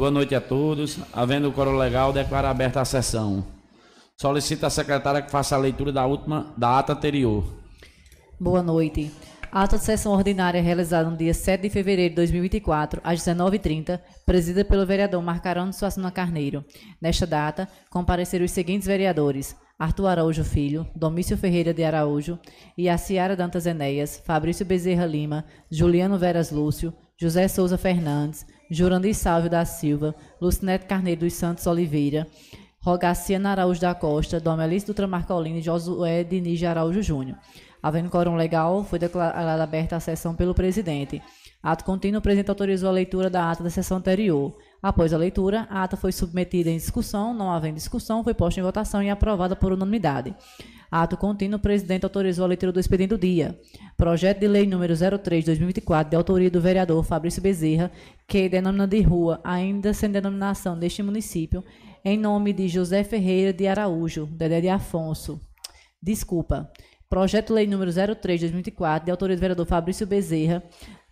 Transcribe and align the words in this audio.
Boa 0.00 0.10
noite 0.10 0.34
a 0.34 0.40
todos. 0.40 0.98
Havendo 1.12 1.50
o 1.50 1.52
coro 1.52 1.76
legal, 1.76 2.10
declaro 2.10 2.46
aberta 2.46 2.80
a 2.80 2.86
sessão. 2.86 3.44
Solicito 4.18 4.64
à 4.64 4.70
secretária 4.70 5.20
que 5.20 5.30
faça 5.30 5.54
a 5.54 5.58
leitura 5.58 5.92
da 5.92 6.06
última 6.06 6.54
da 6.56 6.78
ata 6.78 6.94
anterior. 6.94 7.44
Boa 8.40 8.62
noite. 8.62 9.12
Ata 9.52 9.76
de 9.76 9.84
sessão 9.84 10.12
ordinária 10.12 10.62
realizada 10.62 11.10
no 11.10 11.18
dia 11.18 11.34
7 11.34 11.60
de 11.60 11.68
fevereiro 11.68 12.12
de 12.12 12.16
2024, 12.16 13.02
às 13.04 13.20
19h30, 13.20 14.00
presidida 14.24 14.64
pelo 14.64 14.86
vereador 14.86 15.20
Marcarão 15.22 15.68
de 15.68 15.76
Suassuna 15.76 16.10
Carneiro. 16.10 16.64
Nesta 16.98 17.26
data, 17.26 17.68
compareceram 17.90 18.46
os 18.46 18.52
seguintes 18.52 18.88
vereadores: 18.88 19.54
Arthur 19.78 20.06
Araújo 20.06 20.44
Filho, 20.44 20.88
Domício 20.96 21.36
Ferreira 21.36 21.74
de 21.74 21.84
Araújo, 21.84 22.38
Iaciara 22.78 23.36
Dantas 23.36 23.66
Enéas, 23.66 24.22
Fabrício 24.24 24.64
Bezerra 24.64 25.04
Lima, 25.04 25.44
Juliano 25.70 26.18
Veras 26.18 26.50
Lúcio, 26.50 26.94
José 27.20 27.48
Souza 27.48 27.76
Fernandes, 27.76 28.46
Jurandir 28.70 29.14
Sálvio 29.14 29.50
da 29.50 29.64
Silva, 29.64 30.14
Lucinete 30.40 30.86
Carneiro 30.86 31.22
dos 31.22 31.32
Santos 31.32 31.66
Oliveira, 31.66 32.26
Rogaciana 32.80 33.50
Araújo 33.50 33.80
da 33.80 33.94
Costa, 33.94 34.38
Domelice 34.38 34.86
Dutra 34.86 35.08
Marcolini 35.08 35.58
e 35.58 35.62
Josué 35.62 36.22
Diniz 36.22 36.62
Araújo 36.62 37.02
Júnior. 37.02 37.36
Havendo 37.82 38.10
quórum 38.10 38.36
legal, 38.36 38.84
foi 38.84 38.98
declarada 38.98 39.62
aberta 39.62 39.96
a 39.96 40.00
sessão 40.00 40.34
pelo 40.34 40.54
presidente. 40.54 41.20
Ato 41.62 41.84
contínuo, 41.84 42.20
o 42.20 42.22
presidente 42.22 42.48
autorizou 42.48 42.88
a 42.88 42.92
leitura 42.92 43.28
da 43.28 43.50
ata 43.50 43.62
da 43.62 43.70
sessão 43.70 43.98
anterior. 43.98 44.56
Após 44.82 45.12
a 45.12 45.18
leitura, 45.18 45.66
a 45.68 45.82
ata 45.82 45.96
foi 45.96 46.10
submetida 46.10 46.70
em 46.70 46.76
discussão, 46.76 47.34
não 47.34 47.50
havendo 47.50 47.74
discussão, 47.74 48.24
foi 48.24 48.32
posta 48.32 48.60
em 48.60 48.62
votação 48.62 49.02
e 49.02 49.10
aprovada 49.10 49.54
por 49.54 49.72
unanimidade. 49.72 50.34
Ato 50.90 51.16
contínuo, 51.16 51.58
o 51.58 51.62
presidente 51.62 52.04
autorizou 52.04 52.44
a 52.44 52.48
leitura 52.48 52.72
do 52.72 52.80
expediente 52.80 53.10
do 53.10 53.18
dia. 53.18 53.56
Projeto 53.96 54.40
de 54.40 54.48
lei 54.48 54.66
número 54.66 54.92
03-2024, 54.92 56.08
de 56.08 56.16
autoria 56.16 56.50
do 56.50 56.60
vereador 56.60 57.04
Fabrício 57.04 57.40
Bezerra, 57.40 57.92
que 58.26 58.48
denomina 58.48 58.88
de 58.88 59.00
rua, 59.00 59.40
ainda 59.44 59.94
sem 59.94 60.10
denominação 60.10 60.76
deste 60.76 61.02
município, 61.02 61.62
em 62.04 62.18
nome 62.18 62.52
de 62.52 62.66
José 62.66 63.04
Ferreira 63.04 63.52
de 63.52 63.68
Araújo, 63.68 64.26
Dedé 64.26 64.60
de 64.62 64.68
Afonso. 64.68 65.40
Desculpa. 66.02 66.72
Projeto 67.08 67.48
de 67.48 67.52
Lei 67.54 67.66
número 67.66 67.90
03/2004, 67.92 69.04
de 69.04 69.10
autoria 69.10 69.36
do 69.36 69.40
vereador 69.40 69.66
Fabrício 69.66 70.06
Bezerra, 70.06 70.62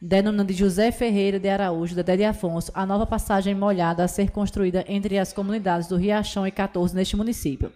denominando 0.00 0.52
de 0.52 0.58
José 0.58 0.92
Ferreira 0.92 1.38
de 1.38 1.48
Araújo, 1.48 1.94
Dedé 1.94 2.16
de 2.16 2.24
Afonso, 2.24 2.70
a 2.74 2.86
nova 2.86 3.06
passagem 3.06 3.54
molhada 3.54 4.04
a 4.04 4.08
ser 4.08 4.30
construída 4.30 4.84
entre 4.88 5.18
as 5.18 5.32
comunidades 5.32 5.88
do 5.88 5.96
Riachão 5.96 6.46
e 6.46 6.50
14 6.50 6.94
neste 6.94 7.16
município. 7.16 7.72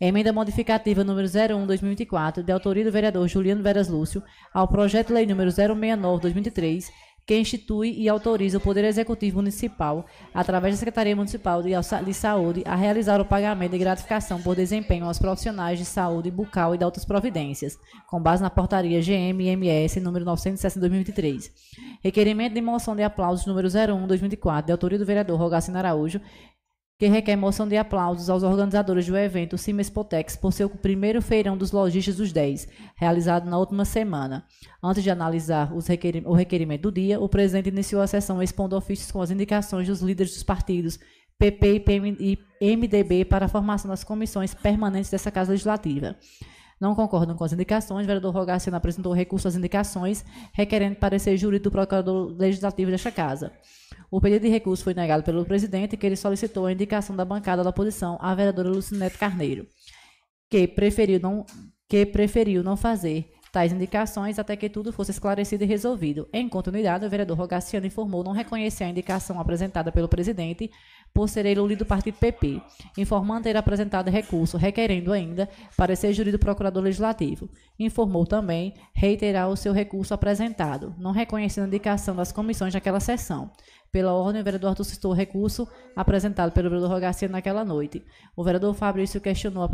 Emenda 0.00 0.32
modificativa 0.32 1.02
número 1.02 1.26
01/2024, 1.26 2.42
de 2.42 2.52
autoria 2.52 2.84
do 2.84 2.92
vereador 2.92 3.26
Juliano 3.28 3.62
Veras 3.62 3.88
Lúcio, 3.88 4.22
ao 4.52 4.68
projeto 4.68 5.08
de 5.08 5.14
lei 5.14 5.26
número 5.26 5.50
069/2003, 5.50 6.90
que 7.26 7.36
institui 7.36 7.92
e 7.98 8.08
autoriza 8.08 8.58
o 8.58 8.60
Poder 8.60 8.84
Executivo 8.84 9.38
Municipal, 9.38 10.06
através 10.32 10.74
da 10.74 10.78
Secretaria 10.78 11.16
Municipal 11.16 11.60
de 11.60 12.14
Saúde, 12.14 12.62
a 12.64 12.76
realizar 12.76 13.20
o 13.20 13.24
pagamento 13.24 13.72
de 13.72 13.78
gratificação 13.78 14.40
por 14.40 14.54
desempenho 14.54 15.06
aos 15.06 15.18
profissionais 15.18 15.76
de 15.76 15.84
saúde 15.84 16.30
bucal 16.30 16.74
e 16.74 16.78
de 16.78 16.84
outras 16.84 17.04
providências, 17.04 17.76
com 18.06 18.22
base 18.22 18.42
na 18.42 18.48
portaria 18.48 19.02
GMMS 19.02 19.98
número 20.00 20.24
960-2023. 20.24 21.50
Requerimento 22.00 22.54
de 22.54 22.60
moção 22.60 22.94
de 22.94 23.02
aplausos 23.02 23.44
número 23.44 23.66
01-2004, 23.66 24.66
de 24.66 24.72
autoria 24.72 24.98
do 24.98 25.04
vereador 25.04 25.36
Rogacino 25.36 25.78
Araújo, 25.78 26.20
que 26.98 27.06
requer 27.08 27.36
moção 27.36 27.68
de 27.68 27.76
aplausos 27.76 28.30
aos 28.30 28.42
organizadores 28.42 29.06
do 29.06 29.16
evento 29.16 29.58
Cimespotex 29.58 30.34
por 30.34 30.52
seu 30.52 30.68
primeiro 30.68 31.20
feirão 31.20 31.56
dos 31.56 31.70
lojistas 31.70 32.16
dos 32.16 32.32
10, 32.32 32.68
realizado 32.96 33.50
na 33.50 33.58
última 33.58 33.84
semana. 33.84 34.46
Antes 34.82 35.02
de 35.02 35.10
analisar 35.10 35.70
requer 35.86 36.22
o 36.24 36.32
requerimento 36.32 36.82
do 36.82 36.92
dia, 36.92 37.20
o 37.20 37.28
presidente 37.28 37.68
iniciou 37.68 38.00
a 38.00 38.06
sessão 38.06 38.42
expondo 38.42 38.76
ofícios 38.76 39.10
com 39.10 39.20
as 39.20 39.30
indicações 39.30 39.86
dos 39.86 40.00
líderes 40.00 40.32
dos 40.32 40.42
partidos 40.42 40.98
PP 41.38 41.84
e 42.18 42.76
MDB 42.76 43.26
para 43.26 43.44
a 43.44 43.48
formação 43.48 43.90
das 43.90 44.02
comissões 44.02 44.54
permanentes 44.54 45.10
dessa 45.10 45.30
Casa 45.30 45.50
Legislativa. 45.50 46.16
Não 46.80 46.94
concordam 46.94 47.36
com 47.36 47.44
as 47.44 47.52
indicações, 47.52 48.04
o 48.04 48.06
vereador 48.06 48.34
Rogaciano 48.34 48.76
apresentou 48.76 49.12
recurso 49.12 49.48
às 49.48 49.54
indicações, 49.54 50.24
requerendo 50.52 50.96
parecer 50.96 51.36
jurídico 51.36 51.70
do 51.70 51.72
procurador 51.72 52.34
legislativo 52.38 52.90
desta 52.90 53.10
Casa. 53.10 53.52
O 54.10 54.20
pedido 54.20 54.42
de 54.42 54.48
recurso 54.48 54.84
foi 54.84 54.94
negado 54.94 55.22
pelo 55.22 55.44
presidente, 55.44 55.96
que 55.96 56.06
ele 56.06 56.16
solicitou 56.16 56.66
a 56.66 56.72
indicação 56.72 57.16
da 57.16 57.24
bancada 57.24 57.62
da 57.64 57.70
oposição 57.70 58.18
à 58.20 58.34
vereadora 58.34 58.68
Lucinete 58.68 59.18
Carneiro, 59.18 59.66
que 60.48 60.66
preferiu 60.68 61.18
não, 61.20 61.44
que 61.88 62.06
preferiu 62.06 62.62
não 62.62 62.76
fazer 62.76 63.30
tais 63.52 63.72
indicações 63.72 64.38
até 64.38 64.54
que 64.54 64.68
tudo 64.68 64.92
fosse 64.92 65.10
esclarecido 65.10 65.64
e 65.64 65.66
resolvido. 65.66 66.28
Em 66.32 66.46
continuidade, 66.48 67.06
o 67.06 67.10
vereador 67.10 67.38
Rogaciano 67.38 67.86
informou 67.86 68.22
não 68.22 68.32
reconhecer 68.32 68.84
a 68.84 68.88
indicação 68.88 69.40
apresentada 69.40 69.90
pelo 69.90 70.08
presidente 70.08 70.70
por 71.16 71.30
ser 71.30 71.46
ele 71.46 71.58
o 71.58 71.66
líder 71.66 71.78
do 71.78 71.86
partido 71.86 72.18
PP, 72.18 72.60
informando 72.98 73.44
ter 73.44 73.56
apresentado 73.56 74.10
recurso, 74.10 74.58
requerendo 74.58 75.14
ainda 75.14 75.48
parecer 75.74 76.12
jurídico 76.12 76.44
procurador 76.44 76.82
legislativo. 76.82 77.48
Informou 77.78 78.26
também 78.26 78.74
reiterar 78.92 79.48
o 79.48 79.56
seu 79.56 79.72
recurso 79.72 80.12
apresentado, 80.12 80.94
não 80.98 81.12
reconhecendo 81.12 81.64
a 81.64 81.68
indicação 81.68 82.14
das 82.14 82.32
comissões 82.32 82.74
naquela 82.74 83.00
sessão. 83.00 83.50
Pela 83.90 84.12
ordem, 84.12 84.42
o 84.42 84.44
vereador 84.44 84.68
Arthur 84.68 84.84
citou 84.84 85.12
o 85.12 85.14
recurso 85.14 85.66
apresentado 85.96 86.52
pelo 86.52 86.68
vereador 86.68 86.90
Rogacia 86.90 87.28
naquela 87.30 87.64
noite. 87.64 88.04
O 88.36 88.44
vereador 88.44 88.74
Fabrício 88.74 89.18
questionou 89.18 89.66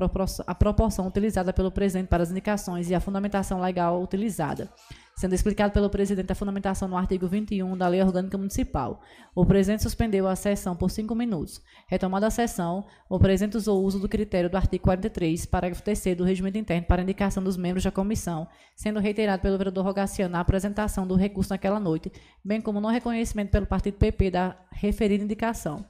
a 0.46 0.54
proporção 0.54 1.08
utilizada 1.08 1.52
pelo 1.52 1.72
presidente 1.72 2.06
para 2.06 2.22
as 2.22 2.30
indicações 2.30 2.88
e 2.88 2.94
a 2.94 3.00
fundamentação 3.00 3.60
legal 3.60 4.00
utilizada 4.00 4.70
sendo 5.16 5.34
explicado 5.34 5.72
pelo 5.72 5.90
presidente 5.90 6.32
a 6.32 6.34
fundamentação 6.34 6.88
no 6.88 6.96
artigo 6.96 7.28
21 7.28 7.76
da 7.76 7.86
Lei 7.88 8.02
Orgânica 8.02 8.36
Municipal. 8.38 9.00
O 9.34 9.44
presidente 9.44 9.82
suspendeu 9.82 10.26
a 10.26 10.34
sessão 10.34 10.74
por 10.74 10.90
cinco 10.90 11.14
minutos. 11.14 11.62
Retomada 11.86 12.26
a 12.26 12.30
sessão, 12.30 12.84
o 13.08 13.18
presidente 13.18 13.56
usou 13.56 13.80
o 13.80 13.84
uso 13.84 14.00
do 14.00 14.08
critério 14.08 14.50
do 14.50 14.56
artigo 14.56 14.84
43, 14.84 15.46
parágrafo 15.46 15.82
3 15.82 16.16
do 16.16 16.24
regimento 16.24 16.58
interno 16.58 16.86
para 16.86 17.02
indicação 17.02 17.42
dos 17.42 17.56
membros 17.56 17.84
da 17.84 17.90
comissão, 17.90 18.48
sendo 18.74 19.00
reiterado 19.00 19.42
pelo 19.42 19.58
vereador 19.58 19.84
Rogaciano 19.84 20.36
a 20.36 20.40
apresentação 20.40 21.06
do 21.06 21.14
recurso 21.14 21.50
naquela 21.50 21.78
noite, 21.78 22.10
bem 22.44 22.60
como 22.60 22.80
no 22.80 22.88
reconhecimento 22.88 23.50
pelo 23.50 23.66
partido 23.66 23.98
PP 23.98 24.30
da 24.30 24.56
referida 24.70 25.22
indicação. 25.22 25.84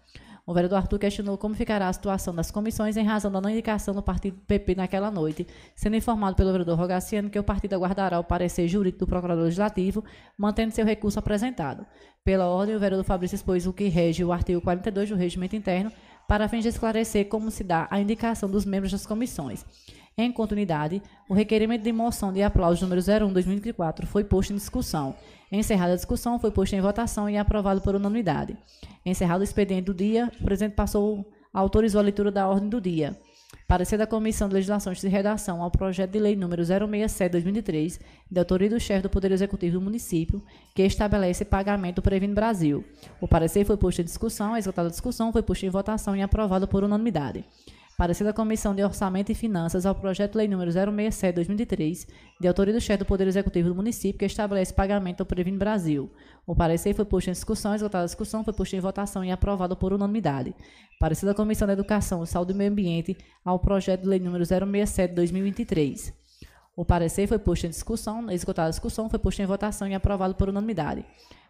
O 0.44 0.52
vereador 0.52 0.78
Arthur 0.78 0.98
questionou 0.98 1.38
como 1.38 1.54
ficará 1.54 1.88
a 1.88 1.92
situação 1.92 2.34
das 2.34 2.50
comissões 2.50 2.96
em 2.96 3.04
razão 3.04 3.30
da 3.30 3.40
não 3.40 3.48
indicação 3.48 3.94
do 3.94 4.02
partido 4.02 4.36
PP 4.44 4.74
naquela 4.74 5.08
noite, 5.08 5.46
sendo 5.76 5.94
informado 5.94 6.34
pelo 6.34 6.50
vereador 6.50 6.76
Rogaciano 6.76 7.30
que 7.30 7.38
o 7.38 7.44
partido 7.44 7.74
aguardará 7.74 8.18
o 8.18 8.24
parecer 8.24 8.66
jurídico 8.66 9.04
do 9.04 9.08
procurador 9.08 9.44
legislativo, 9.44 10.04
mantendo 10.36 10.74
seu 10.74 10.84
recurso 10.84 11.18
apresentado. 11.20 11.86
Pela 12.24 12.46
ordem, 12.46 12.74
o 12.74 12.80
vereador 12.80 13.04
Fabrício 13.04 13.36
expôs 13.36 13.68
o 13.68 13.72
que 13.72 13.86
rege 13.86 14.24
o 14.24 14.32
artigo 14.32 14.60
42 14.60 15.10
do 15.10 15.16
regimento 15.16 15.54
interno, 15.54 15.92
para 16.26 16.48
fim 16.48 16.58
de 16.58 16.68
esclarecer 16.68 17.28
como 17.28 17.48
se 17.48 17.62
dá 17.62 17.86
a 17.88 18.00
indicação 18.00 18.50
dos 18.50 18.64
membros 18.64 18.90
das 18.90 19.06
comissões. 19.06 19.64
Em 20.18 20.30
continuidade, 20.30 21.00
o 21.28 21.34
requerimento 21.34 21.82
de 21.82 21.92
moção 21.92 22.32
de 22.32 22.42
aplauso 22.42 22.84
número 22.84 23.00
01-2024 23.00 24.06
foi 24.06 24.24
posto 24.24 24.52
em 24.52 24.56
discussão. 24.56 25.14
Encerrada 25.52 25.92
a 25.92 25.96
discussão, 25.96 26.38
foi 26.38 26.50
posto 26.50 26.74
em 26.74 26.80
votação 26.80 27.28
e 27.28 27.36
aprovado 27.36 27.82
por 27.82 27.94
unanimidade. 27.94 28.56
Encerrado 29.04 29.42
o 29.42 29.44
expediente 29.44 29.82
do 29.82 29.92
dia, 29.92 30.32
o 30.40 30.44
presidente 30.44 30.74
passou, 30.74 31.30
autorizou 31.52 31.98
a 31.98 32.02
leitura 32.02 32.30
da 32.32 32.48
ordem 32.48 32.70
do 32.70 32.80
dia. 32.80 33.14
Parecer 33.68 33.98
da 33.98 34.06
Comissão 34.06 34.48
de 34.48 34.54
Legislação 34.54 34.94
de 34.94 35.08
Redação 35.08 35.62
ao 35.62 35.70
projeto 35.70 36.10
de 36.10 36.18
lei 36.18 36.34
número 36.34 36.62
067-2003, 36.62 38.00
de 38.30 38.38
autoria 38.38 38.70
do 38.70 38.80
chefe 38.80 39.02
do 39.02 39.10
Poder 39.10 39.30
Executivo 39.30 39.78
do 39.78 39.80
município, 39.82 40.42
que 40.74 40.82
estabelece 40.82 41.44
pagamento 41.44 41.96
do 41.96 42.02
Previno 42.02 42.34
Brasil. 42.34 42.82
O 43.20 43.28
parecer 43.28 43.66
foi 43.66 43.76
posto 43.76 44.00
em 44.00 44.04
discussão, 44.04 44.54
a 44.54 44.88
discussão 44.88 45.32
foi 45.32 45.42
posto 45.42 45.66
em 45.66 45.70
votação 45.70 46.16
e 46.16 46.22
aprovado 46.22 46.66
por 46.66 46.82
unanimidade. 46.82 47.44
Parecer 47.96 48.24
da 48.24 48.32
Comissão 48.32 48.74
de 48.74 48.82
Orçamento 48.82 49.30
e 49.30 49.34
Finanças 49.34 49.84
ao 49.84 49.94
projeto 49.94 50.36
lei 50.36 50.48
número 50.48 50.70
067/2003, 50.70 52.06
de 52.40 52.48
autoria 52.48 52.72
do 52.72 52.80
chefe 52.80 52.98
do 52.98 53.04
Poder 53.04 53.28
Executivo 53.28 53.68
do 53.68 53.74
município, 53.74 54.18
que 54.18 54.24
estabelece 54.24 54.72
pagamento 54.72 55.20
ao 55.20 55.26
Previno 55.26 55.58
Brasil. 55.58 56.10
O 56.46 56.56
parecer 56.56 56.94
foi 56.94 57.04
posto 57.04 57.28
em 57.28 57.32
discussão, 57.32 57.74
esgotada 57.74 58.04
a 58.04 58.06
discussão, 58.06 58.42
foi 58.42 58.54
posto 58.54 58.74
em 58.74 58.80
votação 58.80 59.24
e 59.24 59.30
aprovado 59.30 59.76
por 59.76 59.92
unanimidade. 59.92 60.54
Parecer 60.98 61.26
da 61.26 61.34
Comissão 61.34 61.66
de 61.66 61.74
Educação, 61.74 62.24
Saúde 62.24 62.52
e 62.52 62.56
Meio 62.56 62.70
Ambiente 62.70 63.16
ao 63.44 63.58
projeto 63.58 64.06
lei 64.06 64.18
número 64.18 64.44
067/2023. 64.44 66.12
O 66.74 66.86
parecer 66.86 67.26
foi 67.26 67.38
posto 67.38 67.66
em 67.66 67.70
discussão, 67.70 68.30
esgotada 68.30 68.68
a 68.68 68.70
discussão, 68.70 69.08
foi 69.08 69.18
posto 69.18 69.42
em 69.42 69.46
votação 69.46 69.86
e 69.86 69.94
aprovado 69.94 70.34
por 70.34 70.48
unanimidade. 70.48 71.04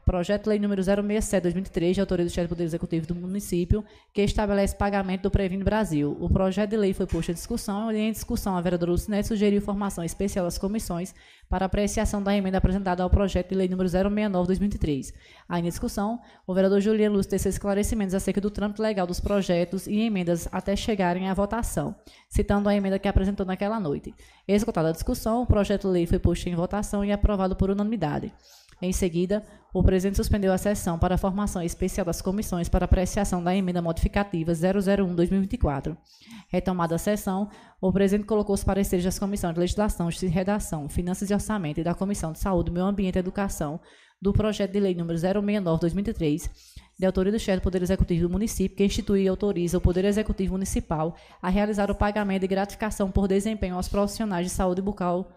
Projeto 0.04 0.49
Lei 0.49 0.58
número 0.58 0.82
067/2003, 0.82 1.94
de 1.94 2.00
autoria 2.00 2.25
do 2.25 2.31
chefe 2.31 2.49
do 2.49 2.50
Poder 2.50 2.64
Executivo 2.64 3.06
do 3.06 3.14
município, 3.14 3.84
que 4.12 4.20
estabelece 4.20 4.75
pagamento 4.75 5.22
do 5.22 5.31
Previno 5.31 5.64
Brasil. 5.64 6.16
O 6.20 6.28
projeto 6.28 6.70
de 6.70 6.76
lei 6.76 6.93
foi 6.93 7.06
posto 7.06 7.31
em 7.31 7.34
discussão 7.34 7.93
e 7.93 7.99
em 7.99 8.10
discussão 8.10 8.56
a 8.56 8.60
vereadora 8.60 8.90
Lucinete 8.90 9.28
sugeriu 9.28 9.62
formação 9.62 10.02
especial 10.02 10.44
às 10.44 10.58
comissões 10.58 11.14
para 11.49 11.66
apreciação 11.66 12.20
da 12.20 12.37
emenda 12.37 12.58
apresentada 12.58 13.02
ao 13.02 13.10
projeto 13.10 13.50
de 13.50 13.54
lei 13.54 13.69
número 13.69 13.88
069/2003. 13.88 15.14
Ainda 15.49 15.69
em 15.69 15.70
discussão, 15.70 16.20
o 16.46 16.52
vereador 16.52 16.81
Juliano 16.81 17.14
Lúcio 17.14 17.31
teceu 17.31 17.50
esclarecimentos 17.50 18.14
acerca 18.14 18.40
do 18.40 18.50
trâmite 18.50 18.82
legal 18.82 19.06
dos 19.06 19.20
projetos 19.20 19.87
e 19.87 20.00
emendas 20.00 20.48
até 20.50 20.75
chegarem 20.75 21.28
à 21.28 21.34
votação, 21.34 21.94
citando 22.28 22.69
a 22.69 22.75
emenda 22.75 22.98
que 22.98 23.06
apresentou 23.06 23.46
naquela 23.46 23.78
noite. 23.78 24.12
Executada 24.48 24.88
a 24.88 24.93
discussão, 24.93 25.43
o 25.43 25.46
projeto 25.46 25.82
de 25.82 25.93
lei 25.93 26.06
foi 26.06 26.19
posto 26.19 26.48
em 26.48 26.56
votação 26.56 27.05
e 27.05 27.12
aprovado 27.12 27.55
por 27.55 27.70
unanimidade. 27.70 28.32
Em 28.82 28.93
seguida, 28.93 29.44
o 29.73 29.81
presidente 29.81 30.17
suspendeu 30.17 30.52
a 30.52 30.58
sessão 30.58 30.99
para 30.99 31.14
a 31.14 31.19
formação 31.19 31.62
especial 31.62 32.05
das 32.05 32.20
comissões 32.20 32.69
para 32.69 32.84
apreciação 32.84 33.40
da 33.40 33.55
emenda 33.55 33.81
modificativa 33.81 34.50
001-2024. 34.50 35.96
Retomada 36.49 36.96
a 36.96 36.99
sessão, 36.99 37.49
o 37.81 37.93
presidente 37.93 38.26
colocou 38.26 38.56
os 38.56 38.64
pareceres 38.64 39.05
das 39.05 39.20
comissões 39.20 39.55
de 39.55 39.61
legislação, 39.61 40.08
de 40.08 40.26
redação, 40.26 40.88
finanças 40.88 41.31
e 41.31 41.34
orçamento 41.34 41.79
e 41.79 41.84
da 41.84 41.94
Comissão 41.94 42.32
de 42.32 42.40
Saúde, 42.40 42.73
Meio 42.73 42.84
Ambiente 42.84 43.14
e 43.14 43.20
Educação 43.20 43.79
do 44.20 44.32
projeto 44.32 44.73
de 44.73 44.81
lei 44.81 44.96
número 44.96 45.17
069-2003, 45.19 46.50
de 46.99 47.06
autoria 47.06 47.32
do 47.32 47.38
chefe 47.38 47.61
do 47.61 47.62
Poder 47.62 47.82
Executivo 47.82 48.23
do 48.23 48.32
município, 48.32 48.76
que 48.76 48.84
institui 48.84 49.23
e 49.23 49.29
autoriza 49.29 49.79
o 49.79 49.81
Poder 49.81 50.05
Executivo 50.05 50.55
Municipal 50.55 51.14
a 51.40 51.49
realizar 51.49 51.88
o 51.88 51.94
pagamento 51.94 52.43
de 52.43 52.49
gratificação 52.49 53.12
por 53.12 53.29
desempenho 53.29 53.76
aos 53.76 53.88
profissionais 53.88 54.46
de 54.46 54.52
saúde 54.52 54.82
bucal 54.82 55.31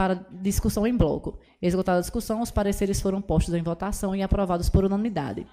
para 0.00 0.26
discussão 0.30 0.86
em 0.86 0.96
bloco. 0.96 1.38
Esgotada 1.60 1.98
a 1.98 2.00
discussão, 2.00 2.40
os 2.40 2.50
pareceres 2.50 3.02
foram 3.02 3.20
postos 3.20 3.52
em 3.52 3.62
votação 3.62 4.16
e 4.16 4.22
aprovados 4.22 4.70
por 4.70 4.82
unanimidade. 4.82 5.46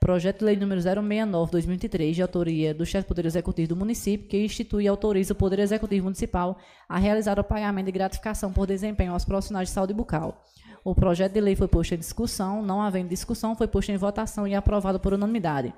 Projeto 0.00 0.38
de 0.38 0.44
Lei 0.46 0.56
número 0.56 0.80
069/2003, 0.80 2.14
de 2.14 2.22
autoria 2.22 2.72
do 2.72 2.86
chefe 2.86 3.04
do 3.04 3.08
Poder 3.08 3.26
Executivo 3.26 3.68
do 3.68 3.76
município, 3.76 4.26
que 4.26 4.42
institui 4.42 4.84
e 4.84 4.88
autoriza 4.88 5.34
o 5.34 5.36
Poder 5.36 5.58
Executivo 5.58 6.04
Municipal 6.04 6.56
a 6.88 6.98
realizar 6.98 7.38
o 7.38 7.44
pagamento 7.44 7.84
de 7.84 7.92
gratificação 7.92 8.50
por 8.50 8.66
desempenho 8.66 9.12
aos 9.12 9.26
profissionais 9.26 9.68
de 9.68 9.74
saúde 9.74 9.92
bucal. 9.92 10.42
O 10.84 10.94
projeto 10.94 11.32
de 11.32 11.40
lei 11.40 11.54
foi 11.54 11.68
posto 11.68 11.94
em 11.94 11.98
discussão, 11.98 12.62
não 12.62 12.82
havendo 12.82 13.08
discussão, 13.08 13.54
foi 13.54 13.68
posto 13.68 13.92
em 13.92 13.96
votação 13.96 14.48
e 14.48 14.54
aprovado 14.54 14.98
por 14.98 15.14
unanimidade. 15.14 15.72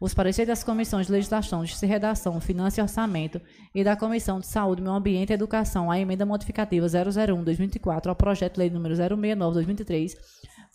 Os 0.00 0.14
pareceres 0.14 0.48
das 0.48 0.64
comissões 0.64 1.06
de 1.06 1.12
legislação, 1.12 1.64
de 1.64 1.86
redação, 1.86 2.40
finanças 2.40 2.78
e 2.78 2.82
orçamento 2.82 3.40
e 3.74 3.82
da 3.82 3.96
Comissão 3.96 4.40
de 4.40 4.46
Saúde, 4.46 4.82
Meio 4.82 4.94
Ambiente 4.94 5.30
e 5.30 5.34
Educação 5.34 5.90
à 5.90 5.98
emenda 5.98 6.24
modificativa 6.24 6.86
001-2004 6.86 8.06
ao 8.06 8.16
projeto 8.16 8.54
de 8.54 8.60
lei 8.60 8.70
número 8.70 8.94
069-2003 8.94 10.16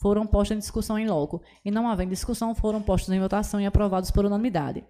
foram 0.01 0.25
postos 0.25 0.57
em 0.57 0.59
discussão 0.59 0.97
em 0.97 1.07
loco 1.07 1.41
e, 1.63 1.69
não 1.69 1.87
havendo 1.87 2.09
discussão, 2.09 2.55
foram 2.55 2.81
postos 2.81 3.13
em 3.13 3.19
votação 3.19 3.61
e 3.61 3.67
aprovados 3.67 4.09
por 4.09 4.25
unanimidade. 4.25 4.83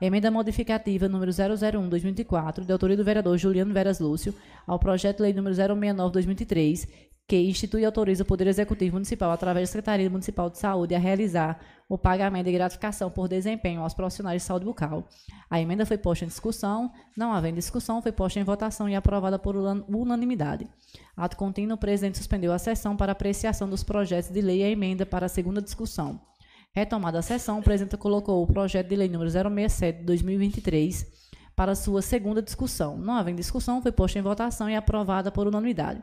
Emenda 0.00 0.30
modificativa 0.30 1.08
número 1.08 1.32
001-2004, 1.32 2.64
de 2.64 2.72
autoria 2.72 2.96
do 2.96 3.02
vereador 3.02 3.36
Juliano 3.36 3.74
Veras 3.74 3.98
Lúcio, 3.98 4.32
ao 4.64 4.78
projeto 4.78 5.16
de 5.16 5.22
lei 5.24 5.32
número 5.32 5.56
069-2003, 5.56 6.88
que 7.26 7.36
institui 7.36 7.82
e 7.82 7.84
autoriza 7.84 8.22
o 8.22 8.26
Poder 8.26 8.46
Executivo 8.46 8.94
Municipal, 8.94 9.32
através 9.32 9.68
da 9.68 9.72
Secretaria 9.72 10.08
Municipal 10.08 10.48
de 10.48 10.58
Saúde, 10.58 10.94
a 10.94 11.00
realizar 11.00 11.58
o 11.88 11.98
pagamento 11.98 12.46
de 12.46 12.52
gratificação 12.52 13.10
por 13.10 13.26
desempenho 13.26 13.82
aos 13.82 13.92
profissionais 13.92 14.40
de 14.40 14.46
saúde 14.46 14.64
bucal. 14.64 15.08
A 15.50 15.60
emenda 15.60 15.84
foi 15.84 15.98
posta 15.98 16.24
em 16.24 16.28
discussão, 16.28 16.92
não 17.16 17.32
havendo 17.32 17.56
discussão, 17.56 18.00
foi 18.00 18.12
posta 18.12 18.38
em 18.38 18.44
votação 18.44 18.88
e 18.88 18.94
aprovada 18.94 19.36
por 19.36 19.56
unanimidade. 19.56 20.68
Ato 21.16 21.36
contínuo, 21.36 21.74
o 21.74 21.78
presidente 21.78 22.18
suspendeu 22.18 22.52
a 22.52 22.58
sessão 22.58 22.96
para 22.96 23.10
apreciação 23.10 23.68
dos 23.68 23.82
projetos 23.82 24.30
de 24.30 24.40
lei 24.40 24.60
e 24.60 24.64
a 24.64 24.70
emenda 24.70 25.04
para 25.04 25.26
a 25.26 25.28
segunda 25.28 25.60
discussão. 25.60 26.20
Retomada 26.74 27.18
a 27.18 27.22
sessão, 27.22 27.58
o 27.58 27.62
presidente 27.62 27.96
colocou 27.96 28.42
o 28.42 28.46
projeto 28.46 28.88
de 28.88 28.96
lei 28.96 29.08
número 29.08 29.30
067 29.30 29.98
de 30.00 30.04
2023 30.04 31.06
para 31.56 31.74
sua 31.74 32.00
segunda 32.00 32.40
discussão. 32.40 32.96
Não 32.96 33.14
havendo 33.14 33.38
discussão, 33.38 33.82
foi 33.82 33.90
posta 33.90 34.18
em 34.18 34.22
votação 34.22 34.70
e 34.70 34.76
aprovada 34.76 35.30
por 35.32 35.46
unanimidade. 35.46 36.02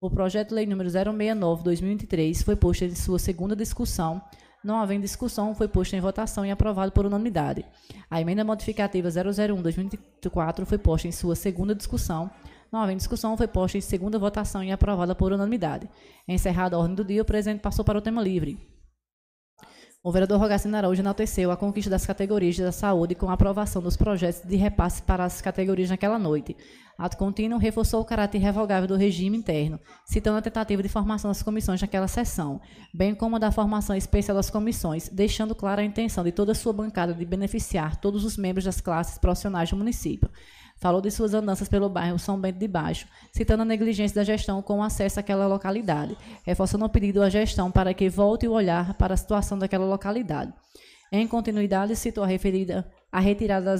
O 0.00 0.10
projeto 0.10 0.48
de 0.48 0.54
lei 0.54 0.66
número 0.66 0.90
069/2023 0.90 2.42
foi 2.42 2.56
posto 2.56 2.84
em 2.84 2.94
sua 2.94 3.18
segunda 3.18 3.56
discussão. 3.56 4.22
Não 4.62 4.76
havendo 4.76 5.02
discussão, 5.02 5.54
foi 5.54 5.68
posto 5.68 5.96
em 5.96 6.00
votação 6.00 6.44
e 6.44 6.50
aprovado 6.50 6.92
por 6.92 7.06
unanimidade. 7.06 7.64
A 8.10 8.20
emenda 8.20 8.44
modificativa 8.44 9.08
001/2024 9.08 10.66
foi 10.66 10.76
posta 10.76 11.08
em 11.08 11.12
sua 11.12 11.34
segunda 11.34 11.74
discussão. 11.74 12.30
Não 12.70 12.80
havendo 12.80 12.98
discussão, 12.98 13.36
foi 13.36 13.48
posta 13.48 13.78
em 13.78 13.80
segunda 13.80 14.18
votação 14.18 14.62
e 14.62 14.70
aprovada 14.70 15.14
por 15.14 15.32
unanimidade. 15.32 15.88
Encerrada 16.28 16.76
a 16.76 16.78
ordem 16.78 16.94
do 16.94 17.04
dia, 17.04 17.22
o 17.22 17.24
presidente 17.24 17.60
passou 17.60 17.84
para 17.84 17.98
o 17.98 18.02
tema 18.02 18.22
livre. 18.22 18.69
O 20.02 20.10
vereador 20.10 20.40
Rogacino 20.40 20.74
Araújo 20.78 21.02
enalteceu 21.02 21.50
a 21.50 21.58
conquista 21.58 21.90
das 21.90 22.06
categorias 22.06 22.56
da 22.56 22.72
saúde 22.72 23.14
com 23.14 23.28
a 23.28 23.34
aprovação 23.34 23.82
dos 23.82 23.98
projetos 23.98 24.40
de 24.40 24.56
repasse 24.56 25.02
para 25.02 25.26
as 25.26 25.42
categorias 25.42 25.90
naquela 25.90 26.18
noite. 26.18 26.56
Ato 26.96 27.18
contínuo 27.18 27.58
reforçou 27.58 28.00
o 28.00 28.04
caráter 28.04 28.38
irrevogável 28.38 28.88
do 28.88 28.96
regime 28.96 29.36
interno, 29.36 29.78
citando 30.06 30.38
a 30.38 30.42
tentativa 30.42 30.82
de 30.82 30.88
formação 30.88 31.30
das 31.30 31.42
comissões 31.42 31.82
naquela 31.82 32.08
sessão, 32.08 32.62
bem 32.94 33.14
como 33.14 33.36
a 33.36 33.38
da 33.38 33.52
formação 33.52 33.94
especial 33.94 34.34
das 34.34 34.48
comissões, 34.48 35.10
deixando 35.10 35.54
clara 35.54 35.82
a 35.82 35.84
intenção 35.84 36.24
de 36.24 36.32
toda 36.32 36.52
a 36.52 36.54
sua 36.54 36.72
bancada 36.72 37.12
de 37.12 37.24
beneficiar 37.26 37.96
todos 37.96 38.24
os 38.24 38.38
membros 38.38 38.64
das 38.64 38.80
classes 38.80 39.18
profissionais 39.18 39.68
do 39.68 39.76
município. 39.76 40.30
Falou 40.80 41.02
de 41.02 41.10
suas 41.10 41.34
andanças 41.34 41.68
pelo 41.68 41.90
bairro 41.90 42.18
São 42.18 42.40
Bento 42.40 42.58
de 42.58 42.66
Baixo, 42.66 43.06
citando 43.30 43.62
a 43.62 43.66
negligência 43.66 44.14
da 44.14 44.24
gestão 44.24 44.62
com 44.62 44.82
acesso 44.82 45.20
àquela 45.20 45.46
localidade, 45.46 46.16
reforçando 46.42 46.86
o 46.86 46.88
pedido 46.88 47.22
à 47.22 47.28
gestão 47.28 47.70
para 47.70 47.92
que 47.92 48.08
volte 48.08 48.48
o 48.48 48.52
olhar 48.52 48.94
para 48.94 49.12
a 49.12 49.16
situação 49.16 49.58
daquela 49.58 49.84
localidade. 49.84 50.54
Em 51.12 51.26
continuidade, 51.26 51.94
citou 51.96 52.24
a 52.24 52.26
referida 52.26 52.90
a 53.12 53.20
retirada 53.20 53.74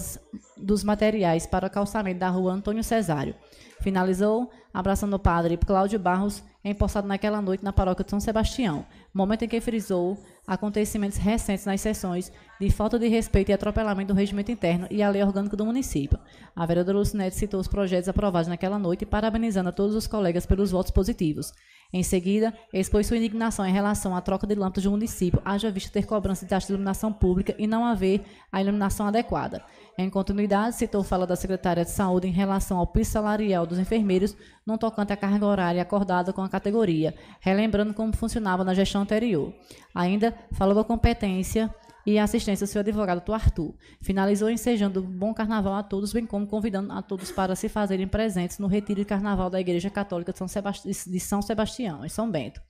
dos 0.57 0.83
materiais 0.83 1.47
para 1.47 1.69
o 1.69 1.71
calçamento 1.71 2.19
da 2.19 2.29
rua 2.29 2.53
Antônio 2.53 2.83
Cesário. 2.83 3.35
Finalizou 3.81 4.51
abraçando 4.75 5.15
o 5.15 5.19
padre 5.19 5.57
Cláudio 5.57 5.99
Barros, 5.99 6.43
empossado 6.65 7.09
naquela 7.09 7.41
noite 7.41 7.65
na 7.65 7.73
paróquia 7.73 8.05
de 8.05 8.11
São 8.11 8.21
Sebastião, 8.21 8.85
momento 9.15 9.45
em 9.45 9.49
que 9.49 9.61
frisou 9.61 10.19
acontecimentos 10.51 11.17
recentes 11.17 11.65
nas 11.65 11.81
sessões 11.81 12.33
de 12.61 12.69
falta 12.71 12.99
de 12.99 13.07
respeito 13.07 13.51
e 13.51 13.53
atropelamento 13.53 14.13
do 14.13 14.19
regimento 14.19 14.51
interno 14.51 14.89
e 14.91 15.01
a 15.01 15.09
lei 15.09 15.23
orgânica 15.23 15.57
do 15.57 15.65
município. 15.65 16.19
A 16.57 16.67
vereadora 16.67 16.99
Lucinete 16.99 17.37
citou 17.37 17.61
os 17.61 17.69
projetos 17.69 18.09
aprovados 18.09 18.49
naquela 18.49 18.77
noite, 18.77 19.07
parabenizando 19.07 19.69
a 19.69 19.73
todos 19.73 19.95
os 19.95 20.09
colegas 20.09 20.47
pelos 20.47 20.73
votos 20.73 20.91
positivos. 20.91 21.53
Em 21.93 22.03
seguida, 22.03 22.53
expôs 22.73 23.07
sua 23.07 23.17
indignação 23.17 23.65
em 23.65 23.73
relação 23.73 24.15
à 24.15 24.21
troca 24.21 24.45
de 24.45 24.57
lâmpadas 24.57 24.83
do 24.85 24.91
município, 24.91 25.41
haja 25.45 25.71
vista 25.71 25.93
ter 25.93 26.05
cobrança 26.05 26.45
de 26.45 26.51
taxa 26.51 26.67
de 26.67 26.73
iluminação 26.73 27.13
pública 27.13 27.55
e 27.57 27.69
não 27.69 27.85
haver 27.85 28.21
a 28.51 28.61
iluminação 28.61 29.07
adequada. 29.07 29.63
Em 29.99 30.09
continuidade, 30.09 30.77
citou 30.77 31.03
fala 31.03 31.27
da 31.27 31.37
secretária 31.37 31.85
de 31.85 31.91
Saúde 31.91 32.27
em 32.27 32.33
relação 32.33 32.79
ao 32.79 32.87
piso 32.87 33.11
salarial 33.11 33.67
dos 33.67 33.79
enfermeiros, 33.79 34.37
não 34.67 34.79
tocante 34.79 35.13
à 35.13 35.17
carga 35.17 35.45
horária 35.45 35.83
acordada 35.83 36.33
com 36.33 36.43
a 36.43 36.49
categoria, 36.49 37.15
relembrando 37.41 37.93
como 37.93 38.17
funcionava 38.17 38.65
na 38.65 38.73
gestão 38.73 39.03
anterior. 39.03 39.53
Ainda 39.95 40.35
falou 40.53 40.75
da 40.75 40.85
competência 40.85 41.75
e 42.07 42.19
assistência 42.19 42.67
do 42.67 42.71
seu 42.71 42.81
advogado, 42.81 43.25
do 43.25 43.35
Arthur. 43.35 43.75
Finalizou 44.01 44.51
ensejando 44.51 45.03
bom 45.03 45.35
carnaval 45.35 45.75
a 45.75 45.83
todos, 45.83 46.13
bem 46.13 46.25
como 46.25 46.47
convidando 46.47 46.93
a 46.93 47.03
todos 47.03 47.31
para 47.31 47.55
se 47.55 47.69
fazerem 47.69 48.09
presentes 48.09 48.59
no 48.59 48.67
retiro 48.67 49.01
de 49.01 49.05
carnaval 49.05 49.51
da 49.51 49.61
Igreja 49.61 49.91
Católica 49.91 50.33
de 50.33 50.39
São, 50.39 50.49
Sebast 50.49 50.89
de 50.89 51.21
São 51.21 51.43
Sebastião, 51.43 52.05
em 52.05 52.09
São 52.09 52.31
Bento. 52.31 52.61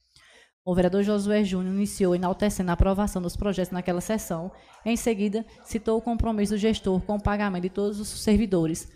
O 0.65 0.75
vereador 0.75 1.03
Josué 1.03 1.43
Júnior 1.43 1.75
iniciou 1.75 2.15
enaltecendo 2.15 2.71
a 2.71 2.75
aprovação 2.75 3.21
dos 3.21 3.37
projetos 3.37 3.73
naquela 3.73 4.01
sessão. 4.01 4.53
Em 4.85 4.97
seguida, 4.97 5.45
citou 5.65 5.99
o 5.99 6.03
compromisso 6.03 6.53
do 6.53 6.59
gestor 6.59 7.01
com 7.01 7.17
o 7.17 7.23
pagamento 7.23 7.63
de 7.63 7.71
todos 7.71 7.99
os 7.99 8.09
servidores 8.09 8.89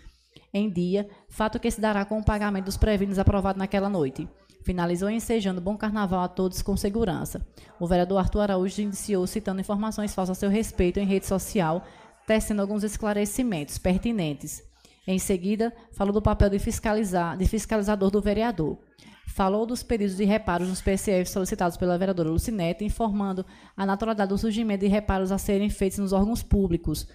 em 0.53 0.69
dia, 0.69 1.09
fato 1.27 1.59
que 1.59 1.69
se 1.69 1.81
dará 1.81 2.05
com 2.05 2.17
o 2.17 2.23
pagamento 2.23 2.65
dos 2.65 2.77
previndos 2.77 3.19
aprovado 3.19 3.59
naquela 3.59 3.89
noite. 3.89 4.27
Finalizou 4.63 5.09
ensejando 5.09 5.59
bom 5.59 5.75
carnaval 5.75 6.23
a 6.23 6.29
todos 6.29 6.61
com 6.61 6.77
segurança. 6.77 7.45
O 7.77 7.85
vereador 7.85 8.19
Arthur 8.19 8.39
Araújo 8.39 8.81
iniciou 8.81 9.27
citando 9.27 9.59
informações 9.59 10.15
falsas 10.15 10.37
a 10.37 10.39
seu 10.39 10.49
respeito 10.49 10.97
em 10.97 11.05
rede 11.05 11.25
social, 11.25 11.83
tecendo 12.25 12.61
alguns 12.61 12.83
esclarecimentos 12.83 13.77
pertinentes. 13.77 14.63
Em 15.05 15.19
seguida, 15.19 15.73
falou 15.91 16.13
do 16.13 16.21
papel 16.21 16.49
de, 16.49 16.57
fiscalizar, 16.57 17.37
de 17.37 17.45
fiscalizador 17.45 18.09
do 18.09 18.21
vereador. 18.21 18.79
Falou 19.27 19.65
dos 19.65 19.83
pedidos 19.83 20.15
de 20.15 20.23
reparos 20.23 20.69
nos 20.69 20.81
PCF 20.81 21.29
solicitados 21.29 21.77
pela 21.77 21.97
vereadora 21.97 22.29
Lucinete, 22.29 22.85
informando 22.85 23.45
a 23.75 23.85
naturalidade 23.85 24.29
do 24.29 24.37
surgimento 24.37 24.81
de 24.81 24.87
reparos 24.87 25.31
a 25.31 25.37
serem 25.37 25.69
feitos 25.69 25.97
nos 25.97 26.13
órgãos 26.13 26.41
públicos, 26.41 27.07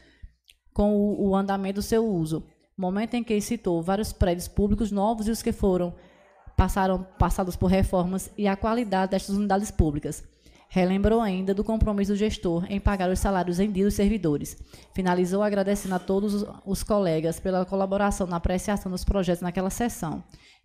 com 0.75 0.95
o, 0.95 1.29
o 1.29 1.37
andamento 1.37 1.77
do 1.77 1.83
seu 1.83 2.05
uso. 2.05 2.47
Momento 2.77 3.15
em 3.15 3.25
que 3.25 3.41
citou 3.41 3.83
vários 3.83 4.13
prédios 4.13 4.49
públicos 4.49 4.91
novos 4.91 5.29
e 5.29 5.31
os 5.31 5.43
que 5.43 5.53
foram 5.53 5.95
passaram 6.57 7.07
passados 7.19 7.57
por 7.57 7.69
reformas 7.69 8.31
e 8.37 8.47
a 8.47 8.55
qualidade 8.55 9.13
destas 9.13 9.35
unidades 9.35 9.71
públicas. 9.71 10.23
Relembrou 10.69 11.21
ainda 11.21 11.53
do 11.53 11.65
compromisso 11.65 12.13
do 12.13 12.17
gestor 12.17 12.65
em 12.69 12.79
pagar 12.79 13.11
os 13.11 13.19
salários 13.19 13.59
em 13.59 13.73
dia 13.73 13.85
dos 13.85 13.95
servidores. 13.95 14.57
Finalizou 14.95 15.43
agradecendo 15.43 15.95
a 15.95 15.99
todos 15.99 16.45
os 16.65 16.83
colegas 16.83 17.41
pela 17.41 17.65
colaboração 17.65 18.27
na 18.27 18.37
apreciação 18.37 18.93
dos 18.93 19.05
projetos 19.05 19.43
naquela 19.43 19.69
sessão, 19.69 20.23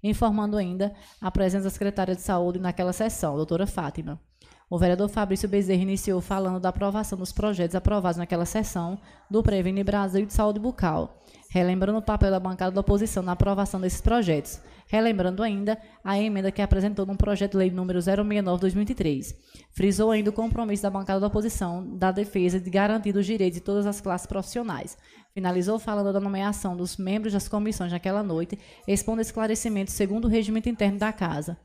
informando 0.10 0.58
ainda 0.58 0.94
a 1.20 1.32
presença 1.32 1.66
da 1.66 1.70
secretária 1.70 2.16
de 2.16 2.22
Saúde 2.22 2.60
naquela 2.60 2.94
sessão, 2.94 3.36
doutora 3.36 3.66
Fátima. 3.66 4.20
O 4.68 4.80
vereador 4.80 5.10
Fabrício 5.10 5.48
Bezerra 5.48 5.84
iniciou 5.84 6.20
falando 6.20 6.60
da 6.60 6.70
aprovação 6.70 7.18
dos 7.18 7.32
projetos 7.32 7.76
aprovados 7.76 8.18
naquela 8.18 8.46
sessão 8.46 9.00
do 9.30 9.44
Previne 9.44 9.84
Brasil 9.84 10.26
de 10.26 10.34
Saúde 10.34 10.60
Bucal, 10.60 11.22
relembrando 11.52 12.00
o 12.00 12.02
papel 12.02 12.32
da 12.32 12.40
bancada 12.40 12.72
da 12.72 12.82
oposição 12.82 13.22
na 13.22 13.34
aprovação 13.34 13.80
desses 13.80 14.02
projetos, 14.02 14.60
relembrando 14.88 15.44
ainda 15.44 15.78
a 16.04 16.18
emenda 16.18 16.52
que 16.52 16.64
apresentou 16.64 17.06
no 17.06 17.16
projeto 17.16 17.52
de 17.52 17.58
lei 17.58 17.70
número 17.70 18.00
069-2003. 18.00 19.36
Frisou 19.72 20.10
ainda 20.10 20.32
o 20.32 20.34
compromisso 20.34 20.82
da 20.82 20.90
bancada 20.90 21.20
da 21.20 21.28
oposição 21.28 21.96
da 21.96 22.12
defesa 22.12 22.60
de 22.60 22.70
garantir 22.70 23.16
os 23.16 23.26
direitos 23.26 23.60
de 23.60 23.64
todas 23.64 23.86
as 23.86 24.02
classes 24.02 24.26
profissionais. 24.26 24.98
Finalizou 25.36 25.78
falando 25.78 26.14
da 26.14 26.20
nomeação 26.22 26.78
dos 26.78 26.96
membros 26.96 27.34
das 27.34 27.50
comissões 27.50 27.92
naquela 27.92 28.24
noite, 28.24 28.58
expondo 28.88 29.20
esclarecimentos 29.20 29.94
segundo 29.94 30.26
o 30.26 30.30
regimento 30.30 30.70
interno 30.70 30.98
da 30.98 31.12
Casa. 31.12 31.58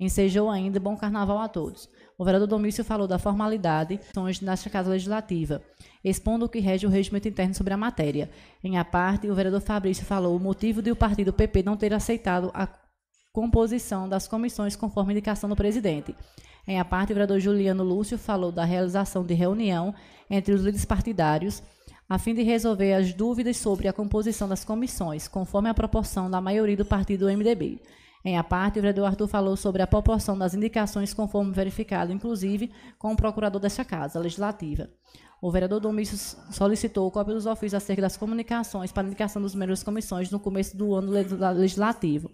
Ensejou 0.00 0.48
ainda 0.48 0.80
bom 0.80 0.96
carnaval 0.96 1.38
a 1.38 1.46
todos. 1.46 1.90
O 2.16 2.24
vereador 2.24 2.48
Domício 2.48 2.82
falou 2.82 3.06
da 3.06 3.18
formalidade 3.18 4.00
nesta 4.40 4.70
Casa 4.70 4.88
Legislativa, 4.88 5.62
expondo 6.02 6.46
o 6.46 6.48
que 6.48 6.58
rege 6.58 6.86
o 6.86 6.88
regimento 6.88 7.28
interno 7.28 7.54
sobre 7.54 7.74
a 7.74 7.76
matéria. 7.76 8.30
Em 8.64 8.78
a 8.78 8.84
parte, 8.84 9.28
o 9.28 9.34
vereador 9.34 9.60
Fabrício 9.60 10.06
falou 10.06 10.34
o 10.34 10.40
motivo 10.40 10.80
de 10.80 10.90
o 10.90 10.96
partido 10.96 11.30
PP 11.30 11.62
não 11.64 11.76
ter 11.76 11.92
aceitado 11.92 12.50
a 12.54 12.66
composição 13.30 14.08
das 14.08 14.26
comissões 14.26 14.74
conforme 14.74 15.12
indicação 15.12 15.50
do 15.50 15.56
presidente. 15.56 16.16
Em 16.66 16.80
a 16.80 16.84
parte, 16.84 17.12
o 17.12 17.14
vereador 17.14 17.40
Juliano 17.40 17.84
Lúcio 17.84 18.16
falou 18.16 18.50
da 18.50 18.64
realização 18.64 19.22
de 19.22 19.34
reunião 19.34 19.94
entre 20.30 20.54
os 20.54 20.62
líderes 20.62 20.86
partidários 20.86 21.62
a 22.08 22.18
fim 22.18 22.34
de 22.34 22.42
resolver 22.42 22.94
as 22.94 23.12
dúvidas 23.12 23.56
sobre 23.58 23.86
a 23.86 23.92
composição 23.92 24.48
das 24.48 24.64
comissões, 24.64 25.28
conforme 25.28 25.68
a 25.68 25.74
proporção 25.74 26.30
da 26.30 26.40
maioria 26.40 26.76
do 26.76 26.84
partido 26.84 27.26
MDB. 27.26 27.80
Em 28.24 28.36
a 28.36 28.42
parte, 28.42 28.78
o 28.78 28.82
vereador 28.82 29.06
Arthur 29.06 29.28
falou 29.28 29.56
sobre 29.56 29.82
a 29.82 29.86
proporção 29.86 30.36
das 30.36 30.54
indicações 30.54 31.12
conforme 31.12 31.52
verificado, 31.52 32.12
inclusive 32.12 32.72
com 32.98 33.12
o 33.12 33.16
procurador 33.16 33.60
desta 33.60 33.84
Casa 33.84 34.18
Legislativa. 34.18 34.88
O 35.40 35.52
vereador 35.52 35.78
Domício 35.78 36.18
solicitou 36.50 37.10
cópia 37.10 37.34
dos 37.34 37.46
ofícios 37.46 37.74
acerca 37.74 38.02
das 38.02 38.16
comunicações 38.16 38.90
para 38.90 39.06
indicação 39.06 39.40
dos 39.40 39.54
membros 39.54 39.78
das 39.78 39.84
comissões 39.84 40.30
no 40.30 40.40
começo 40.40 40.76
do 40.76 40.94
ano 40.94 41.12
legislativo. 41.12 42.30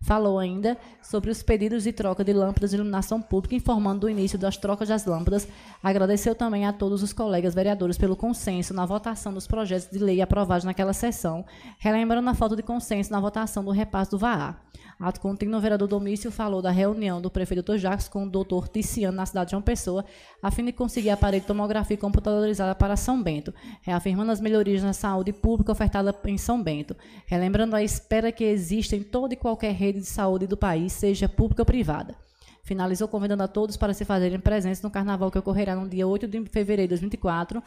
Falou 0.00 0.38
ainda 0.38 0.76
sobre 1.02 1.30
os 1.30 1.42
pedidos 1.42 1.84
de 1.84 1.92
troca 1.92 2.22
de 2.22 2.32
lâmpadas 2.32 2.70
de 2.70 2.76
iluminação 2.76 3.20
pública, 3.20 3.54
informando 3.54 4.00
do 4.00 4.10
início 4.10 4.38
das 4.38 4.56
trocas 4.56 4.88
das 4.88 5.04
lâmpadas. 5.06 5.48
Agradeceu 5.82 6.34
também 6.34 6.66
a 6.66 6.72
todos 6.72 7.02
os 7.02 7.12
colegas 7.12 7.54
vereadores 7.54 7.98
pelo 7.98 8.16
consenso 8.16 8.74
na 8.74 8.86
votação 8.86 9.32
dos 9.32 9.46
projetos 9.46 9.90
de 9.90 9.98
lei 9.98 10.20
aprovados 10.20 10.64
naquela 10.64 10.92
sessão, 10.92 11.44
relembrando 11.78 12.28
a 12.28 12.34
falta 12.34 12.56
de 12.56 12.62
consenso 12.62 13.10
na 13.10 13.20
votação 13.20 13.64
do 13.64 13.70
repasse 13.70 14.10
do 14.10 14.18
VAA. 14.18 14.56
Ato 14.98 15.20
contínuo, 15.20 15.58
o 15.58 15.60
vereador 15.60 15.86
Domício 15.86 16.30
falou 16.30 16.62
da 16.62 16.70
reunião 16.70 17.20
do 17.20 17.30
prefeito 17.30 17.62
Dr. 17.62 17.76
Jacques 17.76 18.08
com 18.08 18.24
o 18.24 18.30
doutor 18.30 18.66
Ticiano 18.66 19.14
na 19.14 19.26
cidade 19.26 19.48
de 19.48 19.50
João 19.50 19.62
Pessoa, 19.62 20.02
a 20.42 20.50
fim 20.50 20.64
de 20.64 20.72
conseguir 20.72 21.10
aparelho 21.10 21.42
de 21.42 21.46
tomografia 21.46 21.98
computadorizada 21.98 22.74
para 22.74 22.96
São 22.96 23.22
Bento, 23.22 23.52
reafirmando 23.82 24.32
as 24.32 24.40
melhorias 24.40 24.82
na 24.82 24.94
saúde 24.94 25.34
pública 25.34 25.70
ofertada 25.70 26.18
em 26.24 26.38
São 26.38 26.62
Bento, 26.62 26.96
relembrando 27.26 27.76
a 27.76 27.82
espera 27.82 28.32
que 28.32 28.44
existe 28.44 28.96
em 28.96 29.02
toda 29.02 29.34
e 29.34 29.36
qualquer 29.36 29.74
rede 29.74 30.00
de 30.00 30.06
saúde 30.06 30.46
do 30.46 30.56
país, 30.56 30.94
seja 30.94 31.28
pública 31.28 31.60
ou 31.60 31.66
privada. 31.66 32.14
Finalizou 32.62 33.06
convidando 33.06 33.42
a 33.42 33.48
todos 33.48 33.76
para 33.76 33.92
se 33.92 34.04
fazerem 34.04 34.40
presentes 34.40 34.80
no 34.80 34.90
carnaval 34.90 35.30
que 35.30 35.38
ocorrerá 35.38 35.76
no 35.76 35.86
dia 35.86 36.06
8 36.06 36.26
de 36.26 36.42
fevereiro 36.46 36.88
de 36.88 37.00
2024, 37.00 37.62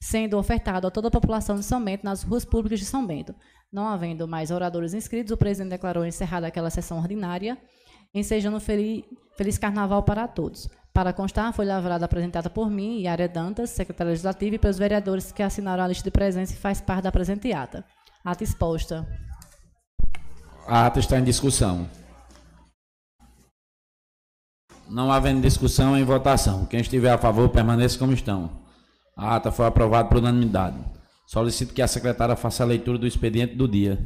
sendo 0.00 0.38
ofertado 0.38 0.86
a 0.86 0.90
toda 0.90 1.08
a 1.08 1.10
população 1.10 1.56
de 1.56 1.64
São 1.64 1.82
Bento 1.82 2.04
nas 2.04 2.22
ruas 2.22 2.44
públicas 2.44 2.78
de 2.78 2.84
São 2.84 3.06
Bento. 3.06 3.34
Não 3.72 3.88
havendo 3.88 4.28
mais 4.28 4.50
oradores 4.50 4.94
inscritos, 4.94 5.32
o 5.32 5.36
presidente 5.36 5.70
declarou 5.70 6.04
encerrada 6.04 6.46
aquela 6.46 6.70
sessão 6.70 6.98
ordinária, 6.98 7.58
ensejando 8.14 8.60
feliz, 8.60 9.04
feliz 9.36 9.58
carnaval 9.58 10.02
para 10.02 10.28
todos. 10.28 10.68
Para 10.92 11.12
constar, 11.12 11.52
foi 11.52 11.66
lavrada 11.66 12.06
apresentada 12.06 12.48
por 12.48 12.70
mim 12.70 13.00
e 13.00 13.06
Área 13.06 13.28
Dantas, 13.28 13.70
secretária 13.70 14.10
legislativa, 14.10 14.56
e 14.56 14.58
pelos 14.58 14.78
vereadores 14.78 15.30
que 15.30 15.42
assinaram 15.42 15.84
a 15.84 15.88
lista 15.88 16.04
de 16.04 16.10
presença 16.10 16.54
e 16.54 16.56
faz 16.56 16.80
parte 16.80 17.02
da 17.02 17.12
presente 17.12 17.52
ata. 17.52 17.84
Ata 18.24 18.42
exposta. 18.42 19.06
A 20.66 20.86
ata 20.86 20.98
está 20.98 21.18
em 21.18 21.24
discussão. 21.24 21.88
Não 24.88 25.12
havendo 25.12 25.42
discussão, 25.42 25.98
em 25.98 26.04
votação. 26.04 26.64
Quem 26.64 26.80
estiver 26.80 27.10
a 27.10 27.18
favor, 27.18 27.48
permaneça 27.50 27.98
como 27.98 28.12
estão. 28.12 28.65
A 29.16 29.36
ata 29.36 29.50
foi 29.50 29.64
aprovada 29.64 30.08
por 30.08 30.18
unanimidade. 30.18 30.76
Solicito 31.26 31.72
que 31.72 31.80
a 31.80 31.88
secretária 31.88 32.36
faça 32.36 32.62
a 32.62 32.66
leitura 32.66 32.98
do 32.98 33.06
expediente 33.06 33.54
do 33.54 33.66
dia. 33.66 33.98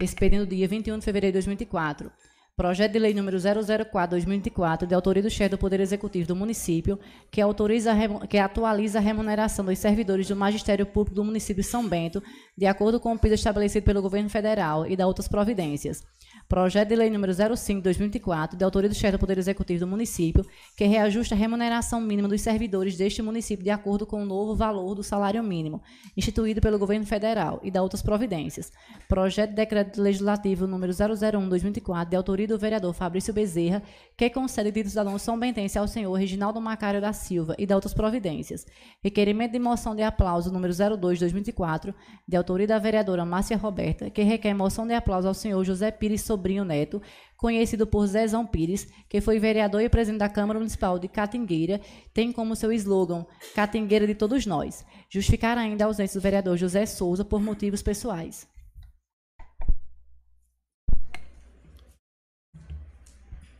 Expediente 0.00 0.46
do 0.46 0.56
dia 0.56 0.66
21 0.66 0.98
de 0.98 1.04
fevereiro 1.04 1.32
de 1.32 1.38
2024. 1.38 2.10
Projeto 2.56 2.92
de 2.92 2.98
Lei 2.98 3.14
número 3.14 3.38
004/2024, 3.38 4.84
de 4.84 4.94
autoria 4.94 5.22
do 5.22 5.30
chefe 5.30 5.50
do 5.50 5.58
Poder 5.58 5.78
Executivo 5.80 6.26
do 6.26 6.36
município, 6.36 6.98
que 7.30 7.40
autoriza 7.40 7.94
que 8.28 8.36
atualiza 8.36 8.98
a 8.98 9.00
remuneração 9.00 9.64
dos 9.64 9.78
servidores 9.78 10.26
do 10.26 10.36
Magistério 10.36 10.84
Público 10.84 11.14
do 11.14 11.24
município 11.24 11.62
de 11.62 11.68
São 11.68 11.88
Bento, 11.88 12.20
de 12.58 12.66
acordo 12.66 12.98
com 12.98 13.14
o 13.14 13.18
piso 13.18 13.34
estabelecido 13.34 13.84
pelo 13.84 14.02
governo 14.02 14.28
federal 14.28 14.86
e 14.86 14.96
da 14.96 15.06
outras 15.06 15.28
providências. 15.28 16.02
Projeto 16.50 16.88
de 16.88 16.96
Lei 16.96 17.08
número 17.10 17.32
05/2024, 17.32 18.56
de 18.56 18.64
autoria 18.64 18.88
do 18.88 18.94
chefe 18.94 19.12
do 19.12 19.20
Poder 19.20 19.38
Executivo 19.38 19.78
do 19.78 19.86
município, 19.86 20.44
que 20.76 20.84
reajusta 20.84 21.32
a 21.32 21.38
remuneração 21.38 22.00
mínima 22.00 22.26
dos 22.26 22.40
servidores 22.40 22.96
deste 22.96 23.22
município 23.22 23.62
de 23.62 23.70
acordo 23.70 24.04
com 24.04 24.20
o 24.20 24.26
novo 24.26 24.56
valor 24.56 24.96
do 24.96 25.02
salário 25.04 25.44
mínimo, 25.44 25.80
instituído 26.16 26.60
pelo 26.60 26.76
governo 26.76 27.06
federal 27.06 27.60
e 27.62 27.70
da 27.70 27.80
outras 27.80 28.02
providências. 28.02 28.72
Projeto 29.08 29.50
de 29.50 29.56
Decreto 29.56 30.02
Legislativo 30.02 30.66
número 30.66 30.92
001/2024, 30.92 32.10
de 32.10 32.16
autoria 32.16 32.48
do 32.48 32.58
vereador 32.58 32.94
Fabrício 32.94 33.32
Bezerra, 33.32 33.80
que 34.16 34.28
concede 34.28 34.72
título 34.72 34.90
cidadão 34.90 35.16
são 35.20 35.38
bentense 35.38 35.78
ao 35.78 35.86
senhor 35.86 36.12
Reginaldo 36.14 36.60
Macário 36.60 37.00
da 37.00 37.12
Silva 37.12 37.54
e 37.60 37.64
da 37.64 37.76
outras 37.76 37.94
providências. 37.94 38.66
Requerimento 39.04 39.52
de 39.52 39.60
moção 39.60 39.94
de 39.94 40.02
aplauso 40.02 40.52
número 40.52 40.72
02/2024, 40.74 41.94
de 42.26 42.36
autoria 42.36 42.66
da 42.66 42.80
vereadora 42.80 43.24
Márcia 43.24 43.56
Roberta, 43.56 44.10
que 44.10 44.22
requer 44.22 44.52
moção 44.52 44.84
de 44.84 44.94
aplauso 44.94 45.28
ao 45.28 45.34
senhor 45.34 45.62
José 45.62 45.92
Pires 45.92 46.22
Sobrinho 46.40 46.64
Neto, 46.64 47.02
conhecido 47.36 47.86
por 47.86 48.06
Zezão 48.06 48.46
Pires, 48.46 48.88
que 49.08 49.20
foi 49.20 49.38
vereador 49.38 49.82
e 49.82 49.90
presidente 49.90 50.20
da 50.20 50.28
Câmara 50.28 50.58
Municipal 50.58 50.98
de 50.98 51.06
Catingueira, 51.06 51.78
tem 52.14 52.32
como 52.32 52.56
seu 52.56 52.72
slogan 52.72 53.26
Catingueira 53.54 54.06
de 54.06 54.14
todos 54.14 54.46
nós. 54.46 54.84
Justificar 55.10 55.58
ainda 55.58 55.84
a 55.84 55.86
ausência 55.86 56.18
do 56.18 56.22
vereador 56.22 56.56
José 56.56 56.86
Souza 56.86 57.22
por 57.22 57.42
motivos 57.42 57.82
pessoais. 57.82 58.48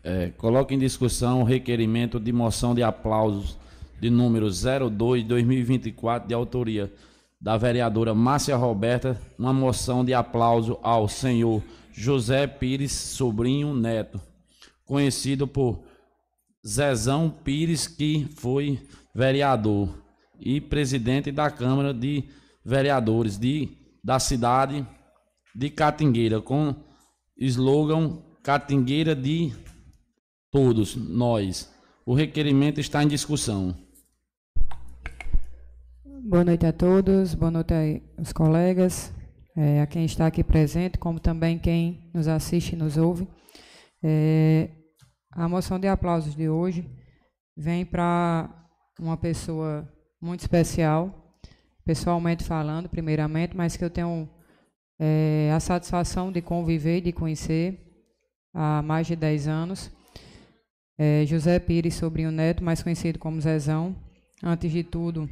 É, 0.03 0.31
coloque 0.39 0.75
em 0.75 0.79
discussão 0.79 1.43
o 1.43 1.45
requerimento 1.45 2.19
de 2.19 2.33
moção 2.33 2.75
de 2.75 2.83
aplausos 2.83 3.59
de 4.01 4.09
número 4.09 4.47
02-2024, 4.47 6.27
de 6.27 6.33
autoria 6.33 6.91
da 7.39 7.59
vereadora 7.59 8.15
Márcia 8.15 8.57
Roberta, 8.57 9.21
uma 9.39 9.53
moção 9.53 10.03
de 10.03 10.15
aplauso 10.15 10.79
ao 10.83 11.07
senhor 11.07 11.63
José 11.93 12.47
Pires 12.47 12.93
Sobrinho 12.93 13.75
Neto, 13.75 14.21
conhecido 14.85 15.47
por 15.47 15.83
Zezão 16.67 17.31
Pires, 17.31 17.87
que 17.87 18.27
foi 18.37 18.79
vereador 19.15 19.89
e 20.39 20.61
presidente 20.61 21.31
da 21.33 21.51
Câmara 21.51 21.93
de 21.93 22.25
Vereadores 22.65 23.39
de, 23.39 23.69
da 24.03 24.19
cidade 24.19 24.87
de 25.55 25.71
Catingueira, 25.71 26.41
com 26.41 26.75
slogan 27.37 28.19
Catingueira 28.43 29.15
de 29.15 29.53
todos 30.51 30.95
nós. 30.97 31.73
O 32.05 32.15
requerimento 32.15 32.81
está 32.81 33.03
em 33.03 33.09
discussão. 33.09 33.77
Boa 36.05 36.45
noite 36.45 36.67
a 36.67 36.73
todos, 36.73 37.35
boa 37.35 37.51
noite 37.51 38.03
aos 38.19 38.33
colegas 38.33 39.13
é, 39.61 39.83
a 39.83 39.87
quem 39.87 40.07
está 40.07 40.27
aqui 40.27 40.43
presente, 40.43 40.97
como 40.97 41.21
também 41.21 41.59
quem 41.59 42.11
nos 42.15 42.27
assiste 42.27 42.73
e 42.73 42.77
nos 42.77 42.97
ouve. 42.97 43.29
É, 44.03 44.71
a 45.31 45.47
moção 45.47 45.79
de 45.79 45.87
aplausos 45.87 46.35
de 46.35 46.49
hoje 46.49 46.89
vem 47.55 47.85
para 47.85 48.49
uma 48.99 49.19
pessoa 49.19 49.87
muito 50.19 50.41
especial, 50.41 51.37
pessoalmente 51.85 52.43
falando, 52.43 52.89
primeiramente, 52.89 53.55
mas 53.55 53.77
que 53.77 53.85
eu 53.85 53.91
tenho 53.91 54.27
é, 54.99 55.53
a 55.55 55.61
satisfação 55.61 56.33
de 56.33 56.41
conviver 56.41 56.97
e 56.97 57.03
de 57.03 57.13
conhecer 57.13 57.79
há 58.55 58.81
mais 58.81 59.07
de 59.07 59.15
10 59.15 59.47
anos. 59.47 59.91
É, 60.99 61.27
José 61.27 61.59
Pires 61.59 61.97
Sobrinho 61.97 62.31
Neto, 62.31 62.65
mais 62.65 62.83
conhecido 62.83 63.19
como 63.19 63.39
Zezão. 63.39 63.95
Antes 64.43 64.73
de 64.73 64.83
tudo, 64.83 65.29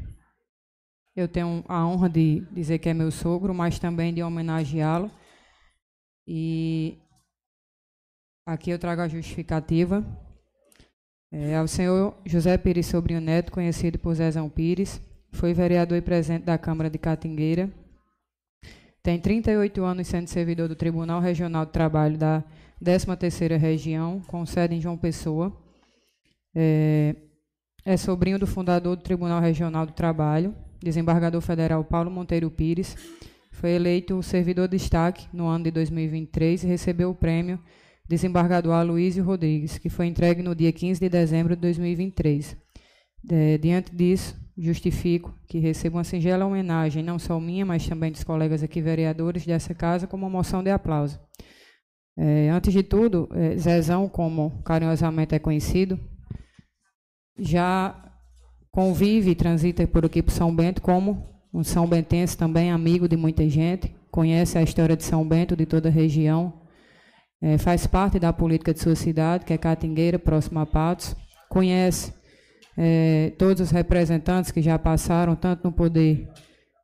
eu 1.19 1.27
tenho 1.27 1.65
a 1.67 1.85
honra 1.85 2.09
de 2.09 2.47
dizer 2.53 2.79
que 2.79 2.89
é 2.89 2.95
meu 2.95 3.11
sogro, 3.11 3.53
mas 3.53 3.77
também 3.77 4.15
de 4.15 4.23
homenageá-lo. 4.23 5.11
E 6.25 6.97
aqui 8.47 8.71
eu 8.71 8.79
trago 8.79 9.03
a 9.03 9.09
justificativa. 9.09 10.05
É, 11.33 11.57
ao 11.57 11.67
senhor 11.67 12.17
José 12.25 12.57
Pires 12.57 12.87
Sobrinho 12.87 13.21
Neto, 13.21 13.51
conhecido 13.51 13.99
por 13.99 14.15
Zezão 14.15 14.49
Pires, 14.49 15.01
foi 15.33 15.53
vereador 15.53 15.99
e 15.99 16.01
presidente 16.01 16.45
da 16.45 16.57
Câmara 16.57 16.89
de 16.89 16.99
Catingueira. 16.99 17.69
Tem 19.03 19.19
38 19.19 19.83
anos 19.83 20.07
sendo 20.07 20.29
servidor 20.29 20.69
do 20.69 20.77
Tribunal 20.77 21.21
Regional 21.21 21.67
do 21.67 21.73
Trabalho 21.73 22.17
da 22.17 22.45
13ª 22.81 23.57
Região, 23.57 24.21
com 24.29 24.47
sede 24.47 24.77
em 24.77 24.81
João 24.81 24.97
Pessoa. 24.97 25.53
É, 26.55 27.17
é 27.85 27.97
sobrinho 27.97 28.39
do 28.39 28.47
fundador 28.47 28.95
do 28.95 29.03
Tribunal 29.03 29.41
Regional 29.41 29.85
do 29.85 29.93
Trabalho, 29.93 30.55
desembargador 30.83 31.41
federal 31.41 31.85
Paulo 31.85 32.11
Monteiro 32.11 32.51
Pires, 32.51 32.97
foi 33.53 33.71
eleito 33.71 34.23
servidor 34.23 34.69
de 34.69 34.77
destaque 34.77 35.27
no 35.33 35.47
ano 35.47 35.65
de 35.65 35.71
2023 35.73 36.63
e 36.63 36.67
recebeu 36.67 37.11
o 37.11 37.15
prêmio 37.15 37.59
desembargador 38.09 38.73
Aloysio 38.73 39.25
Rodrigues, 39.25 39.79
que 39.79 39.91
foi 39.91 40.07
entregue 40.07 40.43
no 40.43 40.55
dia 40.55 40.73
15 40.73 40.99
de 41.01 41.09
dezembro 41.09 41.55
de 41.55 41.61
2023. 41.63 42.57
É, 43.31 43.59
diante 43.59 43.95
disso, 43.95 44.35
justifico 44.57 45.35
que 45.47 45.59
recebo 45.59 45.99
uma 45.99 46.05
singela 46.05 46.47
homenagem, 46.47 47.03
não 47.03 47.19
só 47.19 47.39
minha, 47.39 47.67
mas 47.67 47.87
também 47.87 48.11
dos 48.11 48.25
colegas 48.25 48.63
aqui 48.63 48.81
vereadores 48.81 49.45
dessa 49.45 49.75
casa, 49.75 50.07
como 50.07 50.25
uma 50.25 50.31
moção 50.31 50.63
de 50.63 50.71
aplauso. 50.71 51.21
É, 52.17 52.49
antes 52.49 52.73
de 52.73 52.83
tudo, 52.83 53.29
é, 53.33 53.57
Zezão, 53.57 54.09
como 54.09 54.63
carinhosamente 54.63 55.35
é 55.35 55.39
conhecido, 55.39 56.01
já 57.39 58.08
convive 58.79 59.33
e 59.33 59.35
transita 59.35 59.85
por 59.89 60.07
aqui 60.07 60.23
por 60.23 60.31
São 60.31 60.55
Bento 60.55 60.81
como 60.81 61.27
um 61.53 61.65
São 61.65 61.85
Bentense 61.85 62.39
também, 62.39 62.71
amigo 62.71 63.09
de 63.09 63.17
muita 63.17 63.49
gente, 63.49 63.93
conhece 64.09 64.57
a 64.57 64.63
história 64.63 64.97
de 64.97 65.03
São 65.03 65.27
Bento, 65.27 65.57
de 65.57 65.67
toda 65.67 65.89
a 65.89 65.91
região, 65.91 66.53
é, 67.43 67.59
faz 67.59 67.89
parte 67.89 68.21
da 68.21 68.33
política 68.33 68.73
de 68.73 68.79
sua 68.79 68.95
cidade, 68.95 69.45
que 69.45 69.53
é 69.53 69.59
Catingueira, 69.59 70.17
próximo 70.17 70.61
a 70.61 70.65
Patos, 70.65 71.17
conhece 71.49 72.15
é, 72.77 73.33
todos 73.37 73.63
os 73.63 73.71
representantes 73.73 74.53
que 74.53 74.63
já 74.63 74.79
passaram, 74.79 75.35
tanto 75.35 75.65
no 75.65 75.73
poder 75.73 76.29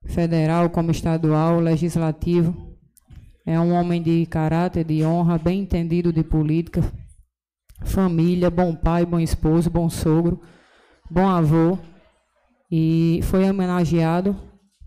federal 0.04 0.70
como 0.70 0.90
estadual, 0.90 1.60
legislativo. 1.60 2.76
É 3.46 3.60
um 3.60 3.72
homem 3.72 4.02
de 4.02 4.26
caráter, 4.26 4.84
de 4.84 5.04
honra, 5.04 5.38
bem 5.38 5.60
entendido 5.60 6.12
de 6.12 6.24
política, 6.24 6.82
família, 7.84 8.50
bom 8.50 8.74
pai, 8.74 9.06
bom 9.06 9.20
esposo, 9.20 9.70
bom 9.70 9.88
sogro, 9.88 10.40
bom 11.14 11.28
avô. 11.28 11.78
E 12.70 13.20
foi 13.22 13.48
homenageado 13.48 14.36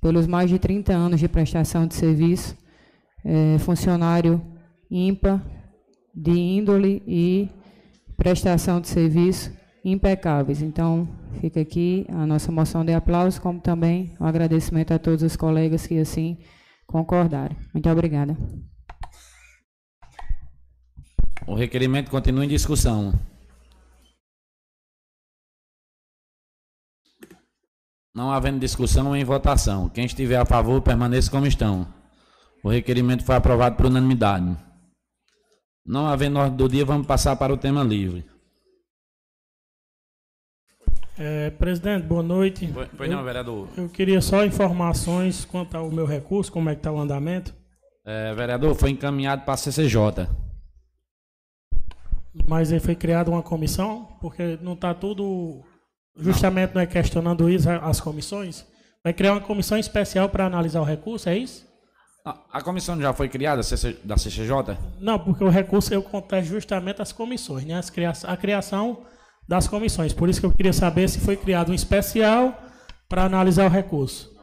pelos 0.02 0.28
mais 0.28 0.50
de 0.50 0.60
30 0.60 0.94
anos 0.94 1.20
de 1.22 1.28
prestação 1.30 1.88
de 1.88 1.96
serviço, 1.96 2.58
é, 3.24 3.58
funcionário 3.60 4.42
ímpar, 4.92 5.42
de 6.14 6.32
índole 6.32 7.02
e 7.08 7.50
prestação 8.18 8.82
de 8.82 8.90
serviço 8.90 9.54
impecáveis. 9.86 10.62
Então, 10.62 11.08
fica 11.40 11.62
aqui 11.62 12.06
a 12.10 12.26
nossa 12.26 12.52
moção 12.52 12.84
de 12.84 12.94
aplauso, 12.94 13.42
como 13.42 13.62
também 13.62 14.14
o 14.20 14.26
um 14.26 14.28
agradecimento 14.28 14.92
a 14.92 15.00
todos 15.00 15.24
os 15.24 15.38
colegas 15.38 15.88
que 15.88 15.98
assim 15.98 16.38
concordaram. 16.86 17.56
Muito 17.74 17.90
obrigada. 17.90 18.36
O 21.48 21.56
requerimento 21.56 22.12
continua 22.12 22.44
em 22.44 22.50
discussão. 22.50 23.14
Não 28.18 28.32
havendo 28.32 28.58
discussão 28.58 29.16
em 29.16 29.24
votação. 29.24 29.90
Quem 29.90 30.06
estiver 30.06 30.38
a 30.38 30.44
favor, 30.44 30.82
permaneça 30.82 31.30
como 31.30 31.46
estão. 31.46 31.88
O 32.64 32.70
requerimento 32.70 33.24
foi 33.24 33.36
aprovado 33.36 33.76
por 33.76 33.86
unanimidade. 33.86 34.58
Não 35.86 36.08
havendo 36.08 36.40
ordem 36.40 36.58
do 36.58 36.68
dia, 36.68 36.84
vamos 36.84 37.06
passar 37.06 37.36
para 37.36 37.54
o 37.54 37.58
tema 37.58 37.84
livre. 37.84 38.26
É, 41.16 41.52
presidente, 41.52 42.08
boa 42.08 42.24
noite. 42.24 42.74
Pois 42.98 43.08
não, 43.08 43.24
vereador. 43.24 43.70
Eu 43.78 43.88
queria 43.88 44.20
só 44.20 44.44
informações 44.44 45.46
quanto 45.46 45.78
ao 45.78 45.92
meu 45.92 46.08
recurso, 46.08 46.52
como 46.52 46.72
é 46.72 46.74
que 46.74 46.80
está 46.80 46.92
o 46.92 47.00
andamento. 47.00 47.54
É, 48.04 48.34
vereador, 48.34 48.74
foi 48.74 48.90
encaminhado 48.90 49.44
para 49.44 49.54
a 49.54 49.58
CCJ. 49.58 50.28
Mas 52.48 52.72
aí 52.72 52.80
foi 52.80 52.96
criada 52.96 53.30
uma 53.30 53.44
comissão, 53.44 54.18
porque 54.20 54.58
não 54.60 54.74
está 54.74 54.96
tudo 54.96 55.64
Justamente 56.18 56.74
não 56.74 56.82
é 56.82 56.86
questionando 56.86 57.50
isso 57.50 57.70
as 57.70 58.02
comissões? 58.02 58.66
Vai 59.04 59.14
criar 59.14 59.34
uma 59.34 59.42
comissão 59.42 59.78
especial 59.78 60.30
para 60.30 60.46
analisar 60.46 60.82
o 60.82 60.84
recurso, 60.84 61.30
é 61.30 61.38
isso? 61.38 61.66
A 62.52 62.62
comissão 62.62 63.00
já 63.00 63.14
foi 63.14 63.30
criada 63.30 63.62
da 64.04 64.18
CCJ? 64.18 64.78
Não, 65.00 65.18
porque 65.18 65.44
o 65.44 65.50
recurso 65.50 65.94
eu 65.94 66.04
contesto 66.04 66.50
justamente 66.50 67.02
as 67.02 67.14
comissões, 67.14 67.64
né? 67.64 67.80
a 68.24 68.36
criação 68.36 69.06
das 69.48 69.68
comissões. 69.68 70.12
Por 70.12 70.28
isso 70.28 70.42
que 70.42 70.46
eu 70.46 70.52
queria 70.52 70.74
saber 70.74 71.08
se 71.08 71.20
foi 71.20 71.38
criado 71.38 71.72
um 71.72 71.76
especial 71.76 72.62
para 73.08 73.24
analisar 73.24 73.66
o 73.66 73.70
recurso. 73.70 74.36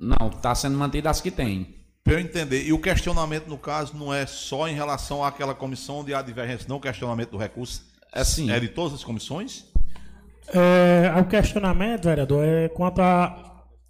Não, 0.00 0.28
está 0.28 0.52
sendo 0.54 0.76
mantida 0.76 1.10
as 1.10 1.20
que 1.20 1.30
tem. 1.30 1.76
Para 2.02 2.14
eu 2.14 2.20
entender, 2.20 2.64
e 2.64 2.72
o 2.72 2.80
questionamento, 2.80 3.46
no 3.46 3.58
caso, 3.58 3.96
não 3.96 4.12
é 4.12 4.26
só 4.26 4.66
em 4.66 4.74
relação 4.74 5.22
àquela 5.22 5.54
comissão 5.54 6.02
de 6.02 6.12
divergência, 6.24 6.66
não 6.68 6.76
o 6.76 6.80
questionamento 6.80 7.30
do 7.30 7.36
recurso? 7.36 7.84
É 8.12 8.24
sim. 8.24 8.50
É 8.50 8.58
de 8.58 8.68
todas 8.68 8.94
as 8.94 9.04
comissões? 9.04 9.66
É, 10.52 11.20
o 11.20 11.24
questionamento, 11.26 12.04
vereador, 12.04 12.44
é 12.44 12.68
quanto 12.68 13.00
a. 13.00 13.44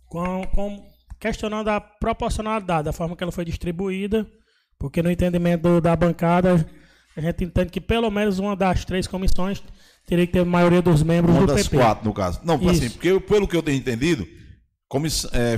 Com, 0.07 0.43
com, 0.55 0.89
questionando 1.21 1.69
a 1.69 1.81
proporcionalidade, 1.81 2.85
da 2.85 2.93
forma 2.93 3.15
que 3.15 3.23
ela 3.23 3.33
foi 3.33 3.45
distribuída, 3.45 4.27
porque 4.79 5.03
no 5.03 5.11
entendimento 5.11 5.81
da 5.81 5.95
bancada, 5.95 6.67
a 7.17 7.21
gente 7.21 7.45
entende 7.45 7.71
que 7.71 7.81
pelo 7.81 8.11
menos 8.11 8.39
uma 8.39 8.57
das 8.57 8.85
três 8.85 9.07
comissões 9.07 9.63
teria 10.07 10.27
que 10.27 10.33
ter 10.33 10.41
a 10.41 10.45
maioria 10.45 10.81
dos 10.81 11.03
membros 11.03 11.37
uma 11.37 11.47
do 11.47 11.55
das 11.55 11.69
quatro, 11.69 12.05
no 12.05 12.15
caso. 12.15 12.41
Não, 12.43 12.57
Isso. 12.57 12.71
assim, 12.71 12.91
porque 12.91 13.21
pelo 13.21 13.47
que 13.47 13.57
eu 13.57 13.63
tenho 13.63 13.77
entendido, 13.77 14.27
comiss, 14.89 15.27
é, 15.33 15.57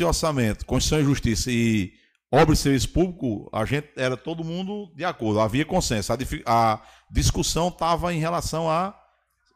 e 0.00 0.04
Orçamento, 0.04 0.64
Constituição 0.64 1.00
e 1.00 1.04
Justiça 1.04 1.50
e 1.50 1.92
Obra 2.32 2.54
e 2.54 2.56
Serviço 2.56 2.88
Público, 2.90 3.50
a 3.52 3.64
gente 3.64 3.88
era 3.96 4.16
todo 4.16 4.44
mundo 4.44 4.90
de 4.96 5.04
acordo, 5.04 5.40
havia 5.40 5.64
consenso. 5.64 6.12
A, 6.12 6.16
a 6.46 6.82
discussão 7.10 7.68
estava 7.68 8.14
em 8.14 8.18
relação 8.18 8.70
a 8.70 8.94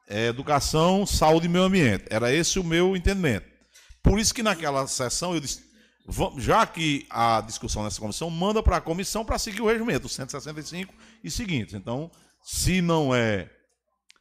é, 0.09 0.27
educação, 0.27 1.07
saúde 1.07 1.47
e 1.47 1.49
meio 1.49 1.65
ambiente. 1.65 2.05
Era 2.11 2.33
esse 2.33 2.59
o 2.59 2.65
meu 2.65 2.97
entendimento. 2.97 3.47
Por 4.03 4.19
isso 4.19 4.35
que 4.35 4.43
naquela 4.43 4.87
sessão 4.87 5.35
eu 5.35 5.41
disse, 5.41 5.63
já 6.37 6.67
que 6.67 7.07
a 7.09 7.41
discussão 7.41 7.83
nessa 7.83 8.01
comissão, 8.01 8.29
manda 8.29 8.63
para 8.63 8.77
a 8.77 8.81
comissão 8.81 9.25
para 9.25 9.39
seguir 9.39 9.63
o 9.63 9.67
regimento, 9.67 10.09
165 10.09 10.95
e 11.23 11.31
seguintes. 11.31 11.75
Então, 11.75 12.11
se 12.43 12.83
não 12.83 13.15
é, 13.15 13.49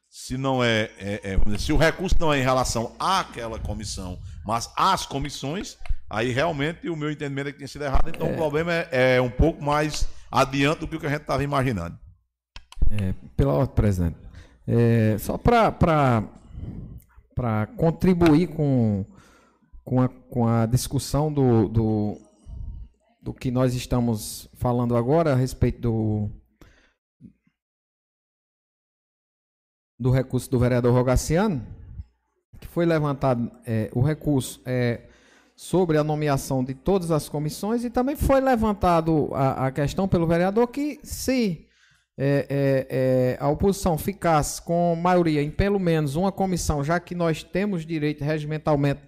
se 0.09 0.37
não 0.37 0.63
é, 0.63 0.89
é, 0.97 1.21
é 1.33 1.57
se 1.57 1.73
o 1.73 1.77
recurso 1.77 2.15
não 2.19 2.33
é 2.33 2.39
em 2.39 2.43
relação 2.43 2.95
àquela 2.97 3.59
comissão, 3.59 4.17
mas 4.45 4.71
às 4.77 5.05
comissões, 5.05 5.77
aí 6.09 6.31
realmente 6.31 6.89
o 6.89 6.95
meu 6.95 7.11
entendimento 7.11 7.49
é 7.49 7.51
que 7.51 7.57
tinha 7.57 7.67
sido 7.67 7.83
errado. 7.83 8.07
Então, 8.07 8.27
o 8.27 8.31
é. 8.31 8.35
problema 8.35 8.71
é, 8.73 9.15
é, 9.15 9.21
um 9.21 9.29
pouco 9.29 9.61
mais 9.61 10.07
adiante 10.31 10.79
do 10.79 10.87
que 10.87 10.95
o 10.95 10.99
que 10.99 11.05
a 11.05 11.09
gente 11.09 11.21
estava 11.21 11.43
imaginando. 11.43 11.99
É, 12.89 13.13
pela 13.35 13.53
ordem, 13.53 13.75
presidente. 13.75 14.22
É, 14.65 15.17
só 15.17 15.37
para 15.37 16.23
contribuir 17.75 18.47
com, 18.47 19.05
com, 19.83 20.01
a, 20.01 20.07
com 20.07 20.47
a 20.47 20.65
discussão 20.65 21.31
do, 21.31 21.67
do, 21.67 22.17
do 23.21 23.33
que 23.33 23.51
nós 23.51 23.73
estamos 23.73 24.49
falando 24.53 24.95
agora 24.95 25.33
a 25.33 25.35
respeito 25.35 25.81
do, 25.81 26.29
do 29.99 30.11
recurso 30.11 30.49
do 30.49 30.59
vereador 30.59 30.93
Rogaciano, 30.93 31.65
que 32.59 32.67
foi 32.67 32.85
levantado 32.85 33.51
é, 33.65 33.89
o 33.93 34.01
recurso 34.01 34.61
é, 34.65 35.09
sobre 35.55 35.97
a 35.97 36.03
nomeação 36.03 36.63
de 36.63 36.73
todas 36.73 37.11
as 37.11 37.27
comissões 37.27 37.83
e 37.83 37.89
também 37.89 38.15
foi 38.15 38.39
levantado 38.39 39.29
a, 39.33 39.67
a 39.67 39.71
questão 39.71 40.07
pelo 40.07 40.25
vereador 40.25 40.67
que 40.67 40.99
se 41.03 41.67
é, 42.17 42.45
é, 42.47 42.87
é, 42.89 43.37
a 43.39 43.49
oposição 43.49 43.97
ficasse 43.97 44.61
com 44.61 44.95
maioria 44.95 45.41
em 45.41 45.49
pelo 45.49 45.79
menos 45.79 46.15
uma 46.15 46.31
comissão, 46.31 46.83
já 46.83 46.99
que 46.99 47.15
nós 47.15 47.43
temos 47.43 47.85
direito 47.85 48.23
regimentalmente 48.23 49.01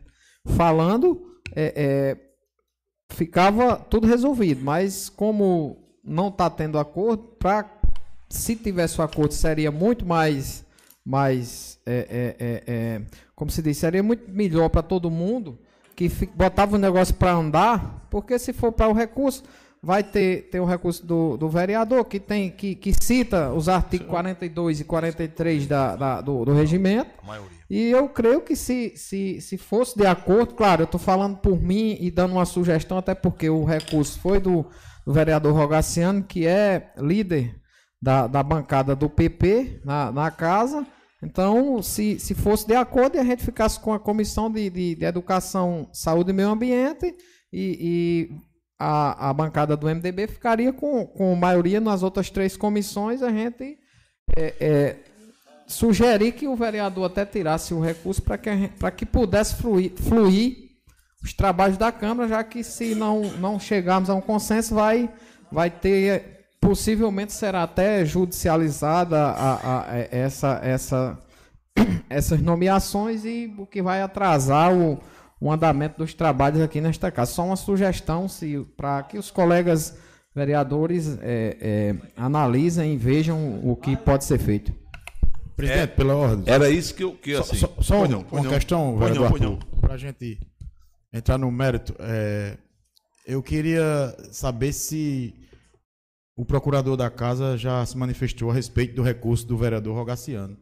falando, 0.46 1.40
é, 1.56 1.74
é, 1.76 2.18
ficava 3.14 3.76
tudo 3.76 4.08
resolvido. 4.08 4.64
Mas 4.64 5.08
como 5.10 5.78
não 6.04 6.30
está 6.30 6.50
tendo 6.50 6.80
acordo, 6.80 7.24
pra, 7.40 7.70
se 8.30 8.56
tivesse 8.56 9.00
o 9.00 9.02
um 9.02 9.06
acordo 9.06 9.34
seria 9.34 9.72
muito 9.72 10.06
mais, 10.06 10.66
mais 11.06 11.80
como 13.36 13.52
se 13.52 13.62
diz, 13.62 13.78
seria 13.78 14.02
muito 14.02 14.32
melhor 14.32 14.70
para 14.70 14.82
todo 14.82 15.12
mundo 15.12 15.60
que 15.96 16.10
botava 16.36 16.76
o 16.76 16.80
negócio 16.80 17.14
para 17.14 17.32
andar, 17.32 18.08
porque 18.10 18.38
se 18.38 18.52
for 18.52 18.72
para 18.72 18.90
o 18.90 18.94
recurso 18.94 19.44
vai 19.86 20.04
ter, 20.04 20.50
ter 20.50 20.60
o 20.60 20.66
recurso 20.66 21.06
do, 21.06 21.38
do 21.38 21.48
vereador, 21.48 22.04
que, 22.06 22.20
tem, 22.20 22.50
que, 22.50 22.74
que 22.74 22.92
cita 22.92 23.54
os 23.54 23.70
artigos 23.70 24.08
42 24.08 24.80
e 24.80 24.84
43 24.84 25.68
da, 25.68 25.96
da, 25.96 26.22
do, 26.22 26.44
do 26.44 26.54
regimento. 26.54 27.12
E 27.70 27.92
eu 27.92 28.10
creio 28.10 28.42
que 28.42 28.56
se, 28.56 28.98
se, 28.98 29.40
se 29.40 29.58
fosse 29.60 29.96
de 29.96 30.08
acordo, 30.08 30.56
claro, 30.56 30.82
eu 30.82 30.86
estou 30.86 31.00
falando 31.00 31.38
por 31.38 31.62
mim 31.62 31.98
e 32.00 32.10
dando 32.10 32.32
uma 32.32 32.46
sugestão, 32.46 32.98
até 32.98 33.14
porque 33.14 33.48
o 33.48 33.64
recurso 33.64 34.20
foi 34.20 34.40
do, 34.40 34.66
do 35.06 35.14
vereador 35.14 35.54
Rogaciano, 35.54 36.24
que 36.24 36.48
é 36.48 36.92
líder 36.98 37.56
da, 38.02 38.26
da 38.26 38.42
bancada 38.42 38.96
do 38.96 39.08
PP 39.08 39.82
na, 39.86 40.12
na 40.12 40.32
casa. 40.32 40.84
Então, 41.22 41.80
se, 41.84 42.20
se 42.20 42.34
fosse 42.34 42.66
de 42.66 42.74
acordo 42.74 43.18
e 43.18 43.20
a 43.20 43.24
gente 43.24 43.44
ficasse 43.44 43.80
com 43.80 43.94
a 43.94 44.00
comissão 44.00 44.52
de, 44.52 44.68
de, 44.68 44.96
de 44.96 45.06
Educação, 45.06 45.88
Saúde 45.94 46.32
e 46.32 46.34
Meio 46.34 46.50
Ambiente 46.50 47.16
e, 47.54 48.30
e 48.34 48.55
a, 48.80 49.30
a 49.30 49.34
bancada 49.34 49.76
do 49.76 49.88
MDB 49.88 50.28
ficaria 50.28 50.74
com, 50.74 51.06
com 51.06 51.36
maioria 51.36 51.80
nas 51.80 52.04
outras 52.04 52.30
três 52.30 52.58
comissões, 52.58 53.24
a 53.24 53.30
gente 53.30 53.78
é, 54.36 54.56
é, 54.60 54.96
sugerir 55.68 56.34
que 56.34 56.48
o 56.48 56.56
vereador 56.56 57.06
até 57.06 57.26
tirasse 57.26 57.74
o 57.74 57.80
recurso 57.80 58.22
para 58.22 58.38
que, 58.38 58.50
que 58.98 59.06
pudesse 59.06 59.56
fluir, 59.56 59.94
fluir 59.96 60.66
os 61.24 61.34
trabalhos 61.34 61.78
da 61.78 61.92
Câmara, 61.92 62.30
já 62.30 62.44
que 62.44 62.64
se 62.64 62.94
não, 62.94 63.22
não 63.40 63.60
chegarmos 63.60 64.10
a 64.10 64.14
um 64.14 64.22
consenso, 64.22 64.76
vai, 64.76 65.10
vai 65.52 65.70
ter, 65.72 66.46
possivelmente 66.60 67.34
será 67.34 67.64
até 67.64 68.06
judicializada 68.06 69.18
a, 69.18 69.54
a, 69.54 69.92
a 69.92 69.98
essa, 70.12 70.60
essa, 70.62 71.18
essas 72.10 72.42
nomeações 72.42 73.26
e 73.26 73.54
o 73.58 73.66
que 73.66 73.82
vai 73.82 74.02
atrasar 74.02 74.74
o 74.74 75.00
o 75.40 75.52
andamento 75.52 75.98
dos 75.98 76.14
trabalhos 76.14 76.62
aqui 76.62 76.80
nesta 76.82 77.12
casa. 77.12 77.32
Só 77.32 77.46
uma 77.46 77.56
sugestão, 77.56 78.28
se 78.28 78.66
para 78.78 79.04
que 79.04 79.18
os 79.18 79.32
colegas 79.32 79.98
vereadores 80.34 81.18
é, 81.22 81.58
é, 81.62 81.96
analisem 82.16 82.94
e 82.94 82.98
vejam 82.98 83.60
o 83.64 83.76
que 83.76 83.96
pode 83.96 84.26
ser 84.26 84.38
feito. 84.38 84.74
Presidente, 85.56 85.84
é, 85.84 85.88
pela 85.88 86.16
ordem. 86.16 86.54
Era 86.54 86.70
isso 86.70 86.94
que 86.94 87.04
eu 87.04 87.14
que 87.14 87.34
assim. 87.34 87.56
Só, 87.56 87.68
só, 87.68 87.82
só 87.82 88.08
não, 88.08 88.26
uma 88.30 88.42
não, 88.42 88.50
questão, 88.50 88.98
vereador 88.98 89.58
para 89.80 89.94
a 89.94 89.98
gente 89.98 90.38
entrar 91.14 91.38
no 91.38 91.50
mérito. 91.50 91.96
É, 92.00 92.58
eu 93.26 93.42
queria 93.42 94.16
saber 94.32 94.74
se 94.74 95.34
o 96.36 96.44
procurador 96.44 96.98
da 96.98 97.10
casa 97.10 97.58
já 97.58 97.86
se 97.86 97.98
manifestou 97.98 98.52
a 98.52 98.54
respeito 98.54 98.96
do 98.96 99.02
recurso 99.02 99.48
do 99.48 99.58
vereador 99.58 99.96
Rogaciano. 99.96 100.58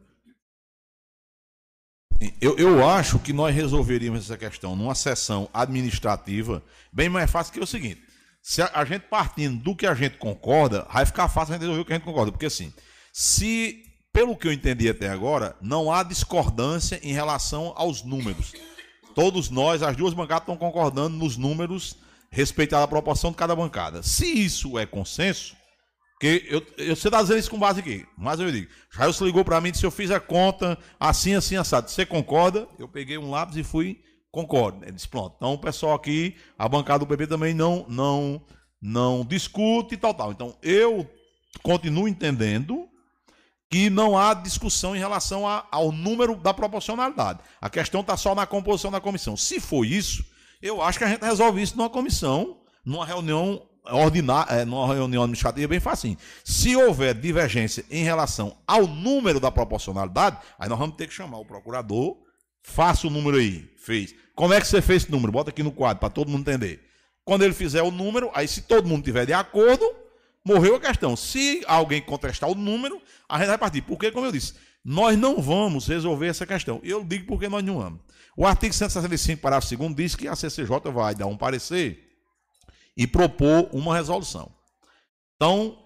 Eu, 2.40 2.56
eu 2.56 2.88
acho 2.88 3.18
que 3.18 3.32
nós 3.32 3.54
resolveríamos 3.54 4.24
essa 4.24 4.36
questão 4.36 4.76
numa 4.76 4.94
sessão 4.94 5.48
administrativa 5.52 6.62
bem 6.92 7.08
mais 7.08 7.30
fácil 7.30 7.52
que 7.52 7.60
o 7.60 7.66
seguinte. 7.66 8.02
Se 8.42 8.62
a, 8.62 8.70
a 8.74 8.84
gente 8.84 9.02
partindo 9.02 9.62
do 9.62 9.74
que 9.74 9.86
a 9.86 9.94
gente 9.94 10.16
concorda, 10.16 10.86
vai 10.92 11.06
ficar 11.06 11.28
fácil 11.28 11.54
a 11.54 11.56
gente 11.56 11.62
resolver 11.62 11.80
o 11.82 11.84
que 11.84 11.92
a 11.92 11.96
gente 11.96 12.04
concorda. 12.04 12.30
Porque 12.30 12.46
assim, 12.46 12.72
se, 13.12 13.82
pelo 14.12 14.36
que 14.36 14.46
eu 14.46 14.52
entendi 14.52 14.88
até 14.88 15.08
agora, 15.08 15.56
não 15.60 15.92
há 15.92 16.02
discordância 16.02 17.00
em 17.02 17.12
relação 17.12 17.72
aos 17.76 18.02
números. 18.02 18.52
Todos 19.14 19.48
nós, 19.48 19.82
as 19.82 19.96
duas 19.96 20.12
bancadas 20.12 20.42
estão 20.42 20.56
concordando 20.56 21.16
nos 21.16 21.36
números 21.36 21.96
respeitada 22.30 22.84
a 22.84 22.88
proporção 22.88 23.30
de 23.30 23.36
cada 23.36 23.54
bancada. 23.54 24.02
Se 24.02 24.26
isso 24.26 24.78
é 24.78 24.84
consenso, 24.84 25.56
que 26.20 26.46
eu, 26.48 26.64
eu, 26.78 26.96
você 26.96 27.08
está 27.08 27.22
isso 27.36 27.50
com 27.50 27.58
base 27.58 27.80
aqui, 27.80 28.06
mas 28.16 28.38
eu 28.38 28.50
digo, 28.50 28.70
Jair 28.90 29.12
se 29.12 29.24
ligou 29.24 29.44
para 29.44 29.60
mim 29.60 29.70
e 29.70 29.72
disse, 29.72 29.84
eu 29.84 29.90
fiz 29.90 30.10
a 30.10 30.20
conta 30.20 30.78
assim, 30.98 31.34
assim, 31.34 31.56
assado. 31.56 31.90
Você 31.90 32.06
concorda? 32.06 32.68
Eu 32.78 32.88
peguei 32.88 33.18
um 33.18 33.30
lápis 33.30 33.56
e 33.56 33.64
fui, 33.64 34.00
concordo. 34.30 34.84
Ele 34.84 34.92
disse, 34.92 35.08
pronto. 35.08 35.34
Então 35.36 35.54
o 35.54 35.58
pessoal 35.58 35.94
aqui, 35.94 36.36
a 36.58 36.68
bancada 36.68 37.00
do 37.00 37.06
PP 37.06 37.26
também 37.26 37.52
não, 37.52 37.84
não, 37.88 38.42
não 38.80 39.24
discute 39.24 39.94
e 39.94 39.96
tal, 39.96 40.14
tal. 40.14 40.30
Então 40.30 40.56
eu 40.62 41.08
continuo 41.62 42.08
entendendo 42.08 42.88
que 43.70 43.90
não 43.90 44.16
há 44.16 44.34
discussão 44.34 44.94
em 44.94 45.00
relação 45.00 45.48
a, 45.48 45.66
ao 45.70 45.90
número 45.90 46.36
da 46.36 46.54
proporcionalidade. 46.54 47.40
A 47.60 47.68
questão 47.68 48.02
está 48.02 48.16
só 48.16 48.34
na 48.34 48.46
composição 48.46 48.90
da 48.90 49.00
comissão. 49.00 49.36
Se 49.36 49.58
for 49.58 49.84
isso, 49.84 50.24
eu 50.62 50.80
acho 50.80 50.96
que 50.96 51.04
a 51.04 51.08
gente 51.08 51.22
resolve 51.22 51.60
isso 51.60 51.76
numa 51.76 51.90
comissão, 51.90 52.58
numa 52.84 53.04
reunião 53.04 53.66
ordinária, 53.86 54.52
é, 54.52 54.64
numa 54.64 54.92
reunião 54.92 55.22
administrativa 55.22 55.68
bem 55.68 55.80
facinho. 55.80 56.16
Se 56.42 56.74
houver 56.76 57.14
divergência 57.14 57.84
em 57.90 58.02
relação 58.02 58.56
ao 58.66 58.86
número 58.86 59.38
da 59.38 59.50
proporcionalidade, 59.50 60.38
aí 60.58 60.68
nós 60.68 60.78
vamos 60.78 60.96
ter 60.96 61.06
que 61.06 61.14
chamar 61.14 61.38
o 61.38 61.44
procurador, 61.44 62.16
faça 62.62 63.06
o 63.06 63.10
número 63.10 63.36
aí, 63.36 63.70
fez. 63.76 64.14
Como 64.34 64.54
é 64.54 64.60
que 64.60 64.66
você 64.66 64.80
fez 64.80 65.02
esse 65.02 65.12
número? 65.12 65.32
Bota 65.32 65.50
aqui 65.50 65.62
no 65.62 65.72
quadro 65.72 66.00
para 66.00 66.10
todo 66.10 66.30
mundo 66.30 66.40
entender. 66.40 66.82
Quando 67.24 67.42
ele 67.42 67.54
fizer 67.54 67.82
o 67.82 67.90
número, 67.90 68.30
aí 68.34 68.48
se 68.48 68.62
todo 68.62 68.88
mundo 68.88 69.04
tiver 69.04 69.26
de 69.26 69.32
acordo, 69.32 69.84
morreu 70.44 70.76
a 70.76 70.80
questão. 70.80 71.16
Se 71.16 71.62
alguém 71.66 72.02
contestar 72.02 72.50
o 72.50 72.54
número, 72.54 73.00
a 73.28 73.38
gente 73.38 73.48
vai 73.48 73.58
partir. 73.58 73.82
Porque, 73.82 74.10
como 74.10 74.26
eu 74.26 74.32
disse, 74.32 74.54
nós 74.84 75.16
não 75.16 75.40
vamos 75.40 75.86
resolver 75.86 76.26
essa 76.26 76.46
questão. 76.46 76.80
Eu 76.82 77.02
digo 77.02 77.26
porque 77.26 77.48
nós 77.48 77.64
não 77.64 77.78
vamos. 77.78 78.00
O 78.36 78.44
artigo 78.44 78.74
165, 78.74 79.40
parágrafo 79.40 79.76
2 79.76 79.94
diz 79.94 80.16
que 80.16 80.26
a 80.28 80.34
CCJ 80.34 80.90
vai 80.92 81.14
dar 81.14 81.26
um 81.26 81.36
parecer 81.36 82.03
e 82.96 83.06
propor 83.06 83.68
uma 83.72 83.94
resolução. 83.94 84.50
Então, 85.36 85.78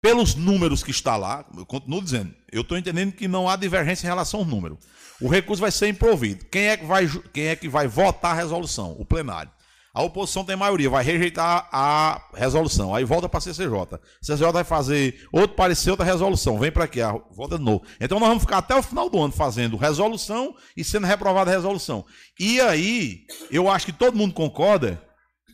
pelos 0.00 0.34
números 0.34 0.82
que 0.82 0.90
está 0.90 1.16
lá, 1.16 1.44
eu 1.56 1.66
continuo 1.66 2.02
dizendo, 2.02 2.34
eu 2.52 2.62
estou 2.62 2.78
entendendo 2.78 3.12
que 3.12 3.26
não 3.26 3.48
há 3.48 3.56
divergência 3.56 4.06
em 4.06 4.10
relação 4.10 4.40
ao 4.40 4.46
número. 4.46 4.78
O 5.20 5.28
recurso 5.28 5.60
vai 5.60 5.70
ser 5.70 5.88
improvido. 5.88 6.44
Quem 6.46 6.66
é 6.66 6.76
que 6.76 6.84
vai, 6.84 7.08
quem 7.32 7.46
é 7.46 7.56
que 7.56 7.68
vai 7.68 7.88
votar 7.88 8.32
a 8.32 8.34
resolução? 8.34 8.94
O 8.98 9.04
plenário. 9.04 9.50
A 9.92 10.02
oposição 10.02 10.44
tem 10.44 10.54
maioria, 10.54 10.88
vai 10.88 11.02
rejeitar 11.02 11.68
a 11.72 12.22
resolução. 12.34 12.94
Aí 12.94 13.04
volta 13.04 13.28
para 13.28 13.38
a 13.38 13.40
CCJ. 13.40 13.98
CCJ 14.22 14.52
vai 14.52 14.62
fazer 14.62 15.26
outro 15.32 15.56
parecer, 15.56 15.90
outra 15.90 16.06
resolução. 16.06 16.56
Vem 16.56 16.70
para 16.70 16.84
aqui, 16.84 17.00
volta 17.32 17.58
de 17.58 17.64
novo. 17.64 17.82
Então 18.00 18.20
nós 18.20 18.28
vamos 18.28 18.44
ficar 18.44 18.58
até 18.58 18.76
o 18.76 18.82
final 18.82 19.10
do 19.10 19.20
ano 19.20 19.32
fazendo 19.32 19.76
resolução 19.76 20.54
e 20.76 20.84
sendo 20.84 21.06
reprovada 21.06 21.50
a 21.50 21.54
resolução. 21.54 22.04
E 22.38 22.60
aí, 22.60 23.24
eu 23.50 23.68
acho 23.68 23.86
que 23.86 23.92
todo 23.92 24.16
mundo 24.16 24.34
concorda 24.34 25.02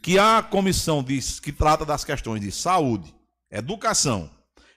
que 0.05 0.19
a 0.19 0.43
comissão 0.43 1.03
diz, 1.03 1.41
que 1.41 1.51
trata 1.51 1.83
das 1.83 2.05
questões 2.05 2.39
de 2.39 2.53
saúde, 2.53 3.15
educação, 3.51 4.31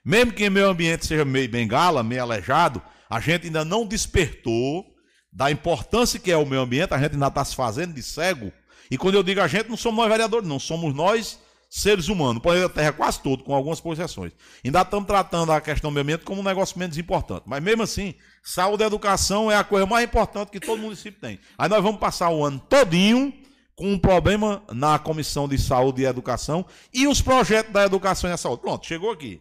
mesmo 0.04 0.32
que 0.32 0.48
o 0.48 0.52
meio 0.52 0.70
ambiente 0.70 1.06
seja 1.06 1.26
meio 1.26 1.50
bengala, 1.50 2.02
meio 2.02 2.22
aleijado, 2.22 2.82
a 3.10 3.20
gente 3.20 3.48
ainda 3.48 3.66
não 3.66 3.86
despertou 3.86 4.86
da 5.30 5.52
importância 5.52 6.18
que 6.18 6.32
é 6.32 6.38
o 6.38 6.46
meio 6.46 6.62
ambiente, 6.62 6.94
a 6.94 6.98
gente 6.98 7.16
ainda 7.16 7.28
está 7.28 7.44
se 7.44 7.54
fazendo 7.58 7.94
de 7.94 8.02
cego 8.02 8.54
e 8.90 8.98
quando 8.98 9.16
eu 9.16 9.22
digo 9.22 9.42
a 9.42 9.50
gente, 9.50 9.68
não 9.68 9.76
somos 9.76 9.98
nós 9.98 10.10
vereadores, 10.10 10.48
não, 10.48 10.60
somos 10.60 10.96
nós 10.96 11.38
seres 11.70 12.08
humanos, 12.08 12.38
o 12.38 12.42
planeta 12.42 12.70
Terra 12.70 12.94
quase 12.94 13.20
todo, 13.20 13.44
com 13.44 13.54
algumas 13.54 13.82
posições. 13.82 14.32
Ainda 14.64 14.82
estamos 14.82 15.08
tratando 15.08 15.52
a 15.52 15.60
questão 15.60 15.92
do 15.92 15.94
meio 15.96 16.04
ambiente 16.04 16.24
como 16.24 16.40
um 16.40 16.44
negócio 16.46 16.80
menos 16.80 16.98
importante. 16.98 17.44
Mas 17.46 17.62
mesmo 17.62 17.84
assim, 17.84 18.16
saúde 18.42 18.82
e 18.82 18.86
educação 18.86 19.52
é 19.52 19.58
a 19.58 19.64
coisa 19.66 19.86
mais 19.86 20.06
importante 20.06 20.52
que 20.52 20.60
todo 20.62 20.82
município 20.82 21.20
tem. 21.20 21.38
Aí 21.58 21.68
nós 21.68 21.84
vamos 21.84 22.00
passar 22.00 22.30
o 22.30 22.46
ano 22.46 22.62
todinho 22.70 23.34
com 23.78 23.94
um 23.94 24.00
problema 24.00 24.64
na 24.74 24.98
Comissão 24.98 25.48
de 25.48 25.56
Saúde 25.58 26.02
e 26.02 26.06
Educação 26.06 26.66
e 26.92 27.08
os 27.08 27.22
projetos 27.22 27.72
da 27.72 27.86
educação 27.86 28.28
e 28.28 28.34
da 28.34 28.38
saúde. 28.38 28.64
Pronto, 28.64 28.88
chegou 28.88 29.12
aqui. 29.12 29.40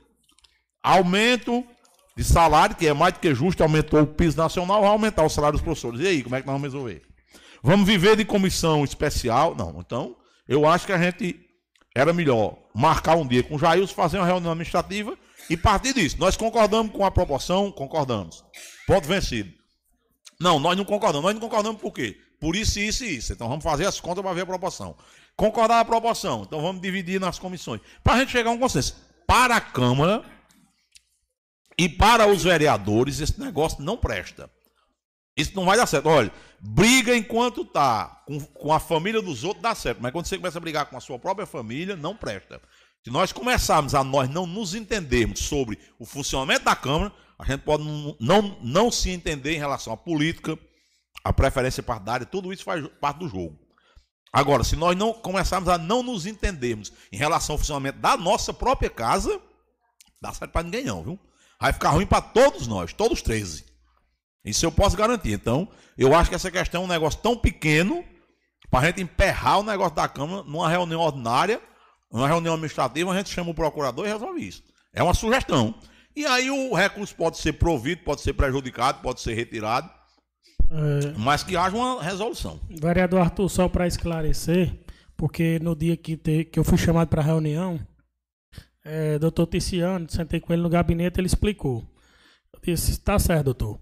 Aumento 0.82 1.64
de 2.14 2.22
salário, 2.22 2.76
que 2.76 2.86
é 2.86 2.92
mais 2.92 3.14
do 3.14 3.20
que 3.20 3.34
justo, 3.34 3.62
aumentou 3.62 4.02
o 4.02 4.06
piso 4.06 4.36
nacional, 4.36 4.82
vai 4.82 4.90
aumentar 4.90 5.24
o 5.24 5.30
salário 5.30 5.56
dos 5.56 5.64
professores. 5.64 6.00
E 6.00 6.06
aí, 6.06 6.22
como 6.22 6.36
é 6.36 6.42
que 6.42 6.46
nós 6.46 6.52
vamos 6.52 6.72
resolver? 6.72 7.02
Vamos 7.62 7.86
viver 7.86 8.14
de 8.14 8.26
comissão 8.26 8.84
especial? 8.84 9.54
Não. 9.56 9.80
Então, 9.80 10.14
eu 10.46 10.68
acho 10.68 10.84
que 10.84 10.92
a 10.92 10.98
gente 10.98 11.40
era 11.94 12.12
melhor 12.12 12.58
marcar 12.74 13.16
um 13.16 13.26
dia 13.26 13.42
com 13.42 13.56
o 13.56 13.58
Jailson, 13.58 13.94
fazer 13.94 14.18
uma 14.18 14.26
reunião 14.26 14.52
administrativa 14.52 15.16
e 15.48 15.56
partir 15.56 15.94
disso. 15.94 16.16
Nós 16.18 16.36
concordamos 16.36 16.92
com 16.92 17.06
a 17.06 17.10
proporção? 17.10 17.72
Concordamos. 17.72 18.44
Ponto 18.86 19.08
vencido. 19.08 19.50
Não, 20.38 20.60
nós 20.60 20.76
não 20.76 20.84
concordamos. 20.84 21.24
Nós 21.24 21.34
não 21.34 21.40
concordamos 21.40 21.80
por 21.80 21.92
quê? 21.92 22.18
Por 22.40 22.54
isso, 22.54 22.78
isso 22.78 23.04
e 23.04 23.16
isso. 23.16 23.32
Então 23.32 23.48
vamos 23.48 23.64
fazer 23.64 23.86
as 23.86 24.00
contas 24.00 24.22
para 24.22 24.32
ver 24.32 24.42
a 24.42 24.46
proporção. 24.46 24.96
Concordar 25.36 25.80
a 25.80 25.84
proporção. 25.84 26.42
Então 26.42 26.60
vamos 26.60 26.82
dividir 26.82 27.20
nas 27.20 27.38
comissões. 27.38 27.80
Para 28.02 28.14
a 28.14 28.18
gente 28.20 28.32
chegar 28.32 28.50
a 28.50 28.52
um 28.52 28.58
consenso. 28.58 28.96
Para 29.26 29.56
a 29.56 29.60
Câmara 29.60 30.24
e 31.78 31.88
para 31.88 32.26
os 32.26 32.44
vereadores, 32.44 33.20
esse 33.20 33.38
negócio 33.38 33.82
não 33.82 33.96
presta. 33.96 34.50
Isso 35.36 35.54
não 35.54 35.66
vai 35.66 35.76
dar 35.76 35.86
certo. 35.86 36.08
Olha, 36.08 36.32
briga 36.58 37.14
enquanto 37.14 37.64
tá 37.64 38.22
com, 38.26 38.40
com 38.40 38.72
a 38.72 38.80
família 38.80 39.20
dos 39.20 39.44
outros 39.44 39.62
dá 39.62 39.74
certo, 39.74 39.98
mas 40.00 40.10
quando 40.10 40.26
você 40.26 40.38
começa 40.38 40.56
a 40.56 40.60
brigar 40.60 40.86
com 40.86 40.96
a 40.96 41.00
sua 41.00 41.18
própria 41.18 41.46
família, 41.46 41.94
não 41.94 42.16
presta. 42.16 42.60
Se 43.04 43.10
nós 43.10 43.32
começarmos 43.32 43.94
a 43.94 44.02
nós 44.02 44.28
não 44.30 44.46
nos 44.46 44.74
entendermos 44.74 45.40
sobre 45.40 45.78
o 45.98 46.06
funcionamento 46.06 46.64
da 46.64 46.74
Câmara, 46.74 47.12
a 47.38 47.44
gente 47.44 47.60
pode 47.60 47.84
não, 47.84 48.16
não, 48.18 48.58
não 48.62 48.90
se 48.90 49.10
entender 49.10 49.54
em 49.54 49.58
relação 49.58 49.92
à 49.92 49.96
política, 49.96 50.58
à 51.26 51.32
preferência 51.32 51.82
partidária, 51.82 52.24
tudo 52.24 52.52
isso 52.52 52.62
faz 52.62 52.86
parte 53.00 53.18
do 53.18 53.28
jogo. 53.28 53.58
Agora, 54.32 54.62
se 54.62 54.76
nós 54.76 54.96
não 54.96 55.12
começarmos 55.12 55.68
a 55.68 55.76
não 55.76 56.02
nos 56.02 56.24
entendermos 56.24 56.92
em 57.10 57.16
relação 57.16 57.54
ao 57.54 57.58
funcionamento 57.58 57.98
da 57.98 58.16
nossa 58.16 58.52
própria 58.54 58.88
casa, 58.88 59.40
dá 60.20 60.32
certo 60.32 60.52
para 60.52 60.62
ninguém 60.62 60.84
não, 60.84 61.02
viu? 61.02 61.18
Vai 61.60 61.72
ficar 61.72 61.90
ruim 61.90 62.06
para 62.06 62.20
todos 62.20 62.66
nós, 62.66 62.92
todos 62.92 63.22
13. 63.22 63.64
Isso 64.44 64.64
eu 64.64 64.70
posso 64.70 64.96
garantir. 64.96 65.32
Então, 65.32 65.68
eu 65.98 66.14
acho 66.14 66.28
que 66.28 66.36
essa 66.36 66.50
questão 66.50 66.82
é 66.82 66.84
um 66.84 66.88
negócio 66.88 67.20
tão 67.20 67.36
pequeno 67.36 68.04
para 68.70 68.80
a 68.80 68.86
gente 68.86 69.02
emperrar 69.02 69.58
o 69.58 69.64
negócio 69.64 69.96
da 69.96 70.06
Câmara 70.06 70.44
numa 70.44 70.68
reunião 70.68 71.00
ordinária, 71.00 71.60
numa 72.12 72.28
reunião 72.28 72.54
administrativa, 72.54 73.10
a 73.10 73.16
gente 73.16 73.30
chama 73.30 73.50
o 73.50 73.54
procurador 73.54 74.06
e 74.06 74.08
resolve 74.08 74.46
isso. 74.46 74.62
É 74.92 75.02
uma 75.02 75.14
sugestão. 75.14 75.74
E 76.14 76.24
aí 76.24 76.50
o 76.50 76.72
recurso 76.74 77.14
pode 77.16 77.38
ser 77.38 77.54
provido, 77.54 78.04
pode 78.04 78.20
ser 78.20 78.32
prejudicado, 78.32 79.02
pode 79.02 79.20
ser 79.20 79.34
retirado, 79.34 79.90
é... 80.70 81.12
mas 81.18 81.42
que 81.42 81.56
haja 81.56 81.76
uma 81.76 82.02
resolução. 82.02 82.60
Vereador 82.70 83.20
Arthur, 83.20 83.48
só 83.48 83.68
para 83.68 83.86
esclarecer, 83.86 84.72
porque 85.16 85.58
no 85.60 85.74
dia 85.74 85.96
que, 85.96 86.16
te, 86.16 86.44
que 86.44 86.58
eu 86.58 86.64
fui 86.64 86.78
chamado 86.78 87.08
para 87.08 87.22
a 87.22 87.24
reunião, 87.24 87.80
é, 88.84 89.18
doutor 89.18 89.46
Ticiano, 89.46 90.08
sentei 90.08 90.38
com 90.38 90.52
ele 90.52 90.62
no 90.62 90.68
gabinete, 90.68 91.18
ele 91.18 91.26
explicou. 91.26 91.84
Eu 92.52 92.60
disse, 92.62 92.92
está 92.92 93.18
certo, 93.18 93.46
doutor. 93.46 93.80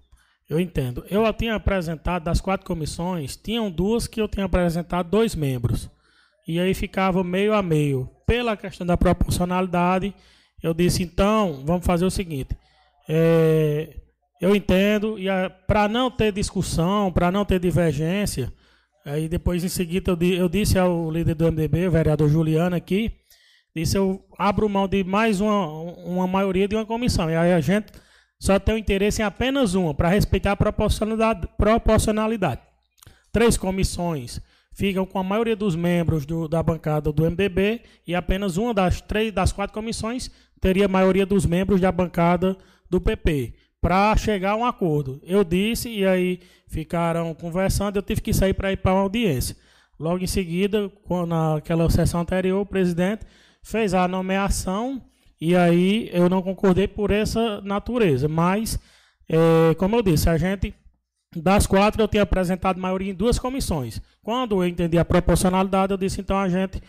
Eu 0.49 0.59
entendo. 0.59 1.03
Eu 1.09 1.31
tinha 1.33 1.55
apresentado 1.55 2.23
das 2.23 2.39
quatro 2.39 2.65
comissões, 2.65 3.35
tinham 3.35 3.69
duas 3.69 4.07
que 4.07 4.21
eu 4.21 4.27
tinha 4.27 4.45
apresentado 4.45 5.09
dois 5.09 5.35
membros. 5.35 5.89
E 6.47 6.59
aí 6.59 6.73
ficava 6.73 7.23
meio 7.23 7.53
a 7.53 7.61
meio. 7.61 8.09
Pela 8.25 8.55
questão 8.55 8.85
da 8.85 8.95
proporcionalidade, 8.95 10.13
eu 10.61 10.73
disse, 10.73 11.03
então, 11.03 11.63
vamos 11.65 11.85
fazer 11.85 12.05
o 12.05 12.11
seguinte. 12.11 12.55
É, 13.07 13.95
eu 14.45 14.55
entendo, 14.55 15.17
e 15.17 15.25
para 15.65 15.87
não 15.87 16.11
ter 16.11 16.31
discussão, 16.31 17.11
para 17.11 17.31
não 17.31 17.43
ter 17.43 17.59
divergência, 17.59 18.53
aí 19.03 19.27
depois 19.27 19.63
em 19.63 19.67
seguida 19.67 20.11
eu, 20.11 20.33
eu 20.33 20.47
disse 20.47 20.77
ao 20.77 21.09
líder 21.09 21.33
do 21.33 21.51
MDB, 21.51 21.87
o 21.87 21.91
vereador 21.91 22.29
Juliano 22.29 22.75
aqui, 22.75 23.11
disse 23.75 23.97
eu 23.97 24.23
abro 24.37 24.69
mão 24.69 24.87
de 24.87 25.03
mais 25.03 25.41
uma, 25.41 25.67
uma 25.67 26.27
maioria 26.27 26.67
de 26.67 26.75
uma 26.75 26.85
comissão. 26.85 27.27
E 27.27 27.35
aí 27.35 27.53
a 27.53 27.59
gente 27.59 27.87
só 28.39 28.59
tem 28.59 28.75
o 28.75 28.77
interesse 28.77 29.23
em 29.23 29.25
apenas 29.25 29.73
uma, 29.73 29.95
para 29.95 30.09
respeitar 30.09 30.51
a 30.51 30.55
proporcionalidade, 30.55 31.47
proporcionalidade. 31.57 32.61
Três 33.31 33.57
comissões 33.57 34.39
ficam 34.75 35.07
com 35.07 35.17
a 35.17 35.23
maioria 35.23 35.55
dos 35.55 35.75
membros 35.75 36.23
do, 36.23 36.47
da 36.47 36.61
bancada 36.61 37.11
do 37.11 37.23
MDB 37.23 37.81
e 38.05 38.13
apenas 38.13 38.57
uma 38.57 38.75
das 38.75 39.01
três 39.01 39.33
das 39.33 39.51
quatro 39.51 39.73
comissões 39.73 40.29
teria 40.61 40.85
a 40.85 40.89
maioria 40.89 41.25
dos 41.25 41.47
membros 41.47 41.81
da 41.81 41.91
bancada 41.91 42.55
do 42.87 43.01
PP 43.01 43.64
para 43.85 44.17
chegar 44.17 44.53
a 44.53 44.55
um 44.55 44.65
acordo. 44.65 45.21
Eu 45.23 45.43
disse 45.43 45.87
e 45.89 46.03
aí 46.07 46.39
ficaram 46.67 47.35
conversando, 47.35 47.97
eu 47.97 48.01
tive 48.01 48.19
que 48.19 48.33
sair 48.33 48.51
para 48.51 48.71
ir 48.71 48.77
para 48.77 48.91
uma 48.91 49.01
audiência. 49.01 49.55
Logo 49.99 50.23
em 50.23 50.27
seguida, 50.27 50.91
naquela 51.27 51.87
sessão 51.91 52.21
anterior, 52.21 52.59
o 52.61 52.65
presidente 52.65 53.27
fez 53.61 53.93
a 53.93 54.07
nomeação 54.07 54.99
e 55.39 55.55
aí 55.55 56.09
eu 56.11 56.27
não 56.27 56.41
concordei 56.41 56.87
por 56.87 57.11
essa 57.11 57.61
natureza. 57.61 58.27
Mas, 58.27 58.79
é, 59.29 59.75
como 59.75 59.95
eu 59.97 60.01
disse, 60.01 60.27
a 60.31 60.35
gente, 60.35 60.73
das 61.35 61.67
quatro, 61.67 62.01
eu 62.01 62.07
tinha 62.07 62.23
apresentado 62.23 62.79
maioria 62.79 63.11
em 63.11 63.15
duas 63.15 63.37
comissões. 63.37 64.01
Quando 64.23 64.63
eu 64.63 64.67
entendi 64.67 64.97
a 64.97 65.05
proporcionalidade, 65.05 65.93
eu 65.93 65.97
disse, 65.97 66.21
então 66.21 66.39
a 66.39 66.49
gente 66.49 66.81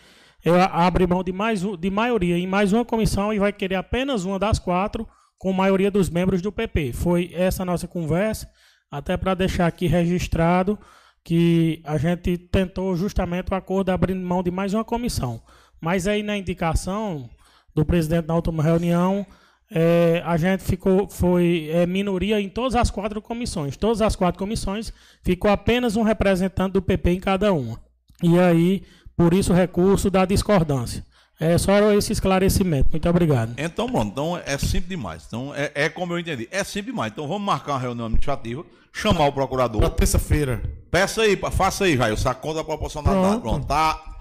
eu 0.43 0.55
abre 0.59 1.05
mão 1.05 1.23
de, 1.23 1.31
mais, 1.31 1.61
de 1.61 1.91
maioria 1.91 2.39
em 2.39 2.47
mais 2.47 2.73
uma 2.73 2.83
comissão 2.83 3.31
e 3.31 3.37
vai 3.37 3.53
querer 3.53 3.75
apenas 3.75 4.25
uma 4.25 4.39
das 4.39 4.57
quatro, 4.57 5.07
com 5.37 5.53
maioria 5.53 5.91
dos 5.91 6.09
membros 6.09 6.41
do 6.41 6.51
PP. 6.51 6.93
Foi 6.93 7.31
essa 7.33 7.63
nossa 7.63 7.87
conversa, 7.87 8.49
até 8.89 9.15
para 9.17 9.33
deixar 9.33 9.67
aqui 9.67 9.87
registrado 9.87 10.77
que 11.23 11.81
a 11.83 11.97
gente 11.97 12.37
tentou 12.37 12.95
justamente 12.95 13.51
o 13.51 13.55
acordo 13.55 13.89
abrindo 13.89 14.25
mão 14.25 14.41
de 14.41 14.49
mais 14.49 14.73
uma 14.73 14.85
comissão. 14.85 15.41
Mas 15.79 16.07
aí 16.07 16.23
na 16.23 16.37
indicação 16.37 17.29
do 17.75 17.85
presidente 17.85 18.27
na 18.27 18.35
última 18.35 18.63
reunião, 18.63 19.25
é, 19.69 20.23
a 20.25 20.37
gente 20.37 20.63
ficou, 20.63 21.09
foi 21.09 21.69
é, 21.71 21.85
minoria 21.85 22.39
em 22.39 22.49
todas 22.49 22.75
as 22.75 22.89
quatro 22.89 23.21
comissões. 23.21 23.75
Todas 23.75 24.01
as 24.01 24.15
quatro 24.15 24.39
comissões 24.39 24.93
ficou 25.21 25.51
apenas 25.51 25.95
um 25.95 26.01
representante 26.01 26.73
do 26.73 26.81
PP 26.81 27.11
em 27.11 27.19
cada 27.19 27.51
uma. 27.51 27.79
E 28.23 28.39
aí, 28.39 28.83
por 29.15 29.33
isso 29.33 29.51
o 29.51 29.55
recurso 29.55 30.09
da 30.09 30.25
discordância. 30.25 31.05
É 31.39 31.57
só 31.57 31.91
esse 31.93 32.13
esclarecimento. 32.13 32.89
Muito 32.91 33.07
obrigado. 33.07 33.53
Então, 33.57 33.87
pronto. 33.87 34.11
Então 34.11 34.41
é 34.43 34.57
simples 34.57 34.89
demais. 34.89 35.23
Então 35.27 35.53
é, 35.53 35.71
é 35.75 35.89
como 35.89 36.13
eu 36.13 36.19
entendi. 36.19 36.47
É 36.51 36.63
simples 36.63 36.93
demais. 36.93 37.11
Então 37.11 37.27
vamos 37.27 37.43
marcar 37.43 37.73
uma 37.73 37.79
reunião 37.79 38.05
administrativa, 38.07 38.65
chamar 38.91 39.27
o 39.27 39.31
procurador. 39.31 39.81
Para 39.81 39.89
terça-feira. 39.91 40.61
Peça 40.89 41.21
aí, 41.21 41.39
faça 41.51 41.85
aí, 41.85 41.95
Jair, 41.95 42.13
essa 42.13 42.33
conta 42.33 42.63
proporcionalidade. 42.63 43.41
Pronto. 43.41 43.65
pronto. 43.65 43.67
Tá. 43.67 44.15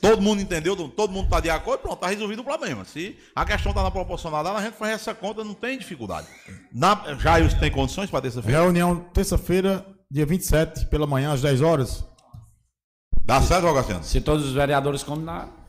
Todo 0.00 0.22
mundo 0.22 0.40
entendeu, 0.40 0.76
todo 0.76 1.12
mundo 1.12 1.24
está 1.24 1.40
de 1.40 1.50
acordo, 1.50 1.80
pronto, 1.80 1.96
está 1.96 2.06
resolvido 2.06 2.42
o 2.42 2.44
problema. 2.44 2.84
Se 2.84 3.18
a 3.34 3.44
questão 3.44 3.70
está 3.70 3.82
na 3.82 3.90
proporcionalidade, 3.90 4.56
a 4.56 4.62
gente 4.62 4.76
faz 4.76 4.92
essa 4.92 5.12
conta, 5.12 5.42
não 5.42 5.52
tem 5.52 5.76
dificuldade. 5.76 6.28
Na, 6.72 7.16
Jair, 7.18 7.58
tem 7.58 7.72
condições 7.72 8.08
para 8.08 8.20
terça-feira? 8.20 8.60
Reunião 8.60 9.00
terça-feira, 9.12 9.84
dia 10.08 10.24
27, 10.24 10.86
pela 10.86 11.08
manhã, 11.08 11.32
às 11.32 11.42
10 11.42 11.60
horas. 11.60 12.04
Dá 13.24 13.42
certo, 13.42 13.66
Rogaciano? 13.66 14.04
Se 14.04 14.20
todos 14.20 14.46
os 14.46 14.52
vereadores 14.52 15.02
combinarem. 15.02 15.63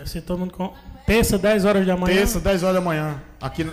É, 0.00 0.06
se 0.06 0.20
todo 0.20 0.38
mundo. 0.38 0.52
Com... 0.52 0.72
Terça, 1.06 1.38
10 1.38 1.64
horas 1.64 1.86
da 1.86 1.96
manhã. 1.96 2.16
Terça, 2.16 2.40
10 2.40 2.62
horas 2.62 2.74
da 2.76 2.80
manhã. 2.80 3.22
Aqui 3.40 3.64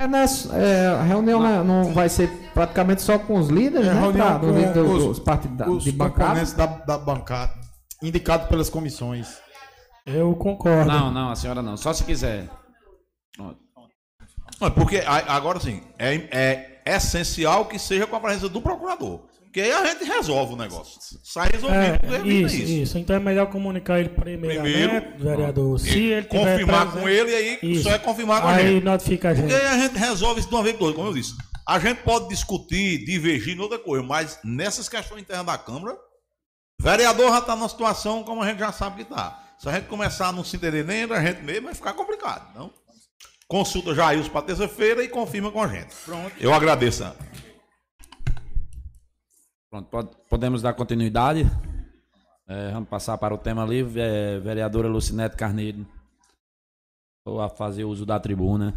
é, 0.00 0.06
nessa, 0.06 0.56
é, 0.56 0.86
a 0.86 1.02
reunião 1.02 1.38
não. 1.38 1.50
Né, 1.50 1.62
não 1.62 1.92
vai 1.92 2.08
ser 2.08 2.30
praticamente 2.54 3.02
só 3.02 3.18
com 3.18 3.38
os 3.38 3.48
líderes, 3.50 3.86
é, 3.86 3.92
né? 3.92 4.00
Reunião 4.00 4.26
pra, 4.26 4.38
com 4.38 4.50
líder, 4.50 4.80
os, 4.80 5.04
os, 5.04 5.18
partidários 5.18 5.84
de 5.84 5.92
bancada. 5.92 6.42
Da, 6.54 6.66
da 6.66 6.98
bancada, 6.98 7.52
indicado 8.02 8.48
pelas 8.48 8.70
comissões. 8.70 9.36
Eu 10.06 10.34
concordo. 10.34 10.90
Não, 10.90 11.12
não, 11.12 11.30
a 11.30 11.36
senhora 11.36 11.60
não. 11.60 11.76
Só 11.76 11.92
se 11.92 12.02
quiser. 12.02 12.48
Porque 14.74 15.02
agora 15.06 15.60
sim, 15.60 15.82
é, 15.98 16.14
é 16.32 16.96
essencial 16.96 17.66
que 17.66 17.78
seja 17.78 18.06
com 18.06 18.16
a 18.16 18.20
presença 18.20 18.48
do 18.48 18.62
procurador. 18.62 19.20
Porque 19.50 19.62
aí 19.62 19.72
a 19.72 19.84
gente 19.84 20.04
resolve 20.04 20.52
o 20.54 20.56
negócio. 20.56 21.00
Sai 21.24 21.50
resolvido. 21.50 21.80
É, 21.82 22.28
isso, 22.28 22.54
isso, 22.54 22.72
isso. 22.72 22.98
Então 22.98 23.16
é 23.16 23.18
melhor 23.18 23.46
comunicar 23.46 23.98
ele 23.98 24.10
primeiro, 24.10 25.18
vereador. 25.18 25.80
Se 25.80 25.98
ele 25.98 26.26
confirmar 26.26 26.82
presente, 26.82 27.02
com 27.02 27.08
ele, 27.08 27.34
aí 27.34 27.58
isso. 27.60 27.82
só 27.82 27.90
é 27.90 27.98
confirmar 27.98 28.42
com 28.42 28.46
aí 28.46 28.54
a 28.54 28.58
gente. 28.58 28.76
Aí 28.76 28.80
notifica 28.80 29.30
a 29.30 29.34
gente. 29.34 29.48
Porque 29.48 29.60
aí 29.60 29.66
a 29.66 29.78
gente 29.78 29.98
resolve 29.98 30.38
isso 30.38 30.48
de 30.48 30.54
uma 30.54 30.62
vez 30.62 30.76
por 30.76 30.94
como 30.94 31.08
eu 31.08 31.14
disse. 31.14 31.34
A 31.66 31.80
gente 31.80 32.00
pode 32.02 32.28
discutir, 32.28 33.04
divergir 33.04 33.56
em 33.56 33.60
outra 33.60 33.76
coisa, 33.76 34.04
mas 34.04 34.38
nessas 34.44 34.88
questões 34.88 35.22
internas 35.22 35.46
da 35.46 35.58
Câmara, 35.58 35.98
vereador 36.80 37.30
já 37.30 37.38
está 37.40 37.56
numa 37.56 37.68
situação 37.68 38.22
como 38.22 38.42
a 38.42 38.46
gente 38.46 38.60
já 38.60 38.70
sabe 38.70 38.98
que 38.98 39.02
está. 39.02 39.36
Se 39.58 39.68
a 39.68 39.72
gente 39.72 39.88
começar 39.88 40.28
a 40.28 40.32
não 40.32 40.44
se 40.44 40.54
entender 40.54 40.84
nem 40.84 41.02
a 41.12 41.20
gente 41.24 41.42
mesmo, 41.42 41.64
vai 41.64 41.74
ficar 41.74 41.92
complicado. 41.94 42.54
Não? 42.54 42.70
Consulta 43.48 43.96
Jailson 43.96 44.30
para 44.30 44.42
terça-feira 44.42 45.02
e 45.02 45.08
confirma 45.08 45.50
com 45.50 45.60
a 45.60 45.66
gente. 45.66 45.92
Pronto. 46.04 46.32
Eu 46.38 46.54
agradeço. 46.54 47.02
Pronto, 49.70 50.16
podemos 50.28 50.62
dar 50.62 50.74
continuidade. 50.74 51.44
É, 52.48 52.72
vamos 52.72 52.88
passar 52.88 53.16
para 53.18 53.32
o 53.32 53.38
tema 53.38 53.64
livre. 53.64 54.00
É, 54.00 54.40
vereadora 54.40 54.88
Lucinete 54.88 55.36
Carneiro. 55.36 55.86
Vou 57.24 57.48
fazer 57.50 57.84
uso 57.84 58.04
da 58.04 58.18
tribuna. 58.18 58.74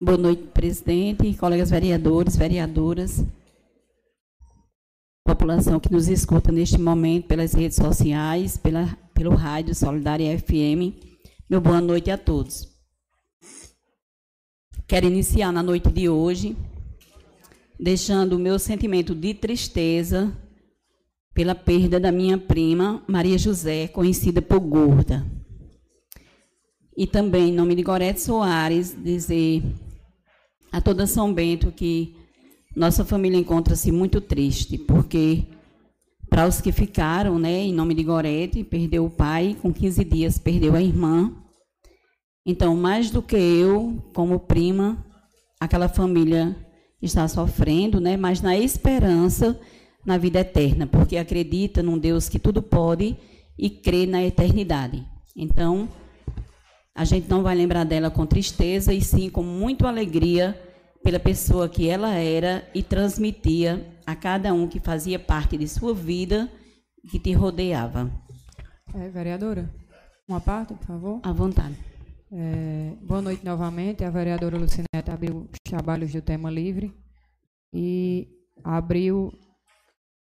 Boa 0.00 0.18
noite, 0.18 0.44
presidente, 0.54 1.34
colegas 1.34 1.70
vereadores, 1.70 2.36
vereadoras 2.36 3.24
população 5.24 5.78
que 5.78 5.92
nos 5.92 6.08
escuta 6.08 6.50
neste 6.50 6.78
momento 6.78 7.28
pelas 7.28 7.52
redes 7.52 7.76
sociais, 7.76 8.56
pela, 8.56 8.86
pelo 9.14 9.34
rádio 9.34 9.74
Solidária 9.74 10.38
FM. 10.38 10.94
Meu 11.48 11.60
boa 11.60 11.80
noite 11.80 12.10
a 12.10 12.18
todos. 12.18 12.68
Quero 14.86 15.06
iniciar 15.06 15.52
na 15.52 15.62
noite 15.62 15.90
de 15.90 16.08
hoje 16.08 16.56
deixando 17.78 18.34
o 18.34 18.38
meu 18.38 18.58
sentimento 18.58 19.14
de 19.14 19.34
tristeza 19.34 20.36
pela 21.34 21.54
perda 21.54 21.98
da 21.98 22.12
minha 22.12 22.36
prima 22.36 23.02
Maria 23.08 23.38
José, 23.38 23.88
conhecida 23.88 24.42
por 24.42 24.60
Gorda. 24.60 25.26
E 26.96 27.06
também, 27.06 27.48
em 27.48 27.54
nome 27.54 27.74
de 27.74 27.82
Gorete 27.82 28.20
Soares, 28.20 28.94
dizer 29.02 29.62
a 30.70 30.80
toda 30.80 31.06
São 31.06 31.32
Bento 31.32 31.72
que 31.72 32.14
nossa 32.74 33.04
família 33.04 33.38
encontra-se 33.38 33.92
muito 33.92 34.20
triste, 34.20 34.78
porque 34.78 35.44
para 36.28 36.46
os 36.46 36.60
que 36.60 36.72
ficaram, 36.72 37.38
né, 37.38 37.64
em 37.64 37.74
nome 37.74 37.94
de 37.94 38.02
Gorete, 38.02 38.64
perdeu 38.64 39.04
o 39.04 39.10
pai, 39.10 39.54
com 39.60 39.72
15 39.72 40.04
dias 40.04 40.38
perdeu 40.38 40.74
a 40.74 40.80
irmã. 40.80 41.30
Então, 42.46 42.74
mais 42.74 43.10
do 43.10 43.20
que 43.20 43.36
eu, 43.36 44.02
como 44.14 44.40
prima, 44.40 45.04
aquela 45.60 45.88
família 45.88 46.56
está 47.02 47.28
sofrendo, 47.28 48.00
né, 48.00 48.16
mas 48.16 48.40
na 48.40 48.56
esperança 48.56 49.60
na 50.04 50.16
vida 50.16 50.40
eterna, 50.40 50.86
porque 50.86 51.16
acredita 51.16 51.82
num 51.82 51.98
Deus 51.98 52.28
que 52.28 52.38
tudo 52.38 52.62
pode 52.62 53.16
e 53.58 53.68
crê 53.68 54.06
na 54.06 54.24
eternidade. 54.24 55.06
Então, 55.36 55.88
a 56.94 57.04
gente 57.04 57.28
não 57.28 57.42
vai 57.42 57.54
lembrar 57.54 57.84
dela 57.84 58.10
com 58.10 58.26
tristeza, 58.26 58.92
e 58.92 59.00
sim 59.00 59.30
com 59.30 59.42
muita 59.42 59.86
alegria 59.86 60.58
pela 61.02 61.18
pessoa 61.18 61.68
que 61.68 61.88
ela 61.88 62.14
era 62.14 62.68
e 62.74 62.82
transmitia 62.82 63.86
a 64.06 64.14
cada 64.14 64.52
um 64.52 64.68
que 64.68 64.80
fazia 64.80 65.18
parte 65.18 65.56
de 65.56 65.68
sua 65.68 65.94
vida 65.94 66.50
que 67.10 67.18
te 67.18 67.32
rodeava. 67.32 68.10
É, 68.94 69.08
vereadora, 69.08 69.68
uma 70.28 70.40
parte, 70.40 70.74
por 70.74 70.86
favor. 70.86 71.20
À 71.22 71.32
vontade. 71.32 71.76
É, 72.30 72.94
boa 73.02 73.20
noite 73.20 73.44
novamente. 73.44 74.04
A 74.04 74.10
vereadora 74.10 74.56
Lucinete 74.56 75.10
abriu 75.10 75.48
os 75.52 75.58
trabalhos 75.64 76.12
do 76.12 76.22
tema 76.22 76.50
livre 76.50 76.94
e 77.74 78.28
abriu 78.64 79.32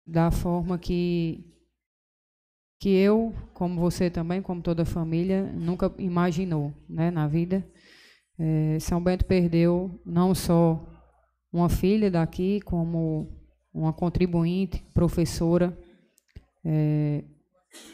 da 0.05 0.31
forma 0.31 0.77
que 0.77 1.43
que 2.79 2.89
eu, 2.89 3.33
como 3.55 3.81
você 3.81 4.07
também, 4.07 4.39
como 4.39 4.61
toda 4.61 4.83
a 4.83 4.85
família, 4.85 5.43
nunca 5.51 5.91
imaginou, 5.97 6.71
né, 6.87 7.09
na 7.09 7.27
vida. 7.27 7.67
É, 8.39 8.77
São 8.79 9.01
Bento 9.01 9.25
perdeu 9.25 9.99
não 10.05 10.35
só 10.35 10.85
uma 11.51 11.69
filha 11.69 12.11
daqui, 12.11 12.61
como 12.61 13.27
uma 13.73 13.93
contribuinte, 13.93 14.83
professora, 14.93 15.77
é, 16.63 17.23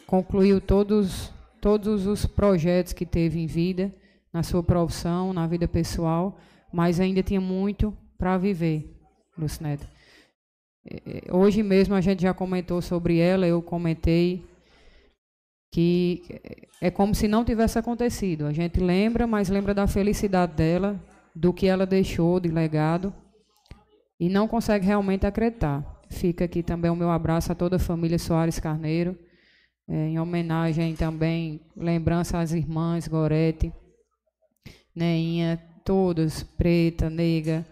concluiu 0.06 0.60
todos, 0.60 1.32
todos 1.60 2.06
os 2.06 2.26
projetos 2.26 2.92
que 2.92 3.06
teve 3.06 3.40
em 3.40 3.46
vida, 3.46 3.94
na 4.32 4.42
sua 4.42 4.62
profissão, 4.62 5.32
na 5.32 5.46
vida 5.46 5.68
pessoal, 5.68 6.38
mas 6.72 6.98
ainda 6.98 7.22
tinha 7.22 7.40
muito 7.40 7.96
para 8.18 8.36
viver, 8.36 8.98
Lucineto. 9.38 9.86
É, 10.86 11.32
hoje 11.32 11.62
mesmo 11.62 11.94
a 11.94 12.00
gente 12.00 12.22
já 12.22 12.34
comentou 12.34 12.82
sobre 12.82 13.18
ela, 13.18 13.46
eu 13.46 13.62
comentei 13.62 14.44
que 15.74 16.22
é 16.80 16.88
como 16.88 17.16
se 17.16 17.26
não 17.26 17.44
tivesse 17.44 17.76
acontecido. 17.76 18.46
A 18.46 18.52
gente 18.52 18.78
lembra, 18.78 19.26
mas 19.26 19.48
lembra 19.48 19.74
da 19.74 19.88
felicidade 19.88 20.52
dela, 20.54 21.02
do 21.34 21.52
que 21.52 21.66
ela 21.66 21.84
deixou 21.84 22.38
de 22.38 22.48
legado 22.48 23.12
e 24.20 24.28
não 24.28 24.46
consegue 24.46 24.86
realmente 24.86 25.26
acreditar. 25.26 25.84
Fica 26.08 26.44
aqui 26.44 26.62
também 26.62 26.92
o 26.92 26.94
meu 26.94 27.10
abraço 27.10 27.50
a 27.50 27.56
toda 27.56 27.74
a 27.74 27.80
família 27.80 28.20
Soares 28.20 28.60
Carneiro, 28.60 29.18
é, 29.88 30.10
em 30.10 30.20
homenagem 30.20 30.94
também, 30.94 31.60
lembrança 31.76 32.38
às 32.38 32.52
irmãs 32.52 33.08
Gorete, 33.08 33.72
Neinha, 34.94 35.60
todas, 35.84 36.44
preta, 36.44 37.10
negra, 37.10 37.66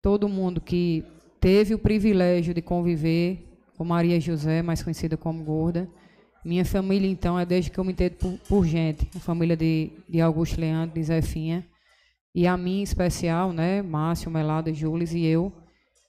todo 0.00 0.30
mundo 0.30 0.62
que 0.62 1.04
teve 1.38 1.74
o 1.74 1.78
privilégio 1.78 2.54
de 2.54 2.62
conviver 2.62 3.60
com 3.76 3.84
Maria 3.84 4.18
José, 4.18 4.62
mais 4.62 4.82
conhecida 4.82 5.14
como 5.14 5.44
Gorda. 5.44 5.86
Minha 6.44 6.64
família, 6.64 7.08
então, 7.08 7.38
é 7.38 7.44
desde 7.44 7.70
que 7.70 7.78
eu 7.78 7.84
me 7.84 7.92
entendo 7.92 8.14
por, 8.14 8.38
por 8.48 8.66
gente, 8.66 9.08
a 9.14 9.18
família 9.18 9.56
de, 9.56 9.90
de 10.08 10.20
Augusto 10.20 10.60
Leandro, 10.60 10.94
de 10.94 11.02
Zefinha, 11.02 11.66
e 12.34 12.46
a 12.46 12.56
mim 12.56 12.80
em 12.80 12.82
especial, 12.82 13.52
né, 13.52 13.82
Márcio, 13.82 14.30
Melada, 14.30 14.72
Jules 14.72 15.12
e 15.12 15.24
eu. 15.24 15.52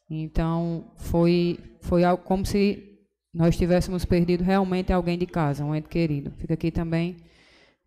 Então, 0.09 0.91
foi, 0.97 1.59
foi 1.81 2.03
algo 2.03 2.23
como 2.23 2.45
se 2.45 2.89
nós 3.33 3.57
tivéssemos 3.57 4.05
perdido 4.05 4.43
realmente 4.43 4.91
alguém 4.91 5.17
de 5.17 5.25
casa, 5.25 5.63
um 5.63 5.75
ente 5.75 5.87
querido. 5.87 6.31
Fica 6.37 6.53
aqui 6.53 6.71
também 6.71 7.17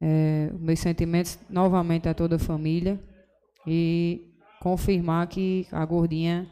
é, 0.00 0.50
meus 0.59 0.81
sentimentos 0.81 1.38
novamente 1.48 2.09
a 2.09 2.14
toda 2.14 2.37
a 2.37 2.38
família 2.38 3.00
e 3.66 4.33
confirmar 4.61 5.26
que 5.28 5.66
a 5.70 5.85
gordinha, 5.85 6.48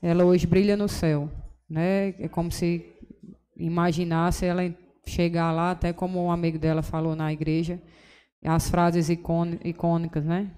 ela 0.00 0.24
hoje 0.24 0.46
brilha 0.46 0.76
no 0.76 0.88
céu, 0.88 1.30
né? 1.68 2.08
É 2.18 2.28
como 2.28 2.50
se 2.50 2.84
imaginasse 3.56 4.44
ela 4.44 4.62
chegar 5.06 5.52
lá, 5.52 5.70
até 5.72 5.92
como 5.92 6.24
um 6.24 6.30
amigo 6.30 6.58
dela 6.58 6.82
falou 6.82 7.14
na 7.14 7.32
igreja, 7.32 7.80
as 8.44 8.68
frases 8.68 9.08
icônicas, 9.08 10.24
né? 10.24 10.50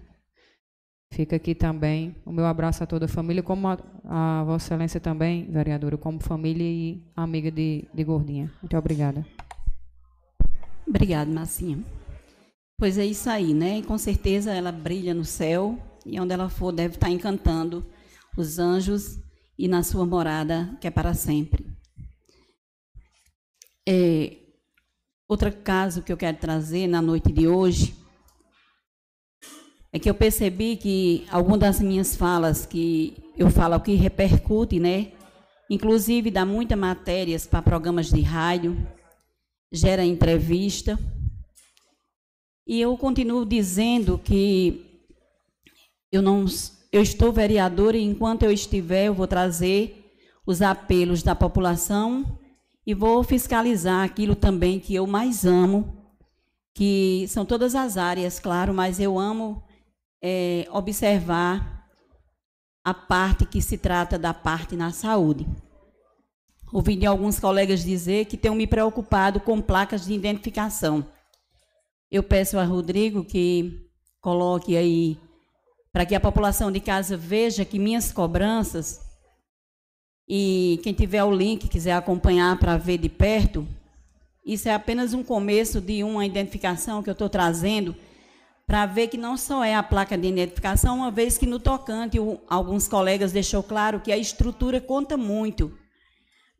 Fica 1.12 1.36
aqui 1.36 1.54
também 1.54 2.16
o 2.24 2.32
meu 2.32 2.44
abraço 2.46 2.82
a 2.82 2.86
toda 2.86 3.04
a 3.04 3.08
família, 3.08 3.42
como 3.42 3.68
a, 3.68 3.78
a 4.04 4.44
Vossa 4.44 4.66
Excelência 4.66 5.00
também, 5.00 5.50
vereadora, 5.50 5.96
como 5.96 6.20
família 6.20 6.64
e 6.64 7.02
amiga 7.14 7.50
de, 7.50 7.88
de 7.94 8.04
Gordinha. 8.04 8.52
Muito 8.60 8.76
obrigada. 8.76 9.24
Obrigada, 10.86 11.30
Massinha. 11.30 11.78
Pois 12.78 12.98
é 12.98 13.06
isso 13.06 13.30
aí, 13.30 13.54
né? 13.54 13.78
E 13.78 13.82
com 13.82 13.96
certeza 13.96 14.52
ela 14.52 14.70
brilha 14.70 15.14
no 15.14 15.24
céu 15.24 15.78
e 16.04 16.20
onde 16.20 16.34
ela 16.34 16.48
for 16.48 16.72
deve 16.72 16.96
estar 16.96 17.10
encantando 17.10 17.86
os 18.36 18.58
anjos 18.58 19.18
e 19.58 19.66
na 19.68 19.82
sua 19.82 20.04
morada, 20.04 20.76
que 20.80 20.86
é 20.86 20.90
para 20.90 21.14
sempre. 21.14 21.75
É, 23.88 24.36
outro 25.28 25.52
caso 25.52 26.02
que 26.02 26.12
eu 26.12 26.16
quero 26.16 26.36
trazer 26.38 26.88
na 26.88 27.00
noite 27.00 27.30
de 27.30 27.46
hoje 27.46 27.94
é 29.92 29.98
que 29.98 30.10
eu 30.10 30.14
percebi 30.14 30.76
que 30.76 31.24
algumas 31.30 31.60
das 31.60 31.80
minhas 31.80 32.16
falas 32.16 32.66
que 32.66 33.16
eu 33.36 33.48
falo 33.48 33.78
que 33.80 33.94
repercute, 33.94 34.80
né? 34.80 35.12
Inclusive 35.70 36.30
dá 36.30 36.44
muitas 36.44 36.78
matérias 36.78 37.46
para 37.46 37.62
programas 37.62 38.10
de 38.10 38.20
rádio, 38.20 38.76
gera 39.72 40.04
entrevista. 40.04 40.98
E 42.66 42.80
eu 42.80 42.96
continuo 42.96 43.46
dizendo 43.46 44.18
que 44.18 45.00
eu 46.10 46.20
não 46.20 46.44
eu 46.90 47.02
estou 47.02 47.32
vereadora 47.32 47.96
e 47.96 48.02
enquanto 48.02 48.42
eu 48.42 48.50
estiver 48.50 49.06
eu 49.06 49.14
vou 49.14 49.26
trazer 49.26 50.12
os 50.44 50.62
apelos 50.62 51.22
da 51.22 51.34
população 51.34 52.38
e 52.86 52.94
vou 52.94 53.24
fiscalizar 53.24 54.04
aquilo 54.04 54.36
também 54.36 54.78
que 54.78 54.94
eu 54.94 55.06
mais 55.06 55.44
amo, 55.44 55.92
que 56.72 57.26
são 57.28 57.44
todas 57.44 57.74
as 57.74 57.96
áreas, 57.96 58.38
claro, 58.38 58.72
mas 58.72 59.00
eu 59.00 59.18
amo 59.18 59.64
é, 60.22 60.68
observar 60.70 61.88
a 62.84 62.94
parte 62.94 63.44
que 63.44 63.60
se 63.60 63.76
trata 63.76 64.16
da 64.16 64.32
parte 64.32 64.76
na 64.76 64.92
saúde. 64.92 65.44
Ouvi 66.72 66.94
de 66.94 67.06
alguns 67.06 67.40
colegas 67.40 67.82
dizer 67.82 68.26
que 68.26 68.36
tenho 68.36 68.54
me 68.54 68.66
preocupado 68.66 69.40
com 69.40 69.60
placas 69.60 70.04
de 70.04 70.12
identificação. 70.12 71.04
Eu 72.10 72.22
peço 72.22 72.58
a 72.58 72.64
Rodrigo 72.64 73.24
que 73.24 73.90
coloque 74.20 74.76
aí, 74.76 75.18
para 75.92 76.06
que 76.06 76.14
a 76.14 76.20
população 76.20 76.70
de 76.70 76.78
casa 76.78 77.16
veja 77.16 77.64
que 77.64 77.78
minhas 77.78 78.12
cobranças, 78.12 79.00
e 80.28 80.80
quem 80.82 80.92
tiver 80.92 81.22
o 81.22 81.30
link, 81.30 81.68
quiser 81.68 81.92
acompanhar 81.92 82.58
para 82.58 82.76
ver 82.76 82.98
de 82.98 83.08
perto, 83.08 83.66
isso 84.44 84.68
é 84.68 84.74
apenas 84.74 85.14
um 85.14 85.22
começo 85.22 85.80
de 85.80 86.02
uma 86.04 86.24
identificação 86.24 87.02
que 87.02 87.10
eu 87.10 87.12
estou 87.12 87.28
trazendo 87.28 87.94
para 88.66 88.84
ver 88.84 89.06
que 89.06 89.16
não 89.16 89.36
só 89.36 89.62
é 89.62 89.74
a 89.74 89.82
placa 89.82 90.18
de 90.18 90.26
identificação, 90.26 90.96
uma 90.96 91.10
vez 91.10 91.38
que 91.38 91.46
no 91.46 91.60
tocante 91.60 92.18
o, 92.18 92.40
alguns 92.48 92.88
colegas 92.88 93.30
deixou 93.30 93.62
claro 93.62 94.00
que 94.00 94.10
a 94.10 94.16
estrutura 94.16 94.80
conta 94.80 95.16
muito 95.16 95.72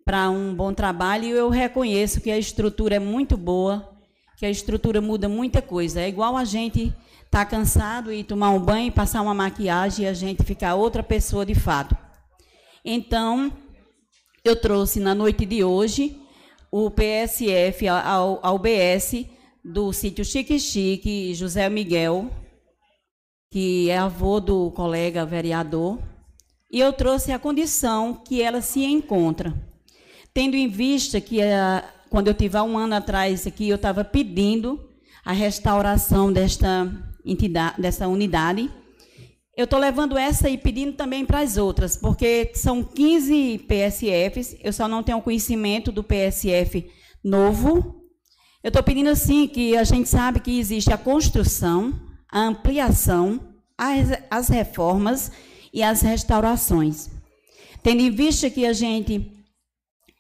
para 0.05 0.31
um 0.31 0.55
bom 0.55 0.73
trabalho 0.73 1.25
e 1.25 1.31
eu 1.31 1.49
reconheço 1.49 2.21
que 2.21 2.31
a 2.31 2.39
estrutura 2.39 2.95
é 2.95 3.01
muito 3.01 3.37
boa, 3.37 3.91
que 4.37 4.47
a 4.47 4.51
estrutura 4.51 5.01
muda 5.01 5.29
muita 5.29 5.61
coisa. 5.61 6.01
É 6.01 6.09
igual 6.09 6.37
a 6.37 6.45
gente 6.45 6.95
estar 7.25 7.45
tá 7.45 7.45
cansado 7.45 8.13
e 8.13 8.23
tomar 8.23 8.51
um 8.51 8.61
banho, 8.61 8.93
passar 8.93 9.21
uma 9.21 9.35
maquiagem 9.35 10.05
e 10.05 10.09
a 10.09 10.13
gente 10.13 10.45
ficar 10.45 10.77
outra 10.77 11.03
pessoa 11.03 11.45
de 11.45 11.57
fato. 11.57 12.06
Então, 12.89 13.53
eu 14.45 14.55
trouxe 14.55 15.01
na 15.01 15.13
noite 15.13 15.45
de 15.45 15.65
hoje 15.65 16.17
o 16.71 16.89
PSF 16.89 17.89
ao, 17.89 18.39
ao 18.41 18.61
BS 18.61 19.27
do 19.65 19.93
sítio 19.93 20.25
Chique 20.25 20.57
Chique, 20.61 21.35
José 21.35 21.69
Miguel, 21.69 22.31
que 23.51 23.91
é 23.91 23.99
avô 23.99 24.39
do 24.39 24.71
colega 24.71 25.27
vereador, 25.27 25.99
e 26.71 26.79
eu 26.79 26.93
trouxe 26.93 27.33
a 27.33 27.41
condição 27.41 28.15
que 28.15 28.41
ela 28.41 28.61
se 28.61 28.85
encontra. 28.85 29.53
Tendo 30.33 30.55
em 30.55 30.69
vista 30.69 31.21
que 31.21 31.43
a, 31.43 31.83
quando 32.09 32.29
eu 32.29 32.35
tive 32.35 32.57
há 32.57 32.63
um 32.63 32.79
ano 32.79 32.95
atrás 32.95 33.49
aqui, 33.49 33.69
eu 33.69 33.75
estava 33.75 34.05
pedindo 34.05 34.79
a 35.25 35.33
restauração 35.33 36.33
desta 36.33 36.89
entidade, 37.25 37.83
dessa 37.83 38.07
unidade. 38.07 38.71
Eu 39.57 39.65
estou 39.65 39.79
levando 39.79 40.19
essa 40.19 40.51
e 40.51 40.59
pedindo 40.59 40.93
também 40.93 41.25
para 41.25 41.41
as 41.41 41.57
outras, 41.57 41.97
porque 41.97 42.53
são 42.55 42.85
15 42.85 43.67
PSFs, 43.67 44.55
eu 44.63 44.71
só 44.71 44.87
não 44.87 45.03
tenho 45.03 45.23
conhecimento 45.23 45.91
do 45.91 46.05
PSF 46.05 46.87
novo, 47.25 48.05
eu 48.63 48.69
estou 48.69 48.83
pedindo 48.83 49.09
assim 49.09 49.49
que 49.49 49.75
a 49.75 49.83
gente 49.83 50.11
sabe 50.11 50.41
que 50.41 50.59
existe 50.59 50.93
a 50.93 50.99
construção, 50.99 51.99
a 52.31 52.41
ampliação, 52.41 53.55
as, 53.79 54.11
as 54.31 54.49
reformas 54.49 55.33
e 55.73 55.83
as 55.83 56.03
restaurações. 56.03 57.09
Tendo 57.83 58.03
em 58.03 58.11
vista 58.11 58.51
que 58.51 58.67
a 58.67 58.75
gente, 58.75 59.33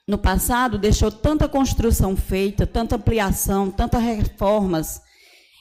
no 0.08 0.16
passado, 0.16 0.78
deixou 0.78 1.10
tanta 1.10 1.46
construção 1.46 2.16
feita, 2.16 2.66
tanta 2.66 2.96
ampliação, 2.96 3.70
tantas 3.70 4.02
reformas, 4.02 5.02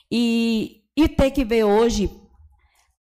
e, 0.09 0.83
e 0.95 1.09
ter 1.09 1.31
que 1.31 1.43
ver 1.43 1.65
hoje 1.65 2.09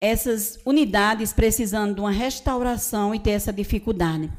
essas 0.01 0.59
unidades 0.65 1.33
precisando 1.33 1.95
de 1.95 2.01
uma 2.01 2.11
restauração 2.11 3.15
e 3.15 3.19
ter 3.21 3.33
essa 3.33 3.53
dificuldade. 3.53 4.33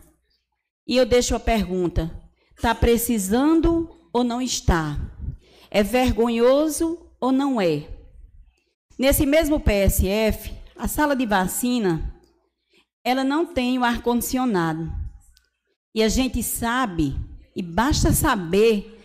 E 0.88 0.98
eu 0.98 1.06
deixo 1.06 1.36
a 1.36 1.40
pergunta: 1.40 2.12
está 2.56 2.74
precisando 2.74 3.90
ou 4.12 4.24
não 4.24 4.42
está? 4.42 5.00
É 5.70 5.84
vergonhoso 5.84 7.00
ou 7.20 7.32
não 7.32 7.62
é? 7.62 7.88
Nesse 8.98 9.26
mesmo 9.26 9.60
PSF, 9.60 10.52
a 10.76 10.88
sala 10.88 11.16
de 11.16 11.26
vacina, 11.26 12.14
ela 13.04 13.24
não 13.24 13.46
tem 13.46 13.78
o 13.78 13.84
ar-condicionado. 13.84 14.92
E 15.94 16.02
a 16.04 16.10
gente 16.10 16.42
sabe, 16.42 17.16
e 17.56 17.62
basta 17.62 18.14
saber, 18.14 19.01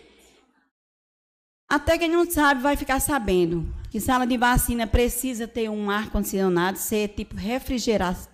até 1.69 1.97
quem 1.97 2.09
não 2.09 2.29
sabe 2.29 2.61
vai 2.61 2.75
ficar 2.75 2.99
sabendo, 2.99 3.67
que 3.89 3.99
sala 3.99 4.25
de 4.25 4.37
vacina 4.37 4.87
precisa 4.87 5.47
ter 5.47 5.69
um 5.69 5.89
ar-condicionado, 5.89 6.77
ser 6.77 7.09
tipo 7.09 7.35
refrigerado, 7.35 8.27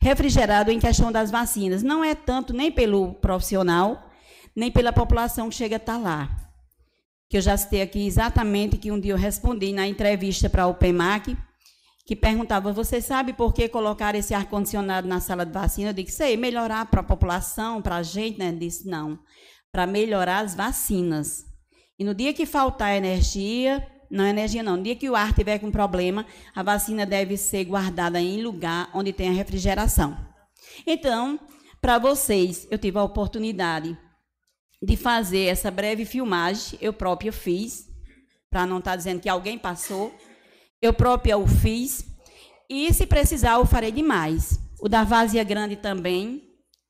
refrigerado 0.00 0.70
em 0.70 0.78
questão 0.78 1.10
das 1.10 1.30
vacinas. 1.30 1.82
Não 1.82 2.04
é 2.04 2.14
tanto 2.14 2.52
nem 2.52 2.70
pelo 2.70 3.14
profissional, 3.14 4.10
nem 4.54 4.70
pela 4.70 4.92
população 4.92 5.48
que 5.48 5.54
chega 5.54 5.76
a 5.76 5.78
estar 5.78 5.98
lá 5.98 6.46
que 7.28 7.36
eu 7.36 7.40
já 7.40 7.56
citei 7.56 7.82
aqui 7.82 8.06
exatamente 8.06 8.76
que 8.76 8.90
um 8.90 9.00
dia 9.00 9.12
eu 9.12 9.16
respondi 9.16 9.72
na 9.72 9.86
entrevista 9.86 10.48
para 10.48 10.66
o 10.66 10.74
PEMAC, 10.74 11.36
que 12.06 12.14
perguntava, 12.14 12.72
você 12.72 13.00
sabe 13.00 13.32
por 13.32 13.52
que 13.52 13.68
colocar 13.68 14.14
esse 14.14 14.32
ar-condicionado 14.32 15.08
na 15.08 15.20
sala 15.20 15.44
de 15.44 15.52
vacina? 15.52 15.90
Eu 15.90 15.92
disse, 15.92 16.18
sei, 16.18 16.36
melhorar 16.36 16.86
para 16.86 17.00
a 17.00 17.04
população, 17.04 17.82
para 17.82 17.96
a 17.96 18.02
gente, 18.02 18.38
né? 18.38 18.52
disse, 18.52 18.88
não, 18.88 19.18
para 19.72 19.88
melhorar 19.88 20.44
as 20.44 20.54
vacinas. 20.54 21.44
E 21.98 22.04
no 22.04 22.14
dia 22.14 22.32
que 22.34 22.44
faltar 22.44 22.96
energia, 22.96 23.86
não 24.10 24.24
energia 24.24 24.62
não, 24.62 24.76
no 24.76 24.82
dia 24.82 24.96
que 24.96 25.08
o 25.08 25.16
ar 25.16 25.32
tiver 25.34 25.58
com 25.58 25.70
problema, 25.70 26.26
a 26.54 26.62
vacina 26.62 27.06
deve 27.06 27.36
ser 27.36 27.64
guardada 27.64 28.20
em 28.20 28.42
lugar 28.42 28.90
onde 28.94 29.12
tem 29.12 29.28
a 29.28 29.32
refrigeração. 29.32 30.16
Então, 30.86 31.40
para 31.80 31.98
vocês, 31.98 32.66
eu 32.70 32.78
tive 32.78 32.98
a 32.98 33.02
oportunidade 33.02 33.96
de 34.82 34.96
fazer 34.96 35.46
essa 35.46 35.70
breve 35.70 36.04
filmagem, 36.04 36.78
eu 36.82 36.92
própria 36.92 37.32
fiz, 37.32 37.86
para 38.50 38.66
não 38.66 38.78
estar 38.78 38.92
tá 38.92 38.96
dizendo 38.96 39.20
que 39.20 39.28
alguém 39.28 39.58
passou, 39.58 40.14
eu 40.80 40.92
própria 40.92 41.38
o 41.38 41.46
fiz, 41.46 42.04
e 42.68 42.92
se 42.92 43.06
precisar 43.06 43.54
eu 43.54 43.66
farei 43.66 43.90
demais. 43.90 44.60
O 44.80 44.88
da 44.88 45.04
Vazia 45.04 45.42
Grande 45.44 45.76
também, 45.76 46.42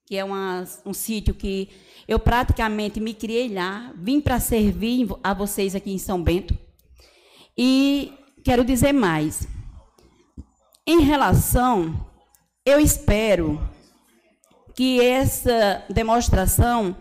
que 0.05 0.17
é 0.17 0.25
uma, 0.25 0.65
um 0.85 0.93
sítio 0.93 1.35
que 1.35 1.69
eu 2.09 2.19
praticamente 2.19 3.01
me 3.01 3.13
criei 3.13 3.53
lá, 3.53 3.93
vim 3.97 4.21
para 4.21 4.39
servir 4.39 5.09
a 5.23 5.35
vocês 5.35 5.75
aqui 5.75 5.93
em 5.93 5.99
São 5.99 6.23
Bento. 6.23 6.57
E 7.59 8.13
quero 8.45 8.65
dizer 8.65 8.93
mais. 8.93 9.49
Em 10.87 11.01
relação, 11.01 12.07
eu 12.65 12.79
espero 12.79 13.61
que 14.75 15.01
essa 15.01 15.85
demonstração 15.91 16.97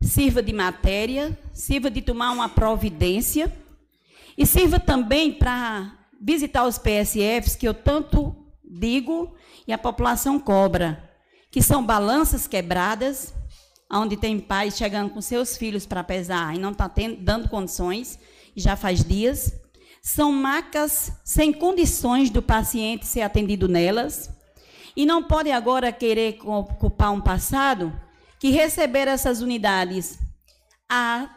sirva 0.00 0.42
de 0.42 0.52
matéria, 0.52 1.36
sirva 1.52 1.90
de 1.90 2.00
tomar 2.00 2.30
uma 2.30 2.48
providência 2.48 3.52
e 4.38 4.46
sirva 4.46 4.78
também 4.78 5.32
para 5.32 5.98
visitar 6.20 6.64
os 6.66 6.78
PSFs 6.78 7.56
que 7.56 7.66
eu 7.66 7.74
tanto 7.74 8.36
digo 8.62 9.34
e 9.66 9.72
a 9.72 9.78
população 9.78 10.38
cobra, 10.38 11.10
que 11.50 11.60
são 11.60 11.84
balanças 11.84 12.46
quebradas, 12.46 13.34
onde 13.90 14.16
tem 14.16 14.38
pais 14.38 14.76
chegando 14.76 15.10
com 15.10 15.20
seus 15.20 15.56
filhos 15.56 15.84
para 15.84 16.04
pesar 16.04 16.54
e 16.54 16.58
não 16.58 16.70
está 16.70 16.90
dando 17.18 17.48
condições, 17.48 18.18
já 18.54 18.76
faz 18.76 19.04
dias. 19.04 19.52
São 20.02 20.32
macas 20.32 21.12
sem 21.24 21.52
condições 21.52 22.30
do 22.30 22.40
paciente 22.40 23.06
ser 23.06 23.22
atendido 23.22 23.68
nelas. 23.68 24.30
E 24.96 25.04
não 25.04 25.22
pode 25.22 25.50
agora 25.50 25.92
querer 25.92 26.34
culpar 26.34 27.12
um 27.12 27.20
passado 27.20 27.92
que 28.38 28.50
receber 28.50 29.08
essas 29.08 29.40
unidades 29.40 30.18
a 30.88 31.36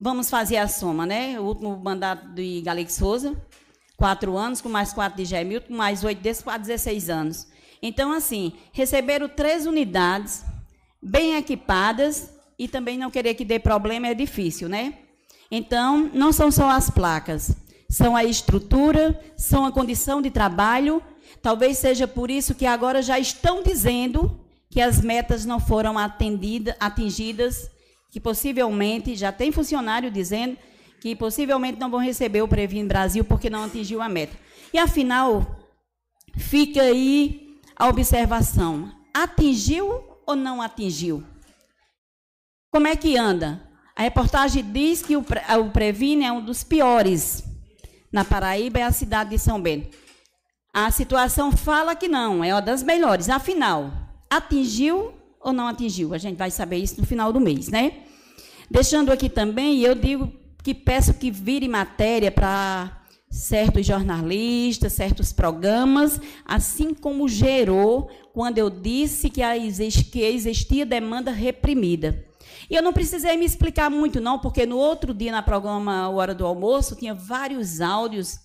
vamos 0.00 0.28
fazer 0.28 0.56
a 0.56 0.68
soma, 0.68 1.06
né? 1.06 1.38
O 1.40 1.44
último 1.44 1.76
mandato 1.82 2.28
de 2.34 2.60
Galego 2.60 2.90
Souza, 2.90 3.34
quatro 3.96 4.36
anos, 4.36 4.60
com 4.60 4.68
mais 4.68 4.92
quatro 4.92 5.16
de 5.16 5.24
Gemilton, 5.24 5.72
mais 5.72 6.04
oito 6.04 6.20
desses, 6.20 6.42
quatro, 6.42 6.62
16 6.62 7.08
anos. 7.08 7.46
Então, 7.80 8.12
assim, 8.12 8.52
receberam 8.72 9.28
três 9.28 9.66
unidades 9.66 10.44
bem 11.04 11.36
equipadas 11.36 12.32
e 12.58 12.66
também 12.66 12.96
não 12.96 13.10
querer 13.10 13.34
que 13.34 13.44
dê 13.44 13.58
problema 13.58 14.08
é 14.08 14.14
difícil, 14.14 14.68
né? 14.68 14.94
Então, 15.50 16.10
não 16.14 16.32
são 16.32 16.50
só 16.50 16.70
as 16.70 16.88
placas, 16.88 17.54
são 17.88 18.16
a 18.16 18.24
estrutura, 18.24 19.20
são 19.36 19.66
a 19.66 19.72
condição 19.72 20.22
de 20.22 20.30
trabalho. 20.30 21.02
Talvez 21.42 21.78
seja 21.78 22.08
por 22.08 22.30
isso 22.30 22.54
que 22.54 22.64
agora 22.64 23.02
já 23.02 23.18
estão 23.18 23.62
dizendo 23.62 24.40
que 24.70 24.80
as 24.80 25.00
metas 25.00 25.44
não 25.44 25.60
foram 25.60 25.96
atingidas, 25.98 27.70
que 28.10 28.18
possivelmente 28.18 29.14
já 29.14 29.30
tem 29.30 29.52
funcionário 29.52 30.10
dizendo 30.10 30.56
que 31.00 31.14
possivelmente 31.14 31.78
não 31.78 31.90
vão 31.90 32.00
receber 32.00 32.40
o 32.40 32.48
Previne 32.48 32.88
Brasil 32.88 33.24
porque 33.24 33.50
não 33.50 33.64
atingiu 33.64 34.00
a 34.00 34.08
meta. 34.08 34.36
E 34.72 34.78
afinal, 34.78 35.60
fica 36.36 36.80
aí 36.80 37.58
a 37.76 37.88
observação: 37.88 38.90
atingiu 39.12 40.13
ou 40.26 40.36
não 40.36 40.60
atingiu? 40.60 41.24
Como 42.70 42.86
é 42.86 42.96
que 42.96 43.16
anda? 43.16 43.62
A 43.96 44.02
reportagem 44.02 44.64
diz 44.72 45.00
que 45.02 45.16
o, 45.16 45.20
o 45.20 45.70
Previne 45.70 46.24
é 46.24 46.32
um 46.32 46.44
dos 46.44 46.64
piores. 46.64 47.44
Na 48.12 48.24
Paraíba 48.24 48.80
é 48.80 48.82
a 48.82 48.92
cidade 48.92 49.30
de 49.30 49.38
São 49.38 49.60
Bento. 49.60 49.96
A 50.72 50.90
situação 50.90 51.52
fala 51.52 51.94
que 51.94 52.08
não, 52.08 52.42
é 52.42 52.52
uma 52.52 52.60
das 52.60 52.82
melhores. 52.82 53.28
Afinal, 53.28 53.92
atingiu 54.28 55.14
ou 55.40 55.52
não 55.52 55.68
atingiu? 55.68 56.12
A 56.12 56.18
gente 56.18 56.36
vai 56.36 56.50
saber 56.50 56.78
isso 56.78 57.00
no 57.00 57.06
final 57.06 57.32
do 57.32 57.38
mês, 57.38 57.68
né? 57.68 58.02
Deixando 58.68 59.12
aqui 59.12 59.28
também, 59.28 59.80
eu 59.80 59.94
digo 59.94 60.32
que 60.64 60.74
peço 60.74 61.14
que 61.14 61.30
vire 61.30 61.68
matéria 61.68 62.32
para 62.32 63.04
certos 63.30 63.86
jornalistas, 63.86 64.94
certos 64.94 65.32
programas, 65.32 66.20
assim 66.44 66.94
como 66.94 67.28
gerou 67.28 68.10
quando 68.34 68.58
eu 68.58 68.68
disse 68.68 69.30
que, 69.30 69.40
existia 69.42 70.84
demanda 70.84 71.30
reprimida. 71.30 72.26
E 72.68 72.74
eu 72.74 72.82
não 72.82 72.92
precisei 72.92 73.36
me 73.36 73.44
explicar 73.44 73.88
muito, 73.88 74.20
não, 74.20 74.40
porque 74.40 74.66
no 74.66 74.76
outro 74.76 75.14
dia, 75.14 75.30
na 75.30 75.40
programa 75.40 76.08
Hora 76.08 76.34
do 76.34 76.44
Almoço, 76.44 76.96
tinha 76.96 77.14
vários 77.14 77.80
áudios 77.80 78.40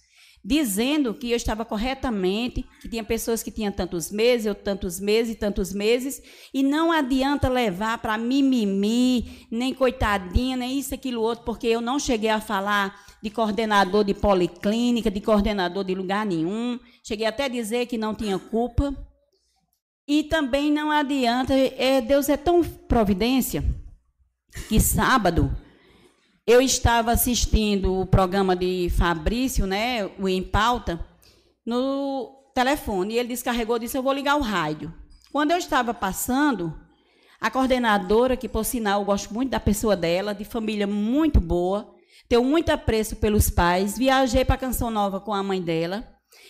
dizendo 0.46 1.14
que 1.14 1.32
eu 1.32 1.36
estava 1.36 1.66
corretamente, 1.66 2.64
que 2.82 2.88
tinha 2.88 3.04
pessoas 3.04 3.42
que 3.42 3.50
tinham 3.52 3.72
tantos 3.72 4.12
meses, 4.12 4.46
eu 4.46 4.54
tantos 4.54 5.00
meses, 5.00 5.36
tantos 5.36 5.74
meses, 5.74 6.22
e 6.54 6.62
não 6.62 6.92
adianta 6.92 7.50
levar 7.50 7.98
para 7.98 8.18
mimimi, 8.18 9.48
nem 9.52 9.74
coitadinha, 9.74 10.56
nem 10.56 10.78
isso, 10.78 10.94
aquilo, 10.94 11.22
outro, 11.22 11.44
porque 11.44 11.68
eu 11.68 11.82
não 11.82 11.98
cheguei 11.98 12.30
a 12.30 12.40
falar 12.40 12.96
de 13.22 13.30
coordenador 13.32 14.04
de 14.04 14.14
policlínica, 14.14 15.10
de 15.12 15.20
coordenador 15.20 15.84
de 15.84 15.96
lugar 15.96 16.26
nenhum, 16.26 16.80
cheguei 17.04 17.26
até 17.26 17.46
a 17.46 17.50
dizer 17.50 17.88
que 17.88 17.98
não 17.98 18.16
tinha 18.16 18.38
culpa, 18.38 18.96
e 20.10 20.24
também 20.24 20.72
não 20.72 20.90
adianta, 20.90 21.54
é, 21.54 22.02
Deus 22.02 22.30
é 22.30 22.36
tão 22.36 22.64
providência, 22.64 23.64
que 24.68 24.80
sábado 24.80 25.56
eu 26.48 26.60
estava 26.60 27.12
assistindo 27.12 27.94
o 27.94 28.08
programa 28.08 28.56
de 28.56 28.90
Fabrício, 28.90 29.68
né, 29.68 30.10
o 30.18 30.28
Em 30.28 30.42
Pauta, 30.42 31.00
no 31.64 32.52
telefone. 32.56 33.14
E 33.14 33.20
ele 33.20 33.28
descarregou 33.28 33.78
e 33.78 33.82
disse: 33.82 33.96
Eu 33.96 34.02
vou 34.02 34.12
ligar 34.12 34.36
o 34.36 34.42
rádio. 34.42 34.92
Quando 35.32 35.52
eu 35.52 35.58
estava 35.58 35.94
passando, 35.94 36.74
a 37.40 37.52
coordenadora, 37.52 38.36
que 38.36 38.50
por 38.50 38.66
sinal 38.66 39.02
eu 39.02 39.06
gosto 39.06 39.32
muito 39.32 39.52
da 39.52 39.60
pessoa 39.60 39.96
dela, 39.96 40.34
de 40.34 40.44
família 40.44 40.88
muito 40.88 41.40
boa, 41.40 41.94
tenho 42.28 42.44
muito 42.44 42.72
apreço 42.72 43.18
pelos 43.18 43.52
pais, 43.52 43.96
viajei 43.96 44.44
para 44.44 44.58
Canção 44.58 44.90
Nova 44.90 45.20
com 45.20 45.36
a 45.36 45.44
mãe 45.44 45.62
dela. 45.62 46.04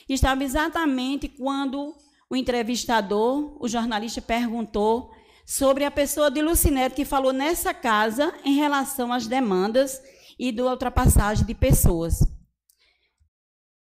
E 0.08 0.14
estava 0.14 0.46
exatamente 0.46 1.28
quando 1.28 1.94
o 2.30 2.36
entrevistador, 2.36 3.58
o 3.60 3.68
jornalista, 3.68 4.22
perguntou 4.22 5.12
sobre 5.46 5.84
a 5.84 5.90
pessoa 5.90 6.30
de 6.30 6.42
Lucinete 6.42 6.96
que 6.96 7.04
falou 7.04 7.34
nessa 7.34 7.74
casa 7.74 8.34
em 8.46 8.54
relação 8.54 9.12
às 9.12 9.26
demandas 9.26 10.00
e 10.38 10.52
da 10.52 10.66
ultrapassagem 10.66 11.46
de 11.46 11.56
pessoas. 11.56 12.20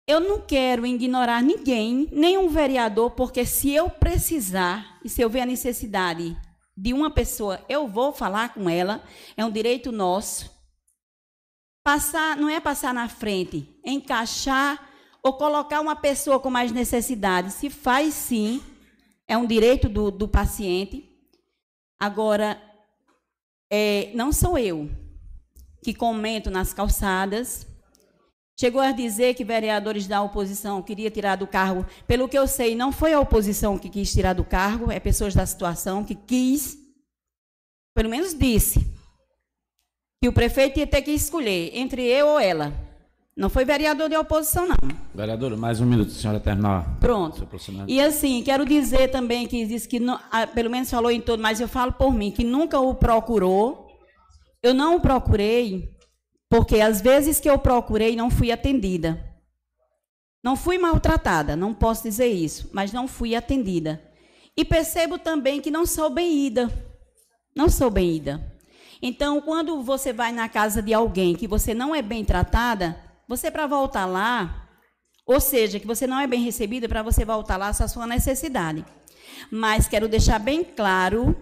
Eu 0.06 0.20
não 0.20 0.40
quero 0.40 0.84
ignorar 0.84 1.42
ninguém, 1.42 2.08
nenhum 2.12 2.48
vereador, 2.48 3.12
porque 3.12 3.46
se 3.46 3.72
eu 3.72 3.88
precisar 3.88 4.98
e 5.02 5.08
se 5.08 5.22
eu 5.22 5.30
ver 5.30 5.40
a 5.40 5.46
necessidade 5.46 6.36
de 6.76 6.92
uma 6.92 7.10
pessoa, 7.10 7.64
eu 7.68 7.86
vou 7.86 8.12
falar 8.12 8.52
com 8.52 8.68
ela, 8.68 9.02
é 9.36 9.44
um 9.44 9.50
direito 9.50 9.92
nosso. 9.92 10.52
Passar, 11.82 12.36
não 12.36 12.48
é 12.48 12.60
passar 12.60 12.92
na 12.92 13.08
frente, 13.08 13.78
encaixar 13.84 14.93
ou 15.24 15.32
colocar 15.32 15.80
uma 15.80 15.96
pessoa 15.96 16.38
com 16.38 16.50
mais 16.50 16.70
necessidade. 16.70 17.50
Se 17.50 17.70
faz 17.70 18.14
sim, 18.14 18.62
é 19.26 19.36
um 19.36 19.46
direito 19.46 19.88
do, 19.88 20.10
do 20.10 20.28
paciente, 20.28 21.14
Agora, 21.98 22.60
é, 23.70 24.10
não 24.14 24.30
sou 24.30 24.58
eu 24.58 24.90
que 25.82 25.94
comento 25.94 26.50
nas 26.50 26.74
calçadas. 26.74 27.66
Chegou 28.60 28.80
a 28.80 28.92
dizer 28.92 29.32
que 29.32 29.42
vereadores 29.42 30.06
da 30.06 30.20
oposição 30.20 30.82
queriam 30.82 31.10
tirar 31.10 31.36
do 31.36 31.46
cargo. 31.46 31.86
Pelo 32.06 32.28
que 32.28 32.38
eu 32.38 32.46
sei, 32.46 32.74
não 32.74 32.92
foi 32.92 33.14
a 33.14 33.20
oposição 33.20 33.78
que 33.78 33.88
quis 33.88 34.12
tirar 34.12 34.34
do 34.34 34.44
cargo, 34.44 34.90
é 34.90 35.00
pessoas 35.00 35.34
da 35.34 35.46
situação 35.46 36.04
que 36.04 36.14
quis. 36.14 36.76
Pelo 37.94 38.10
menos 38.10 38.34
disse 38.34 38.80
que 40.22 40.28
o 40.28 40.32
prefeito 40.32 40.78
ia 40.78 40.86
ter 40.86 41.00
que 41.00 41.10
escolher 41.10 41.70
entre 41.74 42.02
eu 42.02 42.26
ou 42.26 42.38
ela. 42.38 42.72
Não 43.36 43.50
foi 43.50 43.64
vereador 43.64 44.08
de 44.08 44.16
oposição, 44.16 44.68
não. 44.68 44.76
Vereadora, 45.12 45.56
mais 45.56 45.80
um 45.80 45.86
minuto, 45.86 46.12
senhora 46.12 46.38
terminar. 46.38 46.98
Pronto. 47.00 47.48
E 47.88 48.00
assim, 48.00 48.42
quero 48.44 48.64
dizer 48.64 49.10
também 49.10 49.48
que 49.48 49.66
disse 49.66 49.88
que, 49.88 49.98
não, 49.98 50.20
ah, 50.30 50.46
pelo 50.46 50.70
menos 50.70 50.88
falou 50.88 51.10
em 51.10 51.20
todo, 51.20 51.42
mas 51.42 51.60
eu 51.60 51.66
falo 51.66 51.92
por 51.92 52.14
mim, 52.14 52.30
que 52.30 52.44
nunca 52.44 52.78
o 52.78 52.94
procurou. 52.94 53.88
Eu 54.62 54.72
não 54.72 54.96
o 54.96 55.00
procurei, 55.00 55.96
porque 56.48 56.80
às 56.80 57.00
vezes 57.00 57.40
que 57.40 57.50
eu 57.50 57.58
procurei, 57.58 58.14
não 58.14 58.30
fui 58.30 58.52
atendida. 58.52 59.20
Não 60.42 60.54
fui 60.54 60.78
maltratada, 60.78 61.56
não 61.56 61.74
posso 61.74 62.04
dizer 62.04 62.28
isso, 62.28 62.70
mas 62.72 62.92
não 62.92 63.08
fui 63.08 63.34
atendida. 63.34 64.00
E 64.56 64.64
percebo 64.64 65.18
também 65.18 65.60
que 65.60 65.72
não 65.72 65.84
sou 65.84 66.08
bem 66.08 66.46
ida. 66.46 66.70
Não 67.56 67.68
sou 67.68 67.90
bem 67.90 68.14
ida. 68.14 68.54
Então, 69.02 69.40
quando 69.40 69.82
você 69.82 70.12
vai 70.12 70.30
na 70.30 70.48
casa 70.48 70.80
de 70.80 70.94
alguém 70.94 71.34
que 71.34 71.48
você 71.48 71.74
não 71.74 71.94
é 71.94 72.00
bem 72.00 72.24
tratada, 72.24 72.96
você 73.28 73.50
para 73.50 73.66
voltar 73.66 74.06
lá, 74.06 74.68
ou 75.26 75.40
seja, 75.40 75.80
que 75.80 75.86
você 75.86 76.06
não 76.06 76.20
é 76.20 76.26
bem 76.26 76.42
recebida 76.42 76.88
para 76.88 77.02
você 77.02 77.24
voltar 77.24 77.56
lá, 77.56 77.68
essa 77.68 77.84
é 77.84 77.86
a 77.86 77.88
sua 77.88 78.06
necessidade. 78.06 78.84
Mas 79.50 79.88
quero 79.88 80.08
deixar 80.08 80.38
bem 80.38 80.62
claro 80.62 81.36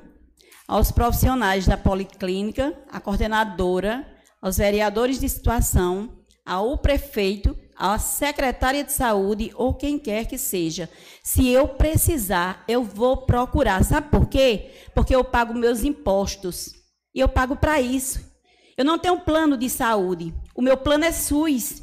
aos 0.68 0.93
profissionais 0.93 1.66
da 1.66 1.76
policlínica, 1.76 2.76
à 2.91 3.01
coordenadora, 3.01 4.07
aos 4.41 4.59
vereadores 4.59 5.18
de 5.18 5.28
situação, 5.28 6.18
ao 6.45 6.78
prefeito, 6.78 7.57
à 7.76 7.99
secretária 7.99 8.85
de 8.85 8.93
saúde 8.93 9.53
ou 9.55 9.74
quem 9.74 9.99
quer 9.99 10.26
que 10.26 10.39
seja. 10.39 10.89
Se 11.22 11.49
eu 11.49 11.68
precisar, 11.68 12.64
eu 12.68 12.83
vou 12.83 13.26
procurar. 13.26 13.85
Sabe 13.85 14.09
por 14.09 14.26
quê? 14.26 14.70
Porque 14.95 15.14
eu 15.14 15.24
pago 15.24 15.55
meus 15.55 15.83
impostos. 15.83 16.72
E 17.14 17.20
eu 17.20 17.28
pago 17.28 17.57
para 17.57 17.80
isso. 17.80 18.32
Eu 18.76 18.84
não 18.84 18.98
tenho 18.98 19.20
plano 19.20 19.56
de 19.56 19.68
saúde. 19.68 20.34
O 20.54 20.62
meu 20.62 20.76
plano 20.76 21.04
é 21.04 21.12
SUS. 21.12 21.82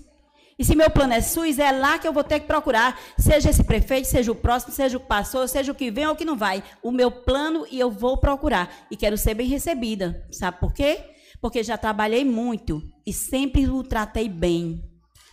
E 0.58 0.66
se 0.66 0.76
meu 0.76 0.90
plano 0.90 1.14
é 1.14 1.22
SUS, 1.22 1.58
é 1.58 1.72
lá 1.72 1.98
que 1.98 2.06
eu 2.06 2.12
vou 2.12 2.24
ter 2.24 2.42
que 2.42 2.46
procurar, 2.46 3.00
seja 3.18 3.50
esse 3.50 3.64
prefeito, 3.64 4.08
seja 4.08 4.30
o 4.30 4.36
próximo, 4.36 4.74
seja 4.74 4.98
o 4.98 5.00
que 5.00 5.08
passou, 5.08 5.48
seja 5.48 5.72
o 5.72 5.76
que 5.76 5.90
vem 5.90 6.06
ou 6.06 6.14
o 6.14 6.16
que 6.18 6.26
não 6.26 6.36
vai. 6.36 6.62
O 6.84 6.92
meu 6.92 7.10
plano 7.10 7.66
e 7.72 7.80
eu 7.80 7.90
vou 7.90 8.18
procurar. 8.18 8.70
E 8.92 8.98
quero 8.98 9.18
ser 9.18 9.34
bem 9.36 9.48
recebida. 9.48 10.28
Sabe 10.30 10.60
por 10.60 10.74
quê? 10.74 11.00
Porque 11.42 11.64
já 11.64 11.78
trabalhei 11.78 12.26
muito 12.26 12.84
e 13.06 13.14
sempre 13.14 13.70
o 13.70 13.82
tratei 13.84 14.28
bem. 14.28 14.84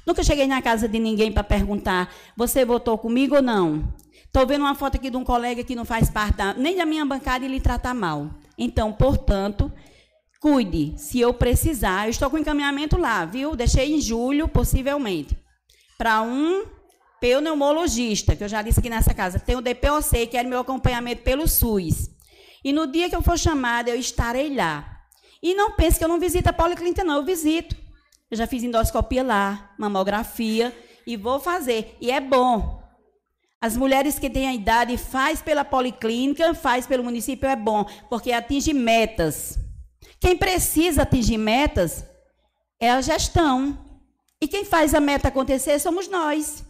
Nunca 0.06 0.22
cheguei 0.22 0.46
na 0.46 0.62
casa 0.62 0.86
de 0.86 1.00
ninguém 1.00 1.32
para 1.32 1.42
perguntar: 1.42 2.14
você 2.36 2.64
votou 2.64 2.96
comigo 2.96 3.34
ou 3.34 3.42
não? 3.42 3.92
Estou 4.24 4.46
vendo 4.46 4.60
uma 4.60 4.74
foto 4.76 4.96
aqui 4.96 5.10
de 5.10 5.16
um 5.16 5.24
colega 5.24 5.64
que 5.64 5.74
não 5.74 5.84
faz 5.84 6.08
parte 6.08 6.36
da, 6.36 6.54
nem 6.54 6.76
da 6.76 6.86
minha 6.86 7.04
bancada 7.04 7.44
e 7.44 7.48
lhe 7.48 7.58
trata 7.58 7.92
mal. 7.92 8.30
Então, 8.56 8.92
portanto, 8.92 9.72
Cuide, 10.46 10.94
se 10.96 11.18
eu 11.18 11.34
precisar. 11.34 12.06
Eu 12.06 12.10
estou 12.10 12.30
com 12.30 12.38
encaminhamento 12.38 12.96
lá, 12.96 13.24
viu? 13.24 13.56
Deixei 13.56 13.92
em 13.92 14.00
julho, 14.00 14.46
possivelmente. 14.46 15.36
Para 15.98 16.22
um 16.22 16.64
pneumologista, 17.20 18.36
que 18.36 18.44
eu 18.44 18.48
já 18.48 18.62
disse 18.62 18.78
aqui 18.78 18.88
nessa 18.88 19.12
casa. 19.12 19.40
Tem 19.40 19.56
o 19.56 19.60
DPOC, 19.60 20.28
que 20.28 20.36
é 20.36 20.44
meu 20.44 20.60
acompanhamento 20.60 21.24
pelo 21.24 21.48
SUS. 21.48 22.10
E 22.62 22.72
no 22.72 22.86
dia 22.86 23.10
que 23.10 23.16
eu 23.16 23.22
for 23.22 23.36
chamada, 23.36 23.90
eu 23.90 23.98
estarei 23.98 24.54
lá. 24.54 25.00
E 25.42 25.52
não 25.52 25.72
pense 25.72 25.98
que 25.98 26.04
eu 26.04 26.08
não 26.08 26.20
visito 26.20 26.48
a 26.48 26.52
policlínica, 26.52 27.02
não. 27.02 27.16
Eu 27.16 27.24
visito. 27.24 27.74
Eu 28.30 28.36
já 28.36 28.46
fiz 28.46 28.62
endoscopia 28.62 29.24
lá, 29.24 29.74
mamografia, 29.76 30.72
e 31.04 31.16
vou 31.16 31.40
fazer. 31.40 31.96
E 32.00 32.08
é 32.08 32.20
bom. 32.20 32.80
As 33.60 33.76
mulheres 33.76 34.16
que 34.16 34.30
têm 34.30 34.46
a 34.46 34.54
idade, 34.54 34.96
faz 34.96 35.42
pela 35.42 35.64
policlínica, 35.64 36.54
faz 36.54 36.86
pelo 36.86 37.02
município, 37.02 37.48
é 37.48 37.56
bom, 37.56 37.84
porque 38.08 38.30
atinge 38.30 38.72
metas. 38.72 39.65
Quem 40.26 40.36
precisa 40.36 41.02
atingir 41.02 41.38
metas 41.38 42.04
é 42.80 42.90
a 42.90 43.00
gestão. 43.00 43.78
E 44.40 44.48
quem 44.48 44.64
faz 44.64 44.92
a 44.92 44.98
meta 44.98 45.28
acontecer 45.28 45.78
somos 45.78 46.08
nós. 46.08 46.64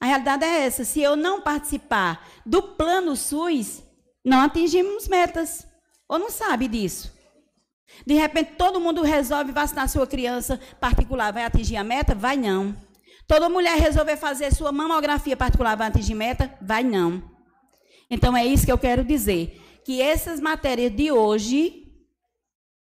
A 0.00 0.06
realidade 0.06 0.44
é 0.44 0.66
essa. 0.66 0.84
Se 0.84 1.00
eu 1.00 1.14
não 1.14 1.40
participar 1.40 2.28
do 2.44 2.60
plano 2.60 3.14
SUS, 3.14 3.84
não 4.24 4.40
atingimos 4.40 5.06
metas. 5.06 5.64
Ou 6.08 6.18
não 6.18 6.30
sabe 6.30 6.66
disso? 6.66 7.16
De 8.04 8.14
repente, 8.14 8.54
todo 8.58 8.80
mundo 8.80 9.02
resolve 9.02 9.52
vacinar 9.52 9.88
sua 9.88 10.04
criança 10.04 10.58
particular. 10.80 11.32
Vai 11.32 11.44
atingir 11.44 11.76
a 11.76 11.84
meta? 11.84 12.12
Vai 12.12 12.36
não. 12.36 12.74
Toda 13.28 13.48
mulher 13.48 13.78
resolver 13.78 14.16
fazer 14.16 14.52
sua 14.52 14.72
mamografia 14.72 15.36
particular 15.36 15.76
vai 15.76 15.86
atingir 15.86 16.14
meta? 16.14 16.52
Vai 16.60 16.82
não. 16.82 17.22
Então, 18.10 18.36
é 18.36 18.44
isso 18.44 18.66
que 18.66 18.72
eu 18.72 18.78
quero 18.78 19.04
dizer. 19.04 19.62
Que 19.84 20.02
essas 20.02 20.40
matérias 20.40 20.90
de 20.90 21.12
hoje 21.12 21.79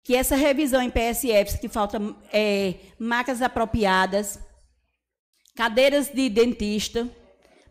que 0.05 0.15
essa 0.15 0.35
revisão 0.35 0.83
em 0.83 0.91
PSFs, 0.91 1.57
que 1.59 1.67
falta 1.67 1.99
é, 2.31 2.75
macas 2.99 3.41
apropriadas, 3.41 4.39
cadeiras 5.55 6.09
de 6.09 6.29
dentista, 6.29 7.09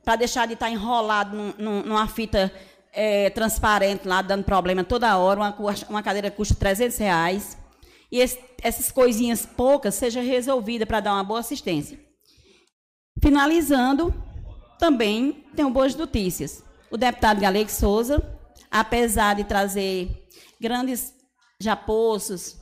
para 0.04 0.16
deixar 0.16 0.44
de 0.48 0.54
estar 0.54 0.66
tá 0.66 0.72
enrolado 0.72 1.36
num, 1.36 1.54
num, 1.56 1.82
numa 1.84 2.08
fita 2.08 2.52
é, 2.92 3.30
transparente 3.30 4.08
lá, 4.08 4.20
dando 4.20 4.42
problema 4.42 4.82
toda 4.82 5.16
hora, 5.16 5.38
uma, 5.38 5.56
uma 5.88 6.02
cadeira 6.02 6.28
custa 6.28 6.56
300 6.56 6.98
reais, 6.98 7.56
e 8.10 8.18
esse, 8.18 8.40
essas 8.60 8.90
coisinhas 8.90 9.46
poucas 9.46 9.94
seja 9.94 10.20
resolvida 10.20 10.84
para 10.84 10.98
dar 10.98 11.12
uma 11.12 11.22
boa 11.22 11.38
assistência. 11.38 12.00
Finalizando, 13.22 14.12
também 14.76 15.44
tenho 15.54 15.70
boas 15.70 15.94
notícias. 15.94 16.64
O 16.90 16.96
deputado 16.96 17.40
Galego 17.40 17.70
Souza, 17.70 18.20
apesar 18.68 19.36
de 19.36 19.44
trazer 19.44 20.26
grandes 20.60 21.14
já 21.60 21.76
poços, 21.76 22.56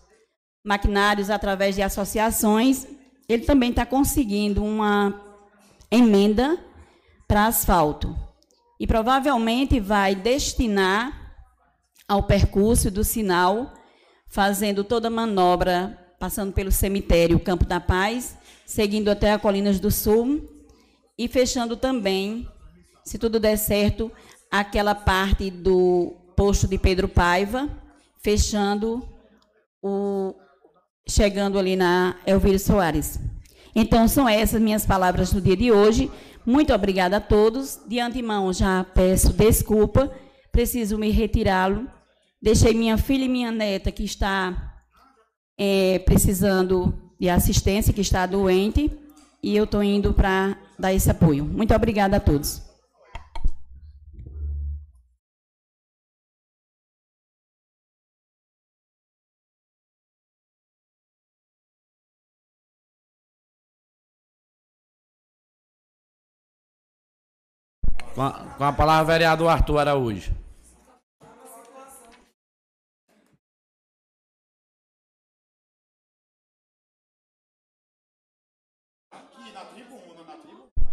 maquinários 0.65 1.31
através 1.31 1.75
de 1.75 1.83
associações, 1.83 2.87
ele 3.29 3.45
também 3.45 3.71
está 3.71 3.85
conseguindo 3.85 4.63
uma 4.63 5.21
emenda 5.91 6.59
para 7.27 7.47
asfalto. 7.47 8.17
E 8.79 8.87
provavelmente 8.87 9.81
vai 9.81 10.15
destinar 10.15 11.35
ao 12.09 12.23
percurso 12.25 12.91
do 12.91 13.05
sinal, 13.05 13.73
fazendo 14.29 14.85
toda 14.85 15.09
a 15.09 15.11
manobra, 15.11 15.99
passando 16.19 16.53
pelo 16.53 16.71
cemitério 16.71 17.41
Campo 17.41 17.65
da 17.65 17.81
Paz, 17.81 18.37
seguindo 18.67 19.09
até 19.09 19.33
a 19.33 19.39
Colinas 19.39 19.81
do 19.81 19.91
Sul 19.91 20.49
e 21.19 21.29
fechando 21.29 21.77
também, 21.77 22.49
se 23.05 23.19
tudo 23.19 23.39
der 23.39 23.57
certo, 23.57 24.11
aquela 24.51 24.95
parte 24.95 25.51
do 25.51 26.17
posto 26.37 26.67
de 26.67 26.79
Pedro 26.79 27.09
Paiva, 27.09 27.69
fechando 28.23 29.07
o 29.83 30.35
chegando 31.09 31.59
ali 31.59 31.77
na 31.77 32.17
Elvira 32.27 32.59
Soares. 32.59 33.19
Então 33.75 34.07
são 34.07 34.29
essas 34.29 34.61
minhas 34.61 34.87
palavras 34.87 35.33
no 35.33 35.41
dia 35.41 35.57
de 35.57 35.73
hoje. 35.73 36.11
Muito 36.47 36.73
obrigada 36.73 37.17
a 37.17 37.21
todos. 37.21 37.81
De 37.87 37.99
antemão 37.99 38.53
já 38.53 38.85
peço 38.85 39.33
desculpa, 39.33 40.13
preciso 40.51 40.99
me 40.99 41.11
retirá-lo. 41.11 41.89
Deixei 42.41 42.75
minha 42.75 42.99
filha 42.99 43.25
e 43.25 43.29
minha 43.29 43.53
neta 43.53 43.93
que 43.93 44.05
está 44.05 44.73
é, 45.59 45.99
precisando 46.01 46.93
de 47.19 47.29
assistência, 47.29 47.93
que 47.93 48.01
está 48.01 48.27
doente, 48.27 48.91
e 49.41 49.57
eu 49.57 49.63
estou 49.63 49.83
indo 49.83 50.13
para 50.13 50.59
dar 50.77 50.93
esse 50.93 51.09
apoio. 51.09 51.45
Muito 51.45 51.73
obrigada 51.73 52.17
a 52.17 52.21
todos. 52.21 52.72
Com 68.15 68.23
a, 68.23 68.33
com 68.57 68.65
a 68.65 68.73
palavra, 68.73 69.13
vereador 69.13 69.49
Arthur 69.49 69.79
Araújo. 69.79 70.35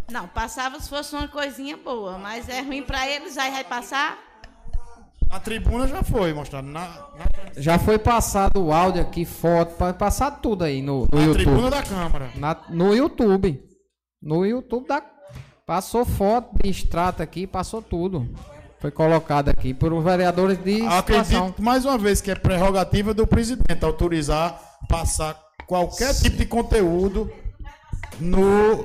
Não, 0.09 0.27
passava 0.27 0.79
se 0.79 0.89
fosse 0.89 1.15
uma 1.15 1.27
coisinha 1.27 1.77
boa, 1.77 2.17
mas 2.17 2.49
é 2.49 2.61
ruim 2.61 2.81
para 2.81 3.07
eles, 3.07 3.37
aí 3.37 3.51
vai 3.51 3.63
passar. 3.63 4.17
Na 5.29 5.39
tribuna 5.39 5.87
já 5.87 6.01
foi 6.01 6.33
mostrado. 6.33 6.67
Na, 6.67 6.87
na... 6.87 7.25
Já 7.55 7.77
foi 7.77 7.99
passado 7.99 8.65
o 8.65 8.73
áudio 8.73 9.01
aqui, 9.01 9.25
foto, 9.25 9.75
pode 9.75 9.97
passar 9.97 10.31
tudo 10.31 10.63
aí 10.63 10.81
no, 10.81 11.05
no 11.11 11.19
na 11.19 11.25
YouTube. 11.25 11.45
Na 11.45 11.51
tribuna 11.51 11.69
da 11.69 11.83
Câmara. 11.83 12.31
Na, 12.35 12.57
no 12.69 12.95
YouTube. 12.95 13.63
No 14.19 14.45
YouTube 14.45 14.87
da 14.87 14.99
Passou 15.69 16.03
foto 16.03 16.57
de 16.63 16.67
extrato 16.67 17.21
aqui, 17.21 17.45
passou 17.45 17.79
tudo. 17.79 18.27
Foi 18.79 18.89
colocado 18.89 19.49
aqui 19.49 19.71
por 19.71 19.93
os 19.93 20.03
vereadores 20.03 20.57
de 20.57 20.81
Acredito 20.81 21.61
mais 21.61 21.85
uma 21.85 21.95
vez 21.95 22.19
que 22.19 22.31
é 22.31 22.35
prerrogativa 22.35 23.13
do 23.13 23.27
presidente 23.27 23.85
autorizar 23.85 24.59
passar 24.89 25.39
qualquer 25.67 26.15
tipo 26.15 26.37
de 26.37 26.47
conteúdo 26.47 27.31
no, 28.19 28.83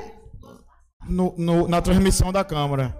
no, 1.08 1.34
no, 1.38 1.68
na 1.68 1.80
transmissão 1.80 2.30
da 2.30 2.44
Câmara. 2.44 2.94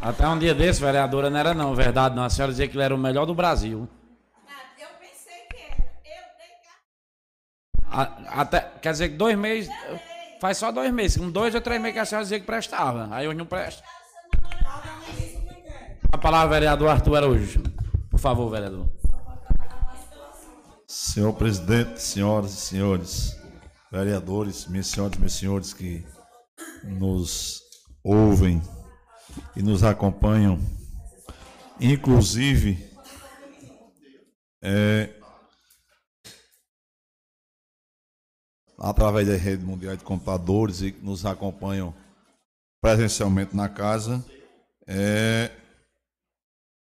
Até 0.00 0.26
um 0.26 0.40
dia 0.40 0.56
desse, 0.56 0.80
vereadora, 0.80 1.30
não 1.30 1.38
era 1.38 1.54
não, 1.54 1.72
verdade 1.72 2.16
não. 2.16 2.24
A 2.24 2.30
senhora 2.30 2.50
dizia 2.50 2.66
que 2.66 2.74
ele 2.74 2.82
era 2.82 2.96
o 2.96 2.98
melhor 2.98 3.26
do 3.26 3.34
Brasil. 3.36 3.88
Até, 7.92 8.60
quer 8.80 8.92
dizer 8.92 9.10
que 9.10 9.16
dois 9.16 9.36
meses. 9.36 9.70
Faz 10.40 10.56
só 10.56 10.72
dois 10.72 10.92
meses. 10.92 11.18
Com 11.18 11.30
dois 11.30 11.54
ou 11.54 11.60
três 11.60 11.80
meses 11.80 11.94
que 11.94 12.00
a 12.00 12.04
senhora 12.04 12.24
dizia 12.24 12.40
que 12.40 12.46
prestava. 12.46 13.08
Aí 13.12 13.28
hoje 13.28 13.36
não 13.36 13.46
presta. 13.46 13.82
A 16.10 16.18
palavra, 16.18 16.58
vereador 16.58 16.88
Arthur 16.88 17.16
Araújo. 17.16 17.62
Por 18.10 18.18
favor, 18.18 18.50
vereador. 18.50 18.86
Senhor 20.86 21.32
presidente, 21.32 22.02
senhoras 22.02 22.52
e 22.52 22.56
senhores, 22.56 23.36
vereadores, 23.90 24.66
minhas 24.66 24.88
senhoras 24.88 25.16
e 25.16 25.20
meus 25.20 25.32
senhores 25.32 25.72
que 25.72 26.04
nos 26.84 27.62
ouvem 28.04 28.60
e 29.56 29.62
nos 29.62 29.82
acompanham, 29.82 30.58
inclusive, 31.80 32.84
é, 34.60 35.10
através 38.82 39.28
da 39.28 39.36
rede 39.36 39.64
mundial 39.64 39.96
de 39.96 40.02
computadores 40.02 40.82
e 40.82 40.90
que 40.90 41.04
nos 41.04 41.24
acompanham 41.24 41.94
presencialmente 42.80 43.54
na 43.54 43.68
casa. 43.68 44.24
É... 44.88 45.52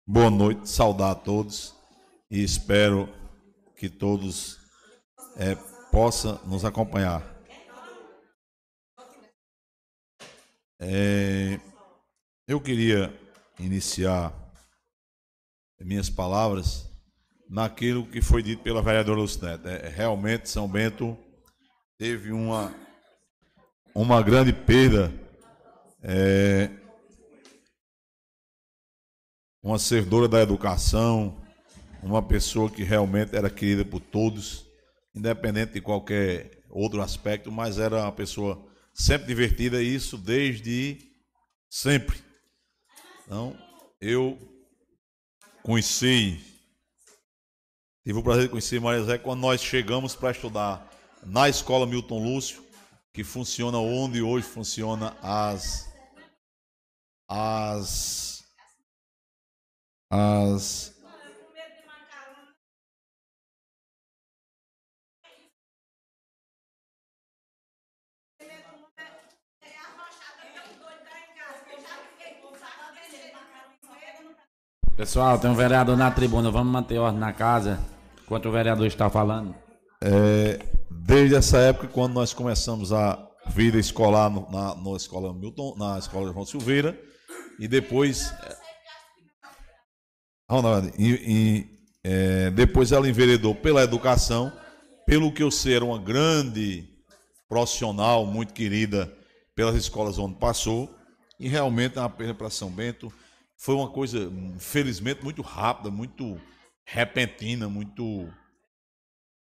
Boa 0.07 0.31
noite, 0.31 0.67
saudar 0.67 1.11
a 1.11 1.15
todos 1.15 1.75
e 2.31 2.43
espero 2.43 3.07
que 3.77 3.91
todos 3.91 4.59
é, 5.37 5.55
possam 5.93 6.41
nos 6.47 6.65
acompanhar. 6.65 7.23
É... 10.81 11.61
Eu 12.49 12.63
queria 12.63 13.15
iniciar 13.59 14.33
minhas 15.79 16.09
palavras 16.09 16.91
naquilo 17.47 18.07
que 18.07 18.23
foi 18.23 18.43
dito 18.43 18.63
pela 18.63 18.81
vereadora 18.81 19.21
Lucinete. 19.21 19.69
É, 19.69 19.89
realmente, 19.89 20.49
São 20.49 20.67
Bento 20.67 21.17
teve 22.01 22.33
uma, 22.33 22.75
uma 23.95 24.23
grande 24.23 24.55
perda. 24.55 25.13
É, 26.03 26.71
uma 29.63 29.79
servidora 29.79 30.27
da 30.27 30.41
educação, 30.41 31.45
uma 32.03 32.23
pessoa 32.23 32.71
que 32.71 32.83
realmente 32.83 33.37
era 33.37 33.51
querida 33.51 33.85
por 33.85 34.01
todos, 34.01 34.67
independente 35.15 35.75
de 35.75 35.83
qualquer 35.83 36.63
outro 36.71 37.03
aspecto, 37.03 37.53
mas 37.53 37.79
era 37.79 38.05
uma 38.05 38.13
pessoa 38.13 38.67
sempre 38.95 39.27
divertida, 39.27 39.83
e 39.83 39.95
isso 39.95 40.17
desde 40.17 40.97
sempre. 41.69 42.19
Então, 43.27 43.55
eu 44.01 44.39
conheci, 45.63 46.41
tive 48.03 48.19
o 48.19 48.23
prazer 48.23 48.45
de 48.45 48.49
conhecer 48.49 48.81
Maria 48.81 49.05
Zé 49.05 49.19
quando 49.19 49.41
nós 49.41 49.61
chegamos 49.61 50.17
para 50.17 50.31
estudar 50.31 50.90
na 51.25 51.49
escola 51.49 51.87
Milton 51.87 52.23
Lúcio, 52.23 52.63
que 53.13 53.25
funciona 53.25 53.79
onde 53.79 54.23
hoje 54.23 54.47
funciona 54.47 55.17
as 55.23 55.89
as 57.29 58.45
as 60.11 60.91
Pessoal, 74.97 75.39
tem 75.39 75.51
um 75.51 75.55
vereador 75.55 75.97
na 75.97 76.11
tribuna, 76.11 76.51
vamos 76.51 76.71
manter 76.71 76.99
ordem 76.99 77.19
na 77.19 77.33
casa 77.33 77.81
enquanto 78.23 78.51
o 78.51 78.53
vereador 78.53 78.87
está 78.87 79.09
falando. 79.09 79.55
É, 79.99 80.59
desde 80.91 81.37
essa 81.37 81.59
época, 81.59 81.89
quando 81.89 82.15
nós 82.15 82.33
começamos 82.33 82.93
a 82.93 83.19
vida 83.49 83.79
escolar 83.79 84.31
no, 84.31 84.51
na, 84.51 84.75
na 84.75 84.97
escola 84.97 85.33
Milton, 85.33 85.77
na 85.77 85.99
escola 85.99 86.33
João 86.33 86.45
Silveira, 86.45 86.99
e 87.59 87.69
depois. 87.69 88.33
Ronaldo, 90.49 90.93
e, 90.99 91.11
e 91.11 91.81
é, 92.03 92.51
depois 92.51 92.91
ela 92.91 93.09
enveredou 93.09 93.55
pela 93.55 93.83
educação, 93.83 94.53
pelo 95.07 95.33
que 95.33 95.43
eu 95.43 95.51
ser 95.51 95.83
uma 95.83 95.99
grande 95.99 96.89
profissional, 97.49 98.27
muito 98.27 98.53
querida 98.53 99.13
pelas 99.55 99.77
escolas 99.77 100.19
onde 100.19 100.37
passou, 100.37 100.93
e 101.39 101.49
realmente 101.49 101.99
é 101.99 102.01
uma 102.01 102.11
pena 102.11 102.35
para 102.35 102.51
São 102.51 102.71
Bento 102.71 103.13
foi 103.61 103.75
uma 103.75 103.91
coisa, 103.91 104.33
felizmente, 104.59 105.23
muito 105.23 105.43
rápida, 105.43 105.91
muito 105.91 106.41
repentina, 106.83 107.69
muito. 107.69 108.33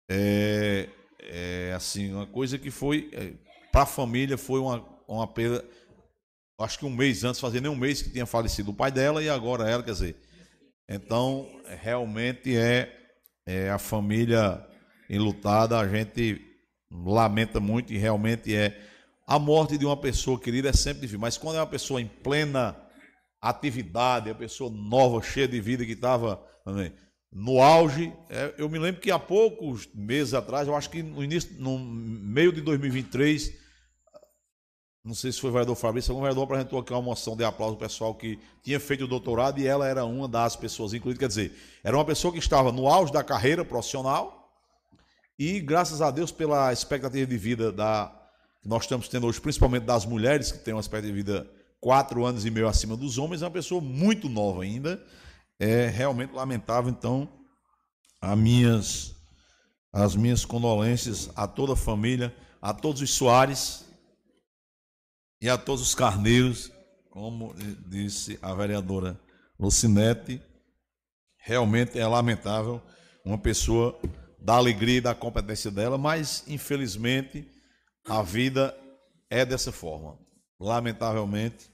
É, 0.06 0.86
é, 1.22 1.72
assim, 1.74 2.12
uma 2.12 2.26
coisa 2.26 2.58
que 2.58 2.70
foi. 2.70 3.10
É, 3.12 3.32
para 3.70 3.82
a 3.82 3.86
família 3.86 4.36
foi 4.36 4.60
uma, 4.60 4.84
uma 5.08 5.26
perda. 5.26 5.64
Acho 6.60 6.78
que 6.78 6.86
um 6.86 6.90
mês 6.90 7.24
antes, 7.24 7.40
fazia 7.40 7.60
nem 7.60 7.70
um 7.70 7.76
mês 7.76 8.02
que 8.02 8.10
tinha 8.10 8.26
falecido 8.26 8.70
o 8.70 8.74
pai 8.74 8.90
dela 8.90 9.22
e 9.22 9.28
agora 9.28 9.68
ela, 9.68 9.82
quer 9.82 9.92
dizer. 9.92 10.16
Então, 10.88 11.48
realmente 11.80 12.56
é, 12.56 12.94
é 13.46 13.70
a 13.70 13.78
família 13.78 14.64
enlutada, 15.08 15.78
a 15.78 15.88
gente 15.88 16.40
lamenta 16.90 17.58
muito 17.60 17.92
e 17.92 17.98
realmente 17.98 18.54
é. 18.54 18.78
A 19.26 19.38
morte 19.38 19.78
de 19.78 19.86
uma 19.86 19.96
pessoa 19.96 20.38
querida 20.38 20.68
é 20.68 20.72
sempre 20.72 21.02
difícil, 21.02 21.20
mas 21.20 21.38
quando 21.38 21.56
é 21.56 21.60
uma 21.60 21.66
pessoa 21.66 22.00
em 22.00 22.06
plena 22.06 22.76
atividade, 23.40 24.30
a 24.30 24.34
pessoa 24.34 24.70
nova, 24.70 25.22
cheia 25.22 25.48
de 25.48 25.60
vida 25.60 25.84
que 25.84 25.92
estava 25.92 26.44
no 27.32 27.60
auge. 27.60 28.12
É, 28.28 28.54
eu 28.58 28.68
me 28.68 28.78
lembro 28.78 29.00
que 29.00 29.10
há 29.10 29.18
poucos 29.18 29.88
meses 29.94 30.34
atrás, 30.34 30.68
eu 30.68 30.76
acho 30.76 30.90
que 30.90 31.02
no 31.02 31.24
início, 31.24 31.50
no 31.58 31.78
meio 31.78 32.52
de 32.52 32.60
2023, 32.60 33.52
não 35.04 35.14
sei 35.14 35.32
se 35.32 35.40
foi 35.40 35.50
o 35.50 35.52
vereador 35.52 35.74
Fabrício, 35.74 36.12
algum 36.12 36.22
vereador 36.22 36.44
apresentou 36.44 36.78
aqui 36.78 36.92
uma 36.92 37.02
moção 37.02 37.36
de 37.36 37.42
aplauso 37.42 37.76
pessoal 37.76 38.14
que 38.14 38.38
tinha 38.62 38.78
feito 38.78 39.04
o 39.04 39.08
doutorado 39.08 39.58
e 39.58 39.66
ela 39.66 39.88
era 39.88 40.04
uma 40.04 40.28
das 40.28 40.54
pessoas 40.54 40.94
incluídas. 40.94 41.18
Quer 41.18 41.28
dizer, 41.28 41.58
era 41.82 41.96
uma 41.96 42.04
pessoa 42.04 42.32
que 42.32 42.38
estava 42.38 42.70
no 42.70 42.86
auge 42.86 43.12
da 43.12 43.24
carreira 43.24 43.64
profissional 43.64 44.52
e, 45.36 45.58
graças 45.58 46.00
a 46.00 46.10
Deus, 46.10 46.30
pela 46.30 46.72
expectativa 46.72 47.26
de 47.26 47.36
vida 47.36 47.72
da, 47.72 48.14
que 48.62 48.68
nós 48.68 48.84
estamos 48.84 49.08
tendo 49.08 49.26
hoje, 49.26 49.40
principalmente 49.40 49.82
das 49.84 50.06
mulheres 50.06 50.52
que 50.52 50.58
têm 50.58 50.72
uma 50.72 50.80
expectativa 50.80 51.12
de 51.12 51.22
vida 51.22 51.50
quatro 51.80 52.24
anos 52.24 52.46
e 52.46 52.50
meio 52.50 52.68
acima 52.68 52.96
dos 52.96 53.18
homens, 53.18 53.42
é 53.42 53.44
uma 53.44 53.50
pessoa 53.50 53.80
muito 53.80 54.28
nova 54.28 54.62
ainda. 54.62 55.04
É 55.64 55.86
realmente 55.86 56.32
lamentável, 56.32 56.90
então, 56.90 57.32
as 58.20 58.36
minhas, 58.36 59.14
as 59.92 60.16
minhas 60.16 60.44
condolências 60.44 61.30
a 61.36 61.46
toda 61.46 61.74
a 61.74 61.76
família, 61.76 62.34
a 62.60 62.74
todos 62.74 63.00
os 63.00 63.14
Soares 63.14 63.84
e 65.40 65.48
a 65.48 65.56
todos 65.56 65.80
os 65.80 65.94
Carneiros, 65.94 66.72
como 67.12 67.54
disse 67.86 68.36
a 68.42 68.52
vereadora 68.52 69.20
Lucinete. 69.56 70.42
Realmente 71.38 71.96
é 71.96 72.08
lamentável 72.08 72.82
uma 73.24 73.38
pessoa 73.38 73.96
da 74.40 74.54
alegria 74.54 74.96
e 74.96 75.00
da 75.00 75.14
competência 75.14 75.70
dela, 75.70 75.96
mas 75.96 76.42
infelizmente 76.48 77.48
a 78.08 78.20
vida 78.20 78.76
é 79.30 79.46
dessa 79.46 79.70
forma. 79.70 80.18
Lamentavelmente, 80.58 81.71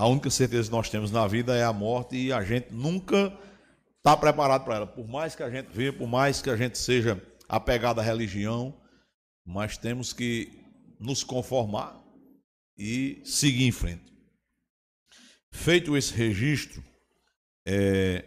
a 0.00 0.06
única 0.06 0.30
certeza 0.30 0.70
que 0.70 0.74
nós 0.74 0.88
temos 0.88 1.10
na 1.10 1.26
vida 1.26 1.54
é 1.54 1.62
a 1.62 1.74
morte 1.74 2.16
e 2.16 2.32
a 2.32 2.42
gente 2.42 2.72
nunca 2.72 3.38
está 3.98 4.16
preparado 4.16 4.64
para 4.64 4.76
ela. 4.76 4.86
Por 4.86 5.06
mais 5.06 5.34
que 5.34 5.42
a 5.42 5.50
gente 5.50 5.66
veja, 5.66 5.92
por 5.92 6.08
mais 6.08 6.40
que 6.40 6.48
a 6.48 6.56
gente 6.56 6.78
seja 6.78 7.22
apegado 7.46 8.00
à 8.00 8.02
religião, 8.02 8.80
mas 9.44 9.76
temos 9.76 10.14
que 10.14 10.64
nos 10.98 11.22
conformar 11.22 12.02
e 12.78 13.20
seguir 13.26 13.66
em 13.66 13.70
frente. 13.70 14.10
Feito 15.52 15.94
esse 15.94 16.14
registro, 16.14 16.82
é, 17.66 18.24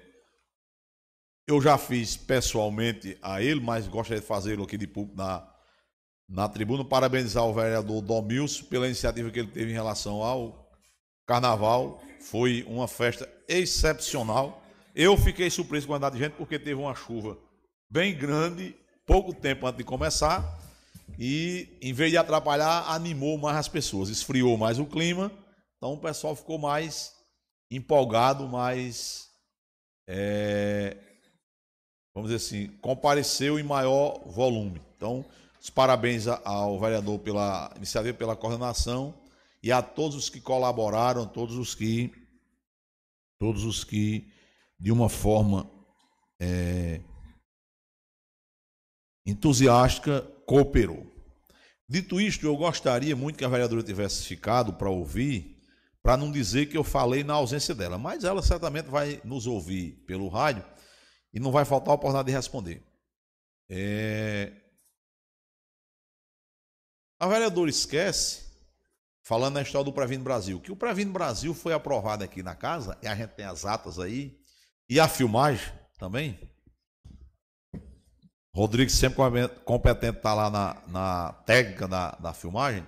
eu 1.47 1.59
já 1.59 1.75
fiz 1.75 2.15
pessoalmente 2.15 3.17
a 3.19 3.41
ele, 3.41 3.59
mas 3.59 3.87
gostaria 3.87 4.21
de 4.21 4.27
fazê-lo 4.27 4.63
aqui 4.63 4.77
de 4.77 4.85
público 4.85 5.17
na, 5.17 5.51
na 6.29 6.47
tribuna, 6.47 6.85
parabenizar 6.85 7.43
o 7.45 7.53
vereador 7.53 7.99
Domilson 7.99 8.65
pela 8.65 8.85
iniciativa 8.85 9.31
que 9.31 9.39
ele 9.39 9.49
teve 9.49 9.71
em 9.71 9.73
relação 9.73 10.21
ao 10.21 10.62
Carnaval 11.25 12.01
foi 12.19 12.63
uma 12.67 12.87
festa 12.87 13.29
excepcional. 13.47 14.63
Eu 14.95 15.17
fiquei 15.17 15.49
surpreso 15.49 15.87
com 15.87 15.93
a 15.93 15.95
quantidade 15.97 16.17
de 16.17 16.23
gente 16.23 16.33
porque 16.33 16.59
teve 16.59 16.79
uma 16.79 16.95
chuva 16.95 17.37
bem 17.89 18.15
grande, 18.15 18.75
pouco 19.05 19.33
tempo 19.33 19.65
antes 19.65 19.77
de 19.77 19.83
começar, 19.83 20.59
e 21.19 21.77
em 21.81 21.93
vez 21.93 22.11
de 22.11 22.17
atrapalhar, 22.17 22.89
animou 22.89 23.37
mais 23.37 23.57
as 23.57 23.67
pessoas, 23.67 24.09
esfriou 24.09 24.57
mais 24.57 24.79
o 24.79 24.85
clima, 24.85 25.31
então 25.77 25.93
o 25.93 25.97
pessoal 25.97 26.35
ficou 26.35 26.57
mais 26.57 27.13
empolgado, 27.69 28.47
mais. 28.47 29.29
É, 30.07 30.97
vamos 32.13 32.29
dizer 32.31 32.43
assim, 32.43 32.67
compareceu 32.81 33.59
em 33.59 33.63
maior 33.63 34.19
volume. 34.25 34.81
Então, 34.97 35.25
os 35.61 35.69
parabéns 35.69 36.27
ao 36.27 36.79
vereador 36.79 37.19
pela 37.19 37.71
iniciativa, 37.77 38.17
pela 38.17 38.35
coordenação 38.35 39.13
e 39.63 39.71
a 39.71 39.81
todos 39.81 40.17
os 40.17 40.29
que 40.29 40.41
colaboraram, 40.41 41.25
todos 41.25 41.55
os 41.55 41.73
que, 41.73 42.11
todos 43.39 43.63
os 43.63 43.85
que 43.85 44.29
de 44.77 44.91
uma 44.91 45.07
forma 45.07 45.71
é, 46.37 47.01
entusiástica 49.25 50.21
cooperou. 50.45 51.09
Dito 51.87 52.19
isto, 52.19 52.45
eu 52.45 52.57
gostaria 52.57 53.15
muito 53.15 53.37
que 53.37 53.45
a 53.45 53.49
vereadora 53.49 53.81
tivesse 53.81 54.25
ficado 54.25 54.73
para 54.73 54.89
ouvir, 54.89 55.61
para 56.01 56.17
não 56.17 56.29
dizer 56.29 56.65
que 56.65 56.75
eu 56.75 56.83
falei 56.83 57.23
na 57.23 57.33
ausência 57.33 57.73
dela, 57.73 57.97
mas 57.97 58.25
ela 58.25 58.43
certamente 58.43 58.89
vai 58.89 59.21
nos 59.23 59.47
ouvir 59.47 59.93
pelo 60.05 60.27
rádio 60.27 60.65
e 61.33 61.39
não 61.39 61.51
vai 61.51 61.63
faltar 61.63 61.91
a 61.91 61.95
oportunidade 61.95 62.27
de 62.27 62.35
responder. 62.35 62.83
É... 63.69 64.51
A 67.17 67.27
vereadora 67.27 67.69
esquece 67.69 68.42
falando 69.23 69.55
na 69.55 69.61
história 69.61 69.85
do 69.85 69.93
Previno 69.93 70.23
Brasil, 70.23 70.59
que 70.59 70.71
o 70.71 70.75
Previno 70.75 71.13
Brasil 71.13 71.53
foi 71.53 71.73
aprovado 71.73 72.23
aqui 72.23 72.43
na 72.43 72.53
casa, 72.53 72.97
e 73.01 73.07
a 73.07 73.15
gente 73.15 73.31
tem 73.31 73.45
as 73.45 73.65
atas 73.65 73.97
aí, 73.97 74.37
e 74.89 74.99
a 74.99 75.07
filmagem 75.07 75.71
também. 75.97 76.37
Rodrigo 78.53 78.91
sempre 78.91 79.17
competente 79.65 80.17
está 80.17 80.33
lá 80.33 80.49
na, 80.49 80.83
na 80.87 81.33
técnica 81.45 81.87
da, 81.87 82.11
da 82.11 82.33
filmagem. 82.33 82.85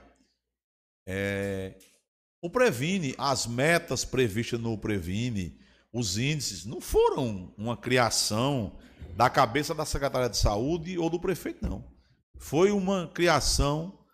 É, 1.07 1.75
o 2.41 2.49
Previne, 2.49 3.15
as 3.17 3.47
metas 3.47 4.05
previstas 4.05 4.59
no 4.59 4.77
Previne, 4.77 5.57
os 5.91 6.17
índices, 6.17 6.65
não 6.65 6.81
foram 6.81 7.53
uma 7.57 7.77
criação 7.77 8.77
da 9.15 9.29
cabeça 9.29 9.73
da 9.73 9.86
Secretaria 9.86 10.29
de 10.29 10.38
Saúde 10.38 10.97
ou 10.99 11.09
do 11.09 11.19
prefeito, 11.19 11.65
não. 11.65 11.83
Foi 12.38 12.69
uma 12.69 13.07
criação 13.07 14.04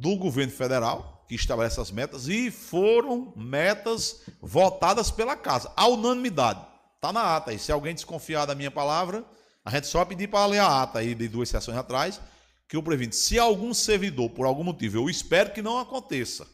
do 0.00 0.16
governo 0.16 0.52
federal, 0.52 1.24
que 1.28 1.34
estabelece 1.34 1.80
as 1.80 1.90
metas, 1.90 2.28
e 2.28 2.50
foram 2.50 3.32
metas 3.36 4.22
votadas 4.40 5.10
pela 5.10 5.36
casa, 5.36 5.72
à 5.76 5.88
unanimidade. 5.88 6.64
Está 6.94 7.12
na 7.12 7.36
ata. 7.36 7.52
E 7.52 7.58
se 7.58 7.72
alguém 7.72 7.94
desconfiar 7.94 8.46
da 8.46 8.54
minha 8.54 8.70
palavra, 8.70 9.24
a 9.64 9.70
gente 9.70 9.86
só 9.86 10.04
pedir 10.04 10.28
para 10.28 10.46
ler 10.46 10.60
a 10.60 10.82
ata 10.82 11.00
aí 11.00 11.14
de 11.14 11.28
duas 11.28 11.48
sessões 11.48 11.76
atrás, 11.76 12.20
que 12.68 12.76
eu 12.76 12.82
previno. 12.82 13.12
Se 13.12 13.38
algum 13.38 13.74
servidor, 13.74 14.30
por 14.30 14.46
algum 14.46 14.64
motivo, 14.64 14.98
eu 14.98 15.10
espero 15.10 15.52
que 15.52 15.62
não 15.62 15.78
aconteça, 15.78 16.46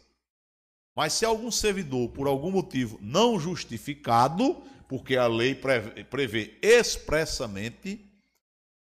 mas 0.94 1.12
se 1.14 1.24
algum 1.24 1.50
servidor, 1.50 2.08
por 2.10 2.26
algum 2.26 2.50
motivo 2.50 2.98
não 3.00 3.38
justificado, 3.40 4.62
porque 4.88 5.16
a 5.16 5.26
lei 5.26 5.54
prevê 5.54 6.58
expressamente 6.62 8.04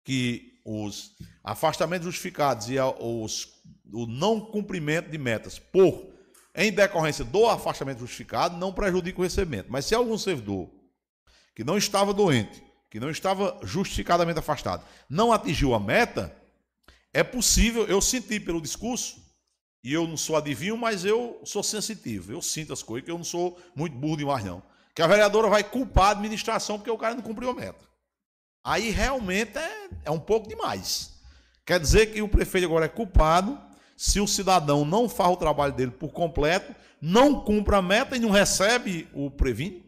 que 0.04 0.49
os 0.70 1.16
afastamentos 1.44 2.06
justificados 2.06 2.70
e 2.70 2.76
os, 2.80 3.48
o 3.92 4.06
não 4.06 4.40
cumprimento 4.40 5.10
de 5.10 5.18
metas 5.18 5.58
por 5.58 6.10
em 6.54 6.72
decorrência 6.72 7.26
do 7.26 7.48
afastamento 7.48 8.00
justificado 8.00 8.58
não 8.58 8.72
prejudica 8.72 9.20
o 9.20 9.24
recebimento. 9.24 9.72
Mas 9.72 9.86
se 9.86 9.96
algum 9.96 10.18
servidor 10.18 10.70
que 11.56 11.64
não 11.64 11.78
estava 11.78 12.14
doente, 12.14 12.64
que 12.90 13.00
não 13.00 13.10
estava 13.10 13.60
justificadamente 13.64 14.40
afastado, 14.40 14.86
não 15.10 15.32
atingiu 15.32 15.74
a 15.74 15.80
meta, 15.80 16.36
é 17.14 17.24
possível, 17.24 17.86
eu 17.88 18.00
senti 18.02 18.40
pelo 18.40 18.62
discurso, 18.62 19.28
e 19.84 19.94
eu 19.94 20.06
não 20.06 20.18
sou 20.18 20.36
adivinho, 20.36 20.78
mas 20.78 21.06
eu 21.06 21.40
sou 21.46 21.64
sensitivo. 21.64 22.34
Eu 22.34 22.42
sinto 22.42 22.74
as 22.74 22.84
coisas, 22.84 23.06
que 23.06 23.12
eu 23.12 23.18
não 23.18 23.24
sou 23.24 23.58
muito 23.74 23.96
burro 23.96 24.18
demais, 24.18 24.44
não. 24.44 24.62
Que 24.94 25.02
a 25.02 25.08
vereadora 25.08 25.48
vai 25.48 25.64
culpar 25.64 26.08
a 26.08 26.12
administração 26.12 26.78
porque 26.78 26.92
o 26.92 26.98
cara 26.98 27.16
não 27.16 27.22
cumpriu 27.22 27.50
a 27.50 27.54
meta. 27.54 27.89
Aí 28.64 28.90
realmente 28.90 29.58
é, 29.58 29.90
é 30.06 30.12
um 30.12 30.20
pouco 30.20 30.48
demais. 30.48 31.20
Quer 31.66 31.80
dizer 31.80 32.08
que 32.08 32.22
o 32.22 32.28
prefeito 32.28 32.66
agora 32.66 32.86
é 32.86 32.90
culpado 32.90 33.60
se 33.96 34.20
o 34.20 34.28
cidadão 34.28 34.86
não 34.86 35.10
faz 35.10 35.32
o 35.32 35.38
trabalho 35.38 35.74
dele 35.74 35.92
por 35.92 36.12
completo, 36.12 36.74
não 37.02 37.42
cumpre 37.42 37.76
a 37.76 37.82
meta 37.82 38.16
e 38.16 38.20
não 38.20 38.30
recebe 38.30 39.08
o 39.14 39.30
previno? 39.30 39.82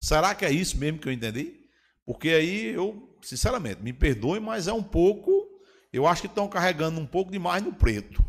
Será 0.00 0.34
que 0.34 0.44
é 0.44 0.50
isso 0.50 0.76
mesmo 0.78 0.98
que 0.98 1.08
eu 1.08 1.12
entendi? 1.12 1.60
Porque 2.04 2.28
aí 2.30 2.66
eu, 2.74 3.16
sinceramente, 3.22 3.82
me 3.82 3.92
perdoe, 3.92 4.40
mas 4.40 4.66
é 4.66 4.72
um 4.72 4.82
pouco. 4.82 5.30
Eu 5.92 6.06
acho 6.06 6.22
que 6.22 6.26
estão 6.26 6.48
carregando 6.48 7.00
um 7.00 7.06
pouco 7.06 7.30
demais 7.30 7.62
no 7.62 7.72
preto 7.72 8.22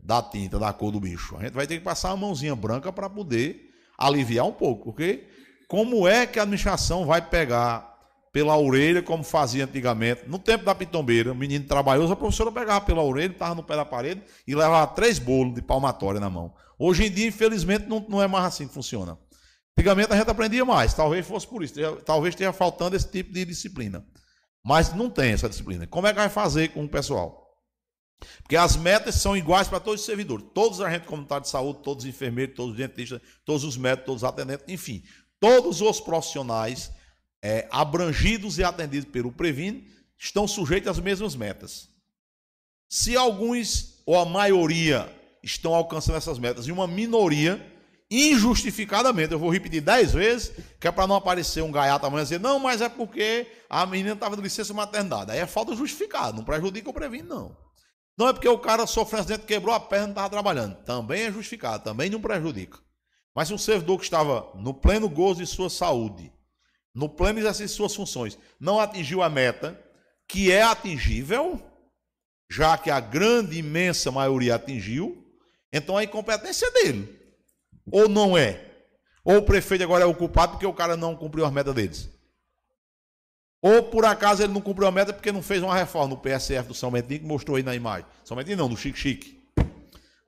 da 0.00 0.22
tinta, 0.22 0.58
da 0.58 0.72
cor 0.72 0.92
do 0.92 1.00
bicho. 1.00 1.36
A 1.36 1.42
gente 1.42 1.52
vai 1.52 1.66
ter 1.66 1.78
que 1.78 1.84
passar 1.84 2.10
uma 2.10 2.28
mãozinha 2.28 2.54
branca 2.54 2.92
para 2.92 3.10
poder 3.10 3.70
aliviar 3.98 4.46
um 4.46 4.52
pouco, 4.52 4.84
porque 4.84 5.26
como 5.66 6.06
é 6.06 6.26
que 6.26 6.38
a 6.38 6.42
administração 6.42 7.04
vai 7.04 7.20
pegar 7.20 7.97
pela 8.32 8.56
orelha, 8.56 9.02
como 9.02 9.22
fazia 9.22 9.64
antigamente, 9.64 10.22
no 10.26 10.38
tempo 10.38 10.64
da 10.64 10.74
pitombeira, 10.74 11.32
o 11.32 11.34
menino 11.34 11.64
trabalhoso, 11.66 12.12
a 12.12 12.16
professora 12.16 12.52
pegava 12.52 12.84
pela 12.84 13.02
orelha, 13.02 13.32
estava 13.32 13.54
no 13.54 13.62
pé 13.62 13.76
da 13.76 13.84
parede 13.84 14.22
e 14.46 14.54
levava 14.54 14.86
três 14.94 15.18
bolos 15.18 15.54
de 15.54 15.62
palmatória 15.62 16.20
na 16.20 16.28
mão. 16.28 16.54
Hoje 16.78 17.06
em 17.06 17.10
dia, 17.10 17.26
infelizmente, 17.26 17.86
não, 17.86 18.04
não 18.08 18.22
é 18.22 18.26
mais 18.26 18.44
assim 18.44 18.68
que 18.68 18.74
funciona. 18.74 19.18
Antigamente 19.76 20.12
a 20.12 20.16
gente 20.16 20.30
aprendia 20.30 20.64
mais, 20.64 20.92
talvez 20.92 21.26
fosse 21.26 21.46
por 21.46 21.62
isso, 21.62 21.74
talvez 22.04 22.34
esteja 22.34 22.52
faltando 22.52 22.96
esse 22.96 23.08
tipo 23.08 23.32
de 23.32 23.44
disciplina. 23.44 24.04
Mas 24.64 24.92
não 24.92 25.08
tem 25.08 25.32
essa 25.32 25.48
disciplina. 25.48 25.86
Como 25.86 26.06
é 26.06 26.12
que 26.12 26.18
vai 26.18 26.28
fazer 26.28 26.68
com 26.68 26.84
o 26.84 26.88
pessoal? 26.88 27.48
Porque 28.42 28.56
as 28.56 28.76
metas 28.76 29.14
são 29.14 29.36
iguais 29.36 29.68
para 29.68 29.78
todos 29.78 30.00
os 30.00 30.06
servidores, 30.06 30.44
todos 30.52 30.80
os 30.80 30.84
agentes 30.84 31.06
comunitários 31.06 31.46
de 31.46 31.52
saúde, 31.52 31.80
todos 31.82 32.04
os 32.04 32.10
enfermeiros, 32.10 32.56
todos 32.56 32.72
os 32.72 32.76
dentistas, 32.76 33.20
todos 33.44 33.64
os 33.64 33.76
médicos, 33.76 34.06
todos 34.06 34.22
os 34.22 34.28
atendentes, 34.28 34.64
enfim, 34.68 35.02
todos 35.38 35.80
os 35.80 36.00
profissionais 36.00 36.90
é, 37.42 37.68
abrangidos 37.70 38.58
e 38.58 38.64
atendidos 38.64 39.10
pelo 39.10 39.32
Previne 39.32 39.88
estão 40.16 40.46
sujeitos 40.48 40.88
às 40.88 40.98
mesmas 40.98 41.36
metas. 41.36 41.88
Se 42.88 43.16
alguns 43.16 44.02
ou 44.06 44.18
a 44.18 44.24
maioria 44.24 45.14
estão 45.42 45.74
alcançando 45.74 46.16
essas 46.16 46.38
metas 46.38 46.66
e 46.66 46.72
uma 46.72 46.86
minoria, 46.86 47.64
injustificadamente, 48.10 49.32
eu 49.32 49.38
vou 49.38 49.50
repetir 49.50 49.80
dez 49.80 50.12
vezes, 50.12 50.52
que 50.80 50.88
é 50.88 50.90
para 50.90 51.06
não 51.06 51.14
aparecer 51.14 51.62
um 51.62 51.70
gaiato 51.70 52.06
amanhã 52.06 52.22
dizer, 52.22 52.40
não, 52.40 52.58
mas 52.58 52.80
é 52.80 52.88
porque 52.88 53.46
a 53.68 53.84
menina 53.84 54.14
estava 54.14 54.34
de 54.36 54.42
licença 54.42 54.72
maternidade. 54.72 55.30
Aí 55.30 55.38
é 55.38 55.46
falta 55.46 55.76
justificada, 55.76 56.32
não 56.32 56.44
prejudica 56.44 56.90
o 56.90 56.94
Previne, 56.94 57.28
não. 57.28 57.56
Não 58.16 58.28
é 58.28 58.32
porque 58.32 58.48
o 58.48 58.58
cara 58.58 58.86
sofreu 58.86 59.20
acidente, 59.20 59.46
quebrou 59.46 59.72
a 59.74 59.78
perna 59.78 60.08
e 60.08 60.10
estava 60.10 60.30
trabalhando. 60.30 60.74
Também 60.84 61.22
é 61.22 61.32
justificado, 61.32 61.84
também 61.84 62.10
não 62.10 62.20
prejudica. 62.20 62.78
Mas 63.34 63.46
se 63.46 63.54
um 63.54 63.58
servidor 63.58 63.98
que 63.98 64.04
estava 64.04 64.50
no 64.56 64.74
pleno 64.74 65.08
gozo 65.08 65.40
de 65.40 65.46
sua 65.46 65.70
saúde, 65.70 66.32
no 66.98 67.08
pleno 67.08 67.38
exercício 67.38 67.68
de 67.68 67.74
suas 67.74 67.94
funções, 67.94 68.36
não 68.58 68.80
atingiu 68.80 69.22
a 69.22 69.30
meta, 69.30 69.80
que 70.26 70.50
é 70.50 70.62
atingível, 70.62 71.62
já 72.50 72.76
que 72.76 72.90
a 72.90 72.98
grande, 72.98 73.56
imensa 73.56 74.10
maioria 74.10 74.56
atingiu, 74.56 75.24
então 75.72 75.96
a 75.96 76.02
incompetência 76.02 76.66
é 76.66 76.70
dele. 76.72 77.16
Ou 77.92 78.08
não 78.08 78.36
é? 78.36 78.64
Ou 79.24 79.36
o 79.36 79.42
prefeito 79.42 79.84
agora 79.84 80.02
é 80.02 80.06
o 80.08 80.14
culpado 80.14 80.52
porque 80.52 80.66
o 80.66 80.74
cara 80.74 80.96
não 80.96 81.14
cumpriu 81.14 81.46
as 81.46 81.52
metas 81.52 81.72
deles? 81.72 82.10
Ou 83.62 83.84
por 83.84 84.04
acaso 84.04 84.42
ele 84.42 84.52
não 84.52 84.60
cumpriu 84.60 84.88
a 84.88 84.90
meta 84.90 85.12
porque 85.12 85.30
não 85.30 85.42
fez 85.42 85.62
uma 85.62 85.76
reforma 85.76 86.16
no 86.16 86.20
PSF 86.20 86.66
do 86.66 86.74
São 86.74 86.90
Bentinho, 86.90 87.20
que 87.20 87.26
mostrou 87.26 87.56
aí 87.56 87.62
na 87.62 87.76
imagem. 87.76 88.06
São 88.24 88.36
Bentinho 88.36 88.56
não, 88.56 88.68
do 88.68 88.76
Chique 88.76 88.98
Chique. 88.98 89.40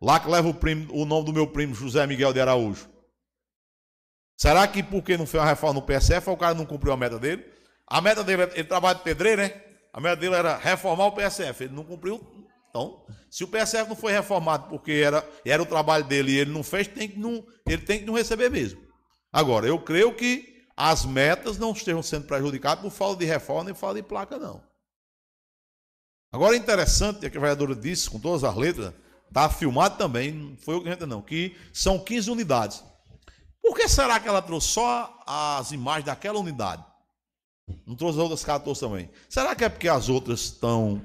Lá 0.01 0.21
que 0.21 0.31
leva 0.31 0.49
o, 0.49 0.55
primo, 0.55 0.87
o 0.95 1.05
nome 1.05 1.27
do 1.27 1.33
meu 1.33 1.49
primo 1.49 1.75
José 1.75 2.07
Miguel 2.07 2.33
de 2.33 2.41
Araújo. 2.41 2.89
Será 4.41 4.67
que 4.67 4.83
porque 4.83 5.19
não 5.19 5.27
fez 5.27 5.43
uma 5.43 5.51
reforma 5.51 5.81
no 5.81 5.87
PSF, 5.87 6.31
o 6.31 6.37
cara 6.37 6.55
não 6.55 6.65
cumpriu 6.65 6.95
a 6.95 6.97
meta 6.97 7.19
dele? 7.19 7.45
A 7.87 8.01
meta 8.01 8.25
dele, 8.25 8.45
ele 8.55 8.65
trabalha 8.65 8.97
de 8.97 9.05
pedreiro, 9.05 9.43
né? 9.43 9.53
A 9.93 10.01
meta 10.01 10.17
dele 10.17 10.35
era 10.35 10.57
reformar 10.57 11.09
o 11.09 11.13
PSF. 11.13 11.65
Ele 11.65 11.75
não 11.75 11.85
cumpriu. 11.85 12.19
Então, 12.71 13.05
se 13.29 13.45
o 13.45 13.49
PSF 13.49 13.87
não 13.87 13.97
foi 13.97 14.13
reformado 14.13 14.71
porque 14.71 14.93
era, 14.93 15.29
era 15.45 15.63
o 15.63 15.67
trabalho 15.67 16.05
dele 16.05 16.33
e 16.33 16.39
ele 16.39 16.51
não 16.51 16.63
fez, 16.63 16.89
tem 16.89 17.07
que 17.07 17.19
não, 17.19 17.45
ele 17.67 17.83
tem 17.83 17.99
que 17.99 18.07
não 18.07 18.15
receber 18.15 18.49
mesmo. 18.49 18.81
Agora, 19.31 19.67
eu 19.67 19.79
creio 19.79 20.15
que 20.15 20.65
as 20.75 21.05
metas 21.05 21.59
não 21.59 21.73
estejam 21.73 22.03
sendo 22.03 22.27
prejudicadas 22.27 22.83
por 22.83 22.91
falta 22.91 23.19
de 23.19 23.27
reforma 23.27 23.65
nem 23.65 23.75
falta 23.75 23.97
de 23.97 24.09
placa, 24.09 24.39
não. 24.39 24.63
Agora 26.33 26.57
interessante, 26.57 27.27
é 27.27 27.29
que 27.29 27.37
a 27.37 27.41
vereadora 27.41 27.77
disse, 27.77 28.09
com 28.09 28.19
todas 28.19 28.43
as 28.43 28.57
letras, 28.57 28.95
está 29.29 29.51
filmado 29.51 29.99
também, 29.99 30.33
não 30.33 30.57
foi 30.57 30.77
o 30.77 30.83
que 30.83 30.89
a 30.89 30.93
gente 30.93 31.05
não, 31.05 31.21
que 31.21 31.55
são 31.75 31.99
15 31.99 32.31
unidades. 32.31 32.91
Por 33.63 33.77
que 33.77 33.89
será 33.89 34.19
que 34.19 34.29
ela 34.29 34.43
trouxe 34.43 34.69
só 34.69 35.23
as 35.27 35.73
imagens 35.73 36.07
daquela 36.07 36.39
unidade? 36.39 36.85
Não 37.87 37.95
trouxe 37.95 38.19
as 38.19 38.23
outras 38.23 38.45
14 38.45 38.81
também. 38.81 39.11
Será 39.29 39.55
que 39.55 39.65
é 39.65 39.69
porque 39.69 39.89
as 39.89 40.09
outras 40.09 40.41
estão 40.41 41.01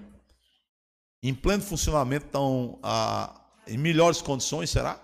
em 1.21 1.33
pleno 1.33 1.63
funcionamento, 1.63 2.25
estão 2.27 2.79
ah, 2.81 3.41
em 3.67 3.77
melhores 3.77 4.21
condições, 4.21 4.69
será? 4.69 4.99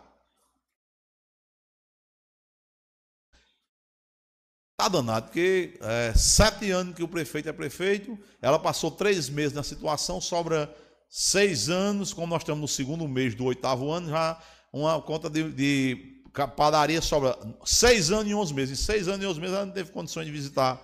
Tá 4.78 4.88
danado, 4.88 5.28
porque 5.28 5.78
é, 5.82 6.14
sete 6.16 6.72
anos 6.72 6.96
que 6.96 7.04
o 7.04 7.08
prefeito 7.08 7.48
é 7.48 7.54
prefeito, 7.54 8.18
ela 8.42 8.58
passou 8.58 8.90
três 8.90 9.30
meses 9.30 9.54
na 9.54 9.62
situação, 9.62 10.20
sobra 10.20 10.76
seis 11.08 11.70
anos, 11.70 12.14
como 12.14 12.28
nós 12.28 12.42
estamos 12.42 12.62
no 12.62 12.68
segundo 12.68 13.08
mês 13.08 13.36
do 13.36 13.46
oitavo 13.46 13.92
ano, 13.92 14.10
já 14.10 14.42
uma 14.74 15.00
conta 15.02 15.30
de, 15.30 15.52
de 15.52 16.21
padaria 16.34 17.02
sobra 17.02 17.38
seis 17.66 18.12
anos 18.12 18.32
e 18.32 18.36
onze 18.36 18.54
meses. 18.54 18.80
Em 18.80 18.84
seis 18.84 19.08
anos 19.08 19.24
e 19.24 19.28
onze 19.28 19.40
meses 19.40 19.56
ela 19.56 19.66
não 19.66 19.74
teve 19.74 19.92
condições 19.92 20.26
de 20.26 20.32
visitar 20.32 20.80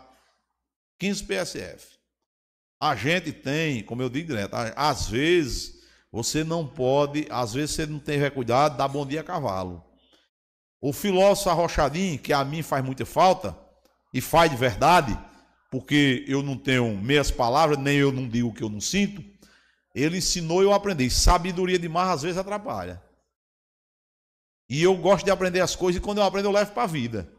15 0.99 1.23
PSF. 1.23 1.97
A 2.79 2.95
gente 2.95 3.31
tem, 3.31 3.83
como 3.83 4.01
eu 4.01 4.09
digo 4.09 4.27
direto, 4.27 4.53
às 4.75 5.07
vezes 5.07 5.77
você 6.11 6.43
não 6.43 6.67
pode, 6.67 7.27
às 7.29 7.53
vezes 7.53 7.75
você 7.75 7.85
não 7.85 7.99
tem 7.99 8.29
cuidado, 8.29 8.77
dá 8.77 8.87
bom 8.87 9.05
dia 9.05 9.21
a 9.21 9.23
cavalo. 9.23 9.83
O 10.79 10.93
filósofo 10.93 11.49
arrochadinho, 11.49 12.19
que 12.19 12.31
a 12.31 12.45
mim 12.45 12.61
faz 12.61 12.83
muita 12.85 13.05
falta, 13.05 13.57
e 14.13 14.21
faz 14.21 14.49
de 14.49 14.57
verdade, 14.57 15.17
porque 15.71 16.23
eu 16.27 16.43
não 16.43 16.57
tenho 16.57 16.95
meias 16.97 17.31
palavras, 17.31 17.77
nem 17.77 17.97
eu 17.97 18.11
não 18.11 18.27
digo 18.27 18.49
o 18.49 18.53
que 18.53 18.63
eu 18.63 18.69
não 18.69 18.79
sinto, 18.79 19.23
ele 19.93 20.17
ensinou 20.17 20.61
e 20.61 20.65
eu 20.65 20.73
aprendi. 20.73 21.09
Sabedoria 21.09 21.79
demais 21.79 22.09
às 22.09 22.21
vezes 22.21 22.37
atrapalha. 22.37 23.01
E 24.69 24.83
eu 24.83 24.95
gosto 24.95 25.25
de 25.25 25.31
aprender 25.31 25.61
as 25.61 25.75
coisas 25.75 26.01
e 26.01 26.03
quando 26.03 26.17
eu 26.17 26.23
aprendo 26.23 26.47
eu 26.47 26.51
levo 26.51 26.71
para 26.73 26.83
a 26.83 26.87
vida. 26.87 27.31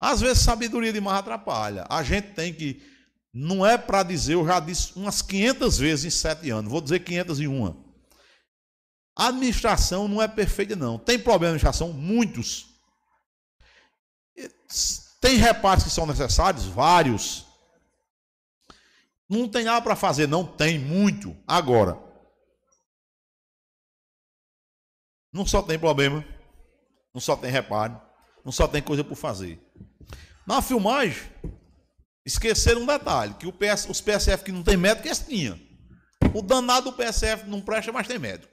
Às 0.00 0.20
vezes 0.20 0.42
sabedoria 0.42 0.92
demais 0.92 1.18
atrapalha. 1.18 1.84
A 1.88 2.02
gente 2.02 2.32
tem 2.34 2.54
que. 2.54 2.80
Não 3.34 3.66
é 3.66 3.76
para 3.76 4.02
dizer, 4.02 4.34
eu 4.34 4.46
já 4.46 4.58
disse 4.60 4.92
umas 4.96 5.20
500 5.20 5.78
vezes 5.78 6.04
em 6.04 6.10
sete 6.10 6.50
anos, 6.50 6.70
vou 6.70 6.80
dizer 6.80 7.00
501. 7.00 7.88
A 9.16 9.28
administração 9.28 10.06
não 10.06 10.22
é 10.22 10.28
perfeita, 10.28 10.76
não. 10.76 10.98
Tem 10.98 11.18
problema 11.18 11.52
na 11.52 11.56
administração? 11.56 11.92
Muitos. 11.92 12.66
Tem 15.20 15.36
reparos 15.36 15.82
que 15.82 15.90
são 15.90 16.06
necessários? 16.06 16.64
Vários. 16.64 17.44
Não 19.28 19.48
tem 19.48 19.64
nada 19.64 19.82
para 19.82 19.96
fazer, 19.96 20.26
não 20.26 20.44
tem 20.44 20.78
muito. 20.78 21.36
Agora, 21.46 21.98
não 25.38 25.46
só 25.46 25.62
tem 25.62 25.78
problema, 25.78 26.24
não 27.14 27.20
só 27.20 27.36
tem 27.36 27.50
reparo, 27.50 28.00
não 28.44 28.52
só 28.52 28.68
tem 28.68 28.82
coisa 28.82 29.02
por 29.02 29.16
fazer. 29.16 29.58
Na 30.46 30.60
filmagem, 30.60 31.22
esqueceram 32.24 32.82
um 32.82 32.86
detalhe, 32.86 33.34
que 33.34 33.50
PS, 33.50 33.88
os 33.88 34.00
PSF 34.00 34.44
que 34.44 34.52
não 34.52 34.62
tem 34.62 34.76
médico, 34.76 35.06
eles 35.06 35.18
tinham. 35.18 35.58
O 36.34 36.42
danado 36.42 36.90
do 36.90 36.96
PSF 36.96 37.48
não 37.48 37.60
presta, 37.60 37.92
mas 37.92 38.06
tem 38.06 38.18
médico. 38.18 38.52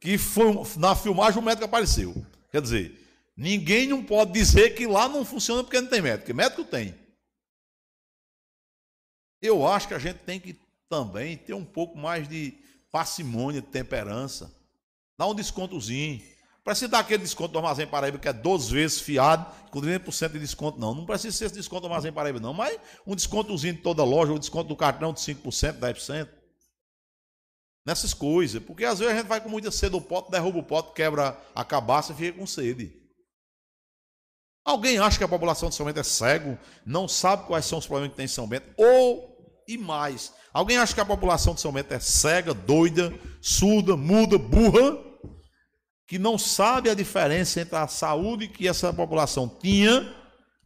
Que 0.00 0.16
foi 0.16 0.54
na 0.76 0.94
filmagem 0.94 1.38
o 1.38 1.44
médico 1.44 1.64
apareceu. 1.64 2.14
Quer 2.50 2.62
dizer, 2.62 3.02
Ninguém 3.36 3.88
não 3.88 4.04
pode 4.04 4.32
dizer 4.32 4.74
que 4.74 4.86
lá 4.86 5.08
não 5.08 5.24
funciona 5.24 5.64
porque 5.64 5.80
não 5.80 5.88
tem 5.88 6.02
médico, 6.02 6.20
porque 6.20 6.32
médico 6.32 6.64
tem. 6.64 6.94
Eu 9.40 9.66
acho 9.66 9.88
que 9.88 9.94
a 9.94 9.98
gente 9.98 10.18
tem 10.18 10.38
que 10.38 10.56
também 10.88 11.36
ter 11.36 11.54
um 11.54 11.64
pouco 11.64 11.96
mais 11.96 12.28
de 12.28 12.54
parcimônia, 12.90 13.60
de 13.62 13.68
temperança. 13.68 14.54
Dá 15.22 15.28
um 15.28 15.36
descontozinho. 15.36 16.20
Precisa 16.64 16.88
dar 16.88 16.98
aquele 16.98 17.22
desconto 17.22 17.52
do 17.52 17.58
Armazém 17.58 17.86
Paraíba, 17.86 18.18
que 18.18 18.26
é 18.26 18.32
12 18.32 18.72
vezes 18.74 19.00
fiado, 19.00 19.46
com 19.70 19.80
30% 19.80 20.32
de 20.32 20.40
desconto, 20.40 20.80
não. 20.80 20.92
Não 20.92 21.06
precisa 21.06 21.36
ser 21.36 21.44
esse 21.44 21.54
desconto 21.54 21.82
do 21.82 21.86
Armazém 21.86 22.12
Paraíba, 22.12 22.40
não. 22.40 22.52
Mas 22.52 22.76
um 23.06 23.14
descontozinho 23.14 23.74
de 23.74 23.82
toda 23.82 24.02
loja, 24.02 24.32
o 24.32 24.34
um 24.34 24.38
desconto 24.40 24.66
do 24.66 24.74
cartão 24.74 25.12
de 25.12 25.20
5%, 25.20 25.78
10%. 25.78 26.28
Nessas 27.86 28.12
coisas. 28.12 28.60
Porque 28.64 28.84
às 28.84 28.98
vezes 28.98 29.14
a 29.14 29.16
gente 29.16 29.28
vai 29.28 29.40
com 29.40 29.48
muita 29.48 29.70
sede 29.70 29.92
do 29.92 30.00
pote, 30.00 30.32
derruba 30.32 30.58
o 30.58 30.64
pote, 30.64 30.92
quebra 30.92 31.40
a 31.54 31.64
cabaça 31.64 32.12
e 32.12 32.16
fica 32.16 32.36
com 32.36 32.44
sede. 32.44 32.92
Alguém 34.64 34.98
acha 34.98 35.18
que 35.18 35.24
a 35.24 35.28
população 35.28 35.68
de 35.68 35.76
São 35.76 35.86
Bento 35.86 36.00
é 36.00 36.02
cego, 36.02 36.58
não 36.84 37.06
sabe 37.06 37.46
quais 37.46 37.64
são 37.64 37.78
os 37.78 37.86
problemas 37.86 38.10
que 38.10 38.16
tem 38.16 38.24
em 38.24 38.28
São 38.28 38.48
Bento? 38.48 38.74
Ou, 38.76 39.62
e 39.68 39.78
mais, 39.78 40.32
alguém 40.52 40.78
acha 40.78 40.92
que 40.92 41.00
a 41.00 41.06
população 41.06 41.54
de 41.54 41.60
São 41.60 41.70
Bento 41.70 41.94
é 41.94 42.00
cega, 42.00 42.52
doida, 42.52 43.16
surda, 43.40 43.96
muda, 43.96 44.36
burra? 44.36 45.11
Que 46.12 46.18
não 46.18 46.36
sabe 46.36 46.90
a 46.90 46.94
diferença 46.94 47.62
entre 47.62 47.74
a 47.74 47.88
saúde 47.88 48.46
que 48.46 48.68
essa 48.68 48.92
população 48.92 49.48
tinha 49.48 50.14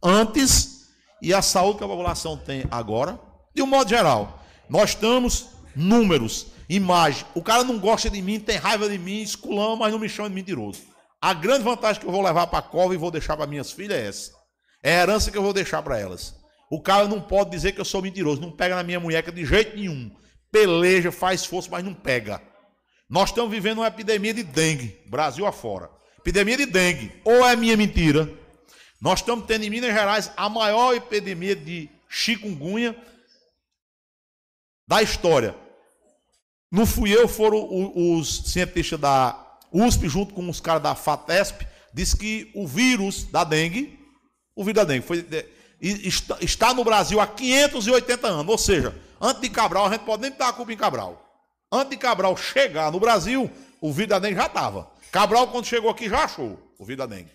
antes 0.03 0.89
e 1.21 1.33
a 1.33 1.41
saúde 1.41 1.77
que 1.77 1.85
a 1.85 1.87
população 1.87 2.35
tem 2.35 2.65
agora. 2.69 3.17
De 3.55 3.61
um 3.61 3.65
modo 3.65 3.89
geral, 3.89 4.43
nós 4.69 4.89
estamos 4.89 5.47
números, 5.73 6.47
imagem. 6.67 7.25
O 7.33 7.41
cara 7.41 7.63
não 7.63 7.79
gosta 7.79 8.09
de 8.09 8.21
mim, 8.21 8.41
tem 8.41 8.57
raiva 8.57 8.89
de 8.89 8.97
mim, 8.97 9.21
esculão, 9.21 9.77
mas 9.77 9.93
não 9.93 9.99
me 9.99 10.09
chama 10.09 10.27
de 10.27 10.35
mentiroso. 10.35 10.81
A 11.21 11.33
grande 11.33 11.63
vantagem 11.63 12.01
que 12.01 12.05
eu 12.05 12.11
vou 12.11 12.21
levar 12.21 12.47
para 12.47 12.59
a 12.59 12.61
cova 12.61 12.93
e 12.93 12.97
vou 12.97 13.09
deixar 13.09 13.37
para 13.37 13.47
minhas 13.47 13.71
filhas 13.71 13.97
é 13.97 14.05
essa. 14.05 14.31
É 14.83 14.99
a 14.99 15.03
herança 15.03 15.31
que 15.31 15.37
eu 15.37 15.43
vou 15.43 15.53
deixar 15.53 15.81
para 15.81 15.97
elas. 15.97 16.35
O 16.69 16.81
cara 16.81 17.07
não 17.07 17.21
pode 17.21 17.51
dizer 17.51 17.71
que 17.71 17.79
eu 17.79 17.85
sou 17.85 18.01
mentiroso, 18.01 18.41
não 18.41 18.51
pega 18.51 18.75
na 18.75 18.83
minha 18.83 18.99
munheca 18.99 19.31
de 19.31 19.45
jeito 19.45 19.77
nenhum. 19.77 20.11
Peleja, 20.51 21.09
faz 21.09 21.45
força, 21.45 21.69
mas 21.71 21.85
não 21.85 21.93
pega. 21.93 22.41
Nós 23.09 23.29
estamos 23.29 23.49
vivendo 23.49 23.79
uma 23.79 23.87
epidemia 23.87 24.33
de 24.33 24.43
dengue, 24.43 24.99
Brasil 25.05 25.45
afora. 25.45 25.89
Epidemia 26.19 26.57
de 26.57 26.65
dengue. 26.65 27.21
Ou 27.23 27.45
é 27.45 27.55
minha 27.55 27.77
mentira? 27.77 28.29
Nós 28.99 29.19
estamos 29.19 29.45
tendo 29.45 29.63
em 29.63 29.69
Minas 29.69 29.93
Gerais 29.93 30.31
a 30.35 30.49
maior 30.49 30.93
epidemia 30.93 31.55
de 31.55 31.89
chikungunya 32.09 32.95
da 34.85 35.01
história. 35.01 35.55
Não 36.69 36.85
fui 36.85 37.15
eu, 37.15 37.27
foram 37.29 37.65
os 37.95 38.51
cientistas 38.51 38.99
da 38.99 39.57
USP, 39.71 40.09
junto 40.09 40.33
com 40.33 40.49
os 40.49 40.59
caras 40.59 40.83
da 40.83 40.95
FATESP, 40.95 41.65
disse 41.93 42.17
que 42.17 42.51
o 42.53 42.67
vírus 42.67 43.23
da 43.23 43.45
dengue, 43.45 43.97
o 44.53 44.63
vírus 44.65 44.75
da 44.75 44.83
dengue, 44.83 45.05
foi, 45.05 45.25
está 46.41 46.73
no 46.73 46.83
Brasil 46.83 47.21
há 47.21 47.27
580 47.27 48.27
anos. 48.27 48.51
Ou 48.51 48.57
seja, 48.57 48.93
antes 49.21 49.41
de 49.41 49.49
Cabral, 49.49 49.85
a 49.85 49.91
gente 49.91 50.03
pode 50.03 50.23
nem 50.23 50.31
dar 50.31 50.49
a 50.49 50.53
culpa 50.53 50.73
em 50.73 50.77
Cabral. 50.77 51.26
Antes 51.71 51.91
de 51.91 51.97
Cabral 51.97 52.35
chegar 52.37 52.91
no 52.91 52.99
Brasil, 52.99 53.49
o 53.81 53.91
vírus 53.91 54.09
da 54.09 54.19
dengue 54.19 54.35
já 54.35 54.45
estava. 54.45 54.89
Cabral, 55.11 55.47
quando 55.47 55.65
chegou 55.65 55.89
aqui, 55.89 56.09
já 56.09 56.23
achou 56.23 56.73
o 56.77 56.85
vírus 56.85 56.99
da 56.99 57.15
dengue. 57.15 57.31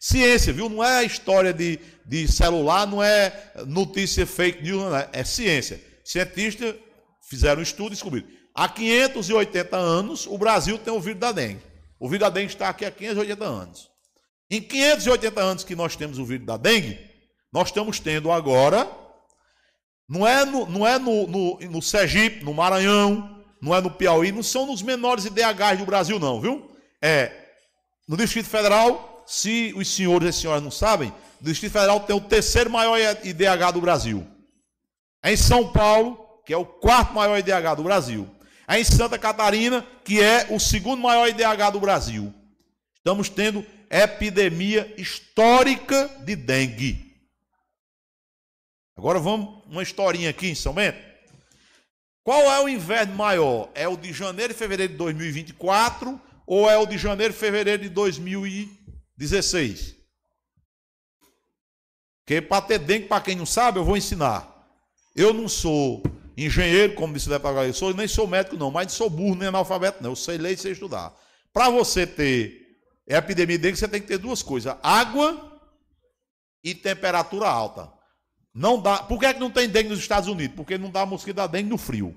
Ciência, 0.00 0.52
viu? 0.52 0.68
Não 0.68 0.82
é 0.82 1.04
história 1.04 1.52
de, 1.52 1.80
de 2.06 2.28
celular, 2.28 2.86
não 2.86 3.02
é 3.02 3.52
notícia 3.66 4.24
fake 4.26 4.62
news, 4.62 4.82
não 4.82 4.96
é, 4.96 5.08
é 5.12 5.24
ciência. 5.24 5.80
Cientistas 6.04 6.76
fizeram 7.28 7.60
um 7.60 7.62
estudo 7.62 7.88
e 7.88 7.90
descobriram. 7.90 8.28
Há 8.54 8.68
580 8.68 9.76
anos, 9.76 10.26
o 10.26 10.38
Brasil 10.38 10.78
tem 10.78 10.92
o 10.92 11.00
vírus 11.00 11.20
da 11.20 11.32
dengue. 11.32 11.62
O 11.98 12.08
vírus 12.08 12.20
da 12.20 12.30
dengue 12.30 12.52
está 12.52 12.68
aqui 12.68 12.84
há 12.84 12.90
580 12.90 13.44
anos. 13.44 13.90
Em 14.50 14.60
580 14.60 15.40
anos 15.40 15.64
que 15.64 15.74
nós 15.74 15.96
temos 15.96 16.18
o 16.18 16.24
vírus 16.24 16.46
da 16.46 16.56
dengue, 16.56 16.98
nós 17.52 17.68
estamos 17.68 17.98
tendo 17.98 18.30
agora, 18.30 18.88
não 20.08 20.26
é 20.26 20.44
no, 20.44 20.66
não 20.66 20.86
é 20.86 20.98
no, 20.98 21.26
no, 21.26 21.58
no 21.58 21.82
Sergipe, 21.82 22.44
no 22.44 22.54
Maranhão, 22.54 23.37
não 23.60 23.74
é 23.74 23.80
no 23.80 23.90
Piauí, 23.90 24.32
não 24.32 24.42
são 24.42 24.66
nos 24.66 24.82
menores 24.82 25.24
IDHs 25.24 25.78
do 25.78 25.86
Brasil, 25.86 26.18
não, 26.18 26.40
viu? 26.40 26.70
É 27.02 27.46
no 28.08 28.16
Distrito 28.16 28.48
Federal, 28.48 29.22
se 29.26 29.74
os 29.76 29.86
senhores 29.86 30.34
e 30.34 30.40
senhoras 30.40 30.62
não 30.62 30.70
sabem, 30.70 31.12
o 31.40 31.44
Distrito 31.44 31.72
Federal 31.72 32.00
tem 32.00 32.16
o 32.16 32.20
terceiro 32.20 32.70
maior 32.70 32.98
IDH 33.22 33.72
do 33.74 33.80
Brasil. 33.80 34.26
É 35.22 35.32
em 35.32 35.36
São 35.36 35.70
Paulo, 35.70 36.18
que 36.46 36.52
é 36.52 36.56
o 36.56 36.64
quarto 36.64 37.12
maior 37.12 37.38
IDH 37.38 37.74
do 37.76 37.82
Brasil. 37.82 38.28
É 38.66 38.80
em 38.80 38.84
Santa 38.84 39.18
Catarina, 39.18 39.86
que 40.04 40.22
é 40.22 40.46
o 40.50 40.58
segundo 40.58 41.02
maior 41.02 41.28
IDH 41.28 41.70
do 41.72 41.80
Brasil. 41.80 42.32
Estamos 42.96 43.28
tendo 43.28 43.64
epidemia 43.90 44.94
histórica 44.96 46.08
de 46.24 46.34
dengue. 46.34 47.14
Agora 48.96 49.18
vamos 49.18 49.62
uma 49.66 49.82
historinha 49.82 50.30
aqui 50.30 50.48
em 50.48 50.54
São 50.54 50.72
Bento. 50.72 51.07
Qual 52.28 52.42
é 52.42 52.62
o 52.62 52.68
inverno 52.68 53.14
maior? 53.14 53.70
É 53.74 53.88
o 53.88 53.96
de 53.96 54.12
janeiro 54.12 54.52
e 54.52 54.54
fevereiro 54.54 54.92
de 54.92 54.98
2024 54.98 56.20
ou 56.46 56.68
é 56.68 56.76
o 56.76 56.84
de 56.84 56.98
janeiro 56.98 57.32
e 57.32 57.34
fevereiro 57.34 57.84
de 57.84 57.88
2016? 57.88 59.96
Porque 62.20 62.42
para 62.42 62.60
ter 62.60 62.80
dengue, 62.80 63.08
para 63.08 63.22
quem 63.22 63.34
não 63.34 63.46
sabe, 63.46 63.78
eu 63.78 63.84
vou 63.86 63.96
ensinar. 63.96 64.46
Eu 65.16 65.32
não 65.32 65.48
sou 65.48 66.02
engenheiro, 66.36 66.94
como 66.96 67.14
disse 67.14 67.28
o 67.28 67.30
deputado 67.30 67.64
eu 67.64 67.72
sou, 67.72 67.94
nem 67.94 68.06
sou 68.06 68.26
médico 68.26 68.58
não, 68.58 68.70
mas 68.70 68.92
sou 68.92 69.08
burro 69.08 69.34
nem 69.34 69.48
analfabeto 69.48 70.02
não, 70.02 70.10
eu 70.10 70.16
sei 70.16 70.36
ler 70.36 70.52
e 70.52 70.58
sei 70.58 70.72
estudar. 70.72 71.18
Para 71.50 71.70
você 71.70 72.06
ter 72.06 72.76
epidemia 73.06 73.56
de 73.56 73.62
dengue, 73.62 73.78
você 73.78 73.88
tem 73.88 74.02
que 74.02 74.06
ter 74.06 74.18
duas 74.18 74.42
coisas, 74.42 74.76
água 74.82 75.58
e 76.62 76.74
temperatura 76.74 77.48
alta. 77.48 77.90
Não 78.58 78.80
dá. 78.82 78.98
Por 78.98 79.20
que, 79.20 79.26
é 79.26 79.32
que 79.32 79.38
não 79.38 79.52
tem 79.52 79.68
dengue 79.68 79.88
nos 79.88 80.00
Estados 80.00 80.28
Unidos? 80.28 80.56
Porque 80.56 80.76
não 80.76 80.90
dá 80.90 81.06
mosquito 81.06 81.36
da 81.36 81.46
dengue 81.46 81.70
no 81.70 81.78
frio. 81.78 82.12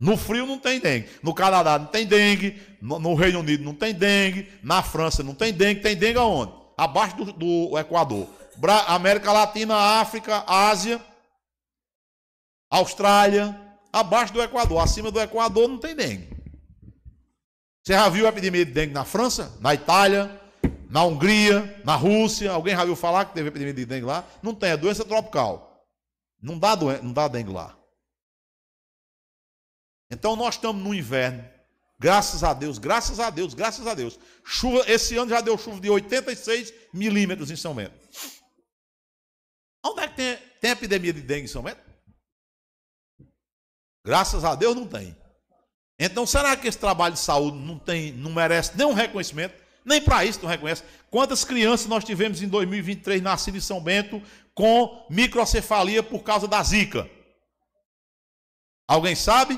No 0.00 0.16
frio 0.16 0.44
não 0.44 0.58
tem 0.58 0.80
dengue. 0.80 1.08
No 1.22 1.32
Canadá 1.32 1.78
não 1.78 1.86
tem 1.86 2.04
dengue. 2.04 2.60
No, 2.82 2.98
no, 2.98 3.14
Reino 3.14 3.38
Unido 3.38 3.62
não 3.62 3.72
tem 3.72 3.94
dengue. 3.94 4.48
Na 4.60 4.82
França 4.82 5.22
não 5.22 5.34
tem 5.34 5.52
dengue. 5.52 5.80
Tem 5.80 5.94
dengue 5.94 6.18
aonde? 6.18 6.52
Abaixo 6.76 7.16
do, 7.16 7.32
do 7.32 7.78
Equador. 7.78 8.28
Bra 8.56 8.86
América 8.88 9.30
Latina, 9.30 9.76
África, 10.00 10.42
Ásia, 10.48 11.00
Austrália. 12.68 13.56
Abaixo 13.92 14.32
do 14.32 14.42
Equador. 14.42 14.82
Acima 14.82 15.12
do 15.12 15.20
Equador 15.20 15.68
não 15.68 15.78
tem 15.78 15.94
dengue. 15.94 16.28
Você 17.84 17.92
já 17.92 18.08
viu 18.08 18.26
a 18.26 18.30
epidemia 18.30 18.66
de 18.66 18.72
dengue 18.72 18.92
na 18.92 19.04
França? 19.04 19.56
Na 19.60 19.74
Itália? 19.74 20.40
Na 20.90 21.04
Hungria? 21.04 21.80
Na 21.84 21.94
Rússia? 21.94 22.50
Alguém 22.50 22.74
já 22.74 22.84
viu 22.84 22.96
falar 22.96 23.26
que 23.26 23.34
teve 23.34 23.46
epidemia 23.46 23.74
de 23.74 23.86
dengue 23.86 24.06
lá? 24.06 24.24
Não 24.42 24.52
tem. 24.52 24.70
É 24.70 24.76
doença 24.76 25.04
tropical. 25.04 25.67
Não 26.40 26.58
dá, 26.58 26.76
não 27.02 27.12
dá 27.12 27.28
dengue 27.28 27.52
lá. 27.52 27.78
Então 30.10 30.36
nós 30.36 30.54
estamos 30.54 30.82
no 30.82 30.94
inverno. 30.94 31.44
Graças 31.98 32.44
a 32.44 32.54
Deus, 32.54 32.78
graças 32.78 33.18
a 33.18 33.28
Deus, 33.28 33.54
graças 33.54 33.86
a 33.86 33.92
Deus. 33.92 34.18
Chuva, 34.44 34.84
esse 34.88 35.16
ano 35.16 35.30
já 35.30 35.40
deu 35.40 35.58
chuva 35.58 35.80
de 35.80 35.90
86 35.90 36.72
milímetros 36.94 37.50
em 37.50 37.56
São 37.56 37.74
Bento. 37.74 37.98
Onde 39.84 40.00
é 40.00 40.08
que 40.08 40.14
tem, 40.14 40.36
tem 40.60 40.70
epidemia 40.70 41.12
de 41.12 41.20
dengue 41.20 41.44
em 41.44 41.48
São 41.48 41.62
Bento? 41.62 41.80
Graças 44.04 44.44
a 44.44 44.54
Deus 44.54 44.76
não 44.76 44.86
tem. 44.86 45.16
Então 45.98 46.24
será 46.24 46.56
que 46.56 46.68
esse 46.68 46.78
trabalho 46.78 47.14
de 47.14 47.20
saúde 47.20 47.58
não 47.58 47.78
tem, 47.78 48.12
não 48.12 48.30
merece 48.30 48.76
nenhum 48.76 48.92
reconhecimento? 48.92 49.60
Nem 49.84 50.00
para 50.00 50.24
isso 50.24 50.40
não 50.40 50.48
reconhece. 50.48 50.84
Quantas 51.10 51.44
crianças 51.44 51.86
nós 51.86 52.04
tivemos 52.04 52.40
em 52.42 52.48
2023 52.48 53.20
nascidas 53.20 53.64
em 53.64 53.66
São 53.66 53.80
Bento 53.80 54.22
com 54.58 55.06
microcefalia 55.08 56.02
por 56.02 56.24
causa 56.24 56.48
da 56.48 56.60
zika? 56.64 57.08
Alguém 58.88 59.14
sabe? 59.14 59.56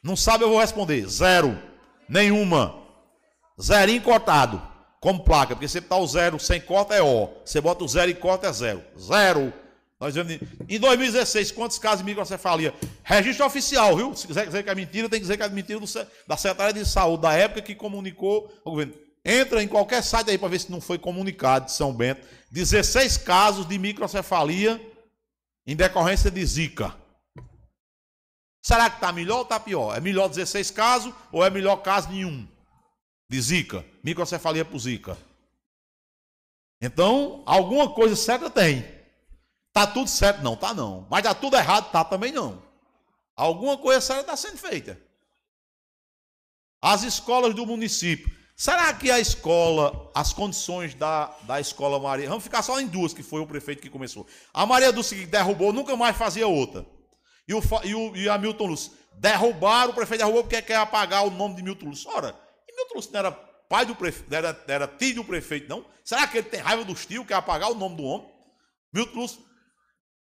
Não 0.00 0.14
sabe, 0.14 0.44
eu 0.44 0.48
vou 0.48 0.60
responder. 0.60 1.04
Zero. 1.08 1.60
Nenhuma. 2.08 2.72
Zerinho 3.60 4.00
cortado. 4.00 4.62
Como 5.00 5.24
placa. 5.24 5.56
Porque 5.56 5.66
você 5.66 5.80
está 5.80 5.96
o 5.96 6.06
zero 6.06 6.38
sem 6.38 6.60
corta 6.60 6.94
é 6.94 7.02
O. 7.02 7.30
Você 7.44 7.60
bota 7.60 7.82
o 7.82 7.88
zero 7.88 8.12
e 8.12 8.14
corta 8.14 8.46
é 8.46 8.52
zero. 8.52 8.84
Zero. 8.96 9.52
Nós 9.98 10.14
vemos... 10.14 10.38
Em 10.68 10.78
2016, 10.78 11.50
quantos 11.50 11.80
casos 11.80 11.98
de 11.98 12.04
microcefalia? 12.04 12.72
Registro 13.02 13.44
oficial, 13.44 13.96
viu? 13.96 14.14
Se 14.14 14.28
quiser 14.28 14.46
dizer 14.46 14.62
que 14.62 14.70
é 14.70 14.74
mentira, 14.74 15.08
tem 15.08 15.18
que 15.18 15.24
dizer 15.24 15.36
que 15.36 15.42
é 15.42 15.48
mentira 15.48 15.80
do... 15.80 15.86
da 16.28 16.36
Secretaria 16.36 16.72
de 16.74 16.88
Saúde 16.88 17.22
da 17.22 17.32
época 17.32 17.62
que 17.62 17.74
comunicou 17.74 18.52
ao 18.64 18.70
governo. 18.70 18.94
Entra 19.24 19.62
em 19.62 19.68
qualquer 19.68 20.02
site 20.02 20.30
aí 20.30 20.38
para 20.38 20.48
ver 20.48 20.60
se 20.60 20.70
não 20.70 20.80
foi 20.80 20.98
comunicado 20.98 21.66
de 21.66 21.72
São 21.72 21.92
Bento. 21.92 22.26
16 22.52 23.16
casos 23.16 23.66
de 23.66 23.78
microcefalia 23.78 24.78
em 25.66 25.74
decorrência 25.74 26.30
de 26.30 26.44
Zika. 26.44 26.94
Será 28.62 28.90
que 28.90 28.96
está 28.96 29.10
melhor 29.10 29.38
ou 29.38 29.42
está 29.42 29.58
pior? 29.58 29.96
É 29.96 30.00
melhor 30.00 30.28
16 30.28 30.70
casos 30.70 31.14
ou 31.32 31.42
é 31.42 31.48
melhor 31.48 31.76
caso 31.76 32.10
nenhum 32.10 32.46
de 33.26 33.40
Zika? 33.40 33.82
Microcefalia 34.04 34.66
por 34.66 34.78
Zika. 34.78 35.16
Então, 36.78 37.42
alguma 37.46 37.88
coisa 37.94 38.14
certa 38.14 38.50
tem. 38.50 38.84
Está 39.68 39.86
tudo 39.86 40.10
certo? 40.10 40.42
Não, 40.42 40.54
tá 40.54 40.74
não. 40.74 41.06
Mas 41.08 41.20
está 41.20 41.34
tudo 41.34 41.56
errado? 41.56 41.90
Tá 41.90 42.04
também 42.04 42.32
não. 42.32 42.62
Alguma 43.34 43.78
coisa 43.78 44.02
certa 44.02 44.20
está 44.20 44.36
sendo 44.36 44.58
feita. 44.58 45.00
As 46.82 47.02
escolas 47.02 47.54
do 47.54 47.64
município 47.64 48.41
Será 48.56 48.92
que 48.92 49.10
a 49.10 49.18
escola, 49.18 50.10
as 50.14 50.32
condições 50.32 50.94
da, 50.94 51.26
da 51.42 51.60
escola 51.60 51.98
Maria. 51.98 52.28
Vamos 52.28 52.44
ficar 52.44 52.62
só 52.62 52.80
em 52.80 52.86
duas, 52.86 53.12
que 53.12 53.22
foi 53.22 53.40
o 53.40 53.46
prefeito 53.46 53.82
que 53.82 53.90
começou. 53.90 54.26
A 54.52 54.64
Maria 54.66 54.92
do 54.92 55.02
que 55.02 55.26
derrubou, 55.26 55.72
nunca 55.72 55.96
mais 55.96 56.16
fazia 56.16 56.46
outra. 56.46 56.86
E, 57.48 57.54
o, 57.54 57.62
e, 57.82 57.94
o, 57.94 58.16
e 58.16 58.28
a 58.28 58.38
Milton 58.38 58.66
Lúcio. 58.66 58.92
Derrubaram, 59.14 59.90
o 59.90 59.94
prefeito 59.94 60.20
derrubou 60.20 60.44
porque 60.44 60.62
quer 60.62 60.76
apagar 60.76 61.26
o 61.26 61.30
nome 61.30 61.56
de 61.56 61.62
Milton 61.62 61.86
Lúcio. 61.86 62.10
Ora, 62.10 62.38
e 62.68 62.76
Milton 62.76 62.94
Lúcio 62.94 63.12
não 63.12 63.18
era 63.20 63.32
pai 63.32 63.86
do 63.86 63.96
prefeito, 63.96 64.32
era, 64.32 64.64
era 64.68 64.86
tio 64.86 65.16
do 65.16 65.24
prefeito, 65.24 65.68
não? 65.68 65.84
Será 66.04 66.26
que 66.26 66.38
ele 66.38 66.48
tem 66.48 66.60
raiva 66.60 66.84
dos 66.84 67.06
tios, 67.06 67.26
quer 67.26 67.34
apagar 67.34 67.70
o 67.70 67.74
nome 67.74 67.96
do 67.96 68.02
homem? 68.04 68.28
Milton 68.92 69.18
Lúcio, 69.18 69.42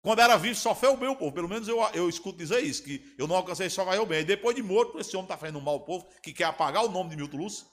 quando 0.03 0.21
era 0.21 0.37
vivo, 0.37 0.55
só 0.55 0.75
foi 0.75 0.89
o 0.89 0.97
meu 0.97 1.17
povo. 1.17 1.33
Pelo 1.33 1.49
menos 1.49 1.67
eu, 1.69 1.81
eu 1.95 2.09
escuto 2.09 2.39
dizer 2.39 2.63
isso, 2.63 2.83
que 2.83 3.15
eu 3.19 3.27
não 3.27 3.37
alcancei 3.37 3.71
só 3.71 3.85
vai 3.85 3.99
o 3.99 4.07
bem. 4.07 4.21
E 4.21 4.25
depois 4.25 4.55
de 4.55 4.63
morto, 4.63 4.99
esse 4.99 5.17
homem 5.17 5.25
está 5.25 5.37
fazendo 5.37 5.61
mal 5.61 5.75
ao 5.75 5.81
povo, 5.81 6.07
que 6.23 6.33
quer 6.33 6.45
apagar 6.45 6.85
o 6.85 6.89
nome 6.89 7.11
de 7.11 7.17
Milton 7.17 7.39
Lúcio. 7.39 7.67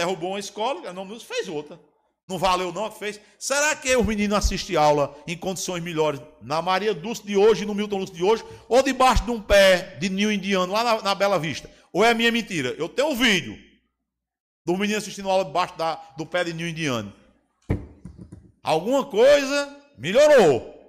Derrubou 0.00 0.30
uma 0.30 0.38
escola, 0.38 0.90
o 0.90 1.04
Lúcio 1.04 1.28
fez 1.28 1.46
outra. 1.46 1.78
Não 2.26 2.38
valeu 2.38 2.72
não, 2.72 2.90
fez. 2.90 3.20
Será 3.38 3.76
que 3.76 3.94
os 3.94 4.06
meninos 4.06 4.38
assistem 4.38 4.76
aula 4.76 5.14
em 5.26 5.36
condições 5.36 5.82
melhores 5.82 6.22
na 6.40 6.62
Maria 6.62 6.94
Dulce 6.94 7.22
de 7.22 7.36
hoje, 7.36 7.66
no 7.66 7.74
Milton 7.74 7.98
Lúcio 7.98 8.14
de 8.14 8.24
hoje, 8.24 8.42
ou 8.66 8.82
debaixo 8.82 9.24
de 9.24 9.30
um 9.30 9.42
pé 9.42 9.98
de 10.00 10.08
ninho 10.08 10.32
indiano 10.32 10.72
lá 10.72 10.82
na, 10.82 11.02
na 11.02 11.14
Bela 11.14 11.38
Vista? 11.38 11.70
Ou 11.92 12.02
é 12.02 12.14
minha 12.14 12.32
mentira? 12.32 12.74
Eu 12.78 12.88
tenho 12.88 13.08
um 13.08 13.14
vídeo 13.14 13.58
do 14.64 14.74
menino 14.74 14.96
assistindo 14.96 15.28
aula 15.28 15.44
debaixo 15.44 15.76
da, 15.76 15.96
do 16.16 16.24
pé 16.24 16.44
de 16.44 16.54
ninho 16.54 16.68
indiano. 16.68 17.12
Alguma 18.62 19.04
coisa 19.04 19.76
melhorou. 19.98 20.80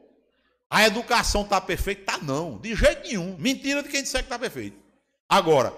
A 0.70 0.88
educação 0.88 1.41
está 1.41 1.59
perfeita? 1.59 2.14
Tá 2.14 2.18
não, 2.24 2.59
de 2.59 2.74
jeito 2.74 3.09
nenhum. 3.09 3.36
Mentira 3.38 3.84
de 3.84 3.89
quem 3.89 4.01
disser 4.01 4.22
que 4.22 4.28
está 4.28 4.39
perfeito. 4.39 4.78
Agora, 5.28 5.74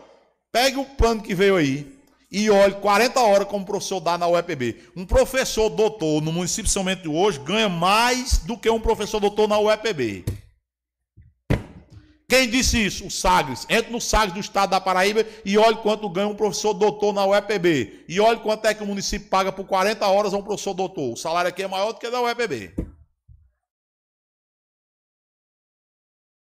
pegue 0.51 0.77
o 0.77 0.85
plano 0.85 1.23
que 1.23 1.33
veio 1.33 1.55
aí 1.55 1.92
e 2.33 2.49
olhe 2.49 2.73
40 2.73 3.19
horas 3.19 3.47
como 3.47 3.63
professor 3.63 3.99
dá 3.99 4.17
na 4.17 4.27
UEPB. 4.27 4.89
Um 4.95 5.05
professor 5.05 5.69
doutor 5.69 6.19
no 6.19 6.31
município 6.31 6.71
de 6.95 7.07
hoje 7.07 7.39
ganha 7.39 7.69
mais 7.69 8.39
do 8.39 8.57
que 8.57 8.67
um 8.67 8.79
professor 8.79 9.19
doutor 9.19 9.47
na 9.47 9.59
UEPB. 9.59 10.25
Quem 12.27 12.49
disse 12.49 12.83
isso? 12.83 13.05
O 13.05 13.11
Sagres. 13.11 13.67
Entre 13.69 13.91
no 13.91 14.01
Sagres 14.01 14.33
do 14.33 14.39
estado 14.39 14.71
da 14.71 14.81
Paraíba 14.81 15.23
e 15.45 15.59
olhe 15.59 15.77
quanto 15.77 16.09
ganha 16.09 16.27
um 16.27 16.33
professor 16.33 16.73
doutor 16.73 17.13
na 17.13 17.23
UEPB. 17.23 18.03
E 18.09 18.19
olhe 18.19 18.39
quanto 18.39 18.65
é 18.65 18.73
que 18.73 18.81
o 18.81 18.87
município 18.87 19.29
paga 19.29 19.51
por 19.51 19.65
40 19.65 20.03
horas 20.07 20.33
a 20.33 20.37
um 20.37 20.41
professor 20.41 20.73
doutor. 20.73 21.13
O 21.13 21.15
salário 21.15 21.49
aqui 21.49 21.61
é 21.61 21.67
maior 21.67 21.91
do 21.91 21.99
que 21.99 22.09
da 22.09 22.19
UEPB. 22.19 22.73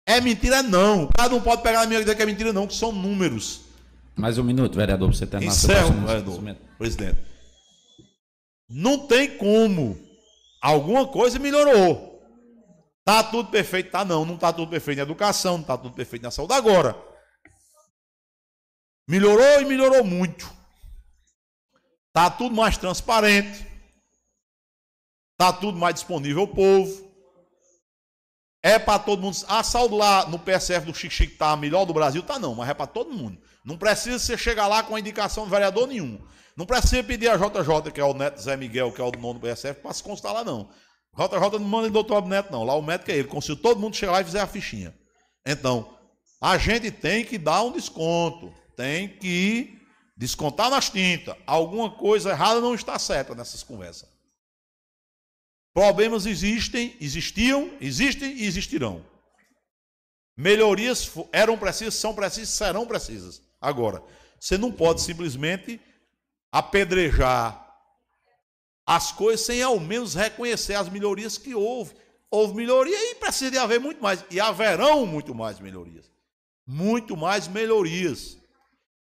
É 0.06 0.20
mentira, 0.20 0.62
não. 0.62 1.06
O 1.06 1.14
cara 1.14 1.30
não 1.30 1.40
pode 1.40 1.62
pegar 1.62 1.80
na 1.80 1.86
minha 1.86 2.00
vida 2.00 2.14
que 2.14 2.22
é 2.22 2.26
mentira, 2.26 2.52
não, 2.52 2.68
que 2.68 2.76
são 2.76 2.92
números. 2.92 3.67
Mais 4.18 4.40
um 4.40 4.44
minuto, 4.44 4.76
vereador, 4.76 5.10
para 5.10 5.18
você 5.18 5.28
terminar 5.28 5.54
Encerro, 5.54 6.08
vereador, 6.08 6.42
presidente. 6.80 7.20
Não 8.68 9.08
tem 9.08 9.38
como. 9.38 9.96
Alguma 10.60 11.08
coisa 11.08 11.38
melhorou. 11.38 12.18
Tá 13.06 13.24
tudo 13.24 13.52
perfeito? 13.52 13.92
Tá 13.92 14.04
não. 14.04 14.26
Não 14.26 14.36
tá 14.36 14.52
tudo 14.52 14.70
perfeito 14.70 14.98
na 14.98 15.04
educação, 15.04 15.60
não 15.60 15.64
tá 15.64 15.78
tudo 15.78 15.94
perfeito 15.94 16.24
na 16.24 16.32
saúde. 16.32 16.54
Agora, 16.54 17.00
melhorou 19.08 19.62
e 19.62 19.66
melhorou 19.66 20.04
muito. 20.04 20.52
Tá 22.12 22.32
tudo 22.32 22.56
mais 22.56 22.76
transparente. 22.76 23.68
Tá 25.38 25.54
tudo 25.54 25.78
mais 25.78 25.94
disponível 25.94 26.42
ao 26.42 26.48
povo. 26.48 27.08
É 28.64 28.80
para 28.80 28.98
todo 28.98 29.22
mundo. 29.22 29.38
A 29.48 29.62
saúde 29.62 29.94
lá 29.94 30.28
no 30.28 30.40
PSF 30.40 30.88
do 30.88 30.94
Chique 30.94 31.14
Chique 31.14 31.38
tá 31.38 31.52
a 31.52 31.56
melhor 31.56 31.86
do 31.86 31.94
Brasil? 31.94 32.24
Tá 32.24 32.40
não, 32.40 32.56
mas 32.56 32.68
é 32.68 32.74
para 32.74 32.88
todo 32.88 33.14
mundo. 33.14 33.40
Não 33.68 33.78
precisa 33.78 34.18
você 34.18 34.38
chegar 34.38 34.66
lá 34.66 34.82
com 34.82 34.96
a 34.96 35.00
indicação 35.02 35.44
do 35.44 35.50
vereador 35.50 35.90
nenhum. 35.90 36.26
Não 36.56 36.66
precisa 36.66 37.04
pedir 37.04 37.28
a 37.28 37.36
JJ, 37.36 37.92
que 37.94 38.00
é 38.00 38.04
o 38.04 38.14
Neto 38.14 38.42
Zé 38.42 38.56
Miguel, 38.56 38.94
que 38.94 39.02
é 39.02 39.04
o 39.04 39.12
dono 39.12 39.34
do 39.34 39.42
PSF, 39.42 39.82
para 39.82 39.94
se 39.94 40.02
constar 40.02 40.34
lá 40.34 40.42
não. 40.42 40.70
JJ 41.14 41.60
não 41.60 41.68
manda 41.68 41.90
em 41.90 41.92
doutor 41.92 42.26
Neto, 42.26 42.50
não. 42.50 42.64
Lá 42.64 42.76
o 42.76 42.82
médico 42.82 43.12
é 43.12 43.18
ele. 43.18 43.30
Se 43.42 43.54
todo 43.58 43.78
mundo 43.78 43.94
chegar 43.94 44.14
lá 44.14 44.22
e 44.22 44.24
fizer 44.24 44.40
a 44.40 44.48
fichinha. 44.48 44.98
Então, 45.46 46.00
a 46.42 46.58
gente 46.58 46.90
tem 46.92 47.26
que 47.26 47.38
dar 47.38 47.62
um 47.62 47.74
desconto. 47.74 48.54
Tem 48.78 49.10
que 49.10 49.78
descontar 50.16 50.70
nas 50.70 50.90
tintas. 50.90 51.36
Alguma 51.46 51.92
coisa 51.92 52.30
errada 52.30 52.62
não 52.62 52.74
está 52.74 52.98
certa 52.98 53.36
nessas 53.36 53.64
conversas. 53.64 54.08
Problemas 55.74 56.26
existem, 56.26 56.96
existiam, 57.02 57.76
existem 57.82 58.32
e 58.32 58.46
existirão. 58.46 59.06
Melhorias 60.38 61.12
eram 61.34 61.58
precisas, 61.58 61.96
são 61.96 62.16
precisas, 62.16 62.50
serão 62.50 62.88
precisas. 62.88 63.46
Agora, 63.60 64.04
você 64.40 64.58
não 64.58 64.72
pode 64.72 65.02
simplesmente 65.02 65.82
apedrejar 66.52 67.66
as 68.86 69.12
coisas 69.12 69.46
sem 69.46 69.62
ao 69.62 69.80
menos 69.80 70.14
reconhecer 70.14 70.76
as 70.76 70.90
melhorias 70.90 71.38
que 71.38 71.54
houve. 71.54 71.96
Houve 72.30 72.56
melhoria 72.56 73.12
e 73.12 73.16
precisa 73.16 73.52
de 73.52 73.58
haver 73.58 73.80
muito 73.80 74.02
mais. 74.02 74.24
E 74.30 74.40
haverão 74.40 75.06
muito 75.06 75.34
mais 75.34 75.60
melhorias. 75.60 76.10
Muito 76.66 77.16
mais 77.18 77.48
melhorias. 77.48 78.38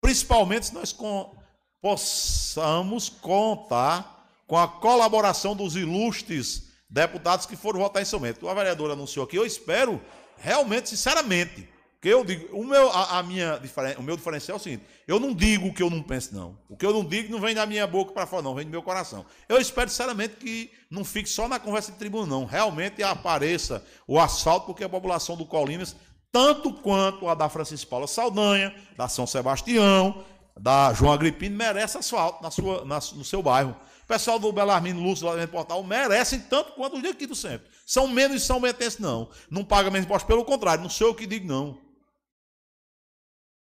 Principalmente 0.00 0.66
se 0.66 0.74
nós 0.74 0.92
com, 0.92 1.34
possamos 1.80 3.08
contar 3.08 4.28
com 4.46 4.58
a 4.58 4.68
colaboração 4.68 5.56
dos 5.56 5.76
ilustres 5.76 6.68
deputados 6.88 7.46
que 7.46 7.56
foram 7.56 7.80
votar 7.80 8.02
em 8.02 8.04
São 8.04 8.20
Bento. 8.20 8.46
O 8.46 8.54
vereador 8.54 8.90
anunciou 8.90 9.24
aqui, 9.24 9.36
eu 9.36 9.46
espero 9.46 10.00
realmente, 10.36 10.90
sinceramente, 10.90 11.68
que 12.02 12.08
eu 12.08 12.24
digo, 12.24 12.48
o 12.58 12.64
meu, 12.64 12.90
a, 12.90 13.20
a, 13.20 13.22
minha, 13.22 13.60
o 13.96 14.02
meu 14.02 14.16
diferencial 14.16 14.56
é 14.56 14.60
o 14.60 14.62
seguinte: 14.62 14.82
eu 15.06 15.20
não 15.20 15.32
digo 15.32 15.68
o 15.68 15.72
que 15.72 15.84
eu 15.84 15.88
não 15.88 16.02
penso, 16.02 16.34
não. 16.34 16.58
O 16.68 16.76
que 16.76 16.84
eu 16.84 16.92
não 16.92 17.04
digo 17.04 17.30
não 17.30 17.40
vem 17.40 17.54
da 17.54 17.64
minha 17.64 17.86
boca 17.86 18.12
para 18.12 18.26
fora, 18.26 18.42
não, 18.42 18.56
vem 18.56 18.64
do 18.64 18.72
meu 18.72 18.82
coração. 18.82 19.24
Eu 19.48 19.58
espero 19.58 19.88
sinceramente 19.88 20.34
que 20.34 20.68
não 20.90 21.04
fique 21.04 21.28
só 21.28 21.46
na 21.46 21.60
conversa 21.60 21.92
de 21.92 21.98
tribuna, 21.98 22.26
não. 22.26 22.44
Realmente 22.44 23.04
apareça 23.04 23.84
o 24.04 24.18
asfalto, 24.18 24.66
porque 24.66 24.82
a 24.82 24.88
população 24.88 25.36
do 25.36 25.46
Colinas, 25.46 25.94
tanto 26.32 26.72
quanto 26.72 27.28
a 27.28 27.36
da 27.36 27.48
Francisco 27.48 27.88
Paula 27.88 28.08
Saldanha, 28.08 28.74
da 28.96 29.06
São 29.06 29.24
Sebastião, 29.24 30.24
da 30.58 30.92
João 30.92 31.12
Agripino, 31.12 31.56
merece 31.56 31.98
asfalto 31.98 32.42
na 32.42 32.50
sua, 32.50 32.84
na, 32.84 32.96
no 32.96 33.24
seu 33.24 33.40
bairro. 33.40 33.76
O 34.02 34.06
pessoal 34.08 34.40
do 34.40 34.52
Belarmino 34.52 35.00
Lúcio, 35.00 35.24
lá 35.24 35.36
do 35.36 35.48
portal, 35.48 35.80
merecem 35.84 36.40
tanto 36.40 36.72
quanto 36.72 36.96
os 36.96 37.02
daqui 37.04 37.28
do 37.28 37.36
centro. 37.36 37.68
São 37.86 38.08
menos 38.08 38.42
São 38.42 38.60
Bentense, 38.60 39.00
não. 39.00 39.30
Não 39.48 39.64
paga 39.64 39.88
menos 39.88 40.04
imposto, 40.04 40.26
pelo 40.26 40.44
contrário, 40.44 40.82
não 40.82 40.90
sou 40.90 41.06
eu 41.06 41.14
que 41.14 41.28
digo, 41.28 41.46
não. 41.46 41.91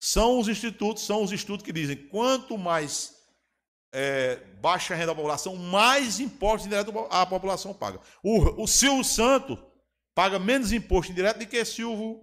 São 0.05 0.37
os 0.37 0.49
institutos, 0.49 1.05
são 1.05 1.23
os 1.23 1.31
estudos 1.31 1.63
que 1.63 1.71
dizem 1.71 1.95
quanto 1.95 2.57
mais 2.57 3.15
é, 3.93 4.35
baixa 4.59 4.93
a 4.93 4.97
renda 4.97 5.13
da 5.13 5.15
população, 5.15 5.55
mais 5.55 6.19
imposto 6.19 6.67
indireto 6.67 6.91
a 7.09 7.25
população 7.25 7.73
paga. 7.73 8.01
O, 8.21 8.63
o 8.63 8.67
Silvio 8.67 9.01
Santo 9.05 9.57
paga 10.13 10.37
menos 10.37 10.73
imposto 10.73 11.09
indireto 11.09 11.39
do 11.39 11.47
que 11.47 11.63
Silvio 11.63 12.19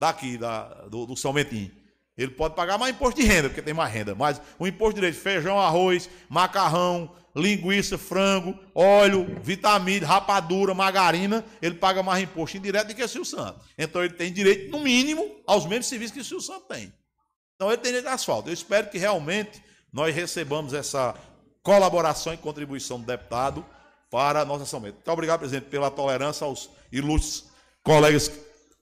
daqui, 0.00 0.38
da, 0.38 0.86
do, 0.86 1.04
do 1.04 1.16
São 1.16 1.32
Bentinho. 1.32 1.74
Ele 2.16 2.30
pode 2.30 2.54
pagar 2.54 2.78
mais 2.78 2.94
imposto 2.94 3.20
de 3.20 3.26
renda, 3.26 3.48
porque 3.48 3.62
tem 3.62 3.74
mais 3.74 3.92
renda. 3.92 4.14
Mas 4.14 4.40
o 4.58 4.66
imposto 4.66 4.94
direito, 4.94 5.18
feijão, 5.18 5.58
arroz, 5.58 6.08
macarrão, 6.28 7.10
linguiça, 7.34 7.98
frango, 7.98 8.56
óleo, 8.74 9.40
vitamina, 9.42 10.06
rapadura, 10.06 10.72
margarina, 10.72 11.44
ele 11.60 11.74
paga 11.74 12.02
mais 12.02 12.22
imposto 12.22 12.56
indireto 12.56 12.88
do 12.88 12.94
que 12.94 13.02
o 13.02 13.08
Silvio 13.08 13.28
Santos. 13.28 13.66
Então 13.76 14.04
ele 14.04 14.14
tem 14.14 14.32
direito, 14.32 14.70
no 14.70 14.78
mínimo, 14.78 15.36
aos 15.46 15.66
mesmos 15.66 15.86
serviços 15.86 16.14
que 16.14 16.20
o 16.20 16.24
Silvio 16.24 16.46
Santos 16.46 16.68
tem. 16.68 16.92
Então 17.56 17.68
ele 17.68 17.78
tem 17.78 17.90
direito 17.90 18.08
a 18.08 18.14
asfalto. 18.14 18.48
Eu 18.48 18.54
espero 18.54 18.88
que 18.88 18.98
realmente 18.98 19.62
nós 19.92 20.14
recebamos 20.14 20.72
essa 20.72 21.14
colaboração 21.62 22.32
e 22.32 22.36
contribuição 22.36 23.00
do 23.00 23.06
deputado 23.06 23.64
para 24.10 24.42
a 24.42 24.44
nossa 24.44 24.62
ação. 24.62 24.78
Muito 24.78 25.08
obrigado, 25.10 25.40
presidente, 25.40 25.66
pela 25.66 25.90
tolerância 25.90 26.44
aos 26.44 26.70
ilustres 26.92 27.48
colegas 27.82 28.30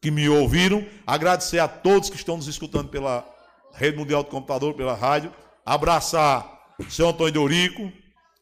que 0.02 0.10
me 0.10 0.28
ouviram. 0.28 0.84
Agradecer 1.06 1.60
a 1.60 1.68
todos 1.68 2.10
que 2.10 2.16
estão 2.16 2.36
nos 2.36 2.48
escutando 2.48 2.88
pela 2.88 3.24
Rede 3.72 3.96
Mundial 3.96 4.24
do 4.24 4.28
Computador, 4.28 4.74
pela 4.74 4.94
rádio. 4.94 5.32
Abraçar 5.64 6.50
senhor 6.90 7.10
Antônio 7.10 7.32
Dorico, 7.32 7.92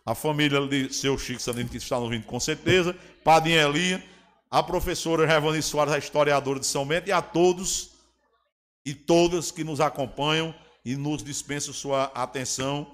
a 0.04 0.14
família 0.14 0.66
de 0.66 0.92
seu 0.92 1.18
Chico 1.18 1.40
Sandino, 1.40 1.68
que 1.68 1.76
está 1.76 1.96
nos 1.96 2.04
ouvindo 2.04 2.24
com 2.24 2.40
certeza, 2.40 2.96
Padinha 3.22 3.62
Elinha, 3.62 4.02
a 4.50 4.62
professora 4.62 5.26
Revani 5.26 5.62
Soares, 5.62 5.92
a 5.92 5.98
historiadora 5.98 6.58
de 6.58 6.66
São 6.66 6.86
Bento, 6.86 7.08
e 7.08 7.12
a 7.12 7.20
todos 7.20 7.90
e 8.84 8.94
todas 8.94 9.50
que 9.50 9.62
nos 9.62 9.78
acompanham 9.78 10.54
e 10.82 10.96
nos 10.96 11.22
dispensam 11.22 11.74
sua 11.74 12.04
atenção 12.14 12.90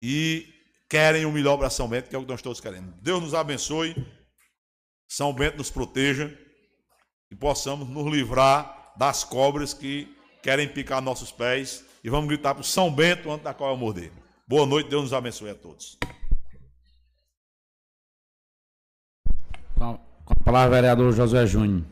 e 0.00 0.46
querem 0.88 1.24
o 1.24 1.32
melhor 1.32 1.56
para 1.56 1.68
São 1.68 1.88
Bento, 1.88 2.08
que 2.08 2.14
é 2.14 2.18
o 2.18 2.22
que 2.22 2.30
nós 2.30 2.40
todos 2.40 2.60
queremos. 2.60 2.94
Deus 3.02 3.20
nos 3.20 3.34
abençoe, 3.34 3.96
São 5.08 5.32
Bento 5.32 5.58
nos 5.58 5.70
proteja 5.70 6.32
e 7.30 7.36
possamos 7.36 7.88
nos 7.88 8.06
livrar 8.06 8.92
das 8.96 9.24
cobras 9.24 9.74
que 9.74 10.14
querem 10.42 10.68
picar 10.68 11.00
nossos 11.02 11.30
pés 11.30 11.84
e 12.02 12.08
vamos 12.08 12.28
gritar 12.28 12.54
para 12.54 12.62
o 12.62 12.64
São 12.64 12.90
Bento 12.90 13.30
antes 13.30 13.44
da 13.44 13.54
eu 13.58 13.76
morder. 13.76 14.12
Boa 14.46 14.64
noite, 14.64 14.88
Deus 14.88 15.02
nos 15.02 15.12
abençoe 15.12 15.50
a 15.50 15.54
todos. 15.54 15.98
Com 19.76 19.98
a 20.26 20.44
palavra, 20.44 20.76
vereador 20.76 21.12
Josué 21.12 21.46
Júnior. 21.46 21.84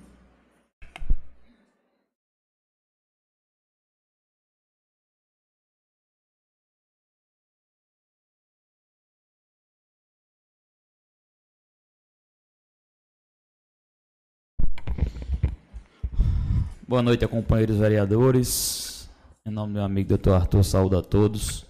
Boa 16.88 17.02
noite, 17.02 17.26
companheiros 17.26 17.78
vereadores. 17.78 19.10
Em 19.44 19.50
nome 19.50 19.72
do 19.72 19.74
meu 19.74 19.82
amigo 19.82 20.08
doutor 20.08 20.34
Arthur, 20.34 20.62
saúde 20.62 20.94
a 20.94 21.02
todos. 21.02 21.66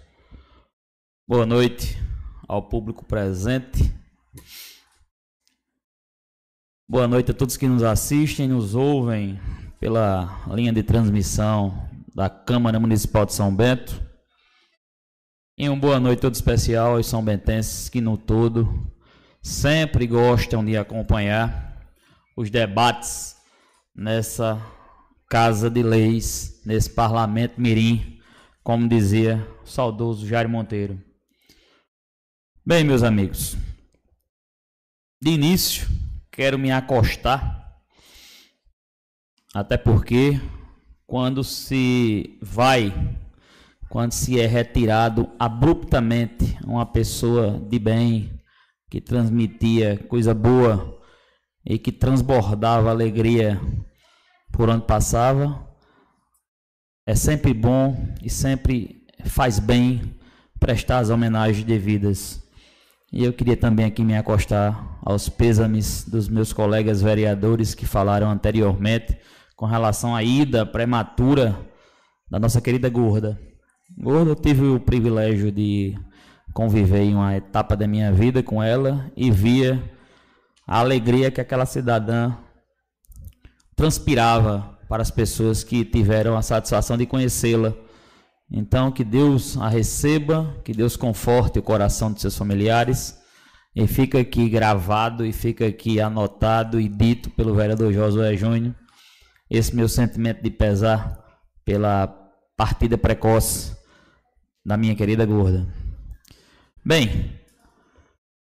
Boa 1.27 1.47
noite 1.47 1.97
ao 2.47 2.62
público 2.62 3.03
presente. 3.03 3.91
Boa 6.87 7.09
noite 7.09 7.31
a 7.31 7.35
todos 7.35 7.57
que 7.57 7.67
nos 7.67 7.83
assistem, 7.83 8.47
nos 8.47 8.75
ouvem 8.75 9.41
pela 9.81 10.45
linha 10.49 10.71
de 10.71 10.83
transmissão 10.83 11.89
da 12.14 12.29
Câmara 12.29 12.79
Municipal 12.79 13.25
de 13.25 13.33
São 13.33 13.57
Bento. 13.57 13.99
E 15.57 15.67
uma 15.67 15.81
boa 15.81 15.99
noite 15.99 16.21
todo 16.21 16.35
especial 16.35 16.97
aos 16.97 17.07
são 17.07 17.25
bentenses 17.25 17.89
que 17.89 18.03
no 18.03 18.19
todo 18.19 18.87
sempre 19.41 20.07
gostam 20.07 20.62
de 20.62 20.77
acompanhar 20.77 21.89
os 22.37 22.51
debates 22.51 23.35
nessa 23.95 24.76
casa 25.29 25.68
de 25.68 25.83
leis, 25.83 26.62
nesse 26.64 26.91
parlamento 26.91 27.61
mirim, 27.61 28.20
como 28.62 28.89
dizia 28.89 29.47
o 29.64 29.66
saudoso 29.66 30.27
Jair 30.27 30.49
Monteiro. 30.49 31.01
Bem, 32.64 32.85
meus 32.85 33.03
amigos, 33.03 33.57
de 35.20 35.31
início, 35.31 35.89
quero 36.31 36.59
me 36.59 36.70
acostar, 36.70 37.81
até 39.55 39.77
porque 39.77 40.41
quando 41.07 41.43
se 41.43 42.39
vai, 42.43 42.93
quando 43.89 44.12
se 44.12 44.41
é 44.41 44.47
retirado 44.47 45.31
abruptamente 45.39 46.59
uma 46.64 46.85
pessoa 46.85 47.59
de 47.68 47.79
bem, 47.79 48.37
que 48.91 49.01
transmitia 49.01 49.99
coisa 50.09 50.35
boa 50.35 51.01
e 51.64 51.79
que 51.79 51.91
transbordava 51.91 52.91
alegria 52.91 53.61
por 54.57 54.71
onde 54.71 54.87
passava, 54.87 55.61
é 57.07 57.15
sempre 57.15 57.53
bom 57.53 58.09
e 58.23 58.31
sempre 58.31 59.05
faz 59.27 59.59
bem 59.59 60.17
prestar 60.59 60.99
as 60.99 61.11
homenagens 61.11 61.63
devidas. 61.63 62.43
E 63.13 63.23
eu 63.23 63.35
queria 63.35 63.57
também 63.57 63.85
aqui 63.85 64.03
me 64.03 64.17
acostar 64.17 64.99
aos 65.03 65.29
pêsames 65.29 66.05
dos 66.09 66.29
meus 66.29 66.55
colegas 66.55 67.03
vereadores 67.03 67.75
que 67.75 67.85
falaram 67.85 68.31
anteriormente 68.31 69.17
com 69.55 69.67
relação 69.67 70.17
à 70.17 70.23
ida 70.23 70.65
prematura 70.65 71.55
da 72.31 72.39
nossa 72.39 72.61
querida 72.61 72.89
Gorda. 72.89 73.39
Gorda, 73.99 74.31
eu 74.31 74.37
tive 74.37 74.65
o 74.65 74.81
privilégio 74.81 75.53
de 75.53 75.99
conviver 76.55 77.03
em 77.03 77.15
uma 77.15 77.37
etapa 77.37 77.77
da 77.77 77.87
minha 77.87 78.11
vida 78.11 78.43
com 78.43 78.63
ela 78.63 79.13
e 79.15 79.31
via 79.31 79.83
a 80.67 80.81
alegria 80.81 81.31
que 81.31 81.43
aquela 81.43 81.67
cidadã 81.67 82.35
transpirava 83.77 84.77
para 84.89 85.03
as 85.03 85.11
pessoas 85.11 85.62
que 85.62 85.85
tiveram 85.85 86.37
a 86.37 86.43
satisfação 86.43 86.97
de 86.97 87.07
conhecê-la 87.07 87.74
então, 88.51 88.93
que 88.93 89.03
Deus 89.03 89.57
a 89.57 89.68
receba, 89.68 90.57
que 90.64 90.72
Deus 90.72 90.97
conforte 90.97 91.59
o 91.59 91.62
coração 91.62 92.12
de 92.12 92.20
seus 92.20 92.37
familiares. 92.37 93.18
E 93.74 93.87
fica 93.87 94.20
aqui 94.20 94.49
gravado 94.49 95.27
e 95.27 95.33
fica 95.33 95.66
aqui 95.66 96.01
anotado 96.01 96.81
e 96.81 96.89
dito 96.89 97.29
pelo 97.31 97.55
vereador 97.55 97.93
Josué 97.93 98.37
Júnior 98.37 98.74
esse 99.51 99.77
meu 99.77 99.89
sentimento 99.89 100.43
de 100.43 100.51
pesar 100.51 101.22
pela 101.64 102.09
partida 102.57 102.97
precoce 102.97 103.77
da 104.64 104.77
minha 104.77 104.97
querida 104.97 105.27
gorda. 105.27 105.68
Bem, 106.85 107.39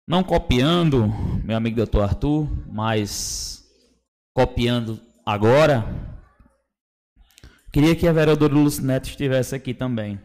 não 0.07 0.23
copiando 0.23 1.13
meu 1.43 1.57
amigo 1.57 1.75
doutor 1.75 2.03
Arthur, 2.03 2.49
mas 2.71 3.63
copiando 4.33 4.99
agora 5.27 6.07
Queria 7.77 7.95
que 7.95 8.07
a 8.07 8.11
vereadora 8.11 8.55
Lucinete 8.55 9.11
estivesse 9.11 9.53
aqui 9.53 9.71
também. 9.71 10.19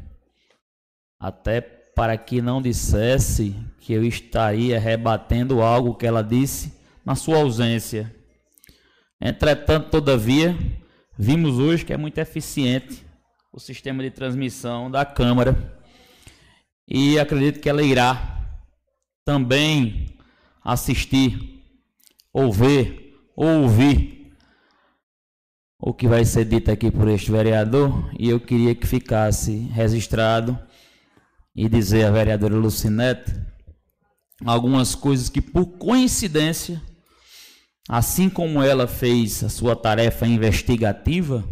Até 1.21 1.61
para 1.61 2.17
que 2.17 2.41
não 2.41 2.63
dissesse 2.63 3.55
que 3.79 3.93
eu 3.93 4.03
estaria 4.05 4.81
rebatendo 4.81 5.61
algo 5.61 5.95
que 5.95 6.07
ela 6.07 6.23
disse 6.23 6.73
na 7.05 7.15
sua 7.15 7.37
ausência. 7.37 8.11
Entretanto, 9.21 9.91
todavia, 9.91 10.57
vimos 11.19 11.59
hoje 11.59 11.85
que 11.85 11.93
é 11.93 11.97
muito 11.99 12.17
eficiente 12.17 13.05
o 13.53 13.61
sistema 13.61 14.03
de 14.03 14.11
transmissão 14.11 14.91
da 14.91 15.05
Câmara 15.05 15.79
e 16.89 17.19
acredito 17.19 17.61
que 17.61 17.69
ela 17.69 17.83
irá 17.83 18.41
também 19.27 20.17
assistir, 20.65 21.63
ou 22.33 22.51
ver, 22.51 23.15
ou 23.37 23.63
ouvir 23.63 24.22
o 25.93 25.95
que 25.95 26.09
vai 26.09 26.25
ser 26.25 26.47
dito 26.47 26.71
aqui 26.71 26.91
por 26.91 27.07
este 27.07 27.31
vereador 27.31 28.11
e 28.19 28.31
eu 28.31 28.41
queria 28.41 28.75
que 28.75 28.87
ficasse 28.87 29.69
registrado 29.75 30.59
e 31.55 31.69
dizer 31.69 32.07
à 32.07 32.11
vereadora 32.11 32.57
Lucinete 32.57 33.31
algumas 34.43 34.95
coisas 34.95 35.29
que 35.29 35.43
por 35.43 35.67
coincidência, 35.77 36.81
assim 37.87 38.31
como 38.31 38.63
ela 38.63 38.87
fez 38.87 39.45
a 39.45 39.51
sua 39.51 39.77
tarefa 39.77 40.27
investigativa, 40.27 41.45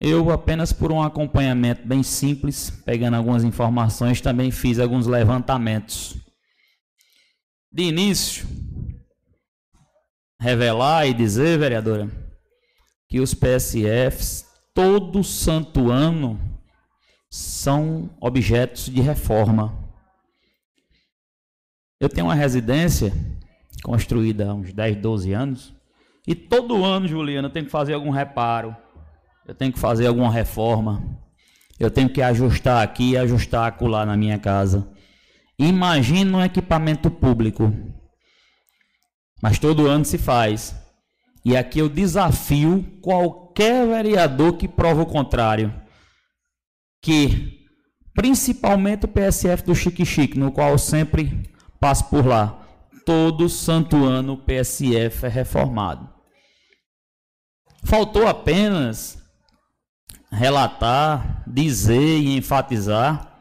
eu 0.00 0.32
apenas 0.32 0.72
por 0.72 0.90
um 0.90 1.00
acompanhamento 1.00 1.86
bem 1.86 2.02
simples, 2.02 2.70
pegando 2.84 3.14
algumas 3.14 3.44
informações, 3.44 4.20
também 4.20 4.50
fiz 4.50 4.80
alguns 4.80 5.06
levantamentos. 5.06 6.16
De 7.70 7.84
início, 7.84 8.48
revelar 10.40 11.06
e 11.06 11.14
dizer, 11.14 11.56
vereadora, 11.56 12.27
que 13.08 13.20
os 13.20 13.34
PSFs, 13.34 14.46
todo 14.74 15.24
santo 15.24 15.90
ano, 15.90 16.38
são 17.30 18.10
objetos 18.20 18.86
de 18.86 19.00
reforma. 19.00 19.76
Eu 22.00 22.08
tenho 22.08 22.26
uma 22.26 22.34
residência 22.34 23.12
construída 23.82 24.50
há 24.50 24.54
uns 24.54 24.72
10, 24.72 24.96
12 24.96 25.32
anos, 25.32 25.74
e 26.26 26.34
todo 26.34 26.84
ano, 26.84 27.08
Juliana, 27.08 27.48
eu 27.48 27.52
tenho 27.52 27.64
que 27.64 27.70
fazer 27.72 27.94
algum 27.94 28.10
reparo, 28.10 28.76
eu 29.46 29.54
tenho 29.54 29.72
que 29.72 29.78
fazer 29.78 30.06
alguma 30.06 30.30
reforma, 30.30 31.02
eu 31.80 31.90
tenho 31.90 32.10
que 32.10 32.20
ajustar 32.20 32.82
aqui 32.82 33.12
e 33.12 33.16
ajustar 33.16 33.66
acolá 33.66 34.04
na 34.04 34.16
minha 34.16 34.38
casa. 34.38 34.86
Imagina 35.58 36.36
um 36.36 36.44
equipamento 36.44 37.10
público, 37.10 37.72
mas 39.42 39.58
todo 39.58 39.86
ano 39.86 40.04
se 40.04 40.18
faz. 40.18 40.76
E 41.48 41.56
aqui 41.56 41.78
eu 41.78 41.88
desafio 41.88 42.84
qualquer 43.00 43.86
vereador 43.86 44.58
que 44.58 44.68
prova 44.68 45.00
o 45.00 45.06
contrário, 45.06 45.72
que 47.02 47.66
principalmente 48.12 49.06
o 49.06 49.08
PSF 49.08 49.62
do 49.64 49.74
Chique 49.74 50.04
Chique, 50.04 50.38
no 50.38 50.52
qual 50.52 50.72
eu 50.72 50.78
sempre 50.78 51.50
passo 51.80 52.04
por 52.10 52.26
lá, 52.26 52.68
todo 53.06 53.48
santo 53.48 54.04
ano 54.04 54.34
o 54.34 54.36
PSF 54.36 55.24
é 55.24 55.28
reformado. 55.30 56.06
Faltou 57.82 58.26
apenas 58.26 59.16
relatar, 60.30 61.44
dizer 61.46 62.18
e 62.18 62.36
enfatizar 62.36 63.40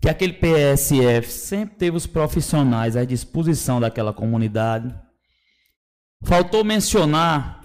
que 0.00 0.08
aquele 0.08 0.34
PSF 0.34 1.32
sempre 1.32 1.74
teve 1.74 1.96
os 1.96 2.06
profissionais 2.06 2.96
à 2.96 3.04
disposição 3.04 3.80
daquela 3.80 4.12
comunidade 4.12 4.94
Faltou 6.22 6.64
mencionar 6.64 7.58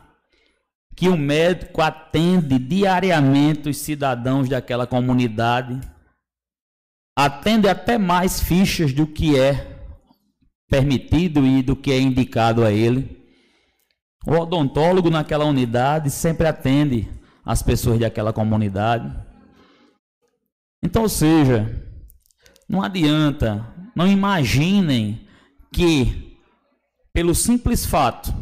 que 0.95 1.09
o 1.09 1.17
médico 1.17 1.81
atende 1.81 2.59
diariamente 2.59 3.69
os 3.69 3.77
cidadãos 3.77 4.47
daquela 4.47 4.85
comunidade, 4.85 5.81
atende 7.17 7.67
até 7.67 7.97
mais 7.97 8.39
fichas 8.39 8.93
do 8.93 9.07
que 9.07 9.37
é 9.37 9.73
permitido 10.69 11.45
e 11.45 11.61
do 11.61 11.75
que 11.75 11.91
é 11.91 11.99
indicado 11.99 12.63
a 12.63 12.71
ele. 12.71 13.23
O 14.25 14.33
odontólogo 14.33 15.09
naquela 15.09 15.45
unidade 15.45 16.09
sempre 16.09 16.47
atende 16.47 17.09
as 17.45 17.61
pessoas 17.61 17.99
daquela 17.99 18.31
comunidade. 18.31 19.13
Então, 20.81 21.03
ou 21.03 21.09
seja, 21.09 21.83
não 22.69 22.81
adianta, 22.81 23.65
não 23.95 24.07
imaginem 24.07 25.27
que 25.71 26.32
pelo 27.13 27.35
simples 27.35 27.85
fato 27.85 28.33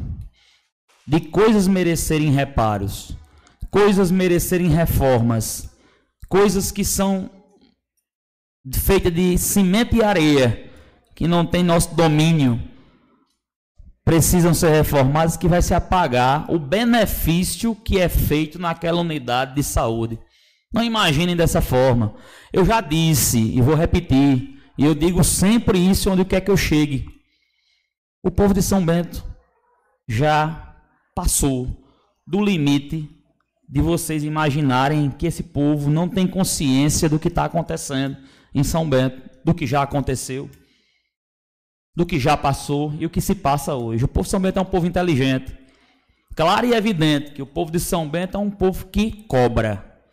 de 1.05 1.19
coisas 1.19 1.67
merecerem 1.67 2.31
reparos, 2.31 3.15
coisas 3.69 4.09
merecerem 4.09 4.69
reformas, 4.69 5.69
coisas 6.29 6.71
que 6.71 6.85
são 6.85 7.29
feitas 8.73 9.13
de 9.13 9.37
cimento 9.37 9.95
e 9.95 10.01
areia, 10.01 10.71
que 11.13 11.27
não 11.27 11.45
tem 11.45 11.63
nosso 11.63 11.93
domínio, 11.95 12.61
precisam 14.05 14.53
ser 14.53 14.69
reformadas, 14.69 15.35
que 15.35 15.49
vai 15.49 15.61
se 15.61 15.73
apagar 15.73 16.49
o 16.49 16.57
benefício 16.57 17.75
que 17.75 17.99
é 17.99 18.07
feito 18.07 18.57
naquela 18.57 19.01
unidade 19.01 19.53
de 19.53 19.63
saúde. 19.63 20.17
Não 20.73 20.83
imaginem 20.83 21.35
dessa 21.35 21.59
forma. 21.59 22.15
Eu 22.53 22.63
já 22.63 22.79
disse 22.79 23.37
e 23.37 23.59
vou 23.61 23.75
repetir, 23.75 24.57
e 24.77 24.85
eu 24.85 24.95
digo 24.95 25.23
sempre 25.23 25.77
isso 25.77 26.09
onde 26.09 26.23
quer 26.23 26.39
que 26.39 26.49
eu 26.49 26.57
chegue. 26.57 27.20
O 28.23 28.29
povo 28.29 28.53
de 28.53 28.61
São 28.61 28.85
Bento 28.85 29.23
já 30.07 30.75
passou 31.15 31.67
do 32.27 32.39
limite 32.39 33.09
de 33.67 33.81
vocês 33.81 34.23
imaginarem 34.23 35.09
que 35.09 35.25
esse 35.25 35.41
povo 35.41 35.89
não 35.89 36.07
tem 36.07 36.27
consciência 36.27 37.09
do 37.09 37.17
que 37.17 37.29
está 37.29 37.45
acontecendo 37.45 38.15
em 38.53 38.63
São 38.63 38.87
Bento, 38.87 39.21
do 39.43 39.55
que 39.55 39.65
já 39.65 39.81
aconteceu, 39.81 40.49
do 41.95 42.05
que 42.05 42.19
já 42.19 42.37
passou 42.37 42.93
e 42.99 43.05
o 43.07 43.09
que 43.09 43.21
se 43.21 43.33
passa 43.33 43.73
hoje. 43.73 44.05
O 44.05 44.07
povo 44.07 44.25
de 44.25 44.29
São 44.29 44.39
Bento 44.39 44.59
é 44.59 44.61
um 44.61 44.65
povo 44.65 44.85
inteligente. 44.85 45.57
Claro 46.35 46.67
e 46.67 46.73
evidente 46.73 47.31
que 47.31 47.41
o 47.41 47.47
povo 47.47 47.71
de 47.71 47.79
São 47.79 48.07
Bento 48.07 48.37
é 48.37 48.39
um 48.39 48.51
povo 48.51 48.85
que 48.87 49.23
cobra. 49.23 50.03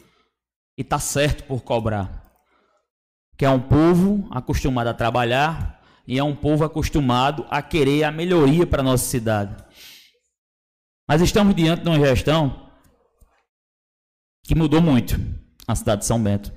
E 0.79 0.83
está 0.83 0.99
certo 0.99 1.45
por 1.45 1.63
cobrar. 1.63 2.23
Que 3.37 3.45
é 3.45 3.51
um 3.51 3.61
povo 3.61 4.27
acostumado 4.31 4.89
a 4.89 4.95
trabalhar 4.95 5.78
e 6.09 6.19
é 6.19 6.25
um 6.25 6.35
povo 6.35 6.65
acostumado 6.65 7.45
a 7.51 7.61
querer 7.61 8.03
a 8.03 8.11
melhoria 8.11 8.67
para 8.67 8.81
a 8.81 8.85
nossa 8.85 9.05
cidade. 9.05 9.55
Mas 11.07 11.21
estamos 11.21 11.55
diante 11.55 11.83
de 11.83 11.89
uma 11.91 11.99
gestão 11.99 12.71
que 14.43 14.55
mudou 14.55 14.81
muito 14.81 15.21
a 15.67 15.75
cidade 15.75 16.01
de 16.01 16.07
São 16.07 16.21
Bento. 16.21 16.51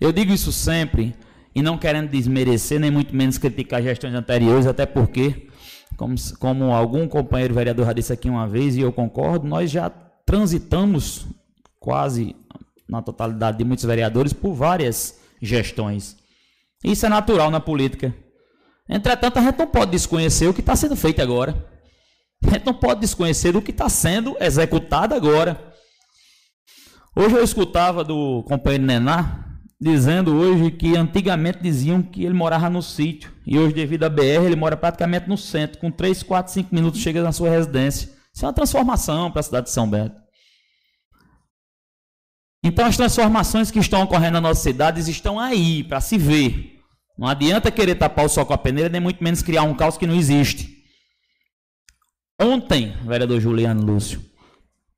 Eu 0.00 0.10
digo 0.10 0.32
isso 0.32 0.50
sempre 0.50 1.14
e 1.54 1.62
não 1.62 1.78
querendo 1.78 2.10
desmerecer, 2.10 2.80
nem 2.80 2.90
muito 2.90 3.14
menos 3.14 3.38
criticar 3.38 3.80
gestões 3.80 4.14
anteriores, 4.14 4.66
até 4.66 4.84
porque 4.84 5.48
como, 5.96 6.16
como 6.40 6.72
algum 6.72 7.06
companheiro 7.06 7.54
vereador 7.54 7.86
já 7.86 7.92
disse 7.92 8.12
aqui 8.12 8.28
uma 8.28 8.48
vez, 8.48 8.76
e 8.76 8.80
eu 8.80 8.92
concordo, 8.92 9.46
nós 9.46 9.70
já 9.70 9.90
transitamos 10.26 11.24
quase 11.78 12.34
na 12.88 13.00
totalidade 13.00 13.58
de 13.58 13.64
muitos 13.64 13.84
vereadores 13.84 14.32
por 14.32 14.54
várias 14.54 15.20
gestões. 15.40 16.16
Isso 16.82 17.06
é 17.06 17.08
natural 17.08 17.48
na 17.48 17.60
política. 17.60 18.12
Entretanto, 18.88 19.38
a 19.38 19.42
gente 19.42 19.58
não 19.58 19.66
pode 19.66 19.92
desconhecer 19.92 20.48
o 20.48 20.54
que 20.54 20.60
está 20.60 20.74
sendo 20.76 20.96
feito 20.96 21.22
agora. 21.22 21.70
A 22.44 22.50
gente 22.50 22.66
não 22.66 22.74
pode 22.74 23.00
desconhecer 23.00 23.56
o 23.56 23.62
que 23.62 23.70
está 23.70 23.88
sendo 23.88 24.36
executado 24.40 25.14
agora. 25.14 25.72
Hoje 27.14 27.36
eu 27.36 27.44
escutava 27.44 28.02
do 28.02 28.42
companheiro 28.44 28.84
Nená, 28.84 29.44
dizendo 29.80 30.34
hoje 30.34 30.70
que 30.70 30.96
antigamente 30.96 31.58
diziam 31.62 32.02
que 32.02 32.24
ele 32.24 32.34
morava 32.34 32.70
no 32.70 32.82
sítio 32.82 33.32
e 33.46 33.58
hoje 33.58 33.74
devido 33.74 34.04
à 34.04 34.08
BR 34.08 34.44
ele 34.46 34.56
mora 34.56 34.76
praticamente 34.76 35.28
no 35.28 35.36
centro, 35.36 35.78
com 35.78 35.90
3, 35.90 36.22
4, 36.22 36.52
5 36.52 36.74
minutos 36.74 37.00
chega 37.00 37.22
na 37.22 37.32
sua 37.32 37.50
residência. 37.50 38.10
Isso 38.34 38.44
é 38.44 38.48
uma 38.48 38.54
transformação 38.54 39.30
para 39.30 39.40
a 39.40 39.42
cidade 39.42 39.66
de 39.66 39.72
São 39.72 39.88
Bento. 39.88 40.16
Então 42.64 42.86
as 42.86 42.96
transformações 42.96 43.70
que 43.70 43.78
estão 43.78 44.02
ocorrendo 44.02 44.34
nas 44.34 44.42
nossas 44.42 44.62
cidades 44.62 45.08
estão 45.08 45.38
aí 45.38 45.84
para 45.84 46.00
se 46.00 46.16
ver. 46.16 46.81
Não 47.16 47.28
adianta 47.28 47.70
querer 47.70 47.94
tapar 47.94 48.24
o 48.24 48.28
sol 48.28 48.46
com 48.46 48.52
a 48.52 48.58
peneira, 48.58 48.88
nem 48.88 49.00
muito 49.00 49.22
menos 49.22 49.42
criar 49.42 49.62
um 49.62 49.74
caos 49.74 49.96
que 49.96 50.06
não 50.06 50.14
existe. 50.14 50.82
Ontem, 52.40 52.96
vereador 53.04 53.40
Juliano 53.40 53.84
Lúcio, 53.84 54.22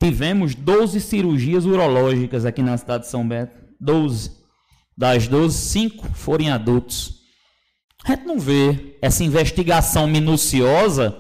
tivemos 0.03 0.55
12 0.55 1.01
cirurgias 1.01 1.67
urológicas 1.67 2.45
aqui 2.45 2.63
na 2.63 2.77
cidade 2.77 3.05
de 3.05 3.11
São 3.11 3.27
Bento. 3.27 3.53
12. 3.81 4.45
Das 4.97 5.27
12, 5.27 5.57
5 5.57 6.09
foram 6.15 6.53
adultos. 6.53 7.21
A 8.05 8.13
gente 8.13 8.27
não 8.27 8.39
vê 8.39 8.97
essa 9.03 9.25
investigação 9.25 10.07
minuciosa, 10.07 11.17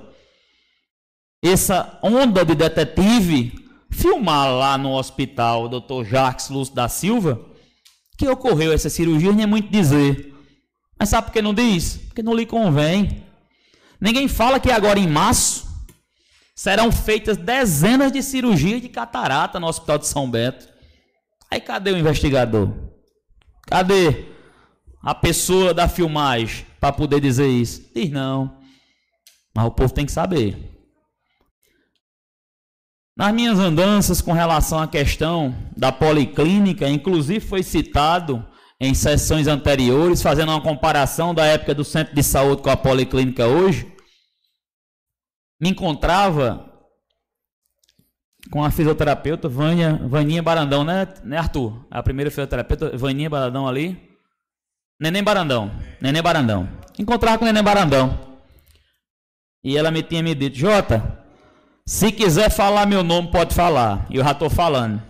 essa 1.43 1.99
onda 2.03 2.45
de 2.45 2.55
detetive 2.55 3.53
filmar 3.91 4.51
lá 4.53 4.79
no 4.79 4.93
hospital 4.93 5.65
o 5.65 5.81
Dr. 5.81 6.05
Jacques 6.05 6.49
Lúcio 6.49 6.75
da 6.75 6.89
Silva 6.89 7.55
que 8.17 8.29
ocorreu 8.29 8.73
essa 8.73 8.89
cirurgia, 8.89 9.33
nem 9.33 9.45
é 9.45 9.47
muito 9.47 9.71
dizer. 9.71 10.34
Mas 11.05 11.11
sabe 11.11 11.27
por 11.27 11.35
que 11.35 11.43
não 11.43 11.53
diz? 11.53 11.99
Porque 11.99 12.23
não 12.23 12.33
lhe 12.33 12.47
convém. 12.47 13.27
Ninguém 14.01 14.27
fala 14.27 14.59
que 14.59 14.71
agora 14.71 14.99
em 14.99 15.07
março 15.07 15.69
serão 16.57 16.91
feitas 16.91 17.37
dezenas 17.37 18.11
de 18.11 18.23
cirurgias 18.23 18.81
de 18.81 18.89
catarata 18.89 19.61
no 19.61 19.67
Hospital 19.67 19.99
de 19.99 20.07
São 20.07 20.31
Bento. 20.31 20.67
Aí 21.51 21.61
cadê 21.61 21.91
o 21.91 21.99
investigador? 21.99 22.73
Cadê 23.67 24.29
a 25.03 25.15
pessoa 25.15 25.75
da 25.75 25.89
filmagem 25.89 26.65
para 26.81 26.91
poder 26.91 27.21
dizer 27.21 27.49
isso? 27.49 27.85
Diz 27.95 28.11
não. 28.11 28.57
Mas 29.55 29.67
o 29.67 29.73
povo 29.73 29.93
tem 29.93 30.07
que 30.07 30.13
saber. 30.13 30.57
Nas 33.15 33.35
minhas 33.35 33.59
andanças 33.59 34.23
com 34.23 34.33
relação 34.33 34.79
à 34.79 34.89
questão 34.89 35.55
da 35.77 35.93
policlínica, 35.93 36.89
inclusive 36.89 37.41
foi 37.41 37.63
citado 37.63 38.54
em 38.85 38.93
sessões 38.93 39.47
anteriores, 39.47 40.23
fazendo 40.23 40.51
uma 40.51 40.61
comparação 40.61 41.35
da 41.35 41.47
época 41.47 41.75
do 41.75 41.85
centro 41.85 42.15
de 42.15 42.23
saúde 42.23 42.63
com 42.63 42.69
a 42.69 42.77
policlínica 42.77 43.47
hoje, 43.47 43.91
me 45.59 45.71
encontrava 45.71 46.71
com 48.51 48.63
a 48.63 48.71
fisioterapeuta 48.71 49.49
Vânia, 49.49 49.99
Vaninha 50.07 50.43
Barandão, 50.43 50.85
né, 50.85 51.09
né 51.25 51.39
Arthur? 51.39 51.87
A 51.91 52.03
primeira 52.03 52.31
fisioterapeuta, 52.31 52.95
Vaninha 52.97 53.31
Barandão 53.31 53.67
ali. 53.67 54.17
Neném 55.01 55.23
Barandão. 55.23 55.71
Neném 55.99 56.23
Barandão. 56.23 56.69
Encontrava 56.99 57.39
com 57.39 57.47
Neném 57.47 57.63
Barandão. 57.63 58.37
E 59.63 59.79
ela 59.79 59.91
me 59.91 60.03
tinha 60.03 60.23
me 60.23 60.35
dito, 60.35 60.59
Jota, 60.59 61.25
se 61.87 62.13
quiser 62.13 62.51
falar 62.51 62.85
meu 62.85 63.03
nome, 63.03 63.31
pode 63.31 63.55
falar. 63.55 64.07
E 64.11 64.17
eu 64.17 64.25
já 64.25 64.33
estou 64.33 64.51
falando. 64.51 65.03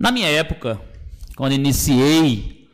Na 0.00 0.10
minha 0.10 0.28
época, 0.28 0.80
quando 1.38 1.52
iniciei 1.52 2.68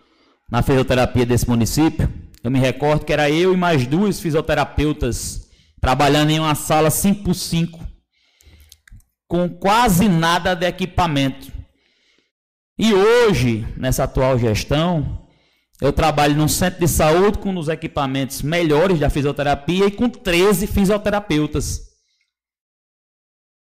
na 0.51 0.63
fisioterapia 0.63 1.27
desse 1.27 1.47
município, 1.47 2.11
eu 2.43 2.51
me 2.51 2.59
recordo 2.59 3.05
que 3.05 3.13
era 3.13 3.29
eu 3.31 3.53
e 3.53 3.57
mais 3.59 3.87
duas 3.87 4.19
fisioterapeutas 4.19 5.51
trabalhando 5.83 6.31
em 6.31 6.41
uma 6.41 6.55
sala 6.55 6.91
5 6.91 7.25
por 7.25 7.35
5 7.35 7.87
com 9.29 9.51
quase 9.51 10.09
nada 10.09 10.55
de 10.55 10.65
equipamento. 10.65 11.53
E 12.79 12.95
hoje, 12.95 13.69
nessa 13.77 14.05
atual 14.05 14.39
gestão, 14.39 15.29
eu 15.79 15.93
trabalho 15.93 16.35
num 16.35 16.49
centro 16.49 16.81
de 16.81 16.89
saúde 16.89 17.37
com 17.37 17.55
os 17.59 17.69
equipamentos 17.69 18.41
melhores 18.41 18.99
da 18.99 19.11
fisioterapia 19.11 19.89
e 19.89 19.91
com 19.91 20.09
13 20.09 20.67
fisioterapeutas. 20.67 21.83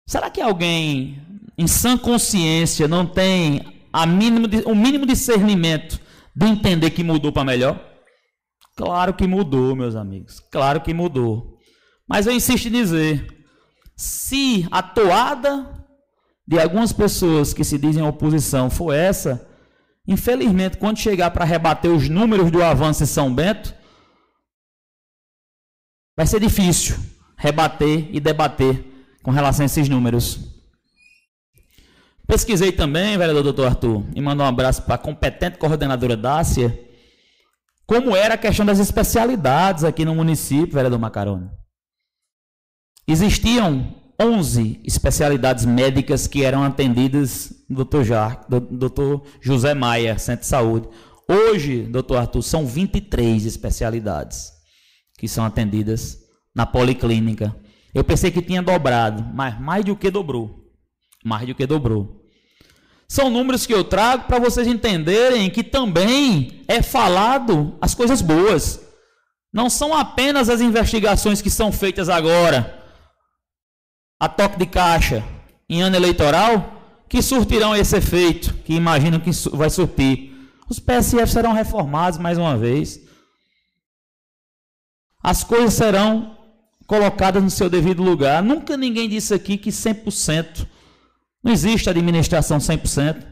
Será 0.07 0.31
que 0.31 0.41
alguém 0.41 1.21
em 1.59 1.67
sã 1.67 1.99
consciência 1.99 2.87
não 2.87 3.05
tem 3.05 3.72
a 3.93 4.07
mínimo 4.07 4.49
de, 4.49 4.59
o 4.63 4.75
mínimo 4.75 5.05
discernimento 5.05 6.01
de 6.35 6.47
entender 6.47 6.91
que 6.91 7.05
mudou 7.05 7.33
para 7.33 7.45
melhor? 7.45 7.93
Claro 8.77 9.15
que 9.15 9.27
mudou, 9.27 9.77
meus 9.77 9.95
amigos. 9.95 10.41
Claro 10.51 10.81
que 10.81 10.95
mudou. 10.95 11.59
Mas 12.09 12.27
eu 12.27 12.33
insisto 12.33 12.69
em 12.69 12.73
dizer, 12.73 13.45
se 13.97 14.67
a 14.71 14.83
toada 14.83 15.87
de 16.47 16.59
algumas 16.59 16.93
pessoas 16.93 17.53
que 17.53 17.65
se 17.65 17.79
dizem 17.79 18.03
oposição 18.03 18.71
for 18.71 18.93
essa, 18.93 19.47
infelizmente, 20.07 20.79
quando 20.79 20.99
chegar 20.99 21.31
para 21.31 21.45
rebater 21.45 21.91
os 21.91 22.09
números 22.09 22.51
do 22.51 22.63
avanço 22.63 23.03
em 23.03 23.07
São 23.07 23.33
Bento, 23.33 23.75
vai 26.17 26.27
ser 26.27 26.41
difícil 26.41 26.97
rebater 27.37 28.09
e 28.15 28.21
debater 28.21 28.85
com 29.23 29.31
relação 29.31 29.65
a 29.65 29.67
esses 29.67 29.89
números. 29.89 30.52
Pesquisei 32.33 32.73
também, 32.73 33.19
vereador 33.19 33.43
doutor 33.43 33.67
Arthur, 33.67 34.07
e 34.15 34.21
mandou 34.23 34.47
um 34.47 34.49
abraço 34.49 34.81
para 34.85 34.95
a 34.95 34.99
competente 34.99 35.59
coordenadora 35.59 36.17
Dácia, 36.17 36.83
como 37.87 38.17
era 38.17 38.33
a 38.33 38.39
questão 38.39 38.65
das 38.65 38.79
especialidades 38.79 39.85
aqui 39.85 40.03
no 40.03 40.15
município, 40.15 40.73
vereador 40.73 40.99
Macarone. 40.99 41.51
Existiam 43.07 43.95
11 44.19 44.81
especialidades 44.83 45.67
médicas 45.67 46.27
que 46.27 46.43
eram 46.43 46.65
atendidas 46.65 47.53
no 47.69 47.85
Dr. 47.85 48.03
Jar. 48.03 48.47
José 49.43 49.75
Maia, 49.75 50.19
Centro 50.19 50.41
de 50.41 50.47
Saúde. 50.47 50.89
Hoje, 51.29 51.83
doutor 51.83 52.17
Arthur, 52.17 52.41
são 52.41 52.67
23 52.67 53.45
especialidades 53.45 54.51
que 55.19 55.29
são 55.29 55.45
atendidas 55.45 56.17
na 56.55 56.65
policlínica. 56.65 57.55
Eu 57.93 58.03
pensei 58.03 58.31
que 58.31 58.41
tinha 58.41 58.63
dobrado, 58.63 59.23
mas 59.35 59.61
mais 59.61 59.85
do 59.85 59.95
que 59.95 60.11
dobrou. 60.11 60.63
Mais 61.23 61.47
do 61.47 61.55
que 61.55 61.67
dobrou. 61.67 62.22
São 63.13 63.29
números 63.29 63.67
que 63.67 63.75
eu 63.75 63.85
trago 63.85 64.25
para 64.25 64.39
vocês 64.39 64.67
entenderem 64.67 65.51
que 65.51 65.63
também 65.63 66.65
é 66.67 66.81
falado 66.81 67.77
as 67.79 67.95
coisas 67.95 68.23
boas. 68.23 68.81
Não 69.53 69.69
são 69.69 69.95
apenas 69.95 70.49
as 70.49 70.63
investigações 70.63 71.43
que 71.43 71.51
são 71.51 71.71
feitas 71.71 72.09
agora 72.09 72.83
a 74.19 74.31
toque 74.31 74.59
de 74.59 74.65
caixa 74.65 75.23
em 75.69 75.83
ano 75.83 75.95
eleitoral 75.95 77.05
que 77.07 77.21
surtirão 77.21 77.77
esse 77.77 77.95
efeito, 77.95 78.55
que 78.65 78.73
imagino 78.73 79.21
que 79.21 79.31
vai 79.51 79.69
surtir. 79.69 80.35
Os 80.67 80.79
PSF 80.79 81.31
serão 81.31 81.53
reformados 81.53 82.19
mais 82.19 82.39
uma 82.39 82.57
vez. 82.57 82.99
As 85.23 85.45
coisas 85.45 85.75
serão 85.75 86.35
colocadas 86.87 87.43
no 87.43 87.51
seu 87.51 87.69
devido 87.69 88.03
lugar. 88.03 88.43
Nunca 88.43 88.75
ninguém 88.75 89.07
disse 89.07 89.35
aqui 89.35 89.59
que 89.59 89.69
100%. 89.69 90.67
Não 91.43 91.53
existe 91.53 91.91
administração 91.91 92.59
100%. 92.59 93.27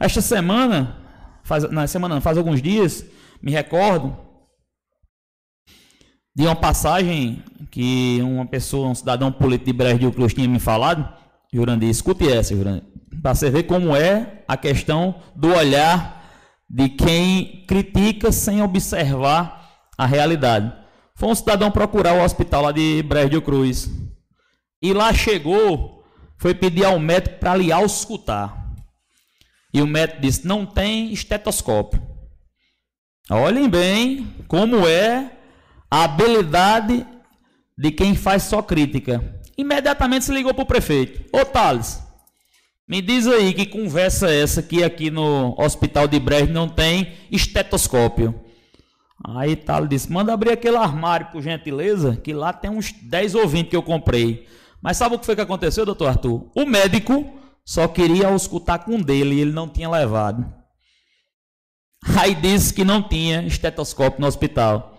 Esta 0.00 0.20
semana, 0.20 0.96
faz, 1.42 1.70
na 1.70 1.86
semana, 1.86 2.20
faz 2.20 2.38
alguns 2.38 2.62
dias, 2.62 3.04
me 3.42 3.50
recordo 3.50 4.16
de 6.34 6.44
uma 6.44 6.54
passagem 6.56 7.42
que 7.70 8.18
uma 8.22 8.46
pessoa, 8.46 8.88
um 8.88 8.94
cidadão 8.94 9.30
político 9.32 9.66
de 9.66 9.72
Brasil 9.72 10.12
Cruz 10.12 10.32
tinha 10.32 10.48
me 10.48 10.58
falado, 10.58 11.06
Jurandir, 11.52 11.88
escute 11.88 12.30
essa, 12.30 12.54
Jurandir. 12.54 12.84
Para 13.20 13.34
você 13.34 13.50
ver 13.50 13.64
como 13.64 13.94
é 13.94 14.44
a 14.46 14.56
questão 14.56 15.16
do 15.34 15.48
olhar 15.48 16.20
de 16.68 16.88
quem 16.88 17.64
critica 17.66 18.30
sem 18.30 18.62
observar 18.62 19.68
a 19.98 20.06
realidade. 20.06 20.72
Foi 21.16 21.28
um 21.28 21.34
cidadão 21.34 21.70
procurar 21.70 22.14
o 22.14 22.24
hospital 22.24 22.62
lá 22.62 22.72
de 22.72 23.02
Brejo 23.02 23.42
Cruz. 23.42 23.90
E 24.80 24.94
lá 24.94 25.12
chegou, 25.12 25.99
foi 26.40 26.54
pedir 26.54 26.86
ao 26.86 26.98
médico 26.98 27.38
para 27.38 27.54
lhe 27.54 27.70
auscultar. 27.70 28.74
E 29.72 29.82
o 29.82 29.86
médico 29.86 30.22
disse: 30.22 30.46
não 30.46 30.64
tem 30.64 31.12
estetoscópio. 31.12 32.02
Olhem 33.30 33.68
bem 33.68 34.34
como 34.48 34.88
é 34.88 35.30
a 35.88 36.04
habilidade 36.04 37.06
de 37.76 37.90
quem 37.92 38.16
faz 38.16 38.44
só 38.44 38.62
crítica. 38.62 39.38
Imediatamente 39.56 40.24
se 40.24 40.32
ligou 40.32 40.54
para 40.54 40.62
o 40.62 40.66
prefeito: 40.66 41.28
Ô 41.30 41.44
Thales, 41.44 42.02
me 42.88 43.02
diz 43.02 43.26
aí 43.26 43.52
que 43.52 43.66
conversa 43.66 44.30
é 44.30 44.40
essa 44.40 44.62
que 44.62 44.82
aqui 44.82 45.10
no 45.10 45.54
hospital 45.58 46.08
de 46.08 46.18
Brejo 46.18 46.52
não 46.52 46.68
tem 46.68 47.12
estetoscópio. 47.30 48.34
Aí 49.22 49.54
Thales 49.54 49.90
disse: 49.90 50.10
manda 50.10 50.32
abrir 50.32 50.52
aquele 50.52 50.78
armário, 50.78 51.26
por 51.26 51.42
gentileza, 51.42 52.16
que 52.16 52.32
lá 52.32 52.50
tem 52.50 52.70
uns 52.70 52.92
10 52.92 53.34
ou 53.34 53.46
20 53.46 53.68
que 53.68 53.76
eu 53.76 53.82
comprei. 53.82 54.48
Mas 54.82 54.96
sabe 54.96 55.14
o 55.14 55.18
que 55.18 55.26
foi 55.26 55.34
que 55.34 55.42
aconteceu, 55.42 55.84
doutor 55.84 56.08
Arthur? 56.08 56.50
O 56.54 56.64
médico 56.64 57.38
só 57.64 57.86
queria 57.86 58.34
escutar 58.34 58.80
com 58.80 59.00
dele 59.00 59.36
e 59.36 59.40
ele 59.40 59.52
não 59.52 59.68
tinha 59.68 59.88
levado. 59.90 60.44
Aí 62.18 62.34
disse 62.34 62.72
que 62.72 62.84
não 62.84 63.02
tinha 63.02 63.42
estetoscópio 63.42 64.20
no 64.20 64.26
hospital. 64.26 64.98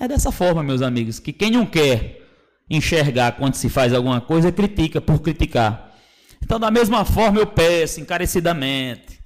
É 0.00 0.08
dessa 0.08 0.32
forma, 0.32 0.62
meus 0.62 0.82
amigos, 0.82 1.18
que 1.18 1.32
quem 1.32 1.50
não 1.50 1.64
quer 1.64 2.26
enxergar 2.68 3.32
quando 3.32 3.54
se 3.54 3.68
faz 3.68 3.94
alguma 3.94 4.20
coisa, 4.20 4.52
critica 4.52 5.00
por 5.00 5.20
criticar. 5.20 5.94
Então, 6.42 6.58
da 6.58 6.70
mesma 6.70 7.04
forma, 7.04 7.38
eu 7.38 7.46
peço 7.46 8.00
encarecidamente: 8.00 9.20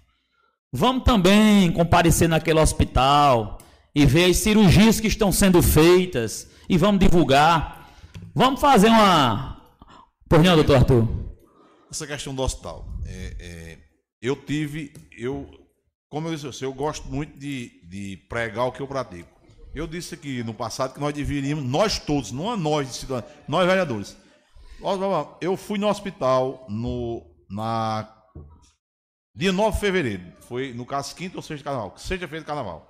vamos 0.72 1.04
também 1.04 1.72
comparecer 1.72 2.28
naquele 2.28 2.60
hospital 2.60 3.58
e 3.94 4.06
ver 4.06 4.26
as 4.26 4.36
cirurgias 4.36 5.00
que 5.00 5.08
estão 5.08 5.32
sendo 5.32 5.62
feitas 5.62 6.48
e 6.68 6.76
vamos 6.76 7.00
divulgar. 7.00 7.79
Vamos 8.34 8.60
fazer 8.60 8.88
uma. 8.88 9.60
Por 10.28 10.42
não, 10.42 10.54
doutor 10.54 10.76
Arthur? 10.76 11.08
Essa 11.90 12.06
questão 12.06 12.34
do 12.34 12.42
hospital. 12.42 12.86
É, 13.04 13.36
é, 13.40 13.78
eu 14.22 14.36
tive. 14.36 14.92
Eu, 15.10 15.48
como 16.08 16.28
eu 16.28 16.36
disse, 16.36 16.64
eu 16.64 16.72
gosto 16.72 17.08
muito 17.08 17.36
de, 17.36 17.82
de 17.88 18.16
pregar 18.28 18.66
o 18.66 18.72
que 18.72 18.80
eu 18.80 18.86
pratico. 18.86 19.28
Eu 19.74 19.86
disse 19.86 20.14
aqui 20.14 20.42
no 20.44 20.54
passado 20.54 20.94
que 20.94 21.00
nós 21.00 21.12
deveríamos, 21.12 21.64
nós 21.64 21.98
todos, 21.98 22.32
não 22.32 22.52
é 22.52 22.56
nós, 22.56 23.06
nós 23.48 23.66
vereadores. 23.66 24.16
Eu 25.40 25.56
fui 25.56 25.78
no 25.78 25.88
hospital 25.88 26.66
no, 26.68 27.24
na 27.48 28.08
dia 29.34 29.52
9 29.52 29.74
de 29.74 29.80
fevereiro. 29.80 30.32
Foi 30.42 30.72
no 30.72 30.86
caso 30.86 31.14
quinta 31.14 31.36
ou 31.36 31.42
sexta 31.42 31.58
de 31.58 31.64
carnaval. 31.64 31.94
Sexta-feira 31.96 32.40
de 32.40 32.46
carnaval. 32.46 32.88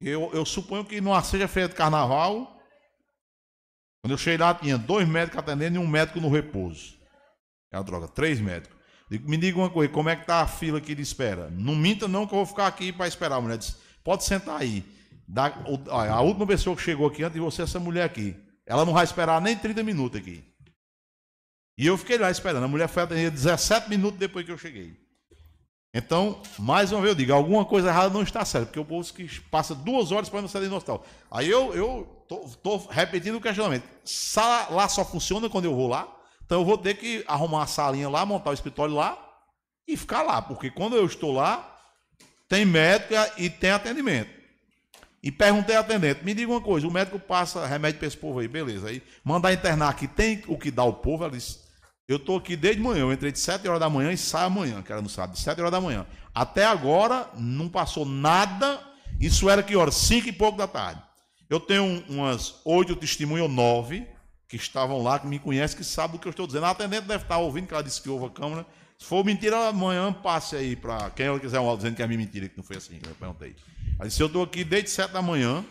Eu, 0.00 0.30
eu 0.32 0.44
suponho 0.44 0.84
que 0.84 1.00
numa 1.00 1.22
sexta-feira 1.22 1.68
de 1.68 1.74
carnaval, 1.74 2.53
quando 4.04 4.10
eu 4.12 4.18
cheguei 4.18 4.36
lá, 4.36 4.52
tinha 4.52 4.76
dois 4.76 5.08
médicos 5.08 5.38
atendendo 5.38 5.76
e 5.76 5.78
um 5.78 5.86
médico 5.86 6.20
no 6.20 6.28
repouso. 6.28 6.92
É 7.72 7.78
a 7.78 7.80
droga, 7.80 8.06
três 8.06 8.38
médicos. 8.38 8.76
Me 9.08 9.38
diga 9.38 9.56
uma 9.56 9.70
coisa, 9.70 9.90
como 9.90 10.10
é 10.10 10.14
que 10.14 10.26
tá 10.26 10.42
a 10.42 10.46
fila 10.46 10.76
aqui 10.76 10.94
de 10.94 11.00
espera? 11.00 11.48
Não 11.48 11.74
minta 11.74 12.06
não 12.06 12.26
que 12.26 12.34
eu 12.34 12.36
vou 12.36 12.44
ficar 12.44 12.66
aqui 12.66 12.92
para 12.92 13.08
esperar. 13.08 13.36
A 13.36 13.40
mulher 13.40 13.56
disse, 13.56 13.76
pode 14.04 14.24
sentar 14.24 14.60
aí. 14.60 14.84
Da, 15.26 15.46
a 15.88 16.20
última 16.20 16.46
pessoa 16.46 16.76
que 16.76 16.82
chegou 16.82 17.06
aqui 17.06 17.22
antes 17.22 17.32
de 17.32 17.40
você, 17.40 17.62
essa 17.62 17.80
mulher 17.80 18.04
aqui. 18.04 18.36
Ela 18.66 18.84
não 18.84 18.92
vai 18.92 19.04
esperar 19.04 19.40
nem 19.40 19.56
30 19.56 19.82
minutos 19.82 20.20
aqui. 20.20 20.44
E 21.78 21.86
eu 21.86 21.96
fiquei 21.96 22.18
lá 22.18 22.30
esperando. 22.30 22.64
A 22.64 22.68
mulher 22.68 22.88
foi 22.88 23.04
atendida 23.04 23.30
17 23.30 23.88
minutos 23.88 24.18
depois 24.18 24.44
que 24.44 24.52
eu 24.52 24.58
cheguei. 24.58 24.94
Então, 25.96 26.42
mais 26.58 26.90
uma 26.90 27.00
vez 27.00 27.12
eu 27.12 27.14
digo, 27.14 27.32
alguma 27.32 27.64
coisa 27.64 27.88
errada 27.88 28.12
não 28.12 28.22
está 28.22 28.44
certa, 28.44 28.66
porque 28.66 28.80
o 28.80 28.84
povo 28.84 29.14
que 29.14 29.40
passa 29.42 29.76
duas 29.76 30.10
horas 30.10 30.28
para 30.28 30.42
não 30.42 30.48
sair 30.48 30.68
do 30.68 30.74
hospital. 30.74 31.06
Aí 31.30 31.48
eu 31.48 31.72
eu 31.72 32.24
tô, 32.28 32.48
tô 32.60 32.76
repetindo 32.90 33.36
o 33.36 33.40
questionamento. 33.40 33.84
Sala 34.04 34.74
lá 34.74 34.88
só 34.88 35.04
funciona 35.04 35.48
quando 35.48 35.66
eu 35.66 35.74
vou 35.74 35.86
lá, 35.86 36.12
então 36.44 36.60
eu 36.60 36.64
vou 36.64 36.76
ter 36.76 36.94
que 36.94 37.24
arrumar 37.28 37.58
uma 37.58 37.66
salinha 37.68 38.08
lá, 38.08 38.26
montar 38.26 38.50
o 38.50 38.54
escritório 38.54 38.92
lá 38.92 39.16
e 39.86 39.96
ficar 39.96 40.22
lá, 40.22 40.42
porque 40.42 40.68
quando 40.68 40.96
eu 40.96 41.06
estou 41.06 41.32
lá, 41.32 41.78
tem 42.48 42.64
médica 42.64 43.32
e 43.38 43.48
tem 43.48 43.70
atendimento. 43.70 44.34
E 45.22 45.30
perguntei 45.30 45.76
ao 45.76 45.82
atendente, 45.82 46.24
me 46.24 46.34
diga 46.34 46.50
uma 46.50 46.60
coisa, 46.60 46.88
o 46.88 46.90
médico 46.90 47.20
passa 47.20 47.66
remédio 47.66 47.98
para 47.98 48.08
esse 48.08 48.16
povo 48.16 48.40
aí, 48.40 48.48
beleza. 48.48 48.88
Aí 48.88 49.00
mandar 49.22 49.52
internar 49.52 49.90
aqui, 49.90 50.08
tem 50.08 50.42
o 50.48 50.58
que 50.58 50.72
dá 50.72 50.82
o 50.82 50.92
povo? 50.92 51.22
Ela 51.22 51.32
disse, 51.32 51.60
eu 52.06 52.16
estou 52.16 52.36
aqui 52.36 52.56
desde 52.56 52.82
manhã, 52.82 53.00
eu 53.00 53.12
entrei 53.12 53.32
de 53.32 53.38
7 53.38 53.66
horas 53.66 53.80
da 53.80 53.88
manhã 53.88 54.12
e 54.12 54.16
saio 54.16 54.46
amanhã, 54.46 54.82
que 54.82 54.92
era 54.92 55.00
no 55.00 55.08
sábado, 55.08 55.34
de 55.34 55.40
7 55.40 55.58
horas 55.60 55.72
da 55.72 55.80
manhã. 55.80 56.06
Até 56.34 56.64
agora 56.64 57.30
não 57.36 57.68
passou 57.68 58.04
nada, 58.04 58.80
isso 59.20 59.48
era 59.48 59.62
que 59.62 59.74
horas? 59.74 59.94
5 59.94 60.28
e 60.28 60.32
pouco 60.32 60.58
da 60.58 60.66
tarde. 60.66 61.02
Eu 61.48 61.60
tenho 61.60 62.04
umas 62.08 62.60
oito 62.64 62.96
testemunhas, 62.96 63.50
nove, 63.50 64.06
que 64.48 64.56
estavam 64.56 65.02
lá, 65.02 65.18
que 65.18 65.26
me 65.26 65.38
conhecem, 65.38 65.76
que 65.76 65.84
sabem 65.84 66.16
do 66.16 66.18
que 66.20 66.28
eu 66.28 66.30
estou 66.30 66.46
dizendo. 66.46 66.66
A 66.66 66.70
atendente 66.70 67.06
deve 67.06 67.22
estar 67.22 67.38
ouvindo, 67.38 67.66
que 67.66 67.74
ela 67.74 67.82
disse 67.82 68.00
que 68.02 68.08
houve 68.08 68.26
a 68.26 68.30
câmera. 68.30 68.66
Se 68.98 69.06
for 69.06 69.24
mentira, 69.24 69.68
amanhã 69.68 70.12
passe 70.12 70.56
aí 70.56 70.76
para 70.76 71.10
quem 71.10 71.26
ela 71.26 71.40
quiser 71.40 71.58
um 71.60 71.64
áudio 71.64 71.78
dizendo 71.78 71.96
que 71.96 72.02
é 72.02 72.06
minha 72.06 72.18
mentira, 72.18 72.48
que 72.48 72.56
não 72.56 72.64
foi 72.64 72.76
assim 72.76 72.98
que 72.98 73.08
eu 73.08 73.14
perguntei. 73.14 73.56
Ela 73.98 74.08
disse, 74.08 74.20
eu 74.20 74.26
estou 74.26 74.42
aqui 74.42 74.62
desde 74.62 74.90
7 74.90 75.12
da 75.12 75.22
manhã, 75.22 75.64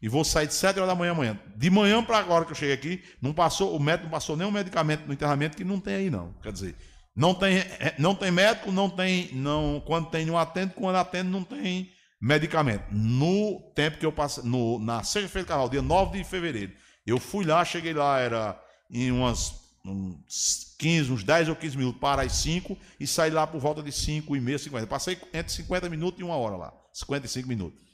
e 0.00 0.08
vou 0.08 0.24
sair 0.24 0.46
de 0.46 0.54
7 0.54 0.78
horas 0.78 0.88
da 0.88 0.94
manhã 0.94 1.12
amanhã. 1.12 1.40
De 1.56 1.70
manhã 1.70 2.02
para 2.02 2.18
agora 2.18 2.44
que 2.44 2.52
eu 2.52 2.56
cheguei 2.56 2.74
aqui, 2.74 3.02
não 3.20 3.32
passou, 3.32 3.74
o 3.74 3.80
médico 3.80 4.04
não 4.04 4.10
passou 4.10 4.36
nenhum 4.36 4.50
medicamento 4.50 5.06
no 5.06 5.12
internamento 5.12 5.56
que 5.56 5.64
não 5.64 5.80
tem 5.80 5.94
aí 5.94 6.10
não. 6.10 6.34
Quer 6.42 6.52
dizer, 6.52 6.76
não 7.14 7.34
tem, 7.34 7.64
não 7.98 8.14
tem 8.14 8.30
médico, 8.30 8.70
não 8.70 8.90
tem, 8.90 9.30
não, 9.32 9.82
quando 9.86 10.10
tem 10.10 10.30
um 10.30 10.36
atende, 10.36 10.74
quando 10.74 10.96
atende 10.96 11.30
não 11.30 11.42
tem 11.42 11.90
medicamento. 12.20 12.84
No 12.92 13.72
tempo 13.74 13.98
que 13.98 14.06
eu 14.06 14.12
passei, 14.12 14.44
no, 14.44 14.78
na 14.78 15.02
sexta-feira 15.02 15.44
de 15.44 15.48
carnaval, 15.48 15.70
dia 15.70 15.82
9 15.82 16.18
de 16.18 16.24
fevereiro, 16.24 16.72
eu 17.06 17.18
fui 17.18 17.44
lá, 17.44 17.64
cheguei 17.64 17.94
lá, 17.94 18.18
era 18.18 18.60
em 18.90 19.10
umas 19.10 19.66
uns 19.88 20.74
15, 20.78 21.12
uns 21.12 21.22
10 21.22 21.48
ou 21.48 21.56
15 21.56 21.76
minutos 21.76 22.00
para 22.00 22.22
as 22.22 22.32
5 22.32 22.76
e 22.98 23.06
saí 23.06 23.30
lá 23.30 23.46
por 23.46 23.60
volta 23.60 23.82
de 23.82 23.92
5 23.92 24.34
e 24.36 24.40
meia, 24.40 24.58
50. 24.58 24.86
Passei 24.86 25.18
entre 25.32 25.52
50 25.52 25.88
minutos 25.88 26.20
e 26.20 26.24
uma 26.24 26.36
hora 26.36 26.56
lá, 26.56 26.72
55 26.92 27.48
minutos. 27.48 27.85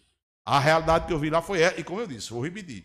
A 0.44 0.58
realidade 0.58 1.06
que 1.06 1.12
eu 1.12 1.18
vi 1.18 1.30
lá 1.30 1.40
foi 1.40 1.62
essa, 1.62 1.80
e 1.80 1.84
como 1.84 2.00
eu 2.00 2.06
disse, 2.06 2.30
vou 2.30 2.42
repetir. 2.42 2.84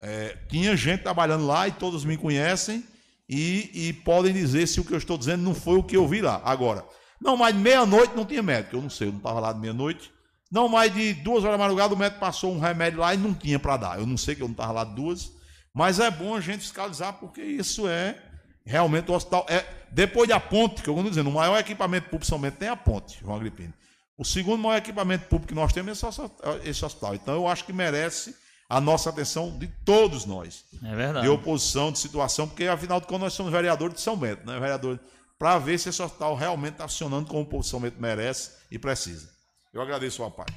É, 0.00 0.36
tinha 0.48 0.76
gente 0.76 1.02
trabalhando 1.02 1.46
lá 1.46 1.66
e 1.66 1.72
todos 1.72 2.04
me 2.04 2.16
conhecem 2.16 2.84
e, 3.28 3.88
e, 3.88 3.92
podem 3.92 4.32
dizer 4.32 4.66
se 4.68 4.80
o 4.80 4.84
que 4.84 4.92
eu 4.92 4.98
estou 4.98 5.18
dizendo 5.18 5.42
não 5.42 5.54
foi 5.54 5.76
o 5.76 5.82
que 5.82 5.96
eu 5.96 6.06
vi 6.06 6.20
lá. 6.20 6.40
Agora, 6.44 6.84
não 7.20 7.36
mais 7.36 7.54
de 7.54 7.60
meia-noite 7.60 8.14
não 8.14 8.24
tinha 8.24 8.42
médico, 8.42 8.76
eu 8.76 8.82
não 8.82 8.90
sei, 8.90 9.08
eu 9.08 9.12
não 9.12 9.18
estava 9.18 9.40
lá 9.40 9.52
de 9.52 9.58
meia-noite. 9.58 10.12
Não 10.50 10.68
mais 10.68 10.94
de 10.94 11.12
duas 11.12 11.42
horas 11.42 11.58
da 11.58 11.64
madrugada 11.64 11.92
o 11.92 11.96
médico 11.96 12.20
passou 12.20 12.52
um 12.52 12.60
remédio 12.60 13.00
lá 13.00 13.12
e 13.12 13.16
não 13.16 13.34
tinha 13.34 13.58
para 13.58 13.76
dar. 13.76 13.98
Eu 13.98 14.06
não 14.06 14.16
sei 14.16 14.36
que 14.36 14.42
eu 14.42 14.46
não 14.46 14.52
estava 14.52 14.72
lá 14.72 14.84
duas, 14.84 15.32
mas 15.74 15.98
é 15.98 16.08
bom 16.08 16.36
a 16.36 16.40
gente 16.40 16.60
fiscalizar 16.60 17.14
porque 17.14 17.42
isso 17.42 17.88
é 17.88 18.16
realmente 18.64 19.10
o 19.10 19.14
hospital. 19.14 19.44
É, 19.48 19.64
depois 19.90 20.28
da 20.28 20.38
ponte, 20.38 20.82
que 20.82 20.88
eu 20.88 20.94
estou 20.94 21.08
dizendo, 21.08 21.30
o 21.30 21.32
maior 21.32 21.58
equipamento 21.58 22.06
público 22.06 22.26
somente 22.26 22.58
tem 22.58 22.68
a 22.68 22.76
ponte, 22.76 23.18
João 23.20 23.36
Agripino. 23.36 23.74
O 24.18 24.24
segundo 24.24 24.62
maior 24.62 24.78
equipamento 24.78 25.26
público 25.26 25.48
que 25.48 25.54
nós 25.54 25.72
temos 25.72 26.02
é 26.02 26.68
esse 26.68 26.84
hospital. 26.84 27.14
Então, 27.14 27.34
eu 27.34 27.46
acho 27.46 27.64
que 27.64 27.72
merece 27.72 28.34
a 28.68 28.80
nossa 28.80 29.10
atenção 29.10 29.56
de 29.58 29.68
todos 29.84 30.24
nós. 30.24 30.64
É 30.82 30.94
verdade. 30.94 31.26
De 31.26 31.30
oposição, 31.30 31.92
de 31.92 31.98
situação, 31.98 32.48
porque 32.48 32.64
afinal 32.64 33.00
de 33.00 33.06
contas 33.06 33.22
nós 33.22 33.32
somos 33.34 33.52
vereadores 33.52 33.96
de 33.96 34.00
São 34.00 34.16
Bento, 34.16 34.46
né? 34.46 34.58
Vereador, 34.58 34.98
para 35.38 35.58
ver 35.58 35.78
se 35.78 35.88
esse 35.88 36.02
hospital 36.02 36.34
realmente 36.34 36.72
está 36.72 36.88
funcionando 36.88 37.28
como 37.28 37.42
o 37.42 37.46
povo 37.46 37.62
de 37.62 37.68
São 37.68 37.80
Bento 37.80 38.00
merece 38.00 38.52
e 38.70 38.78
precisa. 38.78 39.28
Eu 39.72 39.82
agradeço 39.82 40.24
a 40.24 40.30
parte. 40.30 40.56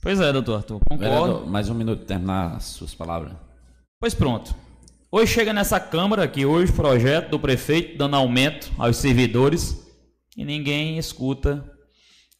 Pois 0.00 0.20
é, 0.20 0.32
doutor 0.32 0.56
Arthur, 0.56 0.80
concordo. 0.80 1.04
Vereador, 1.04 1.46
mais 1.46 1.68
um 1.68 1.74
minuto 1.74 1.98
para 1.98 2.08
terminar 2.08 2.56
as 2.56 2.64
suas 2.64 2.94
palavras. 2.94 3.34
Pois 4.00 4.14
pronto. 4.14 4.54
Hoje 5.10 5.32
chega 5.32 5.52
nessa 5.52 5.78
Câmara 5.78 6.24
aqui, 6.24 6.46
hoje, 6.46 6.72
projeto 6.72 7.30
do 7.30 7.40
prefeito 7.40 7.98
dando 7.98 8.16
aumento 8.16 8.70
aos 8.78 8.96
servidores 8.96 9.76
e 10.36 10.44
ninguém 10.44 10.98
escuta 10.98 11.64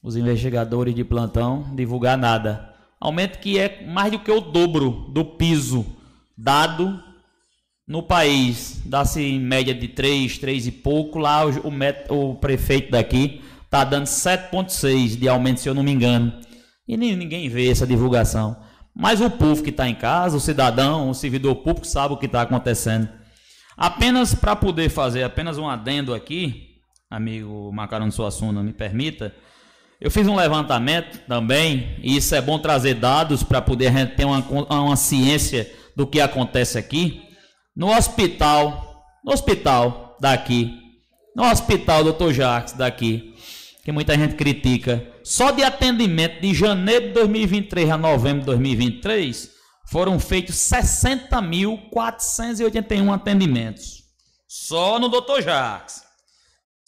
os 0.09 0.17
investigadores 0.17 0.95
de 0.95 1.05
plantão 1.05 1.67
divulgar 1.75 2.17
nada. 2.17 2.75
Aumento 2.99 3.39
que 3.41 3.59
é 3.59 3.85
mais 3.87 4.11
do 4.11 4.19
que 4.19 4.31
o 4.31 4.41
dobro 4.41 5.07
do 5.11 5.23
piso 5.23 5.85
dado 6.35 6.99
no 7.87 8.03
país. 8.03 8.81
Dá-se 8.87 9.21
em 9.21 9.39
média 9.39 9.75
de 9.75 9.87
3, 9.87 10.39
3 10.39 10.67
e 10.69 10.73
pouco. 10.73 11.19
Lá 11.19 11.45
o, 11.45 12.31
o, 12.31 12.35
prefeito 12.37 12.91
daqui 12.91 13.43
está 13.63 13.85
dando 13.85 14.07
7,6 14.07 15.19
de 15.19 15.29
aumento, 15.29 15.61
se 15.61 15.69
eu 15.69 15.75
não 15.75 15.83
me 15.83 15.93
engano. 15.93 16.33
E 16.89 16.97
ninguém 16.97 17.51
vê 17.51 17.71
essa 17.71 17.87
divulgação. 17.87 18.57
Mas 18.97 19.21
o 19.21 19.29
povo 19.29 19.63
que 19.63 19.69
está 19.69 19.87
em 19.87 19.95
casa, 19.95 20.39
o 20.39 20.41
cidadão, 20.41 21.11
o 21.11 21.15
servidor 21.15 21.57
público 21.57 21.87
sabe 21.87 22.15
o 22.15 22.17
que 22.17 22.25
está 22.25 22.41
acontecendo. 22.41 23.11
Apenas 23.77 24.35
para 24.35 24.57
poder 24.57 24.89
fazer 24.89 25.23
apenas 25.23 25.59
um 25.59 25.69
adendo 25.69 26.15
aqui, 26.15 26.79
amigo 27.11 27.71
Macarão 27.75 28.11
Suassuna, 28.11 28.63
me 28.63 28.73
permita, 28.73 29.35
eu 30.01 30.11
fiz 30.11 30.27
um 30.29 30.37
levantamento 30.37 31.19
também, 31.27 31.97
e 32.03 32.17
isso 32.17 32.35
é 32.35 32.41
bom 32.41 32.59
trazer 32.59 32.95
dados 32.95 33.43
para 33.43 33.61
poder 33.61 34.15
ter 34.15 34.25
uma, 34.25 34.39
uma 34.41 34.97
ciência 34.97 35.71
do 35.97 36.07
que 36.07 36.21
acontece 36.21 36.79
aqui. 36.79 37.23
No 37.75 37.97
hospital, 37.97 39.03
no 39.25 39.33
hospital 39.33 40.17
daqui, 40.21 40.73
no 41.35 41.45
hospital 41.45 42.05
Dr. 42.05 42.33
Jacques 42.33 42.75
daqui, 42.75 43.35
que 43.85 43.91
muita 43.91 44.15
gente 44.15 44.35
critica, 44.35 45.05
só 45.25 45.51
de 45.51 45.65
atendimento 45.65 46.41
de 46.41 46.55
janeiro 46.55 47.09
de 47.09 47.15
2023 47.15 47.91
a 47.91 47.99
novembro 47.99 48.41
de 48.41 48.47
2023, 48.47 49.51
foram 49.91 50.21
feitos 50.21 50.57
60.481 50.57 53.15
atendimentos. 53.15 54.05
Só 54.47 54.99
no 54.99 55.09
Dr. 55.09 55.41
Jacques. 55.43 56.08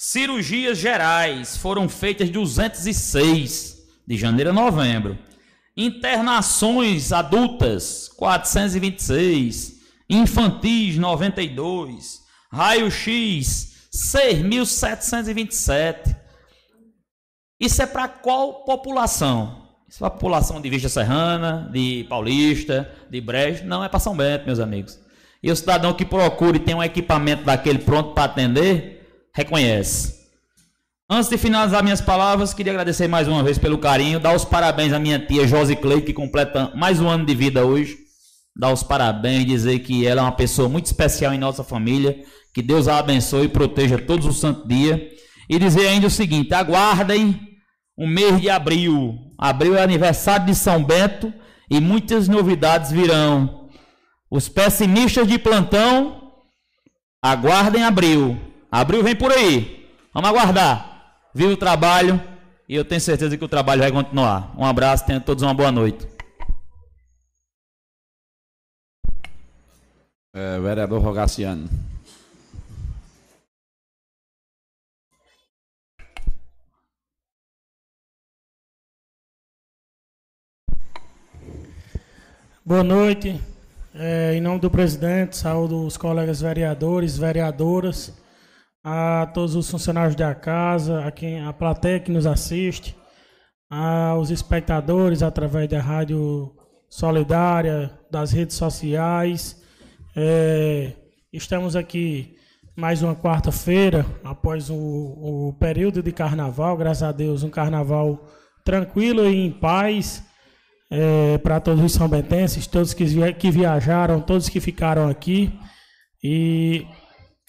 Cirurgias 0.03 0.79
gerais 0.79 1.59
foram 1.59 1.87
feitas 1.87 2.31
206 2.31 3.87
de 4.07 4.17
janeiro 4.17 4.49
a 4.49 4.53
novembro. 4.55 5.19
Internações 5.77 7.13
adultas 7.13 8.09
426, 8.17 9.75
infantis 10.09 10.97
92, 10.97 12.23
raio-x 12.51 13.91
6.727. 13.93 16.17
Isso 17.61 17.83
é 17.83 17.87
para 17.87 18.09
qual 18.09 18.65
população? 18.65 19.69
Isso 19.87 19.99
é 19.99 20.09
para 20.09 20.13
população 20.13 20.63
de 20.63 20.71
Vista 20.71 20.89
Serrana, 20.89 21.69
de 21.71 22.07
Paulista, 22.09 22.91
de 23.11 23.21
Brejo? 23.21 23.67
Não, 23.67 23.85
é 23.85 23.89
para 23.91 24.01
São 24.01 24.17
Bento, 24.17 24.47
meus 24.47 24.61
amigos. 24.61 24.99
E 25.43 25.53
o 25.53 25.57
cidadão 25.57 25.93
que 25.93 26.07
procura 26.07 26.57
e 26.57 26.61
tem 26.61 26.75
um 26.75 26.83
equipamento 26.83 27.45
daquele 27.45 27.81
pronto 27.81 28.15
para 28.15 28.25
atender, 28.25 29.00
reconhece. 29.33 30.21
Antes 31.09 31.29
de 31.29 31.37
finalizar 31.37 31.83
minhas 31.83 32.01
palavras, 32.01 32.55
queria 32.55 32.73
agradecer 32.73 33.09
mais 33.09 33.27
uma 33.27 33.43
vez 33.43 33.59
pelo 33.59 33.79
carinho, 33.79 34.21
dar 34.21 34.35
os 34.35 34.45
parabéns 34.45 34.93
à 34.93 34.99
minha 34.99 35.19
tia 35.19 35.47
Josi 35.47 35.75
Clay, 35.75 36.03
que 36.03 36.13
completa 36.13 36.73
mais 36.77 37.01
um 37.01 37.09
ano 37.09 37.27
de 37.27 37.35
vida 37.35 37.65
hoje. 37.65 37.99
Dar 38.57 38.73
os 38.73 38.83
parabéns, 38.83 39.47
dizer 39.47 39.81
que 39.81 40.07
ela 40.07 40.21
é 40.21 40.25
uma 40.25 40.33
pessoa 40.33 40.69
muito 40.69 40.87
especial 40.87 41.33
em 41.35 41.39
nossa 41.39 41.65
família. 41.65 42.23
Que 42.55 42.63
Deus 42.63 42.89
a 42.89 42.99
abençoe 42.99 43.47
e 43.47 43.49
proteja 43.49 43.99
todos 43.99 44.27
os 44.27 44.39
santos 44.39 44.69
dias. 44.69 45.01
E 45.49 45.59
dizer 45.59 45.89
ainda 45.89 46.07
o 46.07 46.11
seguinte: 46.11 46.55
aguardem 46.55 47.41
o 47.97 48.07
mês 48.07 48.41
de 48.41 48.49
abril. 48.49 49.15
Abril 49.39 49.77
é 49.77 49.83
aniversário 49.83 50.47
de 50.47 50.55
São 50.55 50.85
Bento 50.85 51.33
e 51.71 51.81
muitas 51.81 52.29
novidades 52.29 52.91
virão. 52.91 53.69
Os 54.31 54.49
pessimistas 54.49 55.27
de 55.27 55.39
plantão, 55.39 56.33
aguardem 57.23 57.83
abril. 57.83 58.39
Abril 58.71 59.03
vem 59.03 59.17
por 59.17 59.33
aí. 59.33 59.91
Vamos 60.15 60.31
aguardar. 60.31 61.27
Viva 61.35 61.53
o 61.53 61.57
trabalho 61.57 62.23
e 62.69 62.75
eu 62.77 62.85
tenho 62.85 63.01
certeza 63.01 63.37
que 63.37 63.45
o 63.45 63.49
trabalho 63.49 63.81
vai 63.81 63.91
continuar. 63.91 64.55
Um 64.57 64.65
abraço, 64.65 65.05
tenham 65.05 65.21
todos 65.21 65.43
uma 65.43 65.53
boa 65.53 65.73
noite. 65.73 66.07
É, 70.33 70.61
vereador 70.61 71.03
Rogaciano. 71.03 71.69
Boa 82.65 82.85
noite. 82.85 83.41
É, 83.93 84.35
em 84.35 84.41
nome 84.41 84.61
do 84.61 84.71
presidente, 84.71 85.37
saúdo 85.37 85.85
os 85.85 85.97
colegas 85.97 86.41
vereadores, 86.41 87.19
vereadoras 87.19 88.20
a 88.83 89.31
todos 89.35 89.55
os 89.55 89.71
funcionários 89.71 90.15
da 90.15 90.35
casa, 90.35 91.05
a 91.05 91.11
quem 91.11 91.45
a 91.45 91.53
plateia 91.53 92.01
que 92.01 92.11
nos 92.11 92.27
assiste, 92.27 92.97
aos 93.69 94.31
espectadores 94.31 95.23
através 95.23 95.69
da 95.69 95.81
rádio 95.81 96.55
solidária, 96.89 97.91
das 98.11 98.33
redes 98.33 98.57
sociais. 98.57 99.63
É, 100.17 100.93
estamos 101.33 101.77
aqui 101.77 102.37
mais 102.77 103.03
uma 103.03 103.15
quarta-feira, 103.15 104.07
após 104.25 104.71
o, 104.71 104.75
o, 104.77 105.57
período 105.61 106.03
de 106.03 106.13
carnaval, 106.13 106.77
graças 106.77 107.03
a 107.03 107.13
Deus, 107.13 107.43
um 107.43 107.51
carnaval 107.51 108.27
tranquilo 108.65 109.29
e 109.29 109.47
em 109.47 109.53
paz 109.53 110.25
é, 110.91 111.39
para 111.39 111.61
todos 111.61 111.85
os 111.85 111.93
são 111.93 112.09
bentenses, 112.09 112.67
todos 112.67 112.95
que, 112.95 113.33
que 113.35 113.51
viajaram, 113.51 114.21
todos 114.21 114.49
que 114.49 114.61
ficaram 114.61 115.09
aqui. 115.09 115.53
E 116.23 116.87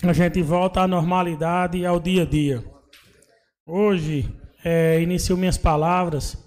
a 0.04 0.14
gente 0.14 0.42
volta 0.42 0.82
à 0.82 0.88
normalidade 0.88 1.78
e 1.78 1.86
ao 1.86 2.00
dia 2.00 2.24
a 2.24 2.26
dia. 2.26 2.64
Hoje, 3.66 4.28
é, 4.64 5.00
inicio 5.02 5.38
minhas 5.38 5.58
palavras 5.58 6.44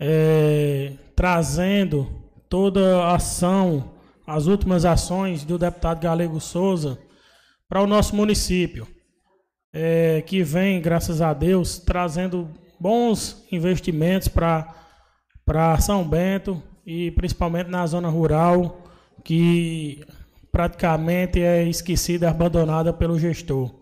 é, 0.00 0.92
trazendo 1.14 2.08
toda 2.48 3.02
a 3.04 3.16
ação, 3.16 3.92
as 4.26 4.46
últimas 4.46 4.84
ações 4.84 5.44
do 5.44 5.58
deputado 5.58 6.00
Galego 6.00 6.40
Souza 6.40 6.98
para 7.68 7.82
o 7.82 7.86
nosso 7.86 8.16
município, 8.16 8.86
é, 9.72 10.22
que 10.22 10.42
vem, 10.42 10.80
graças 10.80 11.20
a 11.20 11.34
Deus, 11.34 11.78
trazendo 11.78 12.48
bons 12.80 13.46
investimentos 13.52 14.28
para 14.28 15.78
São 15.80 16.08
Bento 16.08 16.62
e 16.86 17.10
principalmente 17.10 17.68
na 17.68 17.86
zona 17.86 18.08
rural, 18.08 18.82
que 19.22 20.02
praticamente 20.50 21.40
é 21.40 21.64
esquecida, 21.64 22.30
abandonada 22.30 22.92
pelo 22.92 23.18
gestor. 23.18 23.74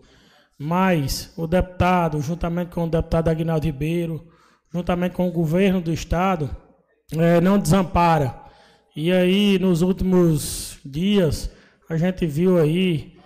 Mas 0.57 1.31
o 1.37 1.45
deputado, 1.45 2.19
juntamente 2.21 2.71
com 2.71 2.85
o 2.85 2.89
deputado 2.89 3.29
Aguinaldo 3.29 3.65
Ribeiro, 3.65 4.27
juntamente 4.73 5.13
com 5.13 5.27
o 5.27 5.31
governo 5.31 5.79
do 5.81 5.93
estado, 5.93 6.49
é, 7.11 7.39
não 7.39 7.59
desampara. 7.59 8.35
E 8.95 9.11
aí, 9.11 9.59
nos 9.59 9.81
últimos 9.81 10.79
dias, 10.83 11.51
a 11.87 11.95
gente 11.95 12.25
viu 12.25 12.57
aí 12.57 13.17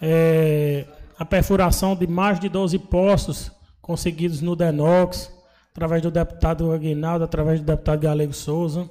é, 0.00 0.86
a 1.18 1.24
perfuração 1.24 1.94
de 1.94 2.06
mais 2.06 2.40
de 2.40 2.48
12 2.48 2.78
postos 2.78 3.52
conseguidos 3.80 4.40
no 4.40 4.56
Denox, 4.56 5.30
através 5.70 6.02
do 6.02 6.10
deputado 6.10 6.72
Aguinaldo, 6.72 7.24
através 7.24 7.60
do 7.60 7.66
deputado 7.66 8.00
Galego 8.00 8.32
Souza. 8.32 8.88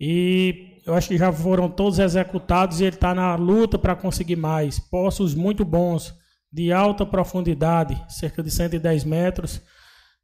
E 0.00 0.73
eu 0.86 0.94
acho 0.94 1.08
que 1.08 1.16
já 1.16 1.32
foram 1.32 1.68
todos 1.68 1.98
executados 1.98 2.80
e 2.80 2.84
ele 2.84 2.96
está 2.96 3.14
na 3.14 3.34
luta 3.36 3.78
para 3.78 3.96
conseguir 3.96 4.36
mais. 4.36 4.78
Poços 4.78 5.34
muito 5.34 5.64
bons, 5.64 6.14
de 6.52 6.72
alta 6.72 7.06
profundidade, 7.06 8.00
cerca 8.08 8.42
de 8.42 8.50
110 8.50 9.04
metros. 9.04 9.62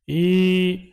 E 0.07 0.91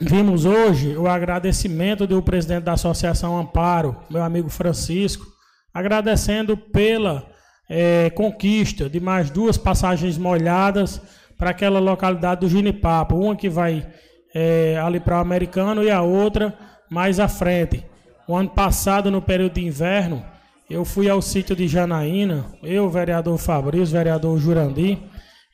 vimos 0.00 0.44
hoje 0.44 0.96
o 0.96 1.08
agradecimento 1.08 2.06
do 2.06 2.22
presidente 2.22 2.64
da 2.64 2.74
Associação 2.74 3.36
Amparo, 3.36 3.96
meu 4.08 4.22
amigo 4.22 4.48
Francisco, 4.48 5.26
agradecendo 5.72 6.56
pela 6.56 7.26
é, 7.68 8.10
conquista 8.10 8.88
de 8.88 9.00
mais 9.00 9.30
duas 9.30 9.58
passagens 9.58 10.16
molhadas 10.16 11.00
para 11.36 11.50
aquela 11.50 11.80
localidade 11.80 12.42
do 12.42 12.48
Ginipapo. 12.48 13.16
Uma 13.16 13.34
que 13.34 13.48
vai 13.48 13.84
é, 14.32 14.78
ali 14.80 15.00
para 15.00 15.18
o 15.18 15.20
americano 15.20 15.82
e 15.82 15.90
a 15.90 16.02
outra 16.02 16.56
mais 16.88 17.18
à 17.18 17.26
frente. 17.26 17.84
O 18.26 18.34
ano 18.34 18.48
passado, 18.48 19.10
no 19.10 19.20
período 19.20 19.54
de 19.54 19.66
inverno, 19.66 20.24
eu 20.68 20.84
fui 20.84 21.10
ao 21.10 21.20
sítio 21.20 21.54
de 21.54 21.68
Janaína, 21.68 22.46
eu, 22.62 22.88
vereador 22.88 23.36
Fabrício, 23.36 23.96
vereador 23.96 24.38
Jurandir, 24.38 24.98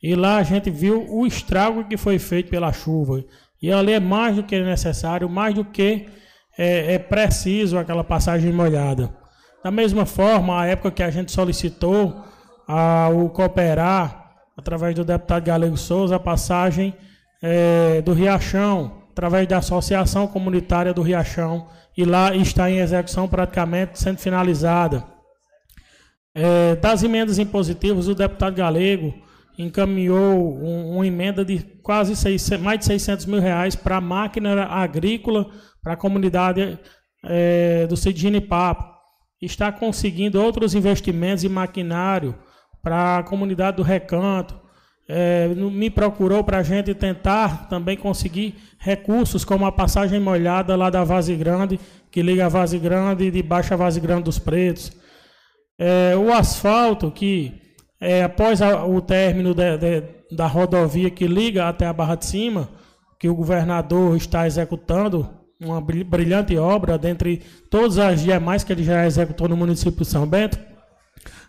e 0.03 0.15
lá 0.15 0.37
a 0.37 0.43
gente 0.43 0.71
viu 0.71 1.05
o 1.11 1.27
estrago 1.27 1.85
que 1.85 1.97
foi 1.97 2.19
feito 2.19 2.49
pela 2.49 2.73
chuva. 2.73 3.23
E 3.61 3.73
ali 3.73 3.93
é 3.93 4.01
mais 4.01 4.37
do 4.37 4.45
que 4.45 4.59
necessário, 4.61 5.29
mais 5.29 5.55
do 5.55 5.65
que 5.65 6.09
é, 6.57 6.95
é 6.95 6.99
preciso 6.99 7.77
aquela 7.77 8.05
passagem 8.05 8.53
molhada. 8.53 9.15
Da 9.63 9.71
mesma 9.71 10.07
forma, 10.07 10.61
a 10.61 10.67
época 10.67 10.91
que 10.91 11.03
a 11.03 11.11
gente 11.11 11.33
solicitou 11.33 12.25
ao 12.67 13.29
cooperar, 13.31 14.31
através 14.57 14.95
do 14.95 15.05
deputado 15.05 15.45
Galego 15.45 15.77
Souza, 15.77 16.17
a 16.17 16.21
passagem 16.21 16.95
é, 17.43 18.01
do 18.01 18.13
Riachão, 18.13 19.03
através 19.11 19.47
da 19.49 19.59
Associação 19.59 20.27
Comunitária 20.27 20.95
do 20.95 21.03
Riachão, 21.03 21.67
e 21.97 22.05
lá 22.05 22.35
está 22.35 22.71
em 22.71 22.79
execução 22.79 23.29
praticamente 23.29 23.99
sendo 23.99 24.19
finalizada. 24.19 25.05
É, 26.35 26.77
das 26.77 27.03
emendas 27.03 27.39
impositivas, 27.39 28.09
o 28.09 28.15
deputado 28.15 28.55
Galego 28.55 29.13
encaminhou 29.59 30.57
um, 30.59 30.95
uma 30.95 31.07
emenda 31.07 31.45
de 31.45 31.59
quase 31.83 32.15
mais 32.59 32.79
de 32.79 32.85
600 32.87 33.27
mil 33.27 33.41
reais 33.41 33.75
para 33.75 33.97
a 33.97 34.01
máquina 34.01 34.65
agrícola 34.65 35.51
para 35.83 35.95
a 35.95 35.97
comunidade 35.97 36.79
é, 37.25 37.87
do 37.87 37.97
Cidine 37.97 38.41
Papo. 38.41 38.89
Está 39.41 39.73
conseguindo 39.73 40.41
outros 40.41 40.75
investimentos 40.75 41.45
em 41.45 41.49
maquinário 41.49 42.35
para 42.83 43.19
a 43.19 43.23
comunidade 43.23 43.79
do 43.79 43.83
Recanto, 43.83 44.59
é, 45.13 45.49
me 45.49 45.91
procurou 45.91 46.45
para 46.45 46.59
a 46.59 46.63
gente 46.63 46.95
tentar 46.95 47.69
também 47.69 47.97
conseguir 47.97 48.55
recursos 48.79 49.45
como 49.45 49.67
a 49.67 49.73
passagem 49.73 50.21
molhada 50.21 50.77
lá 50.77 50.89
da 50.89 51.03
Vaze 51.03 51.35
Grande, 51.35 51.81
que 52.13 52.23
liga 52.23 52.47
a 52.47 52.49
Vaze 52.49 52.79
Grande 52.79 53.29
de 53.29 53.43
Baixa 53.43 53.77
Vaze 53.77 53.99
Grande 53.99 54.23
dos 54.23 54.39
Pretos. 54.39 54.93
É, 55.77 56.17
o 56.17 56.33
asfalto 56.33 57.11
que, 57.11 57.61
é, 58.01 58.23
após 58.23 58.63
a, 58.63 58.85
o 58.87 59.01
término 59.01 59.53
de, 59.53 59.79
de, 59.79 60.03
da 60.31 60.47
rodovia 60.47 61.11
que 61.11 61.27
liga 61.27 61.69
até 61.69 61.87
a 61.87 61.93
Barra 61.93 62.15
de 62.15 62.27
Cima, 62.27 62.69
que 63.19 63.29
o 63.29 63.35
governador 63.35 64.17
está 64.17 64.47
executando, 64.47 65.29
uma 65.61 65.81
brilhante 65.81 66.57
obra, 66.57 66.97
dentre 66.97 67.43
todas 67.69 67.99
as 67.99 68.23
demais 68.23 68.63
que 68.63 68.73
ele 68.73 68.85
já 68.85 69.05
executou 69.05 69.49
no 69.49 69.57
município 69.57 70.05
de 70.05 70.07
São 70.07 70.27
Bento, 70.27 70.59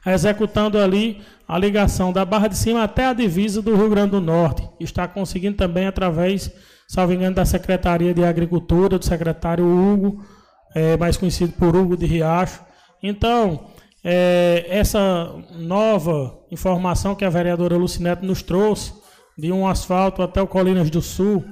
executando 0.05 0.77
ali 0.77 1.21
a 1.47 1.57
ligação 1.57 2.11
da 2.11 2.23
Barra 2.25 2.47
de 2.47 2.57
Cima 2.57 2.83
até 2.83 3.05
a 3.05 3.13
divisa 3.13 3.61
do 3.61 3.75
Rio 3.75 3.89
Grande 3.89 4.11
do 4.11 4.21
Norte. 4.21 4.67
Está 4.79 5.07
conseguindo 5.07 5.57
também 5.57 5.85
através, 5.85 6.51
salvo 6.87 7.13
engano, 7.13 7.35
da 7.35 7.45
Secretaria 7.45 8.13
de 8.13 8.23
Agricultura, 8.23 8.97
do 8.97 9.05
secretário 9.05 9.65
Hugo, 9.65 10.23
é, 10.73 10.97
mais 10.97 11.17
conhecido 11.17 11.53
por 11.53 11.75
Hugo 11.75 11.97
de 11.97 12.05
Riacho. 12.05 12.61
Então, 13.03 13.67
é, 14.03 14.65
essa 14.69 15.31
nova 15.55 16.39
informação 16.49 17.13
que 17.15 17.25
a 17.25 17.29
vereadora 17.29 17.77
Lucinete 17.77 18.25
nos 18.25 18.41
trouxe, 18.41 18.93
de 19.37 19.51
um 19.51 19.67
asfalto 19.67 20.21
até 20.21 20.41
o 20.41 20.47
Colinas 20.47 20.89
do 20.89 21.01
Sul, 21.01 21.43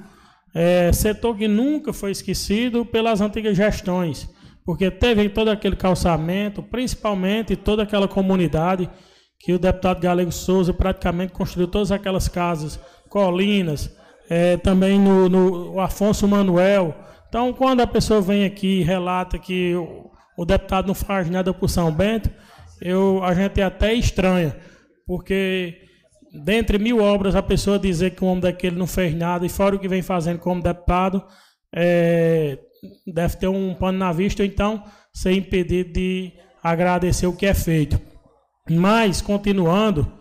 é, 0.53 0.91
setor 0.91 1.37
que 1.37 1.47
nunca 1.47 1.93
foi 1.93 2.11
esquecido 2.11 2.85
pelas 2.85 3.21
antigas 3.21 3.55
gestões, 3.55 4.29
porque 4.65 4.91
teve 4.91 5.29
todo 5.29 5.49
aquele 5.49 5.75
calçamento, 5.75 6.61
principalmente 6.61 7.55
toda 7.55 7.83
aquela 7.83 8.07
comunidade 8.07 8.89
que 9.39 9.53
o 9.53 9.59
deputado 9.59 10.01
Galego 10.01 10.31
Souza 10.31 10.73
praticamente 10.73 11.31
construiu 11.31 11.67
todas 11.67 11.91
aquelas 11.91 12.27
casas, 12.27 12.79
colinas, 13.09 13.95
é, 14.29 14.57
também 14.57 14.99
no, 14.99 15.29
no 15.29 15.79
Afonso 15.79 16.27
Manuel. 16.27 16.93
Então, 17.27 17.53
quando 17.53 17.81
a 17.81 17.87
pessoa 17.87 18.21
vem 18.21 18.43
aqui 18.43 18.79
e 18.79 18.83
relata 18.83 19.39
que 19.39 19.75
o, 19.75 20.11
o 20.37 20.45
deputado 20.45 20.87
não 20.87 20.95
faz 20.95 21.29
nada 21.29 21.53
por 21.53 21.69
São 21.69 21.91
Bento, 21.91 22.29
eu, 22.81 23.23
a 23.23 23.33
gente 23.33 23.61
até 23.61 23.93
estranha, 23.93 24.55
porque 25.05 25.77
dentre 26.43 26.77
mil 26.77 27.01
obras, 27.01 27.35
a 27.35 27.41
pessoa 27.41 27.79
dizer 27.79 28.11
que 28.11 28.23
um 28.23 28.27
homem 28.27 28.41
daquele 28.41 28.77
não 28.77 28.87
fez 28.87 29.15
nada, 29.15 29.45
e 29.45 29.49
fora 29.49 29.75
o 29.75 29.79
que 29.79 29.87
vem 29.87 30.01
fazendo 30.01 30.39
como 30.39 30.61
deputado, 30.61 31.23
é, 31.73 32.57
deve 33.05 33.37
ter 33.37 33.47
um 33.47 33.73
pano 33.73 33.97
na 33.97 34.11
vista, 34.11 34.43
ou 34.43 34.47
então 34.47 34.83
ser 35.13 35.33
impedido 35.33 35.93
de 35.93 36.33
agradecer 36.63 37.27
o 37.27 37.35
que 37.35 37.45
é 37.45 37.53
feito. 37.53 37.99
Mas, 38.69 39.21
continuando, 39.21 40.11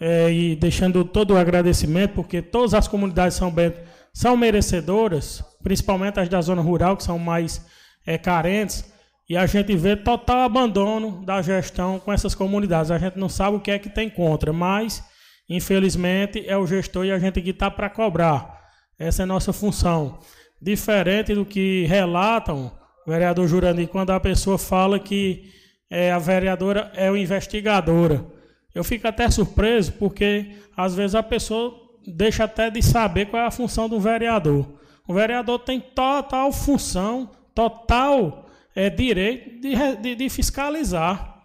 é, 0.00 0.30
e 0.32 0.56
deixando 0.56 1.04
todo 1.04 1.34
o 1.34 1.36
agradecimento, 1.36 2.14
porque 2.14 2.40
todas 2.42 2.74
as 2.74 2.86
comunidades 2.86 3.34
de 3.34 3.38
São 3.40 3.50
Bento 3.50 3.80
são 4.12 4.36
merecedoras, 4.36 5.42
principalmente 5.62 6.20
as 6.20 6.28
da 6.28 6.40
zona 6.40 6.62
rural, 6.62 6.96
que 6.96 7.02
são 7.02 7.18
mais 7.18 7.64
é, 8.06 8.16
carentes, 8.16 8.84
e 9.28 9.36
a 9.36 9.44
gente 9.46 9.74
vê 9.76 9.96
total 9.96 10.40
abandono 10.40 11.24
da 11.24 11.42
gestão 11.42 11.98
com 11.98 12.12
essas 12.12 12.34
comunidades. 12.34 12.90
A 12.90 12.98
gente 12.98 13.18
não 13.18 13.28
sabe 13.28 13.56
o 13.56 13.60
que 13.60 13.70
é 13.72 13.78
que 13.78 13.90
tem 13.90 14.08
contra, 14.08 14.52
mas 14.52 15.02
Infelizmente, 15.48 16.44
é 16.46 16.56
o 16.56 16.66
gestor 16.66 17.04
e 17.04 17.12
a 17.12 17.18
gente 17.18 17.40
que 17.40 17.50
está 17.50 17.70
para 17.70 17.88
cobrar. 17.88 18.64
Essa 18.98 19.22
é 19.22 19.24
a 19.24 19.26
nossa 19.26 19.52
função. 19.52 20.18
Diferente 20.66 21.32
do 21.32 21.46
que 21.46 21.86
relatam, 21.86 22.72
vereador 23.06 23.46
Jurandir, 23.46 23.86
quando 23.86 24.10
a 24.10 24.18
pessoa 24.18 24.58
fala 24.58 24.98
que 24.98 25.48
é, 25.88 26.10
a 26.10 26.18
vereadora 26.18 26.90
é 26.96 27.08
o 27.08 27.16
investigadora. 27.16 28.26
Eu 28.74 28.82
fico 28.82 29.06
até 29.06 29.30
surpreso, 29.30 29.92
porque 29.92 30.56
às 30.76 30.92
vezes 30.92 31.14
a 31.14 31.22
pessoa 31.22 31.72
deixa 32.04 32.42
até 32.42 32.68
de 32.68 32.82
saber 32.82 33.26
qual 33.26 33.44
é 33.44 33.46
a 33.46 33.50
função 33.52 33.88
do 33.88 34.00
vereador. 34.00 34.66
O 35.06 35.14
vereador 35.14 35.60
tem 35.60 35.78
total 35.78 36.50
função, 36.50 37.30
total 37.54 38.46
é, 38.74 38.90
direito 38.90 39.60
de, 39.60 39.96
de, 40.02 40.14
de 40.16 40.28
fiscalizar. 40.28 41.44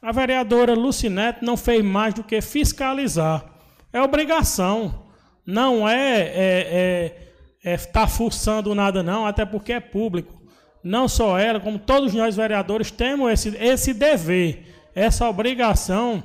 A 0.00 0.10
vereadora 0.10 0.72
Lucinete 0.72 1.44
não 1.44 1.58
fez 1.58 1.84
mais 1.84 2.14
do 2.14 2.24
que 2.24 2.40
fiscalizar. 2.40 3.44
É 3.92 4.00
obrigação. 4.00 5.04
Não 5.46 5.86
é 5.86 6.22
estar 6.22 6.40
é, 6.40 7.23
é, 7.64 7.74
é 7.74 8.06
forçando 8.06 8.74
nada, 8.74 9.02
não, 9.02 9.26
até 9.26 9.44
porque 9.44 9.72
é 9.72 9.80
público. 9.80 10.34
Não 10.82 11.08
só 11.08 11.38
ela, 11.38 11.58
como 11.58 11.78
todos 11.78 12.12
nós 12.12 12.36
vereadores 12.36 12.90
temos 12.90 13.32
esse, 13.32 13.56
esse 13.56 13.94
dever, 13.94 14.66
essa 14.94 15.28
obrigação 15.28 16.22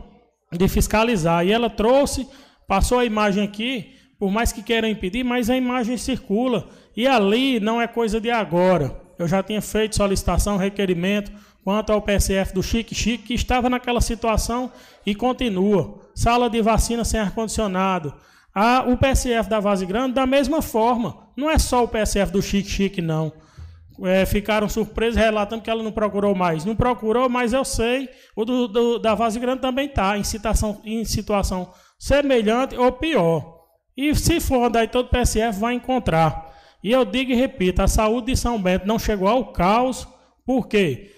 de 0.51 0.67
fiscalizar. 0.67 1.45
E 1.45 1.51
ela 1.51 1.69
trouxe, 1.69 2.27
passou 2.67 2.99
a 2.99 3.05
imagem 3.05 3.43
aqui, 3.43 3.95
por 4.19 4.29
mais 4.29 4.51
que 4.51 4.61
queiram 4.61 4.89
impedir, 4.89 5.23
mas 5.23 5.49
a 5.49 5.55
imagem 5.55 5.95
circula. 5.95 6.67
E 6.95 7.07
ali 7.07 7.59
não 7.59 7.81
é 7.81 7.87
coisa 7.87 8.19
de 8.19 8.29
agora. 8.29 8.99
Eu 9.17 9.27
já 9.27 9.41
tinha 9.41 9.61
feito 9.61 9.95
solicitação, 9.95 10.57
requerimento 10.57 11.31
quanto 11.63 11.91
ao 11.91 12.01
PSF 12.01 12.53
do 12.53 12.63
Chique 12.63 12.95
Chique, 12.95 13.23
que 13.25 13.33
estava 13.33 13.69
naquela 13.69 14.01
situação 14.01 14.71
e 15.05 15.13
continua. 15.15 15.99
Sala 16.13 16.49
de 16.49 16.61
vacina 16.61 17.05
sem 17.05 17.19
ar-condicionado. 17.19 18.13
Ah, 18.53 18.83
o 18.87 18.97
PSF 18.97 19.49
da 19.49 19.59
Vase 19.59 19.85
Grande, 19.85 20.13
da 20.13 20.25
mesma 20.25 20.61
forma. 20.61 21.27
Não 21.35 21.49
é 21.49 21.57
só 21.57 21.83
o 21.83 21.87
PSF 21.87 22.31
do 22.31 22.41
Chique 22.41 22.69
Chique, 22.69 23.01
não. 23.01 23.31
É, 24.01 24.25
ficaram 24.25 24.69
surpresos 24.69 25.17
relatando 25.17 25.61
que 25.61 25.69
ela 25.69 25.83
não 25.83 25.91
procurou 25.91 26.33
mais. 26.33 26.65
Não 26.65 26.75
procurou, 26.75 27.29
mas 27.29 27.53
eu 27.53 27.65
sei. 27.65 28.09
O 28.35 28.45
do, 28.45 28.67
do, 28.67 28.99
da 28.99 29.13
Vase 29.13 29.39
Grande 29.39 29.61
também 29.61 29.87
está 29.87 30.17
em, 30.17 30.23
em 30.85 31.05
situação 31.05 31.71
semelhante 31.97 32.75
ou 32.75 32.91
pior. 32.91 33.59
E 33.95 34.15
se 34.15 34.39
for 34.39 34.65
andar 34.65 34.87
todo 34.89 35.07
o 35.07 35.09
PSF, 35.09 35.59
vai 35.59 35.73
encontrar. 35.73 36.49
E 36.83 36.91
eu 36.91 37.03
digo 37.03 37.31
e 37.31 37.35
repito: 37.35 37.81
a 37.81 37.87
saúde 37.87 38.31
de 38.31 38.37
São 38.37 38.61
Bento 38.61 38.87
não 38.87 38.97
chegou 38.97 39.27
ao 39.27 39.51
caos. 39.51 40.07
Por 40.45 40.67
quê? 40.67 41.11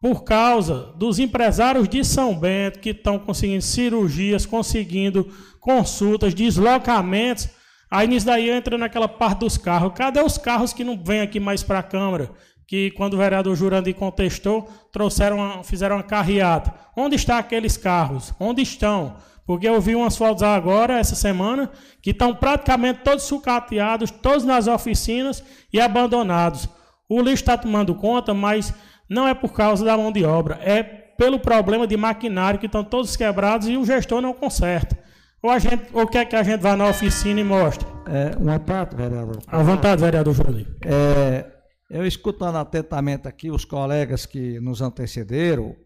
por 0.00 0.24
causa 0.24 0.92
dos 0.96 1.18
empresários 1.18 1.88
de 1.88 2.04
São 2.04 2.38
Bento 2.38 2.78
que 2.78 2.90
estão 2.90 3.18
conseguindo 3.18 3.62
cirurgias, 3.62 4.46
conseguindo 4.46 5.28
consultas, 5.66 6.32
deslocamentos. 6.32 7.48
Aí 7.90 8.06
nisso 8.06 8.24
daí 8.24 8.48
entra 8.48 8.78
naquela 8.78 9.08
parte 9.08 9.40
dos 9.40 9.58
carros. 9.58 9.92
Cadê 9.96 10.20
os 10.20 10.38
carros 10.38 10.72
que 10.72 10.84
não 10.84 10.96
vêm 10.96 11.20
aqui 11.20 11.40
mais 11.40 11.64
para 11.64 11.80
a 11.80 11.82
Câmara? 11.82 12.30
Que 12.68 12.92
quando 12.92 13.14
o 13.14 13.16
vereador 13.16 13.56
Jurandir 13.56 13.94
contestou, 13.96 14.68
trouxeram, 14.92 15.64
fizeram 15.64 15.96
uma 15.96 16.04
carreata. 16.04 16.72
Onde 16.96 17.16
estão 17.16 17.36
aqueles 17.36 17.76
carros? 17.76 18.32
Onde 18.38 18.62
estão? 18.62 19.16
Porque 19.44 19.68
eu 19.68 19.80
vi 19.80 19.96
umas 19.96 20.16
fotos 20.16 20.44
agora, 20.44 20.98
essa 20.98 21.16
semana, 21.16 21.70
que 22.00 22.10
estão 22.10 22.34
praticamente 22.34 23.00
todos 23.02 23.24
sucateados, 23.24 24.10
todos 24.10 24.44
nas 24.44 24.68
oficinas 24.68 25.42
e 25.72 25.80
abandonados. 25.80 26.68
O 27.08 27.20
lixo 27.20 27.42
está 27.42 27.56
tomando 27.56 27.94
conta, 27.94 28.32
mas 28.32 28.72
não 29.08 29.26
é 29.26 29.34
por 29.34 29.52
causa 29.52 29.84
da 29.84 29.96
mão 29.96 30.10
de 30.10 30.24
obra, 30.24 30.58
é 30.62 30.82
pelo 30.82 31.38
problema 31.38 31.86
de 31.86 31.96
maquinário 31.96 32.58
que 32.58 32.66
estão 32.66 32.82
todos 32.82 33.16
quebrados 33.16 33.68
e 33.68 33.76
o 33.76 33.86
gestor 33.86 34.20
não 34.20 34.34
conserta. 34.34 35.05
Ou 35.42 35.50
a 35.50 35.58
gente, 35.58 35.84
ou 35.92 36.06
quer 36.06 36.24
que 36.24 36.34
a 36.34 36.42
gente 36.42 36.60
vá 36.60 36.76
na 36.76 36.88
oficina 36.88 37.40
e 37.40 37.44
mostre? 37.44 37.86
É, 38.06 38.36
uma 38.36 38.58
parte, 38.58 38.96
vereador. 38.96 39.38
À 39.46 39.62
vontade, 39.62 40.00
vereador 40.00 40.34
Júlio. 40.34 40.66
É, 40.84 41.44
eu 41.90 42.06
escutando 42.06 42.56
atentamente 42.56 43.28
aqui 43.28 43.50
os 43.50 43.64
colegas 43.64 44.26
que 44.26 44.58
nos 44.60 44.80
antecederam, 44.80 45.76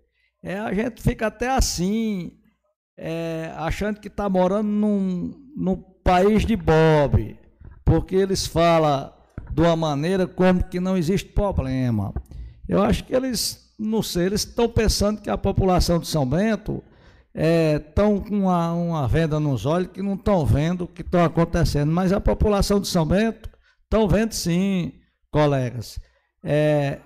é, 0.43 0.59
a 0.59 0.72
gente 0.72 1.02
fica 1.02 1.27
até 1.27 1.51
assim, 1.51 2.32
é, 2.97 3.52
achando 3.56 4.01
que 4.01 4.09
está 4.09 4.28
morando 4.28 4.68
num, 4.68 5.35
num 5.56 5.77
país 6.02 6.47
de 6.47 6.56
Bob, 6.56 7.39
porque 7.85 8.16
eles 8.16 8.47
falam 8.47 9.12
de 9.52 9.60
uma 9.60 9.77
maneira 9.77 10.27
como 10.27 10.64
que 10.64 10.81
não 10.81 10.97
existe 10.97 11.31
problema. 11.32 12.14
Eu 12.68 12.82
acho 12.82 13.05
que 13.05 13.14
eles, 13.14 13.74
não 13.78 14.02
sei, 14.02 14.27
eles 14.27 14.43
estão 14.43 14.68
pensando 14.68 15.20
que 15.20 15.28
a 15.28 15.36
população 15.36 15.98
de 15.98 16.06
São 16.06 16.27
Bento 16.27 16.82
estão 17.35 18.16
é, 18.16 18.28
com 18.28 18.39
uma, 18.40 18.73
uma, 18.73 19.09
venda 19.09 19.39
nos 19.39 19.65
olhos 19.65 19.90
que 19.93 20.02
não 20.02 20.15
estão 20.15 20.44
vendo 20.44 20.85
o 20.85 20.89
que 20.89 21.02
está 21.02 21.24
acontecendo. 21.24 21.90
Mas 21.90 22.12
a 22.12 22.20
população 22.20 22.81
de 22.81 22.89
São 22.89 23.07
Bento 23.07 23.48
estão 23.85 24.09
vendo 24.09 24.32
sim, 24.32 24.93
colegas. 25.31 25.98
É, 26.43 26.98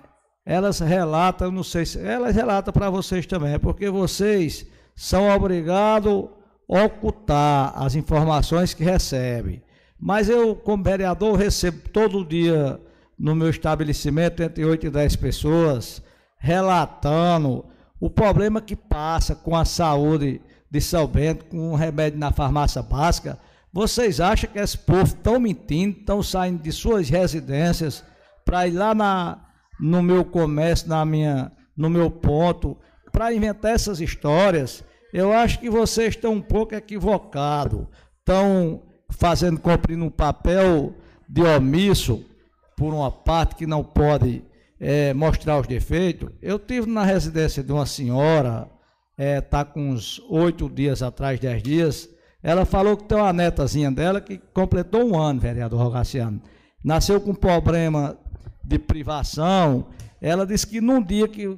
elas 0.45 0.79
relatam, 0.79 1.51
não 1.51 1.63
sei 1.63 1.85
se. 1.85 1.99
Elas 1.99 2.35
relatam 2.35 2.73
para 2.73 2.89
vocês 2.89 3.25
também, 3.25 3.53
é 3.53 3.59
porque 3.59 3.89
vocês 3.89 4.65
são 4.95 5.29
obrigados 5.29 6.29
a 6.69 6.83
ocultar 6.83 7.73
as 7.75 7.95
informações 7.95 8.73
que 8.73 8.83
recebem. 8.83 9.61
Mas 9.99 10.29
eu, 10.29 10.55
como 10.55 10.83
vereador, 10.83 11.37
recebo 11.37 11.89
todo 11.89 12.25
dia 12.25 12.79
no 13.17 13.35
meu 13.35 13.49
estabelecimento 13.49 14.43
entre 14.43 14.65
8 14.65 14.87
e 14.87 14.89
10 14.89 15.15
pessoas, 15.15 16.01
relatando 16.37 17.65
o 18.05 18.09
problema 18.09 18.61
que 18.61 18.75
passa 18.75 19.33
com 19.33 19.55
a 19.55 19.65
saúde 19.65 20.39
de 20.69 20.79
São 20.79 21.07
Bento, 21.07 21.45
com 21.45 21.71
um 21.71 21.73
remédio 21.73 22.19
na 22.19 22.31
farmácia 22.31 22.79
básica. 22.83 23.39
Vocês 23.73 24.21
acham 24.21 24.47
que 24.47 24.59
esse 24.59 24.77
povo 24.77 25.05
estão 25.05 25.39
mentindo, 25.39 25.97
estão 25.97 26.21
saindo 26.21 26.61
de 26.61 26.71
suas 26.71 27.09
residências 27.09 28.03
para 28.45 28.67
ir 28.67 28.73
lá 28.73 28.93
na, 28.93 29.39
no 29.79 30.03
meu 30.03 30.23
comércio, 30.23 30.87
na 30.87 31.03
minha, 31.03 31.51
no 31.75 31.89
meu 31.89 32.11
ponto, 32.11 32.77
para 33.11 33.33
inventar 33.33 33.71
essas 33.71 33.99
histórias? 33.99 34.83
Eu 35.11 35.33
acho 35.33 35.59
que 35.59 35.67
vocês 35.67 36.09
estão 36.09 36.33
um 36.33 36.41
pouco 36.41 36.75
equivocados, 36.75 37.87
estão 38.19 38.83
fazendo, 39.09 39.59
cumprindo 39.59 40.05
um 40.05 40.11
papel 40.11 40.93
de 41.27 41.41
omisso 41.41 42.23
por 42.77 42.93
uma 42.93 43.09
parte 43.09 43.55
que 43.55 43.65
não 43.65 43.83
pode 43.83 44.43
é, 44.79 45.13
mostrar 45.13 45.59
os 45.59 45.67
defeitos. 45.67 46.29
Eu 46.41 46.59
tive 46.59 46.89
na 46.89 47.03
residência 47.03 47.63
de 47.63 47.71
uma 47.71 47.85
senhora, 47.85 48.69
está 49.17 49.23
é, 49.23 49.41
tá 49.41 49.65
com 49.65 49.91
uns 49.91 50.19
oito 50.29 50.69
dias 50.69 51.01
atrás, 51.01 51.39
dez 51.39 51.61
dias. 51.63 52.09
Ela 52.43 52.65
falou 52.65 52.95
que 52.95 53.05
tem 53.05 53.17
uma 53.17 53.33
netazinha 53.33 53.91
dela 53.91 54.21
que 54.21 54.37
completou 54.53 55.03
um 55.03 55.19
ano, 55.19 55.39
vereador 55.39 55.81
Rogaciano. 55.81 56.41
Nasceu 56.83 57.19
com 57.19 57.33
problema 57.33 58.17
de 58.63 58.77
privação. 58.77 59.87
Ela 60.21 60.45
disse 60.45 60.67
que 60.67 60.79
num 60.79 61.01
dia 61.01 61.27
que 61.27 61.57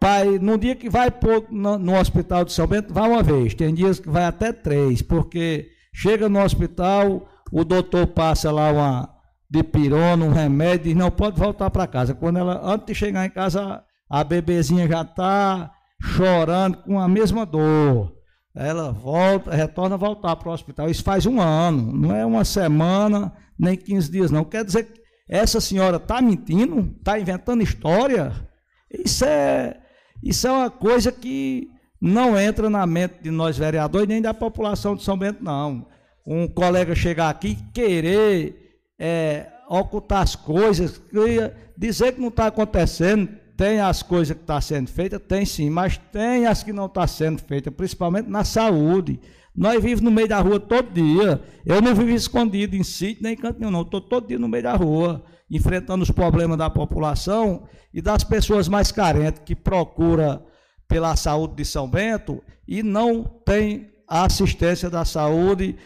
pai, 0.00 0.38
num 0.38 0.58
dia 0.58 0.74
que 0.74 0.90
vai 0.90 1.12
no, 1.50 1.78
no, 1.78 1.98
hospital 1.98 2.44
de 2.44 2.52
São 2.52 2.66
Bento, 2.66 2.92
vai 2.92 3.08
uma 3.08 3.22
vez. 3.22 3.54
Tem 3.54 3.72
dias 3.72 4.00
que 4.00 4.08
vai 4.08 4.24
até 4.24 4.52
três, 4.52 5.00
porque 5.00 5.70
chega 5.92 6.28
no 6.28 6.42
hospital, 6.42 7.28
o 7.52 7.64
doutor 7.64 8.08
passa 8.08 8.50
lá 8.50 8.72
uma 8.72 9.13
dipirona, 9.54 10.24
um 10.24 10.32
remédio, 10.32 10.90
e 10.90 10.94
não 10.94 11.10
pode 11.10 11.38
voltar 11.38 11.70
para 11.70 11.86
casa. 11.86 12.14
Quando 12.14 12.38
ela, 12.38 12.60
antes 12.64 12.86
de 12.86 12.94
chegar 12.94 13.24
em 13.24 13.30
casa, 13.30 13.84
a 14.10 14.24
bebezinha 14.24 14.88
já 14.88 15.02
está 15.02 15.70
chorando 16.00 16.78
com 16.78 16.98
a 16.98 17.06
mesma 17.06 17.46
dor. 17.46 18.12
Ela 18.54 18.92
volta, 18.92 19.54
retorna 19.54 19.94
a 19.94 19.98
voltar 19.98 20.36
para 20.36 20.48
o 20.48 20.52
hospital. 20.52 20.90
Isso 20.90 21.02
faz 21.02 21.24
um 21.26 21.40
ano, 21.40 21.92
não 21.92 22.14
é 22.14 22.26
uma 22.26 22.44
semana, 22.44 23.32
nem 23.58 23.76
15 23.76 24.10
dias, 24.10 24.30
não. 24.30 24.44
Quer 24.44 24.64
dizer 24.64 24.84
que 24.84 25.00
essa 25.28 25.60
senhora 25.60 25.96
está 25.96 26.20
mentindo, 26.20 26.94
está 26.98 27.18
inventando 27.18 27.62
história. 27.62 28.32
Isso 28.90 29.24
é, 29.24 29.76
isso 30.22 30.46
é 30.46 30.50
uma 30.50 30.70
coisa 30.70 31.10
que 31.10 31.68
não 32.00 32.38
entra 32.38 32.68
na 32.68 32.86
mente 32.86 33.22
de 33.22 33.30
nós 33.30 33.56
vereadores, 33.56 34.08
nem 34.08 34.20
da 34.20 34.34
população 34.34 34.94
de 34.94 35.02
São 35.02 35.16
Bento, 35.16 35.42
não. 35.42 35.86
Um 36.26 36.46
colega 36.46 36.94
chegar 36.94 37.30
aqui 37.30 37.56
querer 37.72 38.63
é, 38.98 39.46
ocultar 39.68 40.22
as 40.22 40.36
coisas, 40.36 41.00
dizer 41.76 42.12
que 42.12 42.20
não 42.20 42.28
está 42.28 42.46
acontecendo, 42.46 43.28
tem 43.56 43.80
as 43.80 44.02
coisas 44.02 44.36
que 44.36 44.42
estão 44.42 44.56
tá 44.56 44.60
sendo 44.60 44.90
feitas, 44.90 45.20
tem 45.26 45.44
sim, 45.44 45.70
mas 45.70 45.96
tem 46.12 46.46
as 46.46 46.62
que 46.62 46.72
não 46.72 46.86
estão 46.86 47.02
tá 47.02 47.06
sendo 47.06 47.40
feitas, 47.40 47.72
principalmente 47.72 48.28
na 48.28 48.44
saúde. 48.44 49.20
Nós 49.56 49.74
vivemos 49.74 50.00
no 50.00 50.10
meio 50.10 50.26
da 50.26 50.40
rua 50.40 50.58
todo 50.58 50.92
dia. 50.92 51.40
Eu 51.64 51.80
não 51.80 51.94
vivo 51.94 52.10
escondido 52.10 52.74
em 52.74 52.82
sítio 52.82 53.22
nem 53.22 53.34
em 53.34 53.36
canto 53.36 53.60
nenhum, 53.60 53.70
não. 53.70 53.82
Estou 53.82 54.00
todo 54.00 54.26
dia 54.26 54.38
no 54.38 54.48
meio 54.48 54.64
da 54.64 54.74
rua, 54.74 55.24
enfrentando 55.48 56.02
os 56.02 56.10
problemas 56.10 56.58
da 56.58 56.68
população 56.68 57.68
e 57.92 58.02
das 58.02 58.24
pessoas 58.24 58.66
mais 58.66 58.90
carentes 58.90 59.42
que 59.44 59.54
procuram 59.54 60.42
pela 60.88 61.14
saúde 61.14 61.54
de 61.54 61.64
São 61.64 61.88
Bento 61.88 62.42
e 62.66 62.82
não 62.82 63.22
tem 63.22 63.90
a 64.08 64.24
assistência 64.24 64.90
da 64.90 65.04
saúde 65.04 65.76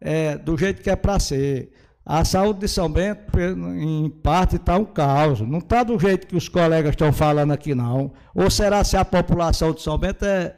é, 0.00 0.38
do 0.38 0.56
jeito 0.56 0.80
que 0.80 0.90
é 0.90 0.96
para 0.96 1.18
ser. 1.18 1.72
A 2.12 2.24
saúde 2.24 2.58
de 2.58 2.66
São 2.66 2.90
Bento, 2.90 3.38
em 3.38 4.10
parte, 4.10 4.56
está 4.56 4.76
um 4.76 4.84
caos. 4.84 5.40
Não 5.42 5.58
está 5.58 5.84
do 5.84 5.96
jeito 5.96 6.26
que 6.26 6.34
os 6.34 6.48
colegas 6.48 6.90
estão 6.90 7.12
falando 7.12 7.52
aqui, 7.52 7.72
não. 7.72 8.12
Ou 8.34 8.50
será 8.50 8.82
se 8.82 8.96
a 8.96 9.04
população 9.04 9.72
de 9.72 9.80
São 9.80 9.96
Bento 9.96 10.24
é, 10.24 10.56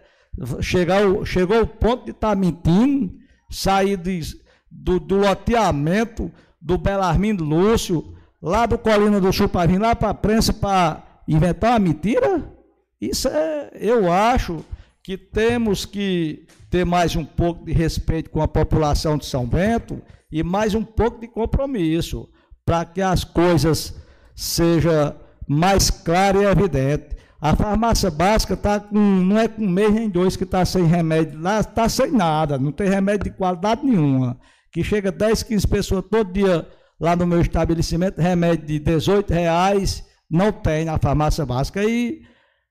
chegar, 0.62 1.02
chegou 1.26 1.58
ao 1.58 1.66
ponto 1.66 2.06
de 2.06 2.12
estar 2.12 2.30
tá 2.30 2.34
mentindo, 2.34 3.12
sair 3.50 3.98
de, 3.98 4.22
do, 4.70 4.98
do 4.98 5.16
loteamento 5.16 6.32
do 6.58 6.78
Belarmino 6.78 7.44
Lúcio, 7.44 8.16
lá 8.40 8.64
do 8.64 8.78
Colina 8.78 9.20
do 9.20 9.30
Chupavim, 9.30 9.76
lá 9.76 9.94
para 9.94 10.08
a 10.08 10.14
prensa, 10.14 10.54
para 10.54 11.02
inventar 11.28 11.72
uma 11.72 11.80
mentira? 11.80 12.50
Isso 12.98 13.28
é, 13.28 13.72
eu 13.74 14.10
acho 14.10 14.64
que 15.02 15.18
temos 15.18 15.84
que 15.84 16.46
ter 16.72 16.86
mais 16.86 17.14
um 17.14 17.24
pouco 17.24 17.66
de 17.66 17.72
respeito 17.72 18.30
com 18.30 18.40
a 18.40 18.48
população 18.48 19.18
de 19.18 19.26
São 19.26 19.46
Bento 19.46 20.00
e 20.32 20.42
mais 20.42 20.74
um 20.74 20.82
pouco 20.82 21.20
de 21.20 21.28
compromisso 21.28 22.26
para 22.64 22.82
que 22.86 23.02
as 23.02 23.24
coisas 23.24 23.94
sejam 24.34 25.14
mais 25.46 25.90
claras 25.90 26.40
e 26.40 26.46
evidentes. 26.46 27.14
A 27.38 27.54
farmácia 27.54 28.10
básica 28.10 28.56
tá 28.56 28.80
com, 28.80 28.98
não 28.98 29.38
é 29.38 29.48
com 29.48 29.62
um 29.62 29.68
mês 29.68 29.92
nem 29.92 30.08
dois 30.08 30.34
que 30.34 30.44
está 30.44 30.64
sem 30.64 30.86
remédio, 30.86 31.38
lá 31.38 31.60
está 31.60 31.90
sem 31.90 32.10
nada, 32.10 32.56
não 32.56 32.72
tem 32.72 32.88
remédio 32.88 33.24
de 33.24 33.36
qualidade 33.36 33.84
nenhuma. 33.84 34.38
Que 34.72 34.82
chega 34.82 35.12
10, 35.12 35.42
15 35.42 35.68
pessoas 35.68 36.04
todo 36.10 36.32
dia 36.32 36.66
lá 36.98 37.14
no 37.14 37.26
meu 37.26 37.42
estabelecimento, 37.42 38.18
remédio 38.18 38.64
de 38.64 38.78
18 38.78 39.30
reais, 39.30 40.02
não 40.30 40.50
tem 40.50 40.86
na 40.86 40.96
farmácia 40.96 41.44
básica. 41.44 41.84
E 41.84 42.22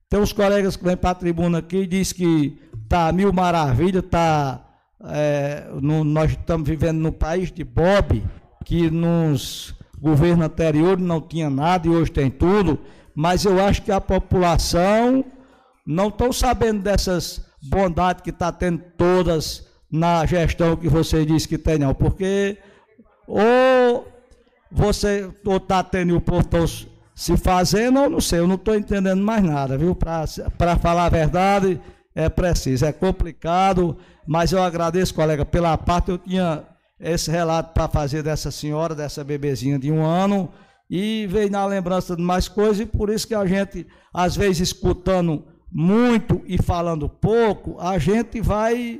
tem 0.10 0.20
uns 0.20 0.34
colegas 0.34 0.76
que 0.76 0.84
vêm 0.84 0.98
para 0.98 1.12
a 1.12 1.16
tribuna 1.16 1.60
aqui 1.60 1.78
e 1.78 1.88
diz 1.88 2.12
que 2.12 2.58
está 2.92 3.12
mil 3.12 3.32
maravilhas, 3.32 4.04
está. 4.04 4.62
É, 5.06 5.68
nós 5.82 6.32
estamos 6.32 6.68
vivendo 6.68 7.00
no 7.00 7.12
país 7.12 7.52
de 7.52 7.64
Bob, 7.64 8.24
que 8.64 8.92
nos 8.92 9.74
governos 10.00 10.46
anteriores 10.46 11.04
não 11.04 11.20
tinha 11.20 11.50
nada 11.50 11.88
e 11.88 11.90
hoje 11.90 12.12
tem 12.12 12.30
tudo 12.30 12.78
mas 13.16 13.46
eu 13.46 13.64
acho 13.64 13.82
que 13.82 13.92
a 13.92 14.02
população 14.02 15.24
não 15.86 16.08
estão 16.08 16.32
sabendo 16.32 16.82
dessas 16.82 17.46
bondades 17.62 18.24
que 18.24 18.30
está 18.30 18.52
tendo 18.52 18.82
todas 18.98 19.68
na 19.92 20.26
gestão 20.26 20.76
que 20.76 20.88
você 20.88 21.26
disse 21.26 21.48
que 21.48 21.58
tem, 21.58 21.78
não, 21.78 21.94
porque 21.94 22.58
ou 23.28 24.08
você 24.72 25.30
está 25.46 25.84
tendo 25.84 26.16
o 26.16 26.22
povo 26.22 26.48
se 27.14 27.38
fazendo, 27.38 28.00
ou 28.00 28.10
não 28.10 28.22
sei, 28.22 28.40
eu 28.40 28.48
não 28.48 28.56
estou 28.56 28.76
entendendo 28.76 29.22
mais 29.22 29.44
nada, 29.44 29.78
viu? 29.78 29.94
Para 29.96 30.78
falar 30.82 31.06
a 31.06 31.10
verdade, 31.10 31.80
é 32.16 32.30
preciso, 32.30 32.86
é 32.86 32.92
complicado, 32.92 33.98
mas 34.28 34.52
eu 34.52 34.62
agradeço, 34.62 35.14
colega, 35.14 35.46
pela 35.46 35.78
parte, 35.78 36.12
eu 36.12 36.18
tinha 36.18 36.64
esse 37.00 37.32
relato 37.32 37.74
para 37.74 37.88
fazer 37.88 38.22
dessa 38.22 38.52
senhora, 38.52 38.94
dessa 38.94 39.24
bebezinha 39.24 39.80
de 39.80 39.92
um 39.92 40.04
ano, 40.04 40.50
e 40.90 41.26
veio 41.28 41.50
na 41.50 41.66
lembrança 41.66 42.16
de 42.16 42.22
mais 42.22 42.48
coisas, 42.48 42.82
e 42.82 42.86
por 42.86 43.10
isso 43.10 43.28
que 43.28 43.34
a 43.34 43.46
gente, 43.46 43.88
às 44.14 44.36
vezes, 44.36 44.70
escutando 44.70 45.46
muito 45.72 46.42
e 46.46 46.62
falando 46.62 47.08
pouco, 47.08 47.80
a 47.80 47.98
gente 47.98 48.42
vai 48.42 49.00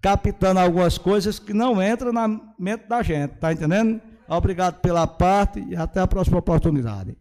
captando 0.00 0.60
algumas 0.60 0.98
coisas 0.98 1.38
que 1.38 1.52
não 1.52 1.82
entram 1.82 2.12
na 2.12 2.28
mente 2.58 2.88
da 2.88 3.02
gente, 3.02 3.32
tá 3.32 3.52
entendendo? 3.52 4.00
Obrigado 4.28 4.80
pela 4.80 5.06
parte 5.06 5.64
e 5.68 5.76
até 5.76 6.00
a 6.00 6.06
próxima 6.06 6.38
oportunidade. 6.38 7.16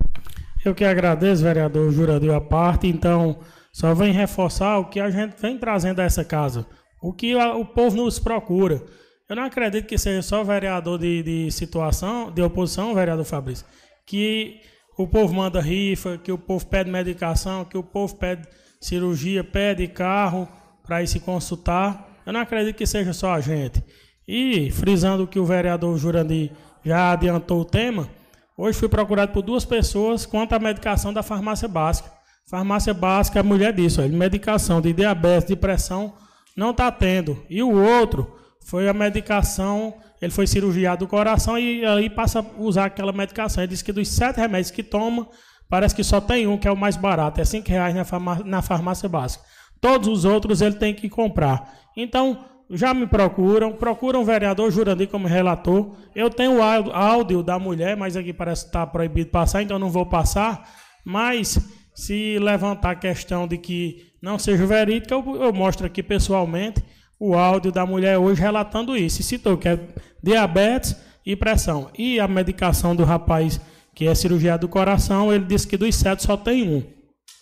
Eu 0.63 0.75
que 0.75 0.85
agradeço, 0.85 1.43
vereador 1.43 1.91
Jurandir, 1.91 2.33
a 2.33 2.39
parte. 2.39 2.87
Então, 2.87 3.39
só 3.71 3.93
vem 3.93 4.11
reforçar 4.11 4.79
o 4.79 4.85
que 4.85 4.99
a 4.99 5.09
gente 5.09 5.35
vem 5.39 5.57
trazendo 5.57 5.99
a 5.99 6.03
essa 6.03 6.25
casa, 6.25 6.65
o 7.01 7.13
que 7.13 7.33
a, 7.33 7.55
o 7.55 7.65
povo 7.65 7.97
nos 7.97 8.19
procura. 8.19 8.81
Eu 9.29 9.35
não 9.35 9.43
acredito 9.43 9.87
que 9.87 9.97
seja 9.97 10.21
só 10.21 10.43
vereador 10.43 10.99
de, 10.99 11.23
de 11.23 11.51
situação, 11.51 12.31
de 12.31 12.41
oposição, 12.41 12.93
vereador 12.93 13.25
Fabrício 13.25 13.65
que 14.11 14.59
o 14.97 15.07
povo 15.07 15.33
manda 15.33 15.61
rifa, 15.61 16.17
que 16.17 16.33
o 16.33 16.37
povo 16.37 16.65
pede 16.65 16.91
medicação, 16.91 17.63
que 17.63 17.77
o 17.77 17.83
povo 17.83 18.15
pede 18.17 18.45
cirurgia, 18.81 19.41
pede 19.41 19.87
carro 19.87 20.49
para 20.83 21.01
ir 21.01 21.07
se 21.07 21.21
consultar. 21.21 22.19
Eu 22.25 22.33
não 22.33 22.41
acredito 22.41 22.75
que 22.75 22.85
seja 22.85 23.13
só 23.13 23.33
a 23.33 23.39
gente. 23.39 23.81
E, 24.27 24.69
frisando 24.71 25.25
que 25.25 25.39
o 25.39 25.45
vereador 25.45 25.97
Jurandir 25.97 26.51
já 26.83 27.13
adiantou 27.13 27.61
o 27.61 27.65
tema, 27.65 28.09
hoje 28.57 28.77
fui 28.77 28.89
procurado 28.89 29.31
por 29.31 29.41
duas 29.41 29.63
pessoas 29.63 30.25
quanto 30.25 30.53
à 30.53 30.59
medicação 30.59 31.13
da 31.13 31.23
farmácia 31.23 31.69
básica. 31.69 32.11
Farmácia 32.51 32.93
básica, 32.93 33.39
a 33.39 33.43
mulher 33.43 33.73
disse, 33.73 33.99
olha, 33.99 34.15
medicação 34.15 34.79
de 34.79 34.93
diabetes, 34.93 35.47
de 35.47 35.55
pressão, 35.55 36.13
não 36.55 36.69
está 36.69 36.91
tendo. 36.91 37.43
E 37.49 37.63
o 37.63 37.71
outro 37.71 38.35
foi 38.59 38.87
a 38.87 38.93
medicação 38.93 39.95
ele 40.21 40.31
foi 40.31 40.45
cirurgiado 40.45 41.05
do 41.05 41.09
coração 41.09 41.57
e 41.57 41.83
aí 41.83 42.07
passa 42.09 42.39
a 42.39 42.61
usar 42.61 42.85
aquela 42.85 43.11
medicação. 43.11 43.63
Ele 43.63 43.71
disse 43.71 43.83
que 43.83 43.91
dos 43.91 44.07
sete 44.07 44.39
remédios 44.39 44.69
que 44.69 44.83
toma, 44.83 45.27
parece 45.67 45.95
que 45.95 46.03
só 46.03 46.21
tem 46.21 46.45
um 46.45 46.57
que 46.57 46.67
é 46.67 46.71
o 46.71 46.77
mais 46.77 46.95
barato, 46.95 47.41
é 47.41 47.45
cinco 47.45 47.69
reais 47.69 47.95
na 47.95 48.05
farmácia, 48.05 48.45
na 48.45 48.61
farmácia 48.61 49.09
básica. 49.09 49.43
Todos 49.79 50.07
os 50.07 50.23
outros 50.23 50.61
ele 50.61 50.75
tem 50.75 50.93
que 50.93 51.09
comprar. 51.09 51.73
Então, 51.97 52.45
já 52.69 52.93
me 52.93 53.07
procuram, 53.07 53.73
procuram 53.73 54.21
o 54.21 54.25
vereador 54.25 54.69
Jurandir 54.69 55.07
como 55.07 55.27
relator. 55.27 55.95
Eu 56.13 56.29
tenho 56.29 56.59
o 56.59 56.61
áudio 56.61 57.41
da 57.41 57.57
mulher, 57.57 57.97
mas 57.97 58.15
aqui 58.15 58.31
parece 58.31 58.65
que 58.65 58.69
está 58.69 58.85
proibido 58.85 59.31
passar, 59.31 59.63
então 59.63 59.79
não 59.79 59.89
vou 59.89 60.05
passar. 60.05 60.69
Mas 61.03 61.57
se 62.01 62.39
levantar 62.39 62.91
a 62.91 62.95
questão 62.95 63.47
de 63.47 63.59
que 63.59 64.11
não 64.19 64.39
seja 64.39 64.65
verídica, 64.65 65.13
eu, 65.13 65.35
eu 65.35 65.53
mostro 65.53 65.85
aqui 65.85 66.01
pessoalmente 66.01 66.83
o 67.19 67.35
áudio 67.35 67.71
da 67.71 67.85
mulher 67.85 68.17
hoje 68.17 68.41
relatando 68.41 68.97
isso. 68.97 69.21
E 69.21 69.23
citou 69.23 69.55
que 69.55 69.67
é 69.67 69.79
diabetes 70.21 70.95
e 71.23 71.35
pressão. 71.35 71.91
E 71.95 72.19
a 72.19 72.27
medicação 72.27 72.95
do 72.95 73.03
rapaz 73.03 73.61
que 73.93 74.07
é 74.07 74.15
cirurgia 74.15 74.57
do 74.57 74.67
coração, 74.67 75.31
ele 75.31 75.45
disse 75.45 75.67
que 75.67 75.77
dos 75.77 75.93
sete 75.93 76.23
só 76.23 76.35
tem 76.35 76.67
um. 76.67 76.83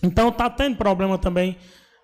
Então 0.04 0.28
está 0.28 0.50
tendo 0.50 0.76
problema 0.76 1.18
também 1.18 1.56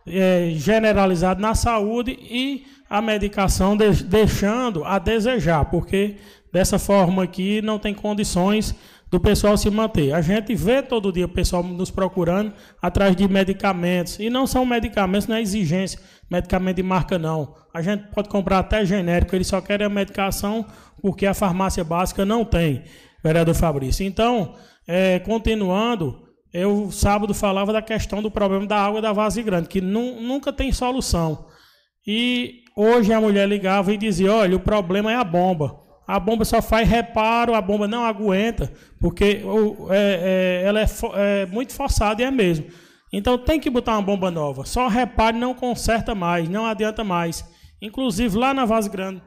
é, 0.07 0.51
generalizado 0.53 1.41
na 1.41 1.55
saúde 1.55 2.17
e 2.21 2.63
a 2.89 3.01
medicação 3.01 3.75
de, 3.75 4.01
deixando 4.03 4.85
a 4.85 4.97
desejar, 4.97 5.65
porque 5.65 6.15
dessa 6.53 6.79
forma 6.79 7.23
aqui 7.23 7.61
não 7.61 7.77
tem 7.77 7.93
condições 7.93 8.73
do 9.09 9.19
pessoal 9.19 9.57
se 9.57 9.69
manter. 9.69 10.13
A 10.13 10.21
gente 10.21 10.55
vê 10.55 10.81
todo 10.81 11.11
dia 11.11 11.25
o 11.25 11.29
pessoal 11.29 11.63
nos 11.63 11.91
procurando 11.91 12.53
atrás 12.81 13.15
de 13.15 13.27
medicamentos. 13.27 14.19
E 14.19 14.29
não 14.29 14.47
são 14.47 14.65
medicamentos, 14.65 15.27
não 15.27 15.35
é 15.35 15.41
exigência, 15.41 15.99
medicamento 16.29 16.77
de 16.77 16.83
marca 16.83 17.17
não. 17.17 17.55
A 17.73 17.81
gente 17.81 18.07
pode 18.13 18.29
comprar 18.29 18.59
até 18.59 18.85
genérico, 18.85 19.35
eles 19.35 19.47
só 19.47 19.61
querem 19.61 19.85
a 19.85 19.89
medicação 19.89 20.65
porque 21.01 21.25
a 21.25 21.33
farmácia 21.33 21.83
básica 21.83 22.25
não 22.25 22.43
tem, 22.43 22.83
vereador 23.23 23.53
Fabrício. 23.53 24.05
Então, 24.05 24.55
é, 24.87 25.19
continuando, 25.19 26.23
eu 26.51 26.89
sábado 26.91 27.33
falava 27.33 27.71
da 27.71 27.81
questão 27.81 28.21
do 28.21 28.31
problema 28.31 28.65
da 28.65 28.77
água 28.77 29.01
da 29.01 29.13
vase 29.13 29.43
grande, 29.43 29.67
que 29.67 29.81
nu, 29.81 30.19
nunca 30.21 30.51
tem 30.51 30.71
solução. 30.71 31.45
E 32.07 32.63
hoje 32.75 33.13
a 33.13 33.21
mulher 33.21 33.47
ligava 33.47 33.93
e 33.93 33.97
dizia: 33.97 34.33
olha, 34.33 34.55
o 34.55 34.59
problema 34.59 35.11
é 35.11 35.15
a 35.15 35.23
bomba 35.23 35.84
a 36.07 36.19
bomba 36.19 36.45
só 36.45 36.61
faz 36.61 36.87
reparo, 36.87 37.55
a 37.55 37.61
bomba 37.61 37.87
não 37.87 38.05
aguenta, 38.05 38.71
porque 38.99 39.41
é, 39.89 40.61
é, 40.63 40.67
ela 40.67 40.79
é, 40.81 40.85
é, 41.15 41.45
muito 41.47 41.73
forçada 41.73 42.21
e 42.21 42.25
é 42.25 42.31
mesmo. 42.31 42.65
Então 43.11 43.37
tem 43.37 43.59
que 43.59 43.69
botar 43.69 43.93
uma 43.93 44.01
bomba 44.01 44.29
nova. 44.29 44.65
Só 44.65 44.87
repare 44.87 45.37
não 45.37 45.53
conserta 45.53 46.13
mais, 46.13 46.49
não 46.49 46.65
adianta 46.65 47.03
mais. 47.03 47.45
Inclusive 47.81 48.37
lá 48.37 48.53
na 48.53 48.65
Vaz 48.65 48.87
Grande 48.87 49.21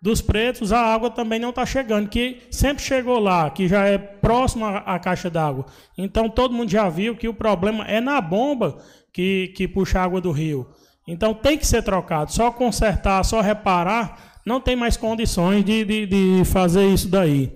dos 0.00 0.20
Pretos, 0.20 0.72
a 0.72 0.80
água 0.80 1.10
também 1.10 1.38
não 1.38 1.50
está 1.50 1.64
chegando, 1.64 2.08
que 2.08 2.42
sempre 2.50 2.82
chegou 2.82 3.20
lá, 3.20 3.48
que 3.50 3.68
já 3.68 3.86
é 3.86 3.96
próximo 3.96 4.64
à, 4.64 4.98
caixa 4.98 5.30
d'água. 5.30 5.66
Então 5.96 6.28
todo 6.28 6.54
mundo 6.54 6.70
já 6.70 6.88
viu 6.88 7.14
que 7.14 7.28
o 7.28 7.34
problema 7.34 7.84
é 7.84 8.00
na 8.00 8.20
bomba 8.20 8.78
que, 9.12 9.52
que 9.56 9.68
puxa 9.68 10.00
a 10.00 10.04
água 10.04 10.20
do 10.20 10.32
rio. 10.32 10.66
Então 11.06 11.32
tem 11.32 11.56
que 11.56 11.66
ser 11.66 11.82
trocado. 11.82 12.32
Só 12.32 12.50
consertar, 12.50 13.24
só 13.24 13.40
reparar, 13.40 14.31
não 14.46 14.60
tem 14.60 14.76
mais 14.76 14.96
condições 14.96 15.64
de, 15.64 15.84
de, 15.84 16.06
de 16.06 16.44
fazer 16.44 16.86
isso 16.86 17.08
daí. 17.08 17.52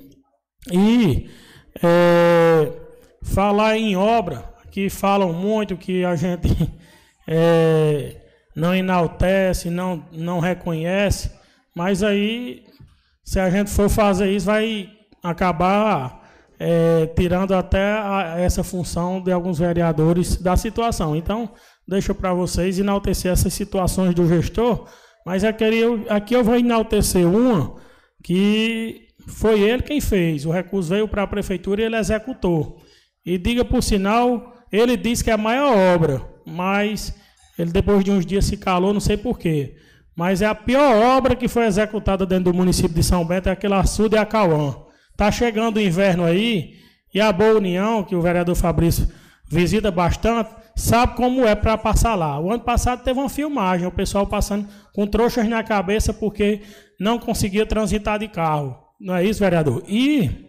E 0.71 1.29
é, 1.83 2.73
falar 3.23 3.77
em 3.77 3.97
obra, 3.97 4.45
que 4.71 4.91
falam 4.91 5.33
muito 5.33 5.77
que 5.77 6.05
a 6.05 6.15
gente 6.17 6.49
é, 7.27 8.17
não 8.55 8.75
enaltece, 8.75 9.71
não, 9.71 10.05
não 10.13 10.41
reconhece, 10.41 11.31
mas 11.75 12.03
aí, 12.03 12.65
se 13.25 13.39
a 13.39 13.51
gente 13.51 13.71
for 13.71 13.89
fazer 13.89 14.31
isso, 14.31 14.47
vai 14.47 14.89
acabar 15.23 16.23
é, 16.59 17.07
tirando 17.15 17.55
até 17.55 17.93
a, 17.99 18.37
essa 18.39 18.65
função 18.65 19.21
de 19.21 19.31
alguns 19.31 19.59
vereadores 19.59 20.37
da 20.37 20.57
situação. 20.57 21.15
Então, 21.15 21.51
deixo 21.87 22.15
para 22.15 22.33
vocês 22.33 22.79
enaltecer 22.79 23.31
essas 23.31 23.53
situações 23.53 24.15
do 24.15 24.27
gestor, 24.27 24.89
mas 25.27 25.43
aqui 25.43 25.65
eu, 25.65 26.07
aqui 26.09 26.37
eu 26.37 26.45
vou 26.45 26.57
enaltecer 26.57 27.27
uma 27.27 27.75
que 28.23 29.09
foi 29.27 29.61
ele 29.61 29.83
quem 29.83 30.01
fez. 30.01 30.47
O 30.47 30.53
recurso 30.53 30.91
veio 30.91 31.09
para 31.09 31.25
a 31.25 31.27
prefeitura 31.27 31.83
e 31.83 31.85
ele 31.85 31.97
executou. 31.97 32.81
E 33.25 33.37
diga 33.37 33.65
por 33.65 33.83
sinal, 33.83 34.55
ele 34.71 34.97
disse 34.97 35.25
que 35.25 35.31
é 35.31 35.33
a 35.33 35.37
maior 35.37 35.77
obra, 35.77 36.25
mas 36.47 37.13
ele 37.59 37.73
depois 37.73 38.05
de 38.05 38.13
uns 38.13 38.25
dias 38.25 38.45
se 38.45 38.57
calou, 38.57 38.93
não 38.93 39.01
sei 39.01 39.17
porquê. 39.17 39.75
Mas 40.15 40.43
é 40.43 40.47
a 40.47 40.55
pior 40.55 40.95
obra 40.95 41.35
que 41.35 41.49
foi 41.49 41.67
executada 41.67 42.25
dentro 42.25 42.53
do 42.53 42.55
município 42.55 42.95
de 42.95 43.03
São 43.03 43.25
Bento, 43.25 43.49
é 43.49 43.53
aquele 43.53 43.75
açude 43.75 44.15
e 44.15 44.19
a 44.19 44.25
Cauã. 44.25 44.77
Está 45.11 45.33
chegando 45.33 45.79
o 45.79 45.81
inverno 45.81 46.25
aí, 46.25 46.77
e 47.13 47.21
a 47.21 47.33
Boa 47.33 47.57
União, 47.57 48.05
que 48.05 48.15
o 48.15 48.23
vereador 48.23 48.55
Fabrício 48.55 49.09
visita 49.51 49.91
bastante, 49.91 50.51
sabe 50.77 51.17
como 51.17 51.47
é 51.47 51.55
para 51.55 51.79
passar 51.79 52.15
lá. 52.15 52.39
O 52.39 52.53
ano 52.53 52.63
passado 52.63 53.03
teve 53.03 53.19
uma 53.19 53.31
filmagem, 53.31 53.87
o 53.87 53.93
pessoal 53.93 54.27
passando 54.27 54.69
com 54.93 55.07
trouxas 55.07 55.49
na 55.49 55.65
cabeça 55.65 56.13
porque 56.13 56.61
não 57.01 57.19
conseguia 57.19 57.65
transitar 57.65 58.19
de 58.19 58.29
carro. 58.29 58.77
Não 59.01 59.17
é 59.17 59.25
isso, 59.25 59.41
vereador? 59.41 59.83
E 59.89 60.47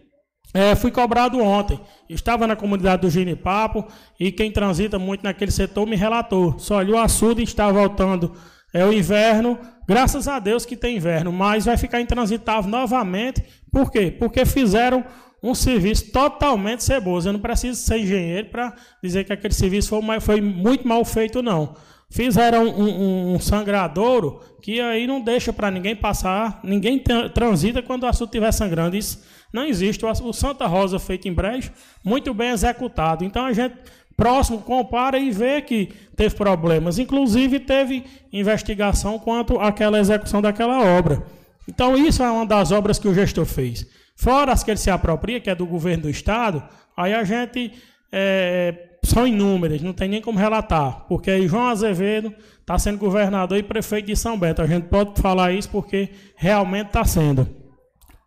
é, 0.54 0.74
fui 0.74 0.90
cobrado 0.90 1.40
ontem. 1.40 1.80
Estava 2.08 2.46
na 2.46 2.56
comunidade 2.56 3.02
do 3.02 3.10
Ginipapo 3.10 3.86
e 4.18 4.30
quem 4.30 4.52
transita 4.52 4.98
muito 4.98 5.22
naquele 5.22 5.50
setor 5.50 5.86
me 5.86 5.96
relatou. 5.96 6.58
Só 6.58 6.76
olha, 6.76 6.94
o 6.94 6.98
açude 6.98 7.42
está 7.42 7.70
voltando. 7.70 8.34
É 8.72 8.84
o 8.84 8.92
inverno, 8.92 9.58
graças 9.86 10.28
a 10.28 10.38
Deus 10.38 10.66
que 10.66 10.76
tem 10.76 10.96
inverno, 10.96 11.32
mas 11.32 11.64
vai 11.64 11.78
ficar 11.78 12.02
intransitável 12.02 12.70
novamente. 12.70 13.42
Por 13.72 13.90
quê? 13.90 14.10
Porque 14.10 14.44
fizeram 14.44 15.04
um 15.42 15.54
serviço 15.54 16.10
totalmente 16.10 16.82
ceboso. 16.82 17.28
Eu 17.28 17.32
não 17.32 17.40
preciso 17.40 17.80
ser 17.80 17.98
engenheiro 17.98 18.48
para 18.48 18.74
dizer 19.02 19.24
que 19.24 19.32
aquele 19.32 19.54
serviço 19.54 19.88
foi, 19.88 20.20
foi, 20.20 20.40
muito 20.40 20.86
mal 20.86 21.04
feito, 21.04 21.42
não. 21.42 21.74
Fizeram 22.10 22.66
um, 22.66 22.88
um, 22.88 23.34
um 23.34 23.40
sangradouro 23.40 24.40
que 24.62 24.80
aí 24.80 25.06
não 25.06 25.20
deixa 25.20 25.52
para 25.52 25.70
ninguém 25.70 25.94
passar, 25.94 26.58
ninguém 26.64 27.02
transita 27.34 27.82
quando 27.82 28.04
o 28.04 28.06
assunto 28.06 28.30
estiver 28.30 28.52
sangrando. 28.52 28.96
Isso 28.96 29.22
não 29.52 29.64
existe. 29.64 30.04
O 30.04 30.32
Santa 30.32 30.66
Rosa 30.66 30.98
feito 30.98 31.28
em 31.28 31.32
brejo, 31.32 31.70
muito 32.02 32.32
bem 32.32 32.50
executado. 32.50 33.24
Então 33.24 33.44
a 33.44 33.52
gente 33.52 33.76
próximo 34.16 34.58
compara 34.58 35.16
e 35.18 35.30
vê 35.30 35.62
que 35.62 35.92
teve 36.16 36.34
problemas. 36.34 36.98
Inclusive 36.98 37.60
teve 37.60 38.04
investigação 38.32 39.18
quanto 39.18 39.60
àquela 39.60 40.00
execução 40.00 40.42
daquela 40.42 40.82
obra. 40.98 41.24
Então 41.68 41.96
isso 41.96 42.22
é 42.22 42.30
uma 42.30 42.44
das 42.44 42.72
obras 42.72 42.98
que 42.98 43.06
o 43.06 43.14
gestor 43.14 43.44
fez. 43.44 43.86
Fora 44.18 44.52
as 44.52 44.64
que 44.64 44.70
ele 44.72 44.78
se 44.78 44.90
apropria, 44.90 45.40
que 45.40 45.48
é 45.48 45.54
do 45.54 45.64
governo 45.64 46.02
do 46.02 46.10
estado, 46.10 46.60
aí 46.96 47.14
a 47.14 47.22
gente 47.22 47.72
é, 48.10 48.96
são 49.04 49.24
inúmeras, 49.24 49.80
não 49.80 49.92
tem 49.92 50.08
nem 50.08 50.20
como 50.20 50.36
relatar, 50.36 51.06
porque 51.06 51.46
João 51.46 51.68
Azevedo 51.68 52.34
está 52.60 52.76
sendo 52.80 52.98
governador 52.98 53.56
e 53.56 53.62
prefeito 53.62 54.06
de 54.06 54.16
São 54.16 54.36
Bento. 54.36 54.60
A 54.60 54.66
gente 54.66 54.88
pode 54.88 55.20
falar 55.20 55.52
isso 55.52 55.70
porque 55.70 56.10
realmente 56.34 56.88
está 56.88 57.04
sendo. 57.04 57.48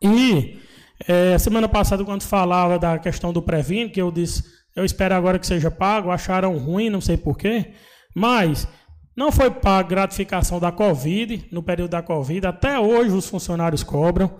E 0.01 0.59
é, 1.05 1.37
semana 1.37 1.67
passada, 1.67 2.05
quando 2.05 2.23
falava 2.23 2.79
da 2.79 2.97
questão 2.97 3.33
do 3.33 3.41
Previne, 3.41 3.89
que 3.89 4.01
eu 4.01 4.09
disse, 4.11 4.45
eu 4.73 4.85
espero 4.85 5.13
agora 5.13 5.37
que 5.37 5.45
seja 5.45 5.69
pago, 5.69 6.09
acharam 6.09 6.57
ruim, 6.57 6.89
não 6.89 7.01
sei 7.01 7.17
porquê, 7.17 7.73
mas 8.15 8.65
não 9.13 9.29
foi 9.29 9.51
pago 9.51 9.89
gratificação 9.89 10.57
da 10.57 10.71
Covid, 10.71 11.49
no 11.51 11.61
período 11.61 11.91
da 11.91 12.01
Covid, 12.01 12.47
até 12.47 12.79
hoje 12.79 13.13
os 13.13 13.27
funcionários 13.27 13.83
cobram. 13.83 14.31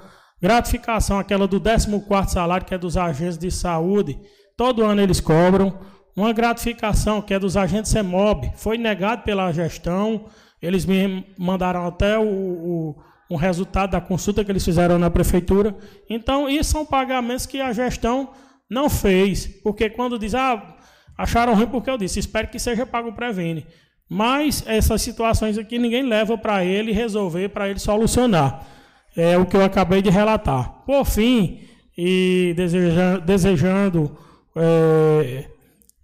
Gratificação, 0.42 1.20
aquela 1.20 1.48
do 1.48 1.60
14 1.62 2.32
salário, 2.32 2.66
que 2.66 2.74
é 2.74 2.78
dos 2.78 2.98
agentes 2.98 3.38
de 3.38 3.52
saúde, 3.52 4.20
todo 4.58 4.84
ano 4.84 5.02
eles 5.02 5.20
cobram. 5.20 5.80
Uma 6.16 6.34
gratificação, 6.34 7.22
que 7.22 7.34
é 7.34 7.40
dos 7.40 7.56
agentes 7.56 7.92
CEMOB, 7.92 8.52
foi 8.56 8.78
negado 8.78 9.24
pela 9.24 9.52
gestão, 9.52 10.26
eles 10.62 10.86
me 10.86 11.26
mandaram 11.38 11.88
até 11.88 12.18
o, 12.20 12.96
o 13.32 13.36
resultado 13.38 13.92
da 13.92 14.02
consulta 14.02 14.44
que 14.44 14.52
eles 14.52 14.66
fizeram 14.66 15.00
na 15.00 15.10
prefeitura. 15.10 15.74
Então, 16.10 16.50
isso 16.50 16.72
são 16.72 16.86
pagamentos 16.86 17.46
que 17.46 17.62
a 17.62 17.72
gestão 17.72 18.32
não 18.70 18.90
fez, 18.90 19.48
porque 19.64 19.90
quando 19.90 20.20
diz, 20.20 20.36
ah, 20.36 20.76
acharam 21.18 21.56
ruim 21.56 21.68
porque 21.68 21.90
eu 21.90 21.98
disse, 21.98 22.20
espero 22.20 22.50
que 22.50 22.60
seja 22.60 22.86
pago 22.86 23.14
Previne. 23.14 23.66
Mas 24.10 24.66
essas 24.68 25.02
situações 25.02 25.58
aqui 25.58 25.80
ninguém 25.80 26.04
leva 26.04 26.38
para 26.38 26.66
ele 26.66 26.92
resolver, 26.92 27.48
para 27.50 27.70
ele 27.70 27.80
solucionar. 27.80 28.68
É 29.16 29.38
o 29.38 29.46
que 29.46 29.58
eu 29.58 29.64
acabei 29.64 30.02
de 30.02 30.10
relatar. 30.10 30.84
Por 30.86 31.06
fim, 31.06 31.60
e 31.98 32.54
desejando, 32.56 33.22
desejando 33.22 34.18
é, 34.56 35.46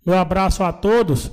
meu 0.05 0.17
abraço 0.17 0.63
a 0.63 0.71
todos, 0.71 1.31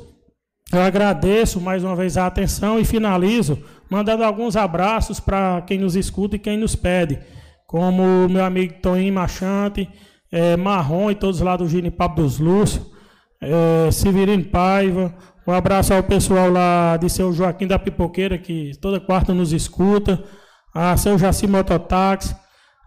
eu 0.73 0.81
agradeço 0.81 1.61
mais 1.61 1.85
uma 1.85 1.95
vez 1.95 2.17
a 2.17 2.27
atenção 2.27 2.79
e 2.79 2.85
finalizo 2.85 3.63
mandando 3.91 4.25
alguns 4.25 4.57
abraços 4.57 5.21
para 5.21 5.63
quem 5.63 5.79
nos 5.79 5.95
escuta 5.95 6.37
e 6.37 6.39
quem 6.39 6.57
nos 6.57 6.75
pede, 6.75 7.19
como 7.67 8.29
meu 8.29 8.45
amigo 8.45 8.75
Toninho 8.81 9.15
Machante, 9.15 9.89
é, 10.33 10.57
Marrom 10.57 11.11
e 11.11 11.15
todos 11.15 11.41
lá 11.41 11.57
do 11.57 11.69
Gini 11.69 11.91
Papo 11.91 12.23
dos 12.23 12.39
Lúcios, 12.39 12.85
é, 13.41 13.91
Severino 13.93 14.45
Paiva, 14.45 15.15
um 15.47 15.53
abraço 15.53 15.93
ao 15.93 16.03
pessoal 16.03 16.51
lá 16.51 16.97
de 16.97 17.09
seu 17.09 17.33
Joaquim 17.33 17.67
da 17.67 17.79
Pipoqueira, 17.79 18.39
que 18.39 18.73
toda 18.81 18.99
quarta 18.99 19.35
nos 19.35 19.53
escuta, 19.53 20.25
a 20.75 20.97
seu 20.97 21.17
Jaci 21.17 21.47
Mototáxi, 21.47 22.35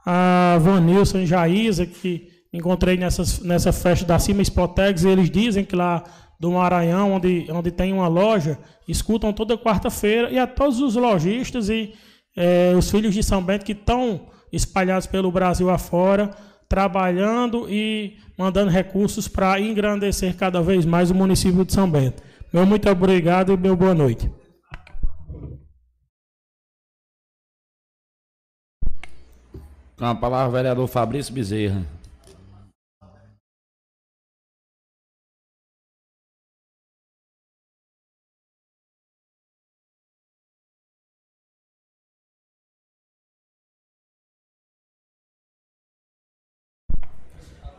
a 0.06 0.58
Vanilson 0.60 1.26
Jaísa, 1.26 1.86
que 1.86 2.28
encontrei 2.52 2.98
nessas, 2.98 3.40
nessa 3.40 3.72
festa 3.72 4.06
da 4.06 4.20
Cima 4.20 4.42
Spotex, 4.42 5.04
e 5.04 5.08
eles 5.08 5.30
dizem 5.30 5.64
que 5.64 5.76
lá 5.76 6.04
do 6.40 6.52
Maranhão, 6.52 7.14
onde, 7.14 7.48
onde 7.50 7.72
tem 7.72 7.94
uma 7.94 8.08
loja, 8.08 8.60
escutam 8.88 9.34
toda 9.34 9.58
quarta-feira, 9.58 10.30
e 10.30 10.38
a 10.38 10.46
todos 10.46 10.80
os 10.80 10.96
lojistas 10.96 11.70
e 11.70 11.94
é, 12.36 12.74
os 12.78 12.92
filhos 12.92 13.14
de 13.14 13.24
São 13.24 13.42
Bento 13.42 13.66
que 13.66 13.72
estão 13.72 14.28
espalhados 14.52 15.08
pelo 15.08 15.32
Brasil 15.32 15.70
afora, 15.70 16.30
trabalhando 16.70 17.68
e 17.70 18.18
mandando 18.38 18.70
recursos 18.70 19.28
para 19.28 19.60
engrandecer 19.60 20.36
cada 20.36 20.62
vez 20.62 20.86
mais 20.86 21.10
o 21.10 21.16
município 21.16 21.66
de 21.66 21.74
São 21.74 21.90
Bento. 21.90 22.22
Meu 22.54 22.66
muito 22.66 22.90
obrigado 22.90 23.54
e 23.54 23.58
meu 23.58 23.76
boa 23.76 23.94
noite. 23.94 24.30
Com 29.98 30.06
a 30.06 30.14
palavra, 30.14 30.52
vereador 30.52 30.88
Fabrício 30.88 31.34
Bezerra. 31.34 31.84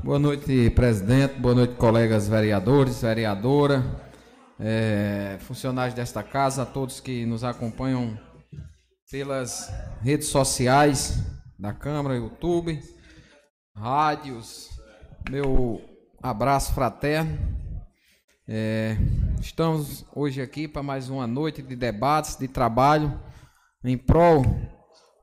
Boa 0.02 0.18
noite, 0.18 0.70
presidente. 0.70 1.34
Boa 1.38 1.54
noite, 1.54 1.76
colegas 1.76 2.26
vereadores, 2.28 3.00
vereadora, 3.00 3.84
é, 4.58 5.38
funcionários 5.42 5.94
desta 5.94 6.24
casa, 6.24 6.62
a 6.62 6.66
todos 6.66 6.98
que 6.98 7.24
nos 7.24 7.44
acompanham 7.44 8.18
pelas 9.08 9.72
redes 10.02 10.26
sociais 10.26 11.37
da 11.58 11.72
Câmara, 11.72 12.16
YouTube, 12.16 12.80
rádios. 13.74 14.70
Meu 15.28 15.82
abraço 16.22 16.72
fraterno. 16.72 17.36
É, 18.46 18.96
estamos 19.40 20.06
hoje 20.14 20.40
aqui 20.40 20.68
para 20.68 20.82
mais 20.82 21.10
uma 21.10 21.26
noite 21.26 21.60
de 21.60 21.74
debates, 21.74 22.36
de 22.36 22.48
trabalho 22.48 23.20
em 23.82 23.98
prol 23.98 24.44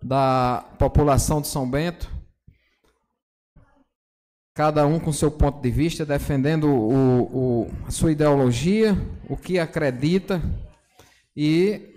da 0.03 0.66
população 0.78 1.41
de 1.41 1.48
São 1.48 1.70
Bento 1.70 2.16
cada 4.56 4.88
um 4.88 5.02
com 5.02 5.12
seu 5.12 5.30
ponto 5.30 5.62
de 5.62 5.70
vista, 5.70 6.06
defendendo 6.06 6.70
o, 6.70 7.64
o, 7.64 7.72
a 7.86 7.91
sua 7.91 8.14
ideologia, 8.14 8.95
o 9.30 9.36
que 9.36 9.60
acredita, 9.60 10.41
e 11.36 11.94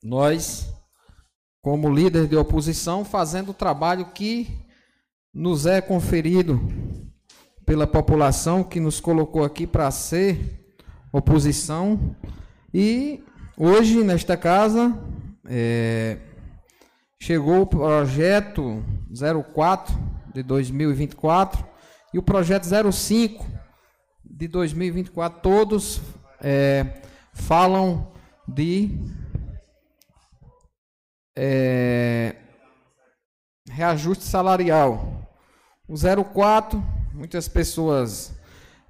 nós, 0.00 0.71
como 1.62 1.88
líder 1.88 2.26
de 2.26 2.36
oposição, 2.36 3.04
fazendo 3.04 3.50
o 3.50 3.54
trabalho 3.54 4.06
que 4.06 4.48
nos 5.32 5.64
é 5.64 5.80
conferido 5.80 6.60
pela 7.64 7.86
população 7.86 8.64
que 8.64 8.80
nos 8.80 8.98
colocou 8.98 9.44
aqui 9.44 9.64
para 9.64 9.88
ser 9.92 10.74
oposição. 11.12 12.16
E 12.74 13.22
hoje, 13.56 14.02
nesta 14.02 14.36
casa, 14.36 14.92
é, 15.46 16.18
chegou 17.20 17.62
o 17.62 17.66
projeto 17.66 18.84
04 19.54 19.94
de 20.34 20.42
2024 20.42 21.64
e 22.12 22.18
o 22.18 22.22
projeto 22.22 22.66
05 22.92 23.46
de 24.24 24.48
2024, 24.48 25.40
todos 25.40 26.00
é, 26.40 27.02
falam 27.32 28.12
de 28.48 28.98
é, 31.36 32.36
reajuste 33.70 34.24
salarial. 34.24 35.28
O 35.88 35.94
04, 36.24 36.82
muitas 37.12 37.48
pessoas 37.48 38.32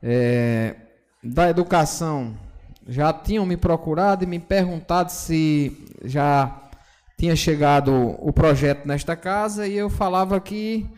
é, 0.02 0.76
da 1.22 1.48
educação 1.48 2.36
já 2.86 3.12
tinham 3.12 3.46
me 3.46 3.56
procurado 3.56 4.24
e 4.24 4.26
me 4.26 4.38
perguntado 4.38 5.10
se 5.10 5.86
já 6.04 6.60
tinha 7.16 7.36
chegado 7.36 7.92
o 8.18 8.32
projeto 8.32 8.86
nesta 8.86 9.14
casa 9.14 9.66
e 9.66 9.76
eu 9.76 9.88
falava 9.88 10.40
que 10.40 10.90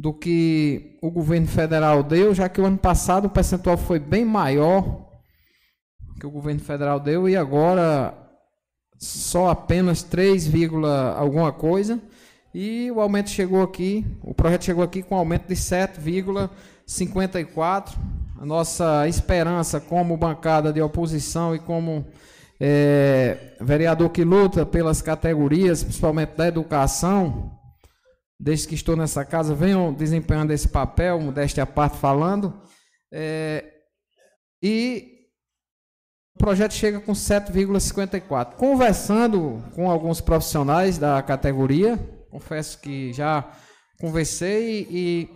do 0.00 0.12
que 0.14 0.96
o 1.02 1.10
governo 1.10 1.46
federal 1.46 2.02
deu, 2.02 2.34
já 2.34 2.48
que 2.48 2.58
o 2.58 2.64
ano 2.64 2.78
passado 2.78 3.26
o 3.26 3.30
percentual 3.30 3.76
foi 3.76 3.98
bem 3.98 4.24
maior 4.24 5.10
que 6.18 6.26
o 6.26 6.30
governo 6.30 6.60
federal 6.60 6.98
deu 6.98 7.28
e 7.28 7.36
agora 7.36 8.14
só 8.96 9.50
apenas 9.50 10.02
3, 10.02 10.50
alguma 11.16 11.52
coisa. 11.52 12.00
E 12.54 12.90
o 12.90 12.98
aumento 12.98 13.28
chegou 13.28 13.62
aqui, 13.62 14.06
o 14.22 14.32
projeto 14.32 14.64
chegou 14.64 14.82
aqui 14.82 15.02
com 15.02 15.16
aumento 15.16 15.48
de 15.48 15.54
7,54. 15.54 17.92
A 18.40 18.46
nossa 18.46 19.06
esperança 19.06 19.78
como 19.80 20.16
bancada 20.16 20.72
de 20.72 20.80
oposição 20.80 21.54
e 21.54 21.58
como 21.58 22.06
é, 22.58 23.54
vereador 23.60 24.08
que 24.08 24.24
luta 24.24 24.64
pelas 24.64 25.02
categorias, 25.02 25.84
principalmente 25.84 26.36
da 26.36 26.48
educação, 26.48 27.59
desde 28.40 28.66
que 28.66 28.74
estou 28.74 28.96
nessa 28.96 29.22
casa, 29.22 29.54
venham 29.54 29.92
desempenhando 29.92 30.50
esse 30.50 30.66
papel, 30.66 31.20
modéstia 31.20 31.62
à 31.62 31.66
parte 31.66 31.98
falando. 31.98 32.58
É, 33.12 33.70
e 34.62 35.28
o 36.34 36.38
projeto 36.38 36.72
chega 36.72 36.98
com 37.00 37.12
7,54. 37.12 38.54
Conversando 38.54 39.62
com 39.74 39.90
alguns 39.90 40.22
profissionais 40.22 40.96
da 40.96 41.22
categoria, 41.22 41.98
confesso 42.30 42.80
que 42.80 43.12
já 43.12 43.46
conversei 44.00 44.86
e 44.90 45.28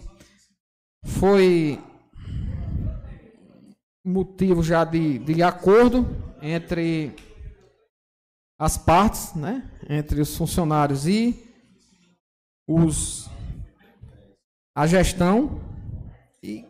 foi 1.04 1.78
motivo 4.02 4.62
já 4.62 4.82
de, 4.82 5.18
de 5.18 5.42
acordo 5.42 6.06
entre 6.40 7.14
as 8.58 8.78
partes, 8.78 9.34
né? 9.34 9.70
entre 9.90 10.22
os 10.22 10.34
funcionários 10.34 11.06
e 11.06 11.53
os, 12.66 13.28
a 14.74 14.86
gestão 14.86 15.60
e, 16.42 16.64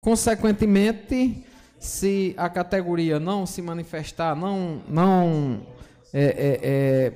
consequentemente, 0.00 1.44
se 1.78 2.34
a 2.36 2.48
categoria 2.48 3.20
não 3.20 3.46
se 3.46 3.60
manifestar, 3.60 4.34
não, 4.34 4.82
não 4.88 5.66
é, 6.12 6.24
é, 6.24 6.60
é, 6.62 7.12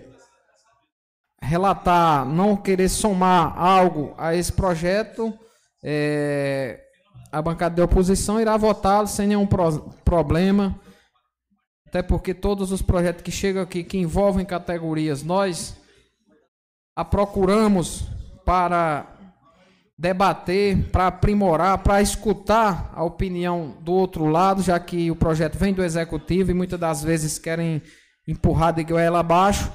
relatar, 1.43 2.27
não 2.27 2.57
querer 2.57 2.89
somar 2.89 3.59
algo 3.59 4.15
a 4.19 4.35
esse 4.35 4.53
projeto, 4.53 5.33
é, 5.83 6.81
a 7.33 7.41
bancada 7.41 7.75
de 7.75 7.83
oposição 7.83 8.41
irá 8.41 8.57
votá-lo 8.57 9.07
sem 9.07 9.29
nenhum 9.29 9.47
pro, 9.47 9.81
problema. 10.05 10.79
Até 11.87 12.03
porque 12.03 12.35
todos 12.35 12.71
os 12.71 12.83
projetos 12.83 13.23
que 13.23 13.33
chegam 13.33 13.63
aqui, 13.63 13.83
que 13.83 13.99
envolvem 13.99 14.45
categorias, 14.45 15.23
nós 15.25 15.80
a 17.01 17.05
procuramos 17.05 18.05
para 18.45 19.07
debater, 19.97 20.91
para 20.91 21.07
aprimorar, 21.07 21.79
para 21.79 22.03
escutar 22.03 22.93
a 22.95 23.03
opinião 23.03 23.79
do 23.81 23.93
outro 23.93 24.27
lado, 24.27 24.63
já 24.63 24.79
que 24.79 25.11
o 25.11 25.17
projeto 25.17 25.57
vem 25.59 25.73
do 25.73 25.83
executivo 25.83 26.51
e 26.51 26.55
muitas 26.55 26.79
das 26.79 27.03
vezes 27.03 27.39
querem 27.39 27.83
empurrar 28.29 28.75
de 28.75 28.85
goela 28.85 29.21
abaixo. 29.21 29.73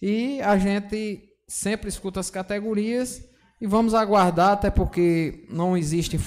E 0.00 0.40
a 0.40 0.56
gente 0.56 1.24
sempre 1.46 1.90
escuta 1.90 2.20
as 2.20 2.30
categorias 2.30 3.22
e 3.60 3.66
vamos 3.66 3.92
aguardar, 3.92 4.52
até 4.52 4.70
porque 4.70 5.46
não 5.50 5.76
existem 5.76 6.18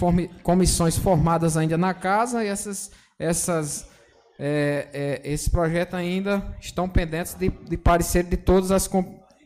comissões 0.43 0.95
formadas 0.95 1.57
ainda 1.57 1.76
na 1.76 1.93
casa 1.93 2.43
e 2.43 2.47
essas, 2.47 2.91
essas, 3.17 3.89
é, 4.38 4.89
é, 4.93 5.22
esse 5.23 5.49
projeto 5.49 5.95
ainda 5.95 6.55
estão 6.61 6.88
pendentes 6.88 7.34
de, 7.34 7.49
de 7.49 7.77
parecer 7.77 8.23
de 8.26 8.38
todas 8.38 8.69
as 8.69 8.88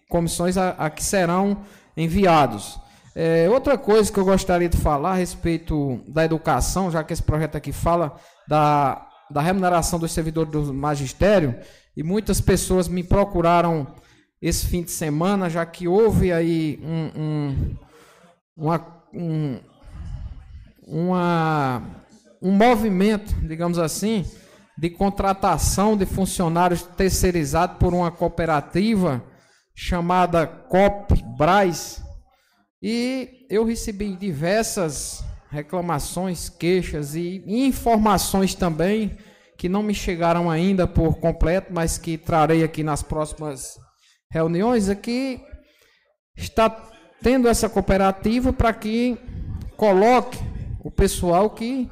comissões 0.10 0.58
a, 0.58 0.72
a 0.72 0.90
que 0.90 1.04
serão 1.04 1.62
enviados. 1.96 2.80
É, 3.16 3.50
outra 3.50 3.78
coisa 3.78 4.12
que 4.12 4.20
eu 4.20 4.26
gostaria 4.26 4.68
de 4.68 4.78
falar 4.78 5.12
a 5.12 5.16
respeito 5.16 6.02
da 6.08 6.26
educação, 6.26 6.92
já 6.92 7.04
que 7.04 7.14
esse 7.14 7.24
projeto 7.24 7.56
aqui 7.56 7.72
fala 7.72 8.16
da, 8.48 9.08
da 9.30 9.42
remuneração 9.42 10.00
dos 10.00 10.12
servidores 10.12 10.52
do 10.52 10.74
magistério, 10.74 11.56
e 11.96 12.04
muitas 12.04 12.42
pessoas 12.42 12.88
me 12.88 13.04
procuraram 13.04 13.88
esse 14.42 14.66
fim 14.66 14.84
de 14.84 14.92
semana, 14.92 15.50
já 15.50 15.66
que 15.66 15.88
houve 15.88 16.32
aí 16.32 16.80
um, 16.82 17.22
um, 17.22 17.76
uma, 18.56 19.04
um, 19.14 19.60
uma, 20.88 21.82
um 22.42 22.52
movimento, 22.52 23.36
digamos 23.46 23.78
assim, 23.78 24.26
de 24.78 24.90
contratação 24.90 25.98
de 25.98 26.06
funcionários 26.06 26.84
terceirizados 26.84 27.78
por 27.78 27.94
uma 27.94 28.10
cooperativa 28.10 29.22
chamada 29.82 30.46
COP 30.46 31.24
Braz 31.38 32.04
e 32.84 33.46
eu 33.50 33.64
recebi 33.64 34.14
diversas 34.14 35.24
reclamações, 35.50 36.50
queixas 36.50 37.16
e 37.16 37.42
informações 37.48 38.54
também 38.54 39.18
que 39.58 39.70
não 39.70 39.82
me 39.82 39.94
chegaram 39.94 40.52
ainda 40.52 40.86
por 40.86 41.16
completo, 41.20 41.72
mas 41.72 41.98
que 41.98 42.18
trarei 42.18 42.62
aqui 42.62 42.84
nas 42.84 43.02
próximas 43.02 43.80
reuniões, 44.30 44.90
é 44.90 44.96
que 44.96 45.40
está 46.36 46.70
tendo 47.24 47.48
essa 47.48 47.70
cooperativa 47.70 48.52
para 48.52 48.74
que 48.74 49.18
coloque 49.78 50.38
o 50.84 50.92
pessoal 50.92 51.50
que 51.50 51.90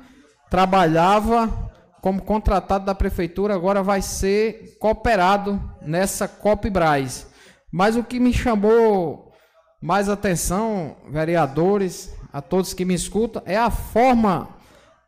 trabalhava 0.50 1.72
como 2.02 2.22
contratado 2.22 2.86
da 2.86 2.94
prefeitura, 2.94 3.56
agora 3.56 3.82
vai 3.82 4.02
ser 4.02 4.78
cooperado 4.78 5.62
nessa 5.82 6.30
Braz 6.70 7.27
Mas 7.72 7.96
o 7.96 8.04
que 8.04 8.20
me 8.20 8.34
chamou 8.34 9.34
mais 9.82 10.10
atenção, 10.10 10.98
vereadores, 11.10 12.14
a 12.32 12.42
todos 12.42 12.74
que 12.74 12.86
me 12.86 12.94
escutam, 12.94 13.42
é 13.46 13.58
a 13.58 13.70
forma 13.70 14.50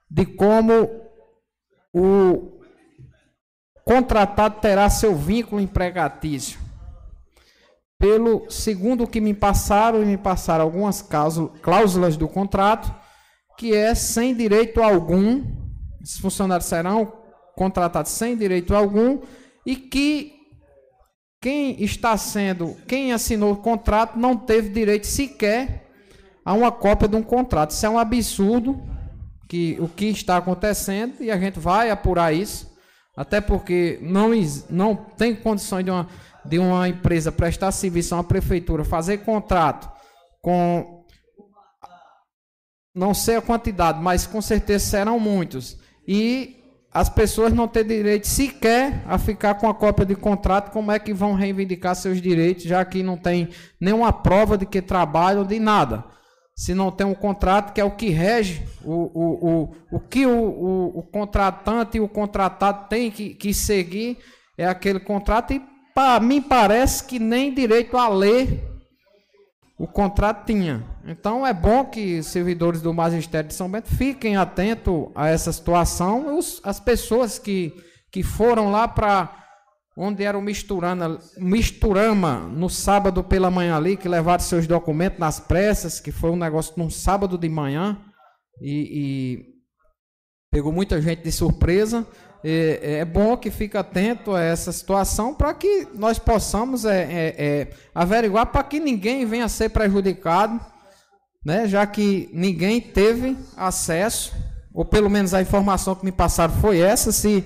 de 0.09 0.25
como 0.25 0.89
o 1.93 2.59
contratado 3.85 4.59
terá 4.59 4.89
seu 4.89 5.15
vínculo 5.15 5.61
empregatício. 5.61 6.59
Pelo 7.97 8.49
segundo 8.49 9.07
que 9.07 9.19
me 9.19 9.33
passaram, 9.33 10.01
e 10.01 10.05
me 10.05 10.17
passaram 10.17 10.63
algumas 10.63 11.01
cláusulas 11.61 12.15
do 12.15 12.27
contrato, 12.27 12.93
que 13.57 13.75
é 13.75 13.93
sem 13.93 14.35
direito 14.35 14.81
algum, 14.81 15.43
esses 16.01 16.17
funcionários 16.17 16.69
serão 16.69 17.11
contratados 17.55 18.11
sem 18.11 18.37
direito 18.37 18.73
algum, 18.73 19.19
e 19.65 19.75
que 19.75 20.38
quem 21.41 21.81
está 21.81 22.17
sendo, 22.17 22.75
quem 22.87 23.13
assinou 23.13 23.53
o 23.53 23.57
contrato 23.57 24.17
não 24.17 24.35
teve 24.35 24.69
direito 24.69 25.07
sequer 25.07 25.89
a 26.43 26.53
uma 26.53 26.71
cópia 26.71 27.07
de 27.07 27.15
um 27.15 27.23
contrato. 27.23 27.71
Isso 27.71 27.85
é 27.85 27.89
um 27.89 27.97
absurdo 27.97 28.81
que 29.47 29.77
o 29.79 29.87
que 29.87 30.05
está 30.05 30.37
acontecendo 30.37 31.15
e 31.21 31.31
a 31.31 31.37
gente 31.37 31.59
vai 31.59 31.89
apurar 31.89 32.33
isso, 32.33 32.69
até 33.15 33.39
porque 33.39 33.99
não, 34.01 34.31
não 34.69 34.95
tem 34.95 35.35
condições 35.35 35.85
de 35.85 35.91
uma, 35.91 36.07
de 36.45 36.59
uma 36.59 36.89
empresa 36.89 37.31
prestar 37.31 37.71
serviço 37.71 38.13
a 38.13 38.17
uma 38.17 38.23
prefeitura, 38.23 38.83
fazer 38.83 39.19
contrato 39.19 39.89
com 40.41 41.05
não 42.93 43.13
sei 43.13 43.37
a 43.37 43.41
quantidade, 43.41 44.01
mas 44.01 44.27
com 44.27 44.41
certeza 44.41 44.85
serão 44.85 45.19
muitos. 45.19 45.77
E 46.05 46.58
as 46.91 47.07
pessoas 47.07 47.53
não 47.53 47.67
têm 47.67 47.85
direito 47.85 48.27
sequer 48.27 49.03
a 49.07 49.17
ficar 49.17 49.55
com 49.55 49.69
a 49.69 49.73
cópia 49.75 50.05
de 50.05 50.15
contrato, 50.15 50.71
como 50.71 50.91
é 50.91 50.97
que 50.97 51.13
vão 51.13 51.33
reivindicar 51.33 51.95
seus 51.95 52.19
direitos, 52.19 52.63
já 52.63 52.83
que 52.83 53.03
não 53.03 53.15
tem 53.15 53.49
nenhuma 53.79 54.11
prova 54.11 54.57
de 54.57 54.65
que 54.65 54.81
trabalham, 54.81 55.45
de 55.45 55.59
nada. 55.59 56.03
Se 56.55 56.73
não 56.73 56.91
tem 56.91 57.05
um 57.05 57.13
contrato, 57.13 57.73
que 57.73 57.79
é 57.79 57.85
o 57.85 57.91
que 57.91 58.09
rege, 58.09 58.65
o, 58.83 58.91
o, 58.93 59.49
o, 59.49 59.75
o 59.97 59.99
que 59.99 60.25
o, 60.25 60.31
o, 60.31 60.99
o 60.99 61.03
contratante 61.03 61.97
e 61.97 62.01
o 62.01 62.09
contratado 62.09 62.89
têm 62.89 63.11
que, 63.11 63.35
que 63.35 63.53
seguir 63.53 64.17
é 64.57 64.65
aquele 64.65 64.99
contrato, 64.99 65.53
e 65.53 65.61
para 65.93 66.19
mim 66.19 66.41
parece 66.41 67.03
que 67.03 67.19
nem 67.19 67.53
direito 67.53 67.95
a 67.95 68.09
ler 68.09 68.68
o 69.79 69.87
contrato 69.87 70.45
tinha. 70.45 70.83
Então 71.05 71.47
é 71.47 71.53
bom 71.53 71.85
que 71.85 72.19
os 72.19 72.27
servidores 72.27 72.81
do 72.81 72.93
Magistério 72.93 73.47
de 73.47 73.55
São 73.55 73.71
Bento 73.71 73.87
fiquem 73.87 74.35
atentos 74.35 75.07
a 75.15 75.29
essa 75.29 75.53
situação. 75.53 76.37
Os, 76.37 76.59
as 76.65 76.81
pessoas 76.81 77.39
que, 77.39 77.73
que 78.11 78.21
foram 78.21 78.71
lá 78.71 78.89
para 78.89 79.33
onde 79.95 80.21
era 80.25 80.37
o 80.37 80.41
misturana, 80.41 81.17
Misturama, 81.37 82.39
no 82.39 82.69
sábado 82.69 83.23
pela 83.23 83.49
manhã 83.49 83.77
ali, 83.77 83.95
que 83.95 84.09
levaram 84.09 84.43
seus 84.43 84.67
documentos 84.67 85.17
nas 85.17 85.39
pressas, 85.39 86.01
que 86.01 86.11
foi 86.11 86.29
um 86.29 86.35
negócio 86.35 86.73
num 86.75 86.89
sábado 86.89 87.37
de 87.37 87.47
manhã, 87.47 87.97
e, 88.61 88.73
e 88.91 89.45
pegou 90.51 90.73
muita 90.73 91.01
gente 91.01 91.23
de 91.23 91.31
surpresa. 91.31 92.05
É, 92.41 92.99
é, 92.99 93.05
bom 93.05 93.35
que 93.35 93.51
fique 93.51 93.77
atento 93.77 94.33
a 94.33 94.41
essa 94.41 94.71
situação 94.71 95.33
para 95.33 95.53
que 95.53 95.87
nós 95.93 96.17
possamos 96.17 96.85
é, 96.85 97.01
é, 97.01 97.35
é 97.37 97.67
averiguar 97.93 98.45
para 98.45 98.63
que 98.63 98.79
ninguém 98.79 99.25
venha 99.25 99.43
a 99.45 99.49
ser 99.49 99.69
prejudicado, 99.69 100.57
né, 101.45 101.67
já 101.67 101.85
que 101.85 102.29
ninguém 102.31 102.79
teve 102.79 103.37
acesso, 103.57 104.33
ou 104.73 104.85
pelo 104.85 105.09
menos 105.09 105.33
a 105.33 105.41
informação 105.41 105.95
que 105.95 106.05
me 106.05 106.13
passaram 106.13 106.53
foi 106.55 106.79
essa. 106.79 107.11
Se 107.11 107.43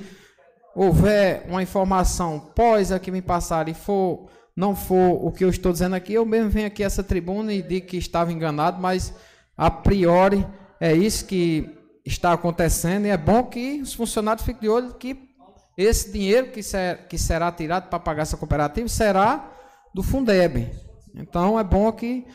houver 0.76 1.46
uma 1.50 1.64
informação 1.64 2.40
pós 2.40 2.92
a 2.92 3.00
que 3.00 3.10
me 3.10 3.22
passaram 3.22 3.72
e 3.72 3.74
for, 3.74 4.30
não 4.56 4.76
for 4.76 5.26
o 5.26 5.32
que 5.32 5.44
eu 5.44 5.50
estou 5.50 5.72
dizendo 5.72 5.96
aqui, 5.96 6.14
eu 6.14 6.26
mesmo 6.26 6.52
venho 6.52 6.68
aqui 6.68 6.84
a 6.84 6.86
essa 6.86 7.04
tribuna 7.04 7.52
e 7.52 7.64
digo 7.64 7.88
que 7.88 7.98
estava 7.98 8.32
enganado, 8.32 8.80
mas 8.80 9.12
a 9.58 9.72
priori 9.72 10.46
é 10.80 10.94
isso 10.94 11.26
que 11.26 11.83
está 12.06 12.34
acontecendo 12.34 13.06
e 13.06 13.10
é 13.10 13.18
bom 13.18 13.44
que 13.44 13.82
os 13.82 13.94
funcionários 13.94 14.46
fiquem 14.46 14.62
de 14.62 14.70
olho 14.70 14.94
que 14.96 15.30
esse 15.78 16.12
dinheiro 16.12 16.52
que, 16.52 16.62
ser, 16.62 17.08
que 17.08 17.18
será 17.18 17.52
tirado 17.52 17.90
para 17.90 18.00
pagar 18.00 18.24
essa 18.24 18.38
cooperativa 18.38 18.88
será 18.88 19.52
do 19.94 20.04
Fundeb. 20.04 20.70
Então 21.16 21.60
é 21.60 21.64
bom 21.64 21.92
que 21.92 22.26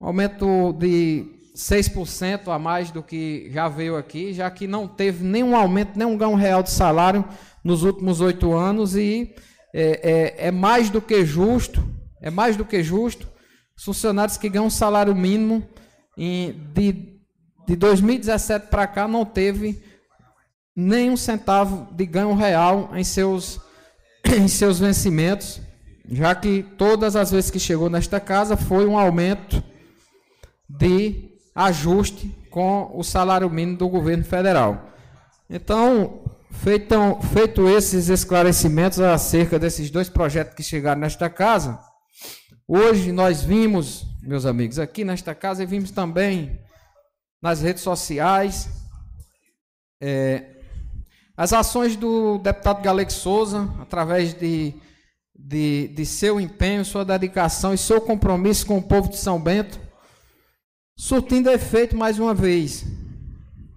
Aumento 0.00 0.72
de 0.72 1.26
6% 1.54 2.52
a 2.52 2.58
mais 2.58 2.90
do 2.90 3.02
que 3.02 3.50
já 3.50 3.68
veio 3.68 3.96
aqui, 3.96 4.32
já 4.32 4.50
que 4.50 4.66
não 4.66 4.86
teve 4.86 5.24
nenhum 5.24 5.56
aumento, 5.56 5.98
nenhum 5.98 6.16
ganho 6.16 6.34
real 6.34 6.62
de 6.62 6.70
salário 6.70 7.24
nos 7.64 7.82
últimos 7.82 8.20
oito 8.20 8.54
anos 8.54 8.96
e 8.96 9.34
é, 9.74 10.36
é, 10.42 10.48
é 10.48 10.50
mais 10.50 10.90
do 10.90 11.00
que 11.00 11.24
justo, 11.24 11.82
é 12.20 12.30
mais 12.30 12.56
do 12.56 12.64
que 12.64 12.82
justo, 12.82 13.28
os 13.76 13.84
funcionários 13.84 14.36
que 14.36 14.48
ganham 14.48 14.68
salário 14.68 15.14
mínimo 15.14 15.66
em, 16.16 16.52
de, 16.74 17.20
de 17.66 17.76
2017 17.76 18.66
para 18.68 18.86
cá 18.86 19.06
não 19.06 19.24
teve 19.24 19.82
nenhum 20.74 21.16
centavo 21.16 21.92
de 21.92 22.06
ganho 22.06 22.34
real 22.34 22.90
em 22.94 23.04
seus, 23.04 23.60
em 24.24 24.48
seus 24.48 24.78
vencimentos, 24.78 25.60
já 26.10 26.34
que 26.34 26.62
todas 26.76 27.16
as 27.16 27.30
vezes 27.30 27.50
que 27.50 27.60
chegou 27.60 27.90
nesta 27.90 28.18
casa 28.18 28.56
foi 28.56 28.86
um 28.86 28.98
aumento 28.98 29.62
de 30.68 31.30
ajuste 31.54 32.34
com 32.50 32.90
o 32.94 33.02
salário 33.02 33.48
mínimo 33.50 33.78
do 33.78 33.88
governo 33.88 34.24
federal. 34.24 34.92
Então, 35.50 36.20
Feito, 36.50 37.68
esses 37.68 38.08
esclarecimentos 38.08 39.00
acerca 39.00 39.58
desses 39.58 39.90
dois 39.90 40.08
projetos 40.08 40.54
que 40.54 40.62
chegaram 40.62 41.00
nesta 41.00 41.30
casa, 41.30 41.78
hoje 42.66 43.12
nós 43.12 43.42
vimos, 43.42 44.06
meus 44.22 44.46
amigos, 44.46 44.78
aqui 44.78 45.04
nesta 45.04 45.34
casa 45.34 45.62
e 45.62 45.66
vimos 45.66 45.90
também 45.90 46.58
nas 47.40 47.60
redes 47.60 47.82
sociais 47.82 48.68
é, 50.00 50.58
as 51.36 51.52
ações 51.52 51.96
do 51.96 52.38
deputado 52.38 52.82
Galego 52.82 53.12
Souza, 53.12 53.68
através 53.80 54.34
de, 54.34 54.74
de, 55.34 55.88
de 55.88 56.06
seu 56.06 56.40
empenho, 56.40 56.84
sua 56.84 57.04
dedicação 57.04 57.74
e 57.74 57.78
seu 57.78 58.00
compromisso 58.00 58.66
com 58.66 58.78
o 58.78 58.82
povo 58.82 59.08
de 59.08 59.16
São 59.16 59.40
Bento, 59.40 59.80
surtindo 60.96 61.50
efeito 61.50 61.96
mais 61.96 62.18
uma 62.18 62.34
vez. 62.34 62.84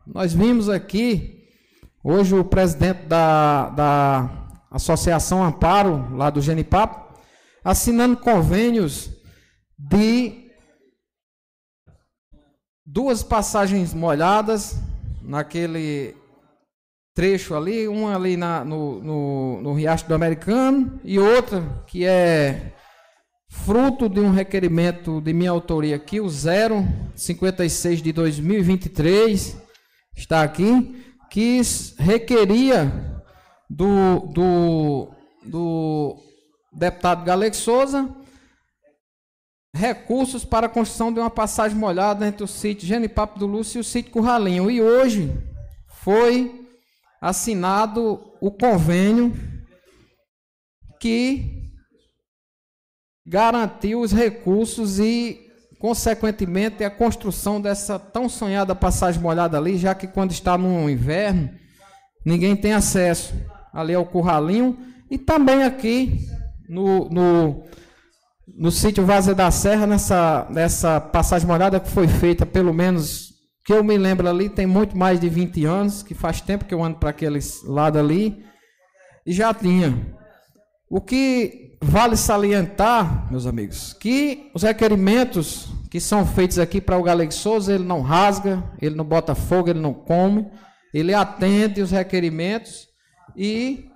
nós 0.07 0.33
vimos 0.33 0.69
aqui, 0.69 1.40
hoje 2.03 2.35
o 2.35 2.43
presidente 2.43 3.03
da, 3.05 3.69
da 3.69 4.29
Associação 4.71 5.43
Amparo, 5.43 6.15
lá 6.15 6.29
do 6.29 6.41
Genipapo, 6.41 7.17
assinando 7.63 8.17
convênios 8.17 9.09
de 9.77 10.49
duas 12.85 13.23
passagens 13.23 13.93
molhadas 13.93 14.79
naquele 15.21 16.15
trecho 17.13 17.55
ali, 17.55 17.87
uma 17.87 18.15
ali 18.15 18.37
na, 18.37 18.63
no, 18.63 19.01
no, 19.01 19.61
no 19.61 19.73
Riacho 19.73 20.07
do 20.07 20.15
Americano 20.15 20.99
e 21.03 21.19
outra 21.19 21.83
que 21.85 22.05
é 22.05 22.73
fruto 23.49 24.07
de 24.07 24.19
um 24.21 24.31
requerimento 24.31 25.19
de 25.19 25.33
minha 25.33 25.51
autoria 25.51 25.97
aqui, 25.97 26.21
o 26.21 26.29
056 26.29 28.01
de 28.01 28.13
2023, 28.13 29.57
está 30.15 30.41
aqui, 30.41 31.10
que 31.31 31.61
requeria 31.97 32.91
do, 33.69 34.19
do, 34.33 35.11
do 35.45 36.17
deputado 36.73 37.23
Galego 37.23 37.55
Souza 37.55 38.13
recursos 39.73 40.43
para 40.43 40.67
a 40.67 40.69
construção 40.69 41.13
de 41.13 41.19
uma 41.19 41.29
passagem 41.29 41.77
molhada 41.77 42.27
entre 42.27 42.43
o 42.43 42.47
sítio 42.47 42.85
Genipapo 42.85 43.39
do 43.39 43.47
Lúcio 43.47 43.79
e 43.79 43.81
o 43.81 43.83
sítio 43.83 44.11
Curralinho. 44.11 44.69
E 44.69 44.81
hoje 44.81 45.31
foi 45.87 46.69
assinado 47.21 48.33
o 48.41 48.51
convênio 48.51 49.33
que 50.99 51.71
garantiu 53.25 54.01
os 54.01 54.11
recursos 54.11 54.99
e, 54.99 55.50
consequentemente, 55.81 56.83
a 56.83 56.91
construção 56.91 57.59
dessa 57.59 57.97
tão 57.97 58.29
sonhada 58.29 58.75
passagem 58.75 59.19
molhada 59.19 59.57
ali, 59.57 59.79
já 59.79 59.95
que 59.95 60.05
quando 60.05 60.29
está 60.29 60.55
no 60.55 60.87
inverno, 60.87 61.49
ninguém 62.23 62.55
tem 62.55 62.71
acesso 62.71 63.33
ali 63.73 63.95
ao 63.95 64.05
Curralinho 64.05 64.77
e 65.09 65.17
também 65.17 65.63
aqui 65.63 66.19
no, 66.69 67.09
no, 67.09 67.63
no 68.47 68.71
sítio 68.71 69.03
Vaza 69.03 69.33
da 69.33 69.49
Serra, 69.49 69.87
nessa, 69.87 70.45
nessa 70.51 71.01
passagem 71.01 71.47
molhada 71.47 71.79
que 71.79 71.89
foi 71.89 72.07
feita 72.07 72.45
pelo 72.45 72.71
menos 72.71 73.31
que 73.65 73.73
eu 73.73 73.83
me 73.83 73.97
lembro 73.97 74.29
ali, 74.29 74.49
tem 74.49 74.67
muito 74.67 74.95
mais 74.95 75.19
de 75.19 75.29
20 75.29 75.65
anos, 75.65 76.03
que 76.03 76.13
faz 76.13 76.41
tempo 76.41 76.65
que 76.65 76.75
eu 76.75 76.83
ando 76.83 76.99
para 76.99 77.09
aqueles 77.09 77.63
lado 77.63 77.97
ali, 77.97 78.45
e 79.25 79.33
já 79.33 79.51
tinha. 79.51 80.15
O 80.87 81.01
que 81.01 81.70
vale 81.81 82.15
salientar, 82.15 83.29
meus 83.31 83.47
amigos, 83.47 83.93
que 83.93 84.51
os 84.53 84.61
requerimentos 84.61 85.69
que 85.89 85.99
são 85.99 86.25
feitos 86.25 86.59
aqui 86.59 86.79
para 86.79 86.97
o 86.97 87.03
Galego 87.03 87.33
Souza, 87.33 87.73
ele 87.73 87.83
não 87.83 88.01
rasga, 88.01 88.63
ele 88.81 88.95
não 88.95 89.03
bota 89.03 89.35
fogo, 89.35 89.69
ele 89.69 89.79
não 89.79 89.93
come, 89.93 90.49
ele 90.93 91.13
atende 91.13 91.81
os 91.81 91.91
requerimentos 91.91 92.87
e, 93.35 93.89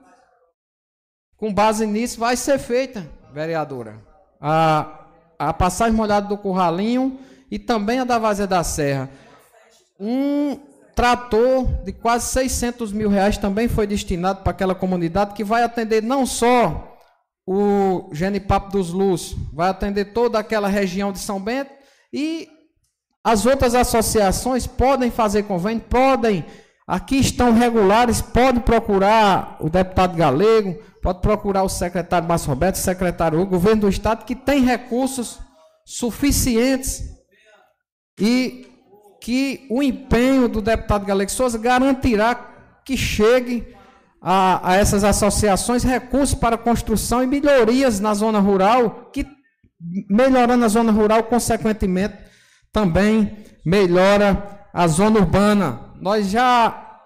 com 1.37 1.53
base 1.53 1.85
nisso, 1.85 2.19
vai 2.19 2.35
ser 2.35 2.57
feita, 2.57 3.07
vereadora, 3.33 4.01
a, 4.41 5.05
a 5.37 5.53
passagem 5.53 5.95
molhada 5.95 6.27
do 6.27 6.37
Curralinho 6.37 7.17
e 7.49 7.59
também 7.59 7.99
a 7.99 8.03
da 8.03 8.17
Vazia 8.17 8.47
da 8.47 8.63
Serra. 8.63 9.09
Um 9.97 10.59
trator 10.93 11.65
de 11.85 11.93
quase 11.93 12.27
600 12.31 12.91
mil 12.91 13.09
reais 13.09 13.37
também 13.37 13.67
foi 13.67 13.85
destinado 13.85 14.41
para 14.41 14.51
aquela 14.51 14.75
comunidade 14.75 15.33
que 15.33 15.43
vai 15.43 15.63
atender 15.63 16.01
não 16.01 16.25
só 16.25 16.94
o 17.45 18.09
Genipapo 18.11 18.71
dos 18.71 18.91
Luz, 18.91 19.35
vai 19.53 19.69
atender 19.69 20.05
toda 20.05 20.39
aquela 20.39 20.67
região 20.67 21.11
de 21.11 21.19
São 21.19 21.39
Bento 21.39 21.71
e 22.11 22.49
as 23.23 23.45
outras 23.45 23.75
associações 23.75 24.65
podem 24.65 25.11
fazer 25.11 25.43
convênio, 25.43 25.83
podem, 25.89 26.45
aqui 26.87 27.17
estão 27.17 27.53
regulares, 27.53 28.21
podem 28.21 28.61
procurar 28.61 29.57
o 29.59 29.69
deputado 29.69 30.15
Galego, 30.15 30.73
pode 31.01 31.21
procurar 31.21 31.63
o 31.63 31.69
secretário 31.69 32.27
Márcio 32.27 32.49
Roberto, 32.49 32.75
o 32.75 32.79
secretário 32.79 33.39
o 33.39 33.45
governo 33.45 33.81
do 33.81 33.89
estado 33.89 34.25
que 34.25 34.35
tem 34.35 34.63
recursos 34.63 35.39
suficientes 35.85 37.03
e 38.19 38.67
que 39.21 39.65
o 39.69 39.81
empenho 39.81 40.47
do 40.47 40.61
deputado 40.61 41.05
Galego 41.05 41.31
Souza 41.31 41.57
garantirá 41.57 42.35
que 42.85 42.95
chegue 42.95 43.75
a, 44.27 44.71
a, 44.71 44.75
essas 44.75 45.03
associações 45.03 45.83
recursos 45.83 46.33
para 46.33 46.57
construção 46.57 47.21
e 47.21 47.27
melhorias 47.27 47.99
na 47.99 48.15
zona 48.15 48.39
rural, 48.39 49.11
que 49.13 49.23
melhorando 50.09 50.65
a 50.65 50.67
zona 50.67 50.91
rural, 50.91 51.25
consequentemente, 51.25 52.15
também 52.73 53.45
melhora 53.63 54.67
a 54.73 54.87
zona 54.87 55.19
urbana. 55.19 55.91
Nós 56.01 56.27
já, 56.27 56.99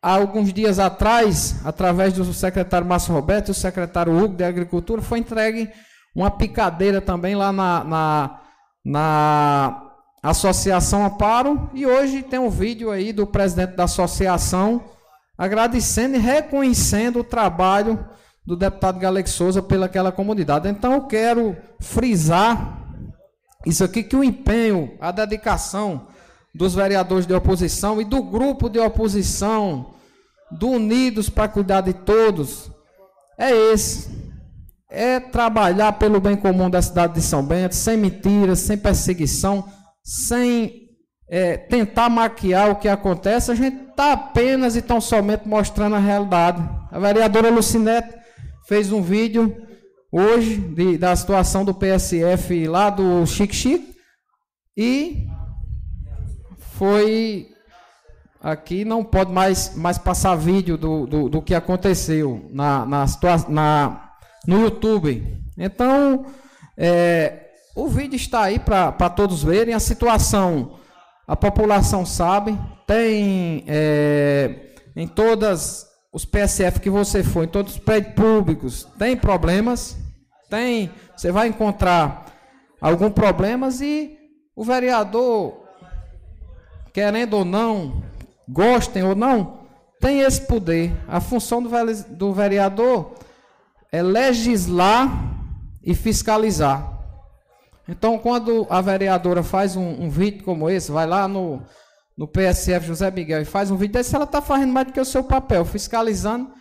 há 0.00 0.14
alguns 0.14 0.52
dias 0.52 0.78
atrás, 0.78 1.60
através 1.64 2.12
do 2.12 2.32
secretário 2.32 2.86
Márcio 2.86 3.12
Roberto 3.12 3.48
e 3.48 3.50
o 3.50 3.54
secretário 3.54 4.16
Hugo 4.16 4.36
de 4.36 4.44
Agricultura, 4.44 5.02
foi 5.02 5.18
entregue 5.18 5.68
uma 6.14 6.30
picadeira 6.30 7.00
também 7.00 7.34
lá 7.34 7.52
na, 7.52 7.82
na, 7.82 8.40
na 8.84 9.82
Associação 10.22 11.04
Amparo 11.04 11.68
e 11.74 11.84
hoje 11.84 12.22
tem 12.22 12.38
um 12.38 12.48
vídeo 12.48 12.92
aí 12.92 13.12
do 13.12 13.26
presidente 13.26 13.74
da 13.74 13.84
associação 13.84 14.84
agradecendo 15.40 16.16
e 16.16 16.18
reconhecendo 16.18 17.20
o 17.20 17.24
trabalho 17.24 18.06
do 18.44 18.54
deputado 18.54 18.98
Galego 18.98 19.26
Souza 19.26 19.62
pelaquela 19.62 20.12
comunidade. 20.12 20.68
Então 20.68 20.92
eu 20.92 21.06
quero 21.06 21.56
frisar 21.80 22.78
isso 23.64 23.82
aqui 23.82 24.02
que 24.02 24.14
o 24.14 24.22
empenho, 24.22 24.98
a 25.00 25.10
dedicação 25.10 26.08
dos 26.54 26.74
vereadores 26.74 27.26
de 27.26 27.32
oposição 27.32 28.02
e 28.02 28.04
do 28.04 28.22
grupo 28.22 28.68
de 28.68 28.78
oposição 28.78 29.94
do 30.50 30.68
Unidos 30.68 31.30
para 31.30 31.48
cuidar 31.48 31.80
de 31.80 31.94
todos 31.94 32.70
é 33.38 33.50
esse. 33.72 34.10
É 34.90 35.20
trabalhar 35.20 35.92
pelo 35.92 36.20
bem 36.20 36.36
comum 36.36 36.68
da 36.68 36.82
cidade 36.82 37.14
de 37.14 37.22
São 37.22 37.42
Bento, 37.42 37.74
sem 37.74 37.96
mentiras, 37.96 38.58
sem 38.58 38.76
perseguição 38.76 39.64
sem 40.02 40.89
é, 41.30 41.56
tentar 41.56 42.10
maquiar 42.10 42.70
o 42.70 42.76
que 42.76 42.88
acontece, 42.88 43.52
a 43.52 43.54
gente 43.54 43.90
está 43.90 44.12
apenas 44.12 44.74
e 44.74 44.82
tão 44.82 45.00
somente 45.00 45.46
mostrando 45.46 45.94
a 45.94 46.00
realidade. 46.00 46.60
A 46.90 46.98
vereadora 46.98 47.50
Lucinete 47.50 48.12
fez 48.66 48.90
um 48.90 49.00
vídeo 49.00 49.56
hoje 50.10 50.56
de, 50.56 50.98
da 50.98 51.14
situação 51.14 51.64
do 51.64 51.72
PSF 51.72 52.66
lá 52.66 52.90
do 52.90 53.24
Chique 53.26 53.54
Chique 53.54 53.94
e 54.76 55.28
foi 56.56 57.46
aqui 58.42 58.84
não 58.84 59.04
pode 59.04 59.30
mais, 59.30 59.76
mais 59.76 59.98
passar 59.98 60.34
vídeo 60.34 60.76
do, 60.76 61.06
do, 61.06 61.28
do 61.28 61.42
que 61.42 61.54
aconteceu 61.54 62.48
na, 62.52 62.84
na, 62.84 63.04
na, 63.48 64.10
no 64.48 64.62
YouTube. 64.62 65.38
Então, 65.56 66.26
é, 66.76 67.50
o 67.76 67.86
vídeo 67.86 68.16
está 68.16 68.42
aí 68.42 68.58
para 68.58 69.10
todos 69.10 69.44
verem. 69.44 69.74
A 69.74 69.80
situação, 69.80 70.79
a 71.30 71.36
população 71.36 72.04
sabe. 72.04 72.58
Tem 72.88 73.62
é, 73.68 74.72
em 74.96 75.06
todas 75.06 75.86
os 76.12 76.24
PSF 76.24 76.80
que 76.80 76.90
você 76.90 77.22
for, 77.22 77.44
em 77.44 77.48
todos 77.48 77.74
os 77.74 77.78
prédios 77.78 78.14
públicos, 78.14 78.88
tem 78.98 79.16
problemas. 79.16 79.96
Tem, 80.48 80.90
você 81.16 81.30
vai 81.30 81.46
encontrar 81.46 82.26
alguns 82.80 83.12
problemas 83.12 83.80
e 83.80 84.18
o 84.56 84.64
vereador, 84.64 85.68
querendo 86.92 87.34
ou 87.34 87.44
não, 87.44 88.02
gostem 88.48 89.04
ou 89.04 89.14
não, 89.14 89.60
tem 90.00 90.22
esse 90.22 90.40
poder. 90.40 90.92
A 91.06 91.20
função 91.20 91.62
do 91.62 92.32
vereador 92.32 93.14
é 93.92 94.02
legislar 94.02 95.08
e 95.80 95.94
fiscalizar. 95.94 96.99
Então, 97.90 98.16
quando 98.18 98.68
a 98.70 98.80
vereadora 98.80 99.42
faz 99.42 99.74
um, 99.74 100.04
um 100.04 100.08
vídeo 100.08 100.44
como 100.44 100.70
esse, 100.70 100.92
vai 100.92 101.08
lá 101.08 101.26
no, 101.26 101.60
no 102.16 102.28
PSF 102.28 102.86
José 102.86 103.10
Miguel 103.10 103.42
e 103.42 103.44
faz 103.44 103.68
um 103.68 103.76
vídeo 103.76 103.94
desse, 103.94 104.14
ela 104.14 104.26
está 104.26 104.40
fazendo 104.40 104.72
mais 104.72 104.86
do 104.86 104.92
que 104.92 105.00
o 105.00 105.04
seu 105.04 105.24
papel, 105.24 105.64
fiscalizando, 105.64 106.52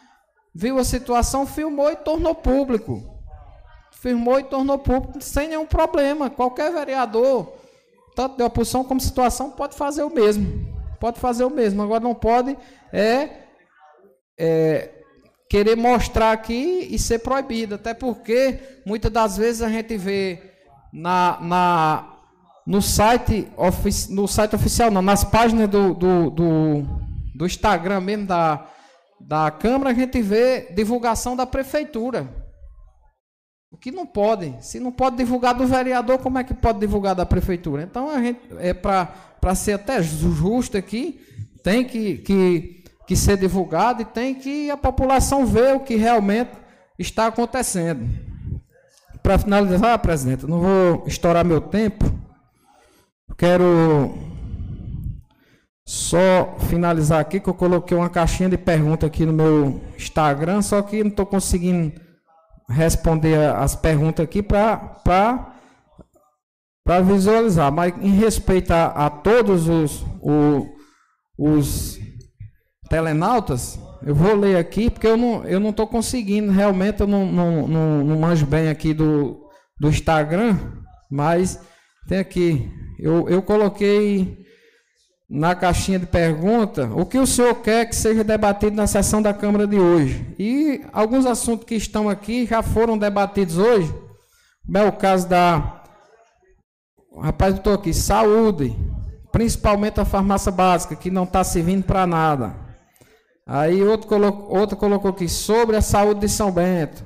viu 0.55 0.79
a 0.79 0.83
situação, 0.83 1.45
filmou 1.45 1.91
e 1.91 1.95
tornou 1.97 2.33
público. 2.33 3.03
Filmou 3.91 4.39
e 4.39 4.43
tornou 4.43 4.79
público 4.79 5.21
sem 5.21 5.49
nenhum 5.49 5.67
problema. 5.67 6.31
Qualquer 6.31 6.71
vereador, 6.71 7.53
tanto 8.15 8.35
de 8.35 8.41
oposição 8.41 8.83
como 8.83 8.99
situação, 8.99 9.51
pode 9.51 9.75
fazer 9.75 10.01
o 10.01 10.09
mesmo. 10.09 10.67
Pode 10.99 11.19
fazer 11.19 11.43
o 11.43 11.49
mesmo. 11.51 11.83
Agora 11.83 12.03
não 12.03 12.15
pode 12.15 12.57
é, 12.91 13.29
é 14.35 14.89
querer 15.47 15.77
mostrar 15.77 16.31
aqui 16.31 16.87
e 16.89 16.97
ser 16.97 17.19
proibido. 17.19 17.75
Até 17.75 17.93
porque 17.93 18.57
muitas 18.83 19.11
das 19.11 19.37
vezes 19.37 19.61
a 19.61 19.69
gente 19.69 19.95
vê 19.95 20.48
na, 20.93 21.37
na, 21.41 22.13
no, 22.65 22.81
site 22.81 23.47
ofici, 23.55 24.13
no 24.13 24.27
site 24.27 24.55
oficial, 24.55 24.91
não, 24.91 25.01
nas 25.01 25.23
páginas 25.23 25.69
do, 25.69 25.93
do, 25.93 26.29
do, 26.29 26.85
do 27.35 27.45
Instagram 27.45 28.01
mesmo 28.01 28.25
da, 28.27 28.65
da 29.19 29.51
Câmara, 29.51 29.91
a 29.91 29.93
gente 29.93 30.21
vê 30.21 30.71
divulgação 30.73 31.35
da 31.35 31.45
Prefeitura. 31.45 32.27
O 33.71 33.77
que 33.77 33.91
não 33.91 34.05
pode. 34.05 34.55
Se 34.61 34.79
não 34.79 34.91
pode 34.91 35.17
divulgar 35.17 35.53
do 35.53 35.67
vereador, 35.67 36.17
como 36.17 36.39
é 36.39 36.43
que 36.43 36.53
pode 36.53 36.79
divulgar 36.79 37.13
da 37.13 37.25
Prefeitura? 37.25 37.83
Então, 37.83 38.09
a 38.09 38.19
gente, 38.21 38.39
é 38.57 38.73
para 38.73 39.55
ser 39.55 39.73
até 39.73 40.01
justo 40.01 40.75
aqui, 40.75 41.21
tem 41.63 41.85
que, 41.85 42.17
que, 42.17 42.83
que 43.05 43.15
ser 43.15 43.37
divulgado 43.37 44.01
e 44.01 44.05
tem 44.05 44.33
que 44.33 44.71
a 44.71 44.77
população 44.77 45.45
ver 45.45 45.75
o 45.75 45.81
que 45.81 45.95
realmente 45.95 46.51
está 46.97 47.27
acontecendo. 47.27 48.28
Para 49.29 49.37
finalizar, 49.37 49.99
presidente, 49.99 50.47
não 50.47 50.59
vou 50.59 51.03
estourar 51.05 51.45
meu 51.45 51.61
tempo. 51.61 52.03
Quero 53.37 54.17
só 55.85 56.55
finalizar 56.67 57.19
aqui 57.19 57.39
que 57.39 57.47
eu 57.47 57.53
coloquei 57.53 57.95
uma 57.95 58.09
caixinha 58.09 58.49
de 58.49 58.57
pergunta 58.57 59.05
aqui 59.05 59.27
no 59.27 59.33
meu 59.33 59.81
Instagram, 59.95 60.63
só 60.63 60.81
que 60.81 61.03
não 61.03 61.11
estou 61.11 61.27
conseguindo 61.27 61.93
responder 62.67 63.37
as 63.51 63.75
perguntas 63.75 64.23
aqui 64.23 64.41
para 64.41 64.95
para 66.83 66.99
visualizar. 67.01 67.71
Mas 67.71 67.93
em 68.01 68.15
respeito 68.15 68.71
a, 68.71 68.87
a 68.87 69.11
todos 69.11 69.69
os, 69.69 70.03
o, 70.23 70.67
os 71.37 71.99
telenautas, 72.89 73.79
eu 74.03 74.15
vou 74.15 74.35
ler 74.35 74.57
aqui 74.57 74.89
porque 74.89 75.07
eu 75.07 75.17
não 75.17 75.43
eu 75.45 75.59
não 75.59 75.71
estou 75.71 75.87
conseguindo 75.87 76.51
realmente 76.51 77.01
eu 77.01 77.07
não, 77.07 77.25
não, 77.25 77.67
não, 77.67 78.03
não 78.03 78.19
manjo 78.19 78.45
bem 78.45 78.69
aqui 78.69 78.93
do, 78.93 79.49
do 79.79 79.89
Instagram, 79.89 80.57
mas 81.09 81.59
tem 82.07 82.19
aqui 82.19 82.71
eu, 82.97 83.29
eu 83.29 83.41
coloquei 83.41 84.45
na 85.29 85.53
caixinha 85.53 85.99
de 85.99 86.07
pergunta 86.07 86.89
o 86.93 87.05
que 87.05 87.19
o 87.19 87.27
senhor 87.27 87.55
quer 87.61 87.85
que 87.85 87.95
seja 87.95 88.23
debatido 88.23 88.75
na 88.75 88.87
sessão 88.87 89.21
da 89.21 89.33
Câmara 89.33 89.67
de 89.67 89.79
hoje. 89.79 90.25
E 90.39 90.81
alguns 90.91 91.25
assuntos 91.25 91.65
que 91.65 91.75
estão 91.75 92.09
aqui 92.09 92.47
já 92.47 92.63
foram 92.63 92.97
debatidos 92.97 93.57
hoje, 93.57 93.93
como 94.65 94.77
é 94.77 94.83
o 94.83 94.91
caso 94.91 95.29
da. 95.29 95.83
Rapaz, 97.21 97.53
eu 97.53 97.57
estou 97.57 97.73
aqui, 97.73 97.93
saúde, 97.93 98.75
principalmente 99.31 99.99
a 99.99 100.05
farmácia 100.05 100.51
básica, 100.51 100.95
que 100.95 101.11
não 101.11 101.23
está 101.23 101.43
servindo 101.43 101.83
para 101.83 102.07
nada. 102.07 102.68
Aí 103.51 103.83
outro 103.83 104.07
colocou, 104.07 104.55
outro 104.55 104.77
colocou 104.77 105.09
aqui 105.09 105.27
sobre 105.27 105.75
a 105.75 105.81
saúde 105.81 106.19
de 106.19 106.29
São 106.29 106.51
Bento. 106.51 107.03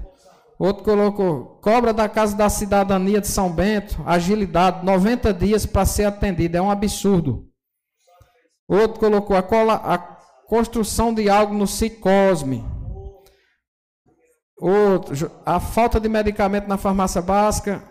Outro 0.60 0.84
colocou 0.84 1.58
cobra 1.62 1.94
da 1.94 2.10
Casa 2.10 2.36
da 2.36 2.50
Cidadania 2.50 3.22
de 3.22 3.30
São 3.30 3.50
Bento, 3.50 4.04
agilidade, 4.06 4.86
90 4.86 5.34
dias 5.34 5.66
para 5.66 5.86
ser 5.86 6.04
atendido. 6.04 6.58
É 6.58 6.62
um 6.62 6.70
absurdo. 6.70 7.48
Outro 8.68 9.00
colocou 9.00 9.38
a, 9.38 9.42
cola, 9.42 9.76
a 9.76 9.98
construção 9.98 11.14
de 11.14 11.30
algo 11.30 11.54
no 11.54 11.66
Cicosme. 11.66 12.66
Outro, 14.60 15.32
a 15.46 15.62
falta 15.62 15.98
de 15.98 16.10
medicamento 16.10 16.68
na 16.68 16.78
farmácia 16.78 17.22
básica. 17.22 17.82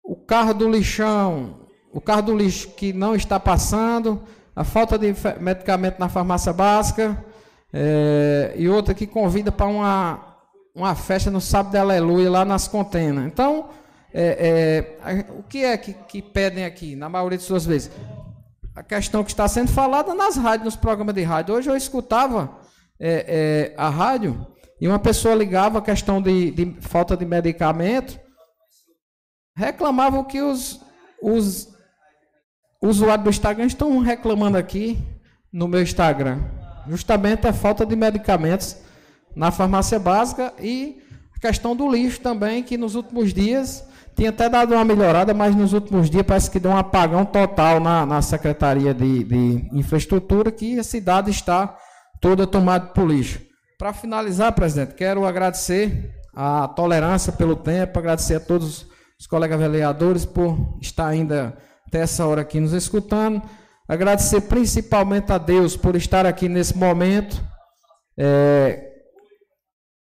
O 0.00 0.14
carro 0.14 0.54
do 0.54 0.70
lixão, 0.70 1.66
o 1.92 2.00
carro 2.00 2.22
do 2.22 2.36
lixo 2.36 2.70
que 2.76 2.92
não 2.92 3.16
está 3.16 3.40
passando. 3.40 4.22
A 4.56 4.64
falta 4.64 4.98
de 4.98 5.14
medicamento 5.38 6.00
na 6.00 6.08
farmácia 6.08 6.52
básica. 6.52 7.22
É, 7.72 8.54
e 8.56 8.68
outra 8.68 8.94
que 8.94 9.06
convida 9.06 9.52
para 9.52 9.66
uma, 9.66 10.36
uma 10.74 10.94
festa 10.94 11.30
no 11.30 11.40
sábado 11.40 11.72
de 11.72 11.78
aleluia 11.78 12.30
lá 12.30 12.44
nas 12.44 12.66
contenas. 12.66 13.26
Então, 13.26 13.68
é, 14.14 14.96
é, 15.04 15.26
o 15.38 15.42
que 15.42 15.62
é 15.62 15.76
que, 15.76 15.92
que 15.92 16.22
pedem 16.22 16.64
aqui, 16.64 16.96
na 16.96 17.08
maioria 17.08 17.36
de 17.36 17.44
suas 17.44 17.66
vezes? 17.66 17.90
a 18.74 18.82
questão 18.82 19.24
que 19.24 19.30
está 19.30 19.48
sendo 19.48 19.70
falada 19.70 20.14
nas 20.14 20.36
rádios, 20.36 20.64
nos 20.66 20.76
programas 20.76 21.14
de 21.14 21.22
rádio. 21.22 21.54
Hoje 21.54 21.70
eu 21.70 21.74
escutava 21.74 22.58
a 23.74 23.88
rádio 23.88 24.46
e 24.78 24.86
uma 24.86 24.98
pessoa 24.98 25.34
ligava 25.34 25.78
a 25.78 25.82
questão 25.82 26.20
de, 26.20 26.50
de 26.50 26.76
falta 26.82 27.16
de 27.16 27.24
medicamento, 27.24 28.20
reclamavam 29.56 30.22
que 30.22 30.42
os, 30.42 30.82
os 31.22 31.74
usuários 32.80 33.24
do 33.24 33.30
Instagram 33.30 33.66
estão 33.66 33.98
reclamando 33.98 34.56
aqui 34.56 34.98
no 35.52 35.68
meu 35.68 35.82
Instagram. 35.82 36.40
Justamente 36.88 37.46
a 37.46 37.52
falta 37.52 37.84
de 37.84 37.96
medicamentos 37.96 38.76
na 39.34 39.50
farmácia 39.50 39.98
básica 39.98 40.52
e 40.60 41.02
a 41.36 41.40
questão 41.40 41.76
do 41.76 41.90
lixo 41.90 42.20
também, 42.20 42.62
que 42.62 42.78
nos 42.78 42.94
últimos 42.94 43.34
dias 43.34 43.84
tinha 44.14 44.30
até 44.30 44.48
dado 44.48 44.74
uma 44.74 44.84
melhorada, 44.84 45.34
mas 45.34 45.54
nos 45.54 45.74
últimos 45.74 46.08
dias 46.08 46.24
parece 46.24 46.50
que 46.50 46.58
deu 46.58 46.70
um 46.70 46.76
apagão 46.76 47.24
total 47.24 47.78
na, 47.78 48.06
na 48.06 48.22
Secretaria 48.22 48.94
de, 48.94 49.24
de 49.24 49.68
Infraestrutura, 49.72 50.50
que 50.50 50.78
a 50.78 50.84
cidade 50.84 51.30
está 51.30 51.76
toda 52.20 52.46
tomada 52.46 52.86
por 52.86 53.06
lixo. 53.06 53.40
Para 53.78 53.92
finalizar, 53.92 54.52
presidente, 54.52 54.94
quero 54.94 55.26
agradecer 55.26 56.14
a 56.34 56.66
tolerância 56.68 57.30
pelo 57.30 57.54
tempo, 57.54 57.98
agradecer 57.98 58.36
a 58.36 58.40
todos 58.40 58.86
os 59.18 59.26
colegas 59.26 59.58
vereadores 59.58 60.24
por 60.24 60.78
estar 60.80 61.08
ainda 61.08 61.56
até 61.86 62.00
essa 62.00 62.26
hora 62.26 62.40
aqui 62.42 62.60
nos 62.60 62.72
escutando. 62.72 63.42
Agradecer 63.88 64.42
principalmente 64.42 65.32
a 65.32 65.38
Deus 65.38 65.76
por 65.76 65.94
estar 65.94 66.26
aqui 66.26 66.48
nesse 66.48 66.76
momento, 66.76 67.42
é, 68.18 68.90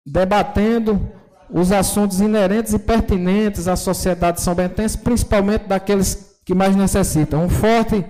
debatendo 0.07 1.13
os 1.51 1.73
assuntos 1.73 2.21
inerentes 2.21 2.73
e 2.73 2.79
pertinentes 2.79 3.69
à 3.69 3.77
sociedade 3.77 4.41
são 4.41 4.55
bentense, 4.55 4.99
principalmente 4.99 5.67
daqueles 5.67 6.41
que 6.45 6.55
mais 6.55 6.75
necessitam. 6.75 7.45
Um 7.45 7.49
forte 7.49 8.05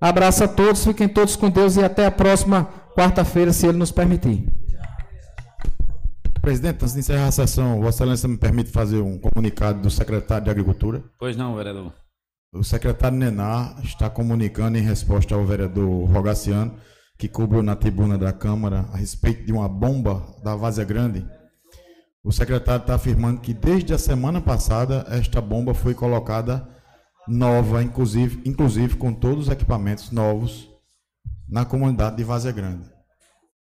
abraço 0.00 0.44
a 0.44 0.48
todos, 0.48 0.84
fiquem 0.84 1.08
todos 1.08 1.36
com 1.36 1.50
Deus 1.50 1.76
e 1.76 1.84
até 1.84 2.06
a 2.06 2.10
próxima 2.10 2.68
quarta-feira, 2.94 3.52
se 3.52 3.66
Ele 3.66 3.78
nos 3.78 3.92
permitir. 3.92 4.46
Presidente, 6.40 6.82
antes 6.82 6.94
de 6.94 7.00
encerrar 7.00 7.26
a 7.28 7.32
sessão, 7.32 7.80
Vossa 7.80 8.04
Excelência 8.04 8.28
me 8.28 8.38
permite 8.38 8.70
fazer 8.70 9.00
um 9.00 9.18
comunicado 9.18 9.80
do 9.80 9.90
secretário 9.90 10.44
de 10.44 10.50
Agricultura? 10.50 11.02
Pois 11.18 11.36
não, 11.36 11.54
vereador. 11.56 11.92
O 12.52 12.64
secretário 12.64 13.18
Nenar 13.18 13.80
está 13.84 14.08
comunicando 14.08 14.78
em 14.78 14.82
resposta 14.82 15.34
ao 15.34 15.44
vereador 15.44 16.08
Rogaciano, 16.10 16.76
que 17.18 17.28
cobrou 17.28 17.62
na 17.62 17.76
tribuna 17.76 18.16
da 18.16 18.32
Câmara 18.32 18.88
a 18.92 18.96
respeito 18.96 19.44
de 19.44 19.52
uma 19.52 19.68
bomba 19.68 20.22
da 20.42 20.56
Vazia 20.56 20.84
Grande 20.84 21.26
o 22.28 22.32
secretário 22.32 22.82
está 22.82 22.94
afirmando 22.94 23.40
que 23.40 23.54
desde 23.54 23.94
a 23.94 23.98
semana 23.98 24.38
passada 24.38 25.06
esta 25.08 25.40
bomba 25.40 25.72
foi 25.72 25.94
colocada 25.94 26.68
nova, 27.26 27.82
inclusive, 27.82 28.42
inclusive 28.44 28.96
com 28.96 29.14
todos 29.14 29.46
os 29.46 29.52
equipamentos 29.52 30.10
novos 30.10 30.68
na 31.48 31.64
comunidade 31.64 32.16
de 32.16 32.24
Vazia 32.24 32.52
Grande. 32.52 32.84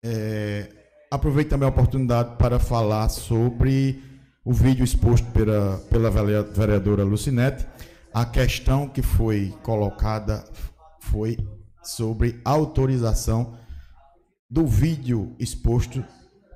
É, 0.02 0.68
aproveito 1.10 1.50
também 1.50 1.66
a 1.66 1.70
oportunidade 1.70 2.36
para 2.38 2.58
falar 2.58 3.08
sobre 3.08 4.02
o 4.44 4.52
vídeo 4.52 4.82
exposto 4.82 5.30
pela, 5.30 5.78
pela 5.90 6.10
vereadora 6.10 7.04
Lucinete. 7.04 7.64
A 8.12 8.24
questão 8.24 8.88
que 8.88 9.02
foi 9.02 9.54
colocada 9.62 10.44
foi 10.98 11.38
sobre 11.80 12.40
autorização 12.44 13.56
do 14.50 14.66
vídeo 14.66 15.36
exposto 15.38 16.04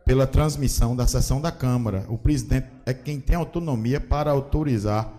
pela 0.05 0.27
transmissão 0.27 0.97
da 0.97 1.07
sessão 1.07 1.41
da 1.41 1.53
Câmara. 1.53 2.07
O 2.09 2.19
presidente 2.19 2.67
é 2.85 2.93
quem 2.93 3.21
tem 3.21 3.37
autonomia 3.37 4.01
para 4.01 4.33
autorizar 4.33 5.13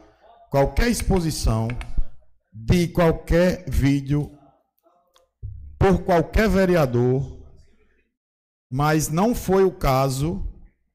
qualquer 0.51 0.89
exposição 0.89 1.69
de 2.53 2.89
qualquer 2.89 3.63
vídeo 3.69 4.29
por 5.79 6.03
qualquer 6.03 6.49
vereador, 6.49 7.45
mas 8.69 9.07
não 9.07 9.33
foi 9.33 9.63
o 9.63 9.71
caso 9.71 10.45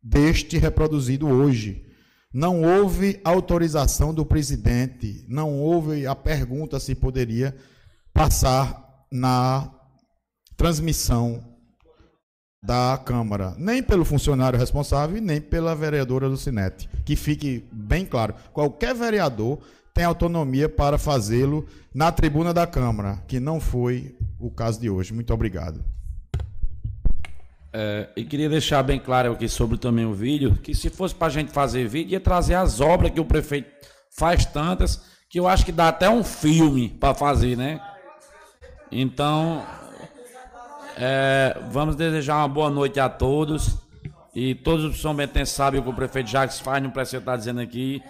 deste 0.03 0.59
reproduzido 0.59 1.27
hoje. 1.27 1.90
Não 2.33 2.63
houve 2.63 3.21
autorização 3.25 4.15
do 4.15 4.25
presidente, 4.25 5.25
não 5.29 5.59
houve 5.59 6.07
a 6.07 6.15
pergunta 6.15 6.79
se 6.79 6.95
poderia 6.95 7.57
passar 8.13 9.05
na 9.11 9.69
transmissão 10.57 11.43
da 12.63 13.01
Câmara, 13.05 13.55
nem 13.59 13.83
pelo 13.83 14.05
funcionário 14.05 14.59
responsável 14.59 15.17
nem 15.21 15.41
pela 15.41 15.75
vereadora 15.75 16.29
do. 16.29 16.89
Que 17.05 17.17
fique 17.17 17.67
bem 17.73 18.05
claro, 18.05 18.35
qualquer 18.53 18.95
vereador 18.95 19.59
tem 19.93 20.05
autonomia 20.05 20.69
para 20.69 20.99
fazê-lo 20.99 21.67
na 21.93 22.13
tribuna 22.13 22.55
da 22.55 22.67
Câmara, 22.67 23.23
que 23.27 23.41
não 23.41 23.59
foi 23.59 24.17
o 24.39 24.51
caso 24.51 24.81
de 24.81 24.89
hoje. 24.89 25.13
Muito 25.13 25.35
obrigado. 25.35 25.83
É, 27.73 28.09
e 28.17 28.25
queria 28.25 28.49
deixar 28.49 28.83
bem 28.83 28.99
claro 28.99 29.33
aqui 29.33 29.49
sobre 29.49 29.79
também 29.79 30.05
o 30.05 30.13
vídeo, 30.13 30.59
que 30.63 30.75
se 30.75 30.91
fosse 30.91 31.15
para 31.15 31.29
a 31.29 31.31
gente 31.31 31.53
fazer 31.53 31.87
vídeo, 31.87 32.13
ia 32.13 32.21
trazer 32.21 32.55
as 32.55 32.81
obras 32.81 33.13
que 33.13 33.21
o 33.21 33.25
prefeito 33.25 33.71
faz 34.11 34.45
tantas, 34.45 35.03
que 35.29 35.39
eu 35.39 35.47
acho 35.47 35.65
que 35.65 35.71
dá 35.71 35.89
até 35.89 36.11
um 36.11 36.25
filme 36.25 36.89
para 36.89 37.15
fazer, 37.15 37.57
né? 37.57 37.81
Então, 38.91 39.65
é, 40.97 41.57
vamos 41.71 41.95
desejar 41.95 42.39
uma 42.39 42.49
boa 42.49 42.69
noite 42.69 42.99
a 42.99 43.09
todos. 43.09 43.77
E 44.35 44.55
todos 44.55 44.85
os 44.85 45.01
São 45.01 45.15
Bentenses 45.15 45.55
sabem 45.55 45.81
o 45.81 45.83
que 45.83 45.89
o 45.89 45.95
prefeito 45.95 46.31
Jacques 46.31 46.61
faz, 46.61 46.83
não 46.83 46.91
precisa 46.91 47.19
estar 47.19 47.37
dizendo 47.37 47.61
aqui. 47.61 48.03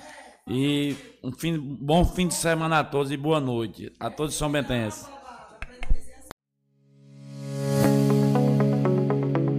E 0.47 0.97
um 1.23 1.33
fim, 1.33 1.59
bom 1.59 2.05
fim 2.05 2.27
de 2.27 2.35
semana 2.35 2.81
a 2.81 2.85
todos 2.85 3.13
e 3.13 3.17
boa 3.17 3.41
noite 3.41 3.93
a 3.99 4.11
todos 4.11 4.33
os 4.33 4.39
São 4.39 4.51
Bentenses. 4.51 5.09